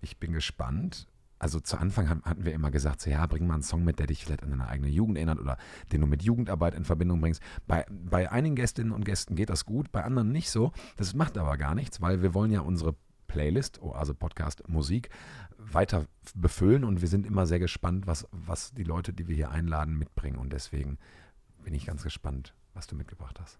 ich 0.00 0.16
bin 0.16 0.32
gespannt. 0.32 1.06
Also 1.38 1.60
zu 1.60 1.76
Anfang 1.76 2.08
hatten 2.08 2.44
wir 2.46 2.54
immer 2.54 2.70
gesagt, 2.70 3.02
so, 3.02 3.10
ja, 3.10 3.26
bring 3.26 3.46
mal 3.46 3.54
einen 3.54 3.62
Song 3.62 3.84
mit, 3.84 3.98
der 3.98 4.06
dich 4.06 4.24
vielleicht 4.24 4.42
an 4.42 4.50
deine 4.50 4.68
eigene 4.68 4.88
Jugend 4.88 5.18
erinnert 5.18 5.38
oder 5.38 5.58
den 5.92 6.00
du 6.00 6.06
mit 6.06 6.22
Jugendarbeit 6.22 6.74
in 6.74 6.86
Verbindung 6.86 7.20
bringst. 7.20 7.42
Bei, 7.66 7.84
bei 7.90 8.32
einigen 8.32 8.56
Gästinnen 8.56 8.92
und 8.92 9.04
Gästen 9.04 9.36
geht 9.36 9.50
das 9.50 9.66
gut, 9.66 9.92
bei 9.92 10.02
anderen 10.02 10.32
nicht 10.32 10.50
so. 10.50 10.72
Das 10.96 11.12
macht 11.12 11.36
aber 11.36 11.58
gar 11.58 11.74
nichts, 11.74 12.00
weil 12.00 12.22
wir 12.22 12.32
wollen 12.32 12.50
ja 12.50 12.60
unsere 12.60 12.94
Playlist, 13.26 13.80
also 13.82 14.14
Podcast 14.14 14.66
Musik, 14.66 15.10
weiter 15.58 16.06
befüllen 16.34 16.84
und 16.84 17.02
wir 17.02 17.08
sind 17.08 17.26
immer 17.26 17.46
sehr 17.46 17.58
gespannt, 17.58 18.06
was, 18.06 18.26
was 18.32 18.72
die 18.72 18.82
Leute, 18.82 19.12
die 19.12 19.28
wir 19.28 19.36
hier 19.36 19.50
einladen, 19.50 19.98
mitbringen. 19.98 20.38
Und 20.38 20.54
deswegen 20.54 20.98
bin 21.64 21.74
ich 21.74 21.84
ganz 21.84 22.02
gespannt, 22.02 22.54
was 22.72 22.86
du 22.86 22.96
mitgebracht 22.96 23.38
hast. 23.40 23.58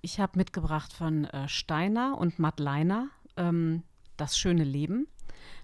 Ich 0.00 0.18
habe 0.18 0.36
mitgebracht 0.36 0.92
von 0.92 1.26
äh, 1.26 1.48
Steiner 1.48 2.18
und 2.18 2.40
Matt 2.40 2.58
Leiner. 2.58 3.08
Ähm, 3.36 3.82
das 4.18 4.38
schöne 4.38 4.64
Leben. 4.64 5.08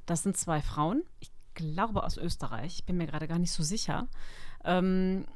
Das 0.07 0.23
sind 0.23 0.37
zwei 0.37 0.61
Frauen, 0.61 1.03
ich 1.21 1.31
glaube 1.55 2.03
aus 2.03 2.17
Österreich, 2.17 2.77
ich 2.79 2.85
bin 2.85 2.97
mir 2.97 3.07
gerade 3.07 3.29
gar 3.29 3.39
nicht 3.39 3.53
so 3.53 3.63
sicher. 3.63 4.09
Ähm, 4.65 5.27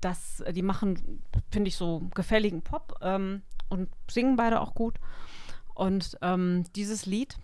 das, 0.00 0.42
die 0.52 0.62
machen, 0.62 1.22
finde 1.50 1.68
ich, 1.68 1.76
so 1.76 2.08
gefälligen 2.14 2.62
Pop 2.62 2.98
ähm, 3.02 3.42
und 3.68 3.90
singen 4.10 4.36
beide 4.36 4.60
auch 4.60 4.74
gut. 4.74 4.96
Und 5.74 6.18
ähm, 6.22 6.64
dieses 6.74 7.06
Lied 7.06 7.38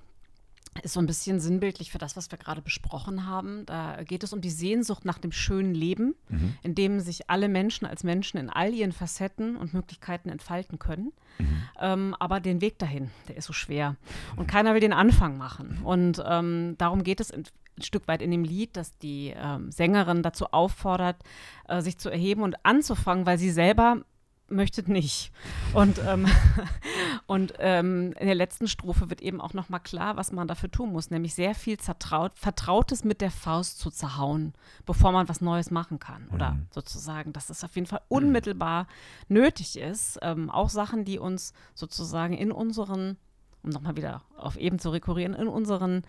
ist 0.82 0.94
so 0.94 1.01
ein 1.01 1.07
bisschen 1.07 1.40
sinnbildlich 1.40 1.90
für 1.90 1.98
das, 1.98 2.16
was 2.16 2.31
wir 2.31 2.39
gerade 2.39 2.62
besprochen 2.62 3.27
haben. 3.27 3.66
Da 3.66 4.03
geht 4.05 4.23
es 4.23 4.32
um 4.32 4.40
die 4.40 4.51
Sehnsucht 4.51 5.05
nach 5.05 5.19
dem 5.19 5.32
schönen 5.32 5.74
Leben, 5.74 6.15
mhm. 6.28 6.55
in 6.62 6.74
dem 6.74 7.01
sich 7.01 7.31
alle 7.31 7.48
Menschen 7.48 7.86
als 7.86 8.05
Menschen 8.05 8.39
in 8.39 8.51
all 8.51 8.73
ihren 8.73 8.93
Facetten 8.93 9.57
und 9.57 9.74
Möglichkeiten 9.74 10.28
entfalten 10.28 10.78
können. 10.78 11.12
Mhm. 11.39 11.62
Ähm, 11.81 12.16
aber 12.19 12.40
den 12.40 12.61
Weg 12.61 12.78
dahin, 12.78 13.11
der 13.28 13.36
ist 13.36 13.47
so 13.47 13.53
schwer. 13.53 13.97
Und 14.36 14.47
keiner 14.47 14.74
will 14.74 14.81
den 14.81 14.93
Anfang 14.93 15.36
machen. 15.36 15.81
Und 15.82 16.23
ähm, 16.27 16.74
darum 16.78 17.03
geht 17.03 17.20
es 17.20 17.31
ein 17.31 17.44
Stück 17.81 18.09
weit 18.09 18.23
in 18.23 18.31
dem 18.31 18.44
Lied, 18.44 18.77
dass 18.77 18.97
die 18.98 19.35
ähm, 19.36 19.70
Sängerin 19.70 20.23
dazu 20.23 20.47
auffordert, 20.53 21.16
äh, 21.69 21.82
sich 21.82 21.98
zu 21.98 22.09
erheben 22.09 22.43
und 22.43 22.65
anzufangen, 22.65 23.27
weil 23.27 23.39
sie 23.39 23.51
selber 23.51 24.03
möchtet 24.48 24.89
nicht. 24.89 25.32
Und, 25.74 26.01
ähm, 26.06 26.27
und 27.27 27.55
ähm, 27.59 28.12
in 28.18 28.27
der 28.27 28.35
letzten 28.35 28.68
Strophe 28.68 29.10
wird 29.10 29.20
eben 29.20 29.40
auch 29.40 29.55
nochmal 29.55 29.81
klar, 29.81 30.16
was 30.16 30.32
man 30.32 30.48
dafür 30.48 30.70
tun 30.70 30.93
muss, 30.93 31.10
nämlich 31.10 31.35
sehr 31.35 31.55
viel 31.55 31.78
zertraut, 31.78 32.32
Vertrautes 32.39 33.05
mit 33.05 33.20
der 33.20 33.31
Faust 33.31 33.78
zu 33.78 33.90
zerhauen, 33.90 34.55
bevor 34.85 35.12
man 35.12 35.28
was 35.28 35.40
Neues 35.40 35.70
machen 35.70 35.98
kann. 35.98 36.28
Oder 36.32 36.52
mhm. 36.52 36.66
sozusagen, 36.70 37.32
dass 37.32 37.51
es 37.51 37.64
auf 37.64 37.74
jeden 37.74 37.86
Fall 37.86 38.02
unmittelbar 38.09 38.86
mhm. 39.28 39.35
nötig 39.36 39.78
ist. 39.78 40.18
Ähm, 40.23 40.51
auch 40.51 40.70
Sachen, 40.70 41.05
die 41.05 41.18
uns 41.18 41.52
sozusagen 41.74 42.35
in 42.35 42.52
unseren, 42.52 43.16
um 43.62 43.70
nochmal 43.70 43.97
wieder 43.97 44.23
auf 44.36 44.56
eben 44.56 44.78
zu 44.78 44.90
rekurrieren, 44.90 45.35
in 45.35 45.48
unseren 45.48 46.02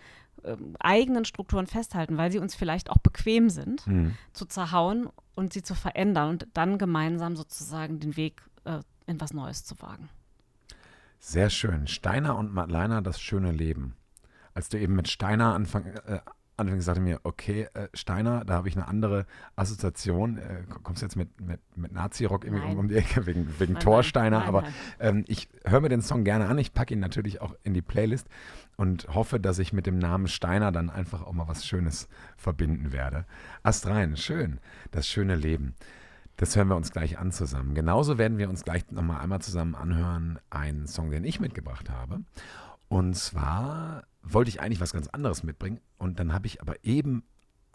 ähm, 0.44 0.74
eigenen 0.80 1.24
Strukturen 1.24 1.66
festhalten, 1.66 2.16
weil 2.16 2.32
sie 2.32 2.38
uns 2.38 2.54
vielleicht 2.54 2.90
auch 2.90 2.98
bequem 2.98 3.50
sind, 3.50 3.86
mhm. 3.86 4.14
zu 4.32 4.46
zerhauen 4.46 5.08
und 5.34 5.52
sie 5.52 5.62
zu 5.62 5.74
verändern 5.74 6.30
und 6.30 6.48
dann 6.54 6.78
gemeinsam 6.78 7.36
sozusagen 7.36 8.00
den 8.00 8.16
Weg 8.16 8.42
äh, 8.64 8.80
in 9.06 9.20
was 9.20 9.32
Neues 9.32 9.64
zu 9.64 9.80
wagen. 9.80 10.08
Sehr 11.18 11.50
schön. 11.50 11.86
Steiner 11.86 12.36
und 12.36 12.52
Madleiner, 12.52 13.02
das 13.02 13.20
schöne 13.20 13.52
Leben. 13.52 13.94
als 14.54 14.68
du 14.68 14.78
eben 14.78 14.96
mit 14.96 15.08
Steiner 15.08 15.54
anfang, 15.54 15.86
äh, 15.86 16.20
anfängst, 16.58 16.86
sagte 16.86 17.00
mir, 17.00 17.20
okay, 17.22 17.68
äh, 17.74 17.88
Steiner, 17.94 18.44
da 18.44 18.54
habe 18.54 18.68
ich 18.68 18.76
eine 18.76 18.88
andere 18.88 19.26
Assoziation. 19.56 20.38
Äh, 20.38 20.64
kommst 20.82 21.02
du 21.02 21.06
jetzt 21.06 21.16
mit, 21.16 21.40
mit, 21.40 21.60
mit 21.76 21.92
Nazi-Rock 21.92 22.44
irgendwie 22.44 22.64
um, 22.64 22.78
um, 22.78 22.88
die 22.88 22.96
Ecke 22.96 23.26
wegen, 23.26 23.48
wegen 23.58 23.74
nein? 23.74 23.82
Nein, 24.40 24.48
aber 24.48 24.64
ähm, 25.00 25.24
ich 25.28 25.48
höre 25.64 25.80
mir 25.80 25.88
den 25.88 26.02
Song 26.02 26.24
gerne 26.24 26.46
an. 26.46 26.58
Ich 26.58 26.74
packe 26.74 26.94
ihn 26.94 27.00
natürlich 27.00 27.40
auch 27.40 27.54
in 27.62 27.74
die 27.74 27.82
Playlist 27.82 28.28
und 28.76 29.08
hoffe, 29.14 29.40
dass 29.40 29.58
ich 29.58 29.72
mit 29.72 29.86
dem 29.86 29.98
Namen 29.98 30.28
Steiner 30.28 30.72
dann 30.72 30.90
einfach 30.90 31.22
auch 31.22 31.32
mal 31.32 31.48
was 31.48 31.66
Schönes 31.66 32.08
verbinden 32.36 32.92
werde. 32.92 33.24
Astrein, 33.62 34.16
schön, 34.16 34.60
das 34.90 35.06
schöne 35.08 35.34
Leben. 35.34 35.74
Das 36.36 36.54
hören 36.54 36.68
wir 36.68 36.76
uns 36.76 36.92
gleich 36.92 37.18
an 37.18 37.32
zusammen. 37.32 37.74
Genauso 37.74 38.16
werden 38.16 38.38
wir 38.38 38.48
uns 38.48 38.62
gleich 38.62 38.88
nochmal 38.92 39.20
einmal 39.20 39.40
zusammen 39.40 39.74
anhören, 39.74 40.38
einen 40.50 40.86
Song, 40.86 41.10
den 41.10 41.24
ich 41.24 41.40
mitgebracht 41.40 41.90
habe. 41.90 42.20
Und 42.88 43.14
zwar 43.14 44.04
wollte 44.22 44.48
ich 44.48 44.60
eigentlich 44.60 44.80
was 44.80 44.92
ganz 44.92 45.08
anderes 45.08 45.42
mitbringen. 45.42 45.80
Und 45.98 46.18
dann 46.18 46.32
habe 46.32 46.46
ich 46.46 46.60
aber 46.60 46.84
eben 46.84 47.22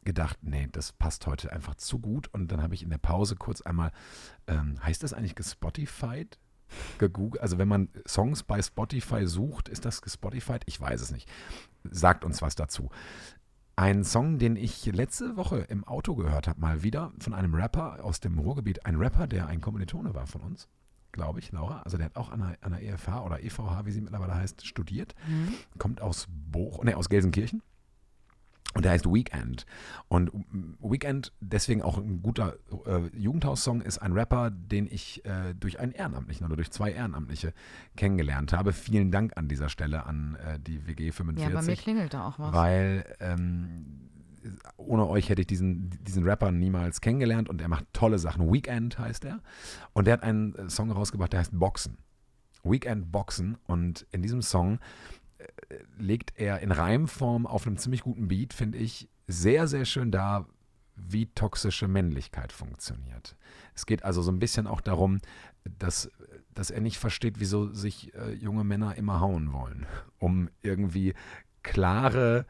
gedacht, 0.03 0.39
nee, 0.41 0.67
das 0.71 0.91
passt 0.91 1.27
heute 1.27 1.51
einfach 1.51 1.75
zu 1.75 1.99
gut. 1.99 2.27
Und 2.33 2.51
dann 2.51 2.61
habe 2.61 2.73
ich 2.75 2.83
in 2.83 2.89
der 2.89 2.97
Pause 2.97 3.35
kurz 3.35 3.61
einmal, 3.61 3.91
ähm, 4.47 4.83
heißt 4.83 5.03
das 5.03 5.13
eigentlich 5.13 5.35
gespotified? 5.35 6.39
Gegoogelt. 6.97 7.41
Also 7.41 7.57
wenn 7.59 7.67
man 7.67 7.89
Songs 8.07 8.43
bei 8.43 8.61
Spotify 8.61 9.27
sucht, 9.27 9.69
ist 9.69 9.85
das 9.85 10.01
gespotified? 10.01 10.63
Ich 10.65 10.79
weiß 10.81 11.01
es 11.01 11.11
nicht. 11.11 11.29
Sagt 11.83 12.25
uns 12.25 12.41
was 12.41 12.55
dazu. 12.55 12.89
Ein 13.75 14.03
Song, 14.03 14.37
den 14.39 14.55
ich 14.55 14.85
letzte 14.85 15.35
Woche 15.35 15.59
im 15.59 15.83
Auto 15.83 16.15
gehört 16.15 16.47
habe, 16.47 16.59
mal 16.59 16.83
wieder 16.83 17.11
von 17.19 17.33
einem 17.33 17.53
Rapper 17.53 18.03
aus 18.03 18.19
dem 18.19 18.37
Ruhrgebiet. 18.39 18.85
Ein 18.85 18.95
Rapper, 18.95 19.27
der 19.27 19.47
ein 19.47 19.61
Kommilitone 19.61 20.13
war 20.13 20.27
von 20.27 20.41
uns 20.41 20.67
glaube 21.13 21.39
ich, 21.39 21.51
Laura. 21.53 21.81
Also 21.83 21.95
der 21.95 22.07
hat 22.07 22.17
auch 22.17 22.31
an 22.31 22.39
der, 22.41 22.57
an 22.61 22.73
der 22.73 22.83
EFH 22.83 23.23
oder 23.23 23.41
EVH, 23.41 23.85
wie 23.85 23.91
sie 23.91 24.01
mittlerweile 24.01 24.35
heißt, 24.35 24.65
studiert. 24.67 25.15
Mhm. 25.25 25.53
Kommt 25.77 26.01
aus 26.01 26.27
Boch, 26.29 26.83
ne, 26.83 26.97
aus 26.97 27.07
Gelsenkirchen. 27.07 27.61
Und 28.73 28.85
der 28.85 28.91
heißt 28.93 29.05
Weekend. 29.05 29.67
Und 30.07 30.31
Weekend, 30.79 31.31
deswegen 31.39 31.83
auch 31.83 31.99
ein 31.99 32.23
guter 32.23 32.55
äh, 32.87 33.01
Jugendhaussong, 33.15 33.81
ist 33.81 33.99
ein 33.99 34.13
Rapper, 34.13 34.49
den 34.49 34.87
ich 34.87 35.23
äh, 35.25 35.53
durch 35.53 35.79
einen 35.79 35.91
Ehrenamtlichen 35.91 36.45
oder 36.45 36.55
durch 36.55 36.71
zwei 36.71 36.91
Ehrenamtliche 36.91 37.53
kennengelernt 37.95 38.51
habe. 38.51 38.73
Vielen 38.73 39.11
Dank 39.11 39.37
an 39.37 39.47
dieser 39.47 39.69
Stelle 39.69 40.07
an 40.07 40.37
äh, 40.37 40.59
die 40.59 40.87
WG 40.87 41.11
45. 41.11 41.53
Ja, 41.53 41.59
bei 41.59 41.65
mir 41.65 41.75
klingelt 41.75 42.13
da 42.15 42.27
auch 42.27 42.39
was. 42.39 42.53
Weil 42.53 43.05
ähm, 43.19 44.09
ohne 44.77 45.07
euch 45.07 45.29
hätte 45.29 45.41
ich 45.41 45.47
diesen, 45.47 45.89
diesen 46.03 46.23
Rapper 46.23 46.51
niemals 46.51 47.01
kennengelernt 47.01 47.49
und 47.49 47.61
er 47.61 47.67
macht 47.67 47.85
tolle 47.93 48.19
Sachen. 48.19 48.51
Weekend 48.51 48.99
heißt 48.99 49.25
er. 49.25 49.41
Und 49.93 50.05
der 50.05 50.13
hat 50.13 50.23
einen 50.23 50.55
äh, 50.55 50.69
Song 50.69 50.91
rausgebracht, 50.91 51.33
der 51.33 51.39
heißt 51.39 51.57
Boxen. 51.57 51.97
Weekend 52.63 53.11
Boxen. 53.11 53.57
Und 53.65 54.05
in 54.11 54.21
diesem 54.21 54.41
Song 54.41 54.79
äh, 55.37 55.45
legt 55.97 56.33
er 56.37 56.59
in 56.59 56.71
Reimform 56.71 57.45
auf 57.45 57.67
einem 57.67 57.77
ziemlich 57.77 58.01
guten 58.01 58.27
Beat, 58.27 58.53
finde 58.53 58.77
ich, 58.77 59.09
sehr, 59.27 59.67
sehr 59.67 59.85
schön 59.85 60.11
dar, 60.11 60.47
wie 60.95 61.25
toxische 61.27 61.87
Männlichkeit 61.87 62.51
funktioniert. 62.51 63.35
Es 63.75 63.85
geht 63.85 64.03
also 64.03 64.21
so 64.21 64.31
ein 64.31 64.39
bisschen 64.39 64.67
auch 64.67 64.81
darum, 64.81 65.19
dass, 65.63 66.11
dass 66.53 66.69
er 66.69 66.81
nicht 66.81 66.97
versteht, 66.97 67.39
wieso 67.39 67.73
sich 67.73 68.13
äh, 68.13 68.33
junge 68.33 68.63
Männer 68.63 68.95
immer 68.95 69.19
hauen 69.19 69.53
wollen, 69.53 69.85
um 70.19 70.49
irgendwie 70.61 71.13
klare 71.63 72.45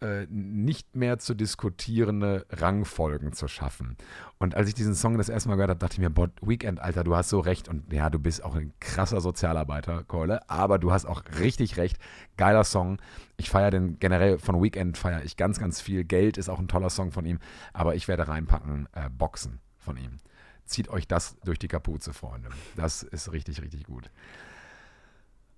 äh, 0.00 0.26
nicht 0.28 0.94
mehr 0.94 1.18
zu 1.18 1.34
diskutierende 1.34 2.46
Rangfolgen 2.50 3.32
zu 3.32 3.48
schaffen. 3.48 3.96
Und 4.38 4.54
als 4.54 4.68
ich 4.68 4.74
diesen 4.74 4.94
Song 4.94 5.16
das 5.16 5.28
erste 5.28 5.48
Mal 5.48 5.54
gehört 5.56 5.70
habe, 5.70 5.78
dachte 5.78 5.94
ich 5.94 6.00
mir, 6.00 6.10
boah, 6.10 6.28
Weekend, 6.42 6.80
Alter, 6.80 7.04
du 7.04 7.16
hast 7.16 7.30
so 7.30 7.40
recht. 7.40 7.68
Und 7.68 7.92
ja, 7.92 8.10
du 8.10 8.18
bist 8.18 8.44
auch 8.44 8.54
ein 8.54 8.72
krasser 8.80 9.20
Sozialarbeiter, 9.20 10.04
Keule, 10.04 10.48
aber 10.50 10.78
du 10.78 10.92
hast 10.92 11.06
auch 11.06 11.22
richtig 11.38 11.76
recht. 11.76 11.98
Geiler 12.36 12.64
Song. 12.64 12.98
Ich 13.36 13.50
feiere 13.50 13.70
den 13.70 13.98
generell 13.98 14.38
von 14.38 14.62
Weekend, 14.62 14.98
feiere 14.98 15.24
ich 15.24 15.36
ganz, 15.36 15.58
ganz 15.58 15.80
viel. 15.80 16.04
Geld 16.04 16.36
ist 16.36 16.48
auch 16.48 16.58
ein 16.58 16.68
toller 16.68 16.90
Song 16.90 17.10
von 17.10 17.24
ihm, 17.24 17.38
aber 17.72 17.94
ich 17.94 18.08
werde 18.08 18.28
reinpacken, 18.28 18.88
äh, 18.92 19.08
Boxen 19.10 19.60
von 19.78 19.96
ihm. 19.96 20.18
Zieht 20.64 20.88
euch 20.88 21.06
das 21.06 21.36
durch 21.44 21.58
die 21.58 21.68
Kapuze, 21.68 22.12
Freunde. 22.12 22.50
Das 22.74 23.02
ist 23.02 23.32
richtig, 23.32 23.62
richtig 23.62 23.84
gut. 23.84 24.10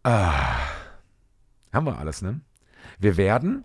Ah, 0.05 0.59
haben 1.73 1.87
wir 1.87 1.99
alles, 1.99 2.23
ne? 2.23 2.41
Wir 2.99 3.17
werden 3.17 3.65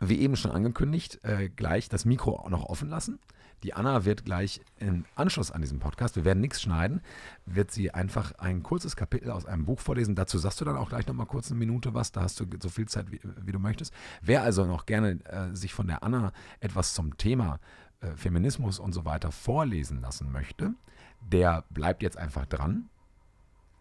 wie 0.00 0.18
eben 0.18 0.36
schon 0.36 0.50
angekündigt, 0.50 1.20
äh, 1.24 1.48
gleich 1.48 1.88
das 1.88 2.04
Mikro 2.04 2.36
auch 2.38 2.50
noch 2.50 2.64
offen 2.64 2.88
lassen. 2.88 3.18
Die 3.64 3.74
Anna 3.74 4.04
wird 4.04 4.24
gleich 4.24 4.60
im 4.78 5.04
Anschluss 5.16 5.50
an 5.50 5.62
diesem 5.62 5.80
Podcast, 5.80 6.14
wir 6.14 6.24
werden 6.24 6.40
nichts 6.40 6.62
schneiden, 6.62 7.00
wird 7.44 7.72
sie 7.72 7.92
einfach 7.92 8.32
ein 8.38 8.62
kurzes 8.62 8.94
Kapitel 8.94 9.32
aus 9.32 9.46
einem 9.46 9.64
Buch 9.64 9.80
vorlesen. 9.80 10.14
Dazu 10.14 10.38
sagst 10.38 10.60
du 10.60 10.64
dann 10.64 10.76
auch 10.76 10.90
gleich 10.90 11.08
nochmal 11.08 11.26
kurz 11.26 11.50
eine 11.50 11.58
Minute 11.58 11.92
was, 11.92 12.12
da 12.12 12.22
hast 12.22 12.38
du 12.38 12.46
so 12.62 12.68
viel 12.68 12.86
Zeit, 12.86 13.10
wie, 13.10 13.20
wie 13.42 13.52
du 13.52 13.58
möchtest. 13.58 13.92
Wer 14.22 14.42
also 14.42 14.64
noch 14.64 14.86
gerne 14.86 15.18
äh, 15.24 15.54
sich 15.56 15.74
von 15.74 15.88
der 15.88 16.04
Anna 16.04 16.32
etwas 16.60 16.94
zum 16.94 17.16
Thema 17.16 17.58
äh, 18.00 18.14
Feminismus 18.14 18.78
und 18.78 18.92
so 18.92 19.04
weiter 19.04 19.32
vorlesen 19.32 20.00
lassen 20.00 20.30
möchte, 20.30 20.74
der 21.20 21.64
bleibt 21.70 22.02
jetzt 22.04 22.16
einfach 22.16 22.46
dran. 22.46 22.88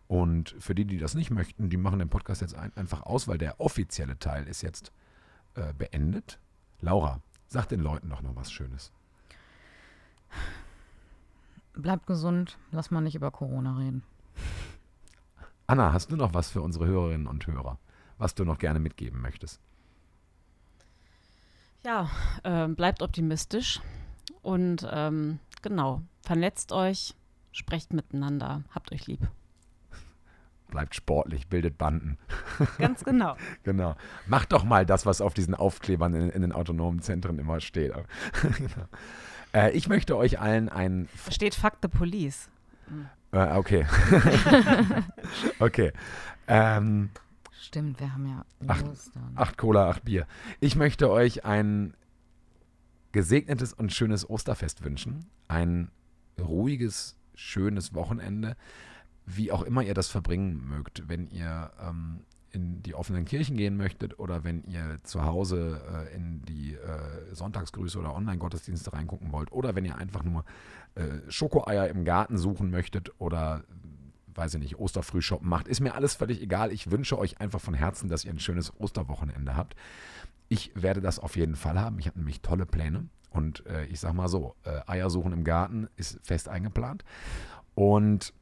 Und 0.07 0.56
für 0.57 0.73
die, 0.73 0.85
die 0.85 0.98
das 0.98 1.14
nicht 1.14 1.30
möchten, 1.30 1.69
die 1.69 1.77
machen 1.77 1.99
den 1.99 2.10
Podcast 2.10 2.41
jetzt 2.41 2.56
ein, 2.56 2.76
einfach 2.76 3.03
aus, 3.03 3.27
weil 3.27 3.38
der 3.38 3.60
offizielle 3.60 4.18
Teil 4.18 4.48
ist 4.48 4.64
jetzt 4.64 4.91
äh, 5.57 5.73
beendet. 5.77 6.39
Laura, 6.79 7.21
sag 7.47 7.67
den 7.67 7.81
Leuten 7.81 8.09
doch 8.09 8.21
noch 8.21 8.35
was 8.35 8.51
Schönes. 8.51 8.91
Bleibt 11.73 12.07
gesund, 12.07 12.57
lass 12.71 12.91
mal 12.91 13.01
nicht 13.01 13.15
über 13.15 13.31
Corona 13.31 13.77
reden. 13.77 14.03
Anna, 15.67 15.93
hast 15.93 16.11
du 16.11 16.15
noch 16.15 16.34
was 16.34 16.49
für 16.49 16.61
unsere 16.61 16.88
Hörerinnen 16.88 17.27
und 17.27 17.45
Hörer, 17.45 17.77
was 18.17 18.35
du 18.35 18.45
noch 18.45 18.57
gerne 18.57 18.79
mitgeben 18.79 19.21
möchtest? 19.21 19.59
Ja, 21.84 22.09
äh, 22.43 22.67
bleibt 22.67 23.01
optimistisch 23.01 23.81
und 24.41 24.88
ähm, 24.89 25.39
genau, 25.61 26.01
vernetzt 26.21 26.71
euch, 26.71 27.15
sprecht 27.51 27.93
miteinander, 27.93 28.63
habt 28.73 28.91
euch 28.91 29.07
lieb 29.07 29.27
bleibt 30.68 30.95
sportlich, 30.95 31.48
bildet 31.48 31.77
Banden. 31.77 32.18
Ganz 32.77 33.03
genau. 33.03 33.35
genau. 33.64 33.95
Macht 34.27 34.52
doch 34.53 34.64
mal 34.64 34.85
das, 34.85 35.06
was 35.06 35.22
auf 35.22 35.34
diesen 35.34 35.56
Aufklebern 35.56 36.14
in, 36.14 36.30
in 36.30 36.41
den 36.41 36.52
autonomen 36.52 37.02
Zentren 37.02 37.39
immer 37.39 37.60
steht. 37.60 37.94
genau. 38.41 38.88
äh, 39.53 39.72
ich 39.72 39.88
möchte 39.88 40.18
euch 40.18 40.39
allen 40.39 40.69
ein. 40.69 41.07
Da 41.26 41.31
steht 41.31 41.56
Fuck 41.56 41.77
the 41.81 41.88
Police. 41.88 42.49
Äh, 43.31 43.56
okay. 43.57 43.85
okay. 45.60 45.91
Ähm, 46.48 47.10
Stimmt, 47.60 47.99
wir 47.99 48.14
haben 48.14 48.26
ja 48.26 48.45
acht, 48.68 48.85
acht 49.35 49.57
Cola, 49.57 49.89
acht 49.89 50.06
Bier. 50.06 50.26
Ich 50.61 50.76
möchte 50.76 51.10
euch 51.10 51.44
ein 51.44 51.94
gesegnetes 53.11 53.73
und 53.73 53.91
schönes 53.91 54.30
Osterfest 54.30 54.84
wünschen. 54.84 55.26
Ein 55.48 55.91
ruhiges, 56.39 57.18
schönes 57.34 57.94
Wochenende 57.94 58.56
wie 59.27 59.51
auch 59.51 59.61
immer 59.61 59.83
ihr 59.83 59.93
das 59.93 60.07
verbringen 60.07 60.67
mögt, 60.67 61.07
wenn 61.07 61.27
ihr 61.27 61.71
ähm, 61.79 62.21
in 62.51 62.81
die 62.81 62.95
offenen 62.95 63.25
Kirchen 63.25 63.57
gehen 63.57 63.75
möchtet 63.75 64.17
oder 64.19 64.43
wenn 64.43 64.63
ihr 64.63 64.99
zu 65.03 65.23
Hause 65.23 65.81
äh, 66.09 66.15
in 66.15 66.41
die 66.43 66.73
äh, 66.73 67.35
Sonntagsgrüße 67.35 67.99
oder 67.99 68.15
Online-Gottesdienste 68.15 68.93
reingucken 68.93 69.33
wollt 69.33 69.51
oder 69.51 69.75
wenn 69.75 69.83
ihr 69.83 69.97
einfach 69.97 70.23
nur 70.23 70.45
äh, 70.95 71.19
Schokoeier 71.27 71.87
im 71.89 72.05
Garten 72.05 72.37
suchen 72.37 72.71
möchtet 72.71 73.11
oder 73.19 73.63
weiß 74.33 74.53
ich 74.53 74.59
nicht, 74.59 74.79
Osterfrühshoppen 74.79 75.49
macht, 75.49 75.67
ist 75.67 75.81
mir 75.81 75.95
alles 75.95 76.13
völlig 76.13 76.41
egal. 76.41 76.71
Ich 76.71 76.89
wünsche 76.91 77.17
euch 77.17 77.41
einfach 77.41 77.59
von 77.59 77.73
Herzen, 77.73 78.07
dass 78.07 78.23
ihr 78.23 78.31
ein 78.31 78.39
schönes 78.39 78.71
Osterwochenende 78.79 79.55
habt. 79.55 79.75
Ich 80.47 80.71
werde 80.75 81.01
das 81.01 81.19
auf 81.19 81.35
jeden 81.35 81.55
Fall 81.55 81.79
haben. 81.79 81.99
Ich 81.99 82.07
habe 82.07 82.19
nämlich 82.19 82.41
tolle 82.41 82.65
Pläne. 82.65 83.09
Und 83.31 83.65
äh, 83.65 83.85
ich 83.85 83.99
sag 83.99 84.13
mal 84.13 84.29
so, 84.29 84.55
äh, 84.63 84.79
Eier 84.85 85.09
suchen 85.09 85.33
im 85.33 85.43
Garten 85.43 85.87
ist 85.97 86.19
fest 86.23 86.47
eingeplant. 86.49 87.03
Und 87.75 88.33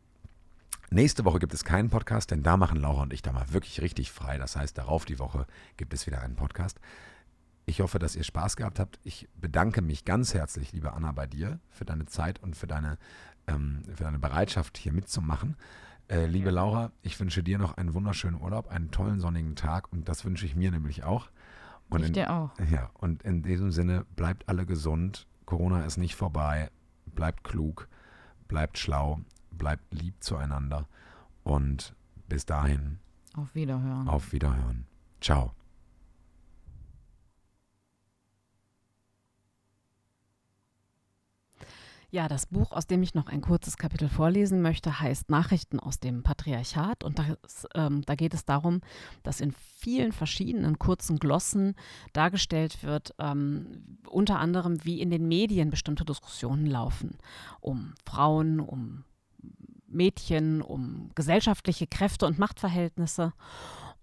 Nächste 0.92 1.26
Woche 1.26 1.40
gibt 1.40 1.54
es 1.54 1.64
keinen 1.64 1.90
Podcast, 1.90 2.30
denn 2.32 2.44
da 2.44 2.58
machen 2.58 2.80
Laura 2.80 3.04
und 3.04 3.14
ich 3.14 3.24
da 3.24 3.32
mal 3.32 3.52
wirklich 3.52 3.82
richtig 3.82 4.12
frei. 4.12 4.38
Das 4.38 4.56
heißt, 4.56 4.78
darauf 4.78 5.06
die 5.06 5.18
Woche 5.18 5.48
gibt 5.78 5.94
es 5.94 6.06
wieder 6.06 6.22
einen 6.22 6.36
Podcast. 6.36 6.80
Ich 7.66 7.82
hoffe, 7.82 7.98
dass 7.98 8.16
ihr 8.16 8.24
Spaß 8.24 8.56
gehabt 8.56 8.80
habt. 8.80 9.00
Ich 9.04 9.28
bedanke 9.36 9.82
mich 9.82 10.06
ganz 10.06 10.36
herzlich, 10.36 10.72
liebe 10.74 10.94
Anna, 10.94 11.12
bei 11.12 11.26
dir 11.26 11.60
für 11.70 11.86
deine 11.86 12.06
Zeit 12.06 12.42
und 12.42 12.56
für 12.56 12.68
deine, 12.68 13.00
ähm, 13.48 13.82
für 13.96 14.04
deine 14.04 14.20
Bereitschaft, 14.20 14.78
hier 14.78 14.94
mitzumachen. 14.94 15.56
Äh, 16.08 16.28
liebe 16.28 16.52
Laura, 16.52 16.92
ich 17.02 17.20
wünsche 17.20 17.42
dir 17.42 17.58
noch 17.58 17.78
einen 17.78 17.96
wunderschönen 17.96 18.40
Urlaub, 18.40 18.68
einen 18.68 18.92
tollen 18.92 19.20
sonnigen 19.20 19.56
Tag 19.56 19.92
und 19.92 20.08
das 20.08 20.24
wünsche 20.24 20.46
ich 20.46 20.56
mir 20.56 20.70
nämlich 20.70 21.04
auch. 21.04 21.30
Und 21.90 22.02
ich 22.02 22.08
in, 22.08 22.14
dir 22.14 22.32
auch. 22.32 22.52
Ja, 22.70 22.92
und 22.94 23.24
in 23.24 23.42
diesem 23.42 23.72
Sinne, 23.72 24.06
bleibt 24.16 24.48
alle 24.48 24.68
gesund. 24.68 25.26
Corona 25.46 25.84
ist 25.86 25.98
nicht 25.98 26.16
vorbei. 26.16 26.70
Bleibt 27.08 27.44
klug, 27.44 27.88
bleibt 28.48 28.78
schlau 28.78 29.22
bleibt 29.58 29.94
lieb 29.94 30.16
zueinander 30.22 30.88
und 31.44 31.94
bis 32.28 32.46
dahin. 32.46 33.00
Auf 33.36 33.54
Wiederhören. 33.54 34.08
Auf 34.08 34.32
Wiederhören. 34.32 34.86
Ciao. 35.22 35.54
Ja, 42.16 42.30
das 42.30 42.46
Buch, 42.46 42.72
aus 42.72 42.88
dem 42.88 43.04
ich 43.04 43.14
noch 43.14 43.28
ein 43.28 43.42
kurzes 43.42 43.76
Kapitel 43.76 44.08
vorlesen 44.08 44.62
möchte, 44.62 45.02
heißt 45.02 45.30
Nachrichten 45.30 45.82
aus 45.82 46.00
dem 46.00 46.24
Patriarchat. 46.24 47.04
Und 47.04 47.20
das, 47.20 47.68
ähm, 47.76 48.04
da 48.04 48.16
geht 48.16 48.34
es 48.34 48.46
darum, 48.46 48.80
dass 49.22 49.42
in 49.42 49.52
vielen 49.52 50.14
verschiedenen 50.14 50.80
kurzen 50.80 51.20
Glossen 51.20 51.76
dargestellt 52.14 52.84
wird, 52.84 53.14
ähm, 53.20 54.00
unter 54.08 54.40
anderem, 54.40 54.86
wie 54.86 55.02
in 55.02 55.10
den 55.10 55.28
Medien 55.28 55.70
bestimmte 55.70 56.06
Diskussionen 56.06 56.68
laufen. 56.68 57.18
Um 57.60 57.96
Frauen, 58.06 58.62
um 58.62 59.04
Mädchen, 59.88 60.62
um 60.62 61.12
gesellschaftliche 61.16 61.88
Kräfte 61.88 62.26
und 62.26 62.40
Machtverhältnisse. 62.40 63.34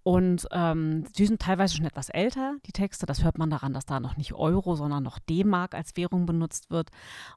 Und 0.04 0.48
ähm, 0.50 1.04
sind 1.14 1.40
teilweise 1.40 1.76
schon 1.76 1.86
etwas 1.86 2.08
älter, 2.08 2.56
die 2.66 2.72
Texte. 2.72 3.06
Das 3.06 3.22
hört 3.22 3.38
man 3.38 3.50
daran, 3.50 3.72
dass 3.72 3.86
da 3.86 4.00
noch 4.00 4.16
nicht 4.16 4.32
Euro, 4.32 4.74
sondern 4.74 5.04
noch 5.04 5.20
D-Mark 5.20 5.74
als 5.74 5.96
Währung 5.96 6.26
benutzt 6.26 6.70
wird. 6.70 6.90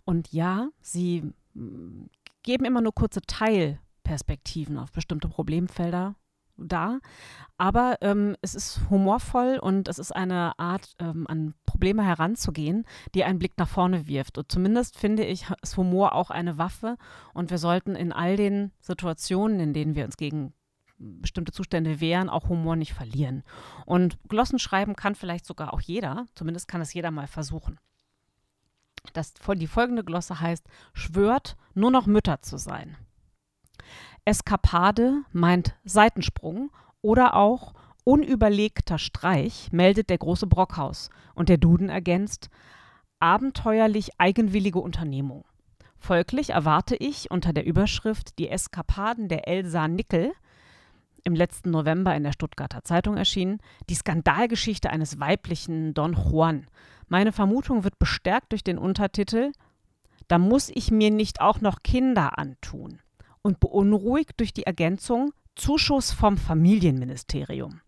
Und 0.04 0.32
ja, 0.32 0.70
sie 0.82 1.32
mm, 1.54 2.06
geben 2.42 2.66
immer 2.66 2.82
nur 2.82 2.96
kurze 2.96 3.22
Teilperspektiven 3.22 4.80
auf 4.80 4.92
bestimmte 4.92 5.28
Problemfelder 5.28 6.16
da. 6.58 7.00
Aber 7.58 7.98
ähm, 8.02 8.36
es 8.42 8.56
ist 8.56 8.82
humorvoll 8.90 9.60
und 9.62 9.88
es 9.88 10.00
ist 10.00 10.16
eine 10.16 10.58
Art, 10.60 10.96
ähm, 11.00 11.26
an 11.28 11.54
Probleme 11.66 12.04
heranzugehen, 12.04 12.86
die 13.14 13.24
einen 13.24 13.40
Blick 13.40 13.58
nach 13.58 13.70
vorne 13.70 14.08
wirft. 14.08 14.38
Und 14.38 14.52
zumindest 14.52 14.98
finde 14.98 15.24
ich, 15.24 15.46
ist 15.62 15.78
Humor 15.78 16.14
auch 16.14 16.30
eine 16.30 16.58
Waffe. 16.58 16.98
Und 17.34 17.52
wir 17.52 17.58
sollten 17.58 17.96
in 17.96 18.12
all 18.12 18.36
den 18.38 18.72
Situationen, 18.82 19.60
in 19.60 19.74
denen 19.74 19.96
wir 19.96 20.06
uns 20.06 20.18
gegen 20.18 20.54
bestimmte 20.98 21.52
Zustände 21.52 22.00
wehren, 22.00 22.30
auch 22.30 22.50
Humor 22.50 22.76
nicht 22.76 22.94
verlieren. 22.94 23.44
Und 23.86 24.18
Glossen 24.30 24.60
schreiben 24.60 24.96
kann 24.96 25.16
vielleicht 25.16 25.46
sogar 25.46 25.74
auch 25.74 25.82
jeder, 25.82 26.26
zumindest 26.36 26.68
kann 26.68 26.82
es 26.82 26.94
jeder 26.94 27.12
mal 27.12 27.28
versuchen. 27.28 27.80
Das, 29.14 29.34
die 29.34 29.68
folgende 29.68 30.04
Glosse 30.04 30.40
heißt, 30.40 30.66
schwört, 30.94 31.58
nur 31.74 31.92
noch 31.92 32.06
Mütter 32.06 32.42
zu 32.42 32.58
sein. 32.58 32.98
Eskapade 34.26 35.24
meint 35.32 35.76
Seitensprung 35.84 36.72
oder 37.02 37.36
auch 37.36 37.74
unüberlegter 38.04 38.98
Streich, 38.98 39.70
meldet 39.72 40.10
der 40.10 40.18
große 40.18 40.48
Brockhaus. 40.48 41.10
Und 41.34 41.50
der 41.50 41.58
Duden 41.58 41.90
ergänzt, 41.90 42.50
abenteuerlich 43.20 44.12
eigenwillige 44.20 44.80
Unternehmung. 44.80 45.46
Folglich 45.98 46.52
erwarte 46.52 46.96
ich 46.96 47.32
unter 47.32 47.52
der 47.52 47.66
Überschrift 47.66 48.38
Die 48.40 48.50
Eskapaden 48.50 49.28
der 49.28 49.48
Elsa 49.48 49.88
Nickel 49.88 50.34
im 51.24 51.34
letzten 51.34 51.72
November 51.72 52.16
in 52.16 52.24
der 52.24 52.34
Stuttgarter 52.34 52.84
Zeitung 52.84 53.18
erschienen, 53.18 53.60
die 53.90 53.96
Skandalgeschichte 53.96 54.92
eines 54.92 55.20
weiblichen 55.20 55.96
Don 55.96 56.14
Juan. 56.14 56.68
Meine 57.08 57.32
Vermutung 57.32 57.84
wird 57.84 57.98
bestärkt 57.98 58.52
durch 58.52 58.64
den 58.64 58.78
Untertitel 58.78 59.52
Da 60.28 60.38
muss 60.38 60.70
ich 60.74 60.92
mir 60.92 61.10
nicht 61.10 61.42
auch 61.42 61.62
noch 61.62 61.82
Kinder 61.82 62.38
antun 62.38 63.00
und 63.46 63.60
beunruhigt 63.60 64.40
durch 64.40 64.54
die 64.54 64.64
Ergänzung 64.66 65.32
Zuschuss 65.56 66.12
vom 66.12 66.38
Familienministerium. 66.38 67.80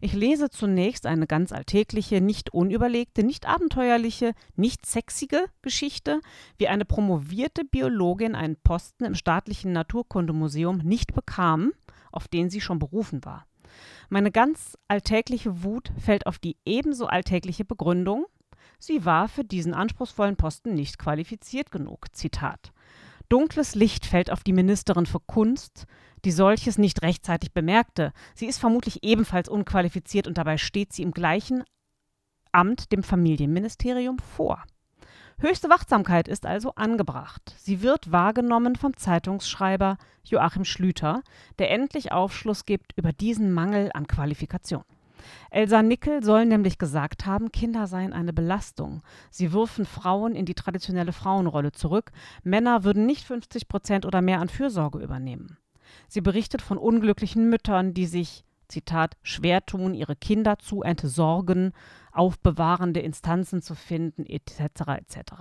Ich 0.00 0.14
lese 0.14 0.50
zunächst 0.50 1.04
eine 1.04 1.26
ganz 1.26 1.52
alltägliche, 1.52 2.20
nicht 2.20 2.54
unüberlegte, 2.54 3.22
nicht 3.22 3.46
abenteuerliche, 3.46 4.32
nicht 4.56 4.86
sexige 4.86 5.46
Geschichte, 5.62 6.20
wie 6.58 6.68
eine 6.68 6.84
promovierte 6.84 7.64
Biologin 7.64 8.34
einen 8.34 8.56
Posten 8.56 9.04
im 9.04 9.14
staatlichen 9.14 9.72
Naturkundemuseum 9.72 10.78
nicht 10.78 11.14
bekam 11.14 11.72
auf 12.12 12.28
den 12.28 12.50
sie 12.50 12.60
schon 12.60 12.78
berufen 12.78 13.24
war. 13.24 13.46
Meine 14.08 14.30
ganz 14.30 14.76
alltägliche 14.88 15.62
Wut 15.62 15.92
fällt 15.98 16.26
auf 16.26 16.38
die 16.38 16.56
ebenso 16.64 17.06
alltägliche 17.06 17.64
Begründung, 17.64 18.26
sie 18.78 19.04
war 19.04 19.28
für 19.28 19.44
diesen 19.44 19.74
anspruchsvollen 19.74 20.36
Posten 20.36 20.74
nicht 20.74 20.98
qualifiziert 20.98 21.70
genug. 21.70 22.06
Zitat. 22.12 22.72
Dunkles 23.30 23.76
Licht 23.76 24.06
fällt 24.06 24.30
auf 24.32 24.42
die 24.42 24.52
Ministerin 24.52 25.06
für 25.06 25.20
Kunst, 25.20 25.86
die 26.24 26.32
solches 26.32 26.78
nicht 26.78 27.02
rechtzeitig 27.02 27.52
bemerkte. 27.52 28.12
Sie 28.34 28.46
ist 28.46 28.58
vermutlich 28.58 29.04
ebenfalls 29.04 29.48
unqualifiziert 29.48 30.26
und 30.26 30.36
dabei 30.36 30.58
steht 30.58 30.92
sie 30.92 31.02
im 31.02 31.12
gleichen 31.12 31.62
Amt 32.50 32.90
dem 32.90 33.04
Familienministerium 33.04 34.18
vor. 34.18 34.64
Höchste 35.38 35.70
Wachsamkeit 35.70 36.26
ist 36.26 36.44
also 36.44 36.74
angebracht. 36.74 37.54
Sie 37.56 37.82
wird 37.82 38.10
wahrgenommen 38.10 38.74
vom 38.74 38.96
Zeitungsschreiber 38.96 39.96
Joachim 40.24 40.64
Schlüter, 40.64 41.22
der 41.60 41.70
endlich 41.70 42.10
Aufschluss 42.10 42.66
gibt 42.66 42.98
über 42.98 43.12
diesen 43.12 43.52
Mangel 43.52 43.90
an 43.94 44.08
Qualifikation. 44.08 44.82
Elsa 45.50 45.82
Nickel 45.82 46.22
soll 46.22 46.46
nämlich 46.46 46.78
gesagt 46.78 47.26
haben, 47.26 47.52
Kinder 47.52 47.86
seien 47.86 48.12
eine 48.12 48.32
Belastung. 48.32 49.02
Sie 49.30 49.52
würfen 49.52 49.86
Frauen 49.86 50.34
in 50.34 50.46
die 50.46 50.54
traditionelle 50.54 51.12
Frauenrolle 51.12 51.72
zurück. 51.72 52.12
Männer 52.42 52.84
würden 52.84 53.06
nicht 53.06 53.24
50 53.24 53.68
Prozent 53.68 54.06
oder 54.06 54.22
mehr 54.22 54.40
an 54.40 54.48
Fürsorge 54.48 54.98
übernehmen. 54.98 55.58
Sie 56.08 56.20
berichtet 56.20 56.62
von 56.62 56.78
unglücklichen 56.78 57.48
Müttern, 57.48 57.94
die 57.94 58.06
sich 58.06 58.44
Zitat, 58.70 59.16
schwer 59.22 59.66
tun, 59.66 59.94
ihre 59.94 60.16
Kinder 60.16 60.58
zu 60.58 60.82
entsorgen, 60.82 61.72
aufbewahrende 62.12 63.00
Instanzen 63.00 63.62
zu 63.62 63.74
finden, 63.74 64.26
etc. 64.26 64.60
etc. 64.98 65.32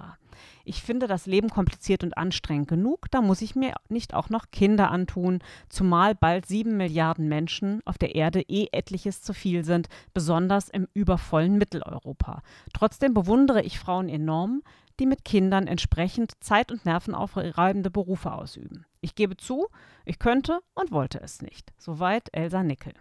Ich 0.64 0.82
finde 0.82 1.08
das 1.08 1.26
Leben 1.26 1.50
kompliziert 1.50 2.04
und 2.04 2.18
anstrengend 2.18 2.68
genug, 2.68 3.10
da 3.12 3.22
muss 3.22 3.42
ich 3.42 3.56
mir 3.56 3.74
nicht 3.90 4.14
auch 4.14 4.30
noch 4.30 4.52
Kinder 4.52 4.92
antun, 4.92 5.40
zumal 5.70 6.16
bald 6.16 6.46
sieben 6.46 6.78
Milliarden 6.78 7.28
Menschen 7.28 7.82
auf 7.86 7.98
der 7.98 8.16
Erde 8.16 8.42
eh 8.42 8.68
etliches 8.72 9.22
zu 9.22 9.34
viel 9.34 9.64
sind, 9.64 9.90
besonders 10.14 10.70
im 10.70 10.88
übervollen 10.94 11.58
Mitteleuropa. 11.58 12.42
Trotzdem 12.74 13.14
bewundere 13.14 13.62
ich 13.62 13.80
Frauen 13.80 14.10
enorm, 14.10 14.62
die 15.00 15.06
mit 15.06 15.24
Kindern 15.24 15.68
entsprechend 15.68 16.34
zeit- 16.44 16.72
und 16.72 16.86
nervenaufreibende 16.86 17.90
Berufe 17.90 18.34
ausüben. 18.34 18.86
Ich 19.02 19.16
gebe 19.16 19.38
zu, 19.38 19.68
ich 20.06 20.20
könnte 20.20 20.60
und 20.76 20.92
wollte 20.92 21.22
es 21.22 21.42
nicht. 21.42 21.72
Soweit 21.78 22.28
Elsa 22.34 22.64
Nickel. 22.64 22.94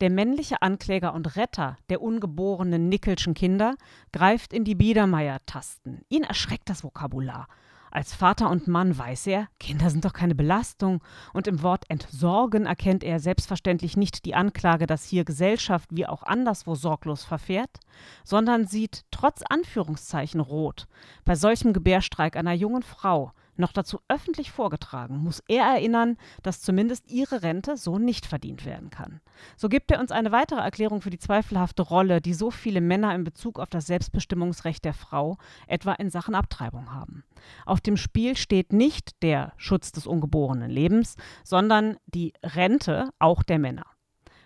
Der 0.00 0.10
männliche 0.10 0.62
Ankläger 0.62 1.14
und 1.14 1.36
Retter 1.36 1.76
der 1.88 2.02
ungeborenen 2.02 2.88
Nickelschen 2.88 3.34
Kinder 3.34 3.74
greift 4.12 4.52
in 4.52 4.64
die 4.64 4.74
Biedermeier-Tasten. 4.74 6.02
Ihn 6.08 6.24
erschreckt 6.24 6.68
das 6.68 6.84
Vokabular. 6.84 7.46
Als 7.92 8.14
Vater 8.14 8.50
und 8.50 8.68
Mann 8.68 8.96
weiß 8.96 9.26
er, 9.26 9.48
Kinder 9.58 9.90
sind 9.90 10.04
doch 10.04 10.12
keine 10.12 10.36
Belastung, 10.36 11.02
und 11.32 11.48
im 11.48 11.62
Wort 11.62 11.84
entsorgen 11.88 12.66
erkennt 12.66 13.02
er 13.02 13.18
selbstverständlich 13.18 13.96
nicht 13.96 14.24
die 14.24 14.36
Anklage, 14.36 14.86
dass 14.86 15.04
hier 15.04 15.24
Gesellschaft 15.24 15.88
wie 15.90 16.06
auch 16.06 16.22
anderswo 16.22 16.76
sorglos 16.76 17.24
verfährt, 17.24 17.80
sondern 18.22 18.68
sieht 18.68 19.02
trotz 19.10 19.42
Anführungszeichen 19.42 20.40
rot. 20.40 20.86
Bei 21.24 21.34
solchem 21.34 21.72
Gebärstreik 21.72 22.36
einer 22.36 22.52
jungen 22.52 22.82
Frau, 22.82 23.32
noch 23.60 23.72
dazu 23.72 24.00
öffentlich 24.08 24.50
vorgetragen, 24.50 25.18
muss 25.18 25.42
er 25.48 25.64
erinnern, 25.64 26.16
dass 26.42 26.60
zumindest 26.60 27.10
ihre 27.10 27.42
Rente 27.42 27.76
so 27.76 27.98
nicht 27.98 28.26
verdient 28.26 28.64
werden 28.64 28.90
kann. 28.90 29.20
So 29.56 29.68
gibt 29.68 29.90
er 29.90 30.00
uns 30.00 30.10
eine 30.10 30.32
weitere 30.32 30.60
Erklärung 30.60 31.02
für 31.02 31.10
die 31.10 31.18
zweifelhafte 31.18 31.82
Rolle, 31.82 32.20
die 32.20 32.34
so 32.34 32.50
viele 32.50 32.80
Männer 32.80 33.14
in 33.14 33.24
Bezug 33.24 33.58
auf 33.58 33.70
das 33.70 33.86
Selbstbestimmungsrecht 33.86 34.84
der 34.84 34.94
Frau, 34.94 35.38
etwa 35.66 35.92
in 35.92 36.10
Sachen 36.10 36.34
Abtreibung 36.34 36.92
haben. 36.92 37.24
Auf 37.66 37.80
dem 37.80 37.96
Spiel 37.96 38.36
steht 38.36 38.72
nicht 38.72 39.22
der 39.22 39.52
Schutz 39.56 39.92
des 39.92 40.06
ungeborenen 40.06 40.70
Lebens, 40.70 41.16
sondern 41.44 41.96
die 42.06 42.32
Rente 42.42 43.10
auch 43.18 43.42
der 43.42 43.58
Männer. 43.58 43.86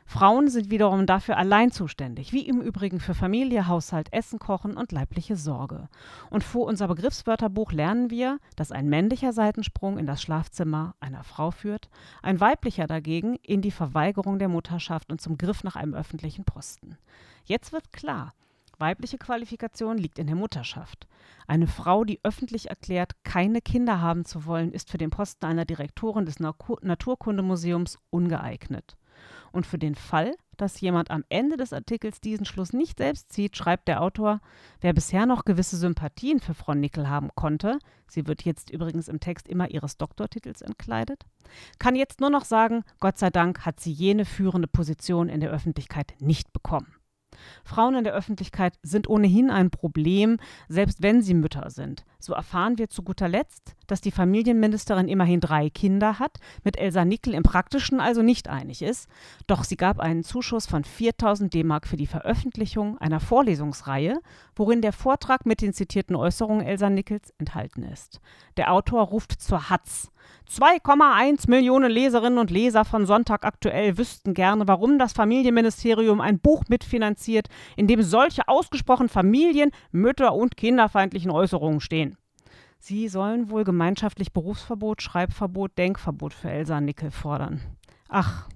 Frauen 0.07 0.49
sind 0.49 0.71
wiederum 0.71 1.07
dafür 1.07 1.39
allein 1.39 1.73
zuständig, 1.73 2.33
wie 2.33 2.47
im 2.47 2.61
Übrigen 2.61 3.01
für 3.01 3.15
Familie, 3.15 3.67
Haushalt, 3.67 4.13
Essen, 4.13 4.39
Kochen 4.39 4.77
und 4.77 4.93
leibliche 4.93 5.35
Sorge. 5.37 5.89
Und 6.31 6.45
vor 6.45 6.67
unser 6.67 6.89
Begriffswörterbuch 6.89 7.73
lernen 7.73 8.11
wir, 8.11 8.39
dass 8.55 8.71
ein 8.71 8.89
männlicher 8.89 9.33
Seitensprung 9.33 9.99
in 9.99 10.07
das 10.07 10.23
Schlafzimmer 10.23 10.95
einer 11.01 11.25
Frau 11.25 11.51
führt, 11.51 11.89
ein 12.23 12.39
weiblicher 12.39 12.87
dagegen 12.87 13.37
in 13.43 13.63
die 13.63 13.71
Verweigerung 13.71 14.39
der 14.39 14.49
Mutterschaft 14.49 15.11
und 15.11 15.21
zum 15.21 15.39
Griff 15.39 15.65
nach 15.65 15.75
einem 15.77 15.95
öffentlichen 15.95 16.45
Posten. 16.45 16.97
Jetzt 17.45 17.73
wird 17.73 17.93
klar, 17.93 18.35
weibliche 18.79 19.19
Qualifikation 19.19 19.99
liegt 19.99 20.19
in 20.19 20.27
der 20.27 20.37
Mutterschaft. 20.37 21.09
Eine 21.47 21.67
Frau, 21.67 22.05
die 22.05 22.21
öffentlich 22.23 22.69
erklärt, 22.69 23.13
keine 23.25 23.61
Kinder 23.61 24.01
haben 24.01 24.25
zu 24.25 24.45
wollen, 24.45 24.73
ist 24.73 24.91
für 24.91 24.99
den 24.99 25.11
Posten 25.11 25.47
einer 25.47 25.65
Direktorin 25.65 26.27
des 26.27 26.41
Naturkundemuseums 26.41 27.99
ungeeignet. 28.11 28.97
Und 29.55 29.69
für 29.69 29.79
den 29.79 29.95
Fall, 29.95 30.35
dass 30.57 30.81
jemand 30.81 31.13
am 31.13 31.23
Ende 31.29 31.57
des 31.57 31.73
Artikels 31.73 32.21
diesen 32.21 32.45
Schluss 32.45 32.73
nicht 32.73 32.99
selbst 32.99 33.33
zieht, 33.33 33.57
schreibt 33.57 33.87
der 33.87 34.03
Autor, 34.03 34.41
wer 34.81 34.93
bisher 34.93 35.27
noch 35.27 35.45
gewisse 35.45 35.77
Sympathien 35.77 36.41
für 36.41 36.55
Frau 36.55 36.75
Nickel 36.75 37.09
haben 37.09 37.31
konnte, 37.37 37.79
sie 38.09 38.27
wird 38.27 38.43
jetzt 38.43 38.71
übrigens 38.71 39.07
im 39.07 39.21
Text 39.21 39.47
immer 39.47 39.71
ihres 39.71 39.97
Doktortitels 39.97 40.61
entkleidet, 40.61 41.25
kann 41.79 41.95
jetzt 41.95 42.21
nur 42.21 42.31
noch 42.31 42.45
sagen, 42.45 42.83
Gott 42.99 43.17
sei 43.17 43.31
Dank 43.31 43.65
hat 43.65 43.79
sie 43.79 43.93
jene 43.93 44.25
führende 44.25 44.67
Position 44.67 45.29
in 45.29 45.39
der 45.39 45.53
Öffentlichkeit 45.53 46.15
nicht 46.19 46.53
bekommen. 46.53 46.93
Frauen 47.65 47.95
in 47.95 48.05
der 48.05 48.15
Öffentlichkeit 48.15 48.77
sind 48.83 49.09
ohnehin 49.09 49.51
ein 49.51 49.71
Problem, 49.71 50.39
selbst 50.69 51.01
wenn 51.01 51.23
sie 51.23 51.35
Mütter 51.35 51.71
sind. 51.71 52.05
So 52.19 52.33
erfahren 52.33 52.79
wir 52.79 52.89
zu 52.89 53.03
guter 53.03 53.29
Letzt, 53.29 53.77
dass 53.87 54.01
die 54.01 54.11
Familienministerin 54.11 55.09
immerhin 55.09 55.41
drei 55.41 55.71
Kinder 55.71 56.19
hat, 56.19 56.39
mit 56.63 56.77
Elsa 56.77 57.05
Nickel 57.05 57.35
im 57.35 57.43
Praktischen 57.43 58.01
also 58.01 58.23
nicht 58.23 58.49
einig 58.49 58.83
ist. 58.83 59.09
Doch 59.47 59.65
sie 59.65 59.77
gab 59.77 60.01
einen 60.01 60.25
Zuschuss 60.25 60.67
von 60.67 60.85
4000 60.85 61.53
D-Mark 61.53 61.87
für 61.87 61.97
die 61.97 62.07
Veröffentlichung 62.07 62.99
einer 62.99 63.21
Vorlesungsreihe, 63.21 64.21
worin 64.57 64.83
der 64.83 64.93
Vortrag 64.93 65.47
mit 65.47 65.61
den 65.61 65.73
zitierten 65.73 66.17
Äußerungen 66.17 66.65
Elsa 66.65 66.91
Nickels 66.91 67.33
enthalten 67.39 67.83
ist. 67.83 68.21
Der 68.57 68.73
Autor 68.73 69.03
ruft 69.03 69.41
zur 69.41 69.71
Hatz. 69.71 70.11
2,1 70.51 71.49
Millionen 71.49 71.91
Leserinnen 71.91 72.39
und 72.39 72.51
Leser 72.51 72.85
von 72.85 73.07
Sonntag 73.07 73.45
aktuell 73.45 73.99
wüssten 73.99 74.35
gerne, 74.35 74.69
warum 74.69 74.99
das 74.99 75.13
Familienministerium 75.13 76.21
ein 76.21 76.39
Buch 76.39 76.65
mitfinanziert, 76.69 77.49
in 77.77 77.87
dem 77.87 78.03
solche 78.03 78.49
ausgesprochen 78.49 79.09
familien-, 79.09 79.73
mütter- 79.91 80.35
und 80.35 80.57
kinderfeindlichen 80.57 81.31
Äußerungen 81.31 81.81
stehen. 81.81 82.17
Sie 82.87 83.09
sollen 83.09 83.49
wohl 83.49 83.65
gemeinschaftlich 83.65 84.35
Berufsverbot, 84.35 85.01
Schreibverbot, 85.01 85.79
Denkverbot 85.79 86.35
für 86.35 86.51
Elsa 86.51 86.83
Nickel 86.83 87.11
fordern. 87.11 87.63
Ach, 88.11 88.47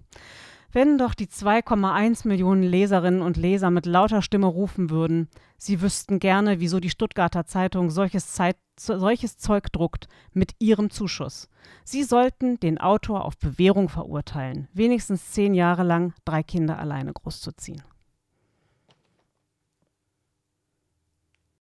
wenn 0.71 0.99
doch 0.99 1.15
die 1.15 1.29
2,1 1.29 2.29
Millionen 2.29 2.63
Leserinnen 2.63 3.23
und 3.23 3.39
Leser 3.39 3.71
mit 3.71 3.87
lauter 3.87 4.21
Stimme 4.21 4.49
rufen 4.49 4.91
würden, 4.91 5.29
sie 5.57 5.81
wüssten 5.81 6.19
gerne, 6.19 6.61
wieso 6.61 6.79
die 6.79 6.91
Stuttgarter 6.91 7.47
Zeitung 7.47 7.89
solches, 7.89 8.35
Zeit, 8.35 8.59
solches 8.79 9.39
Zeug 9.39 9.73
druckt, 9.73 10.09
mit 10.35 10.53
ihrem 10.59 10.91
Zuschuss. 10.91 11.49
Sie 11.85 12.03
sollten 12.03 12.61
den 12.61 12.77
Autor 12.77 13.25
auf 13.25 13.39
Bewährung 13.39 13.89
verurteilen, 13.89 14.69
wenigstens 14.75 15.31
zehn 15.31 15.55
Jahre 15.55 15.85
lang 15.85 16.13
drei 16.27 16.43
Kinder 16.43 16.79
alleine 16.79 17.15
großzuziehen. 17.15 17.83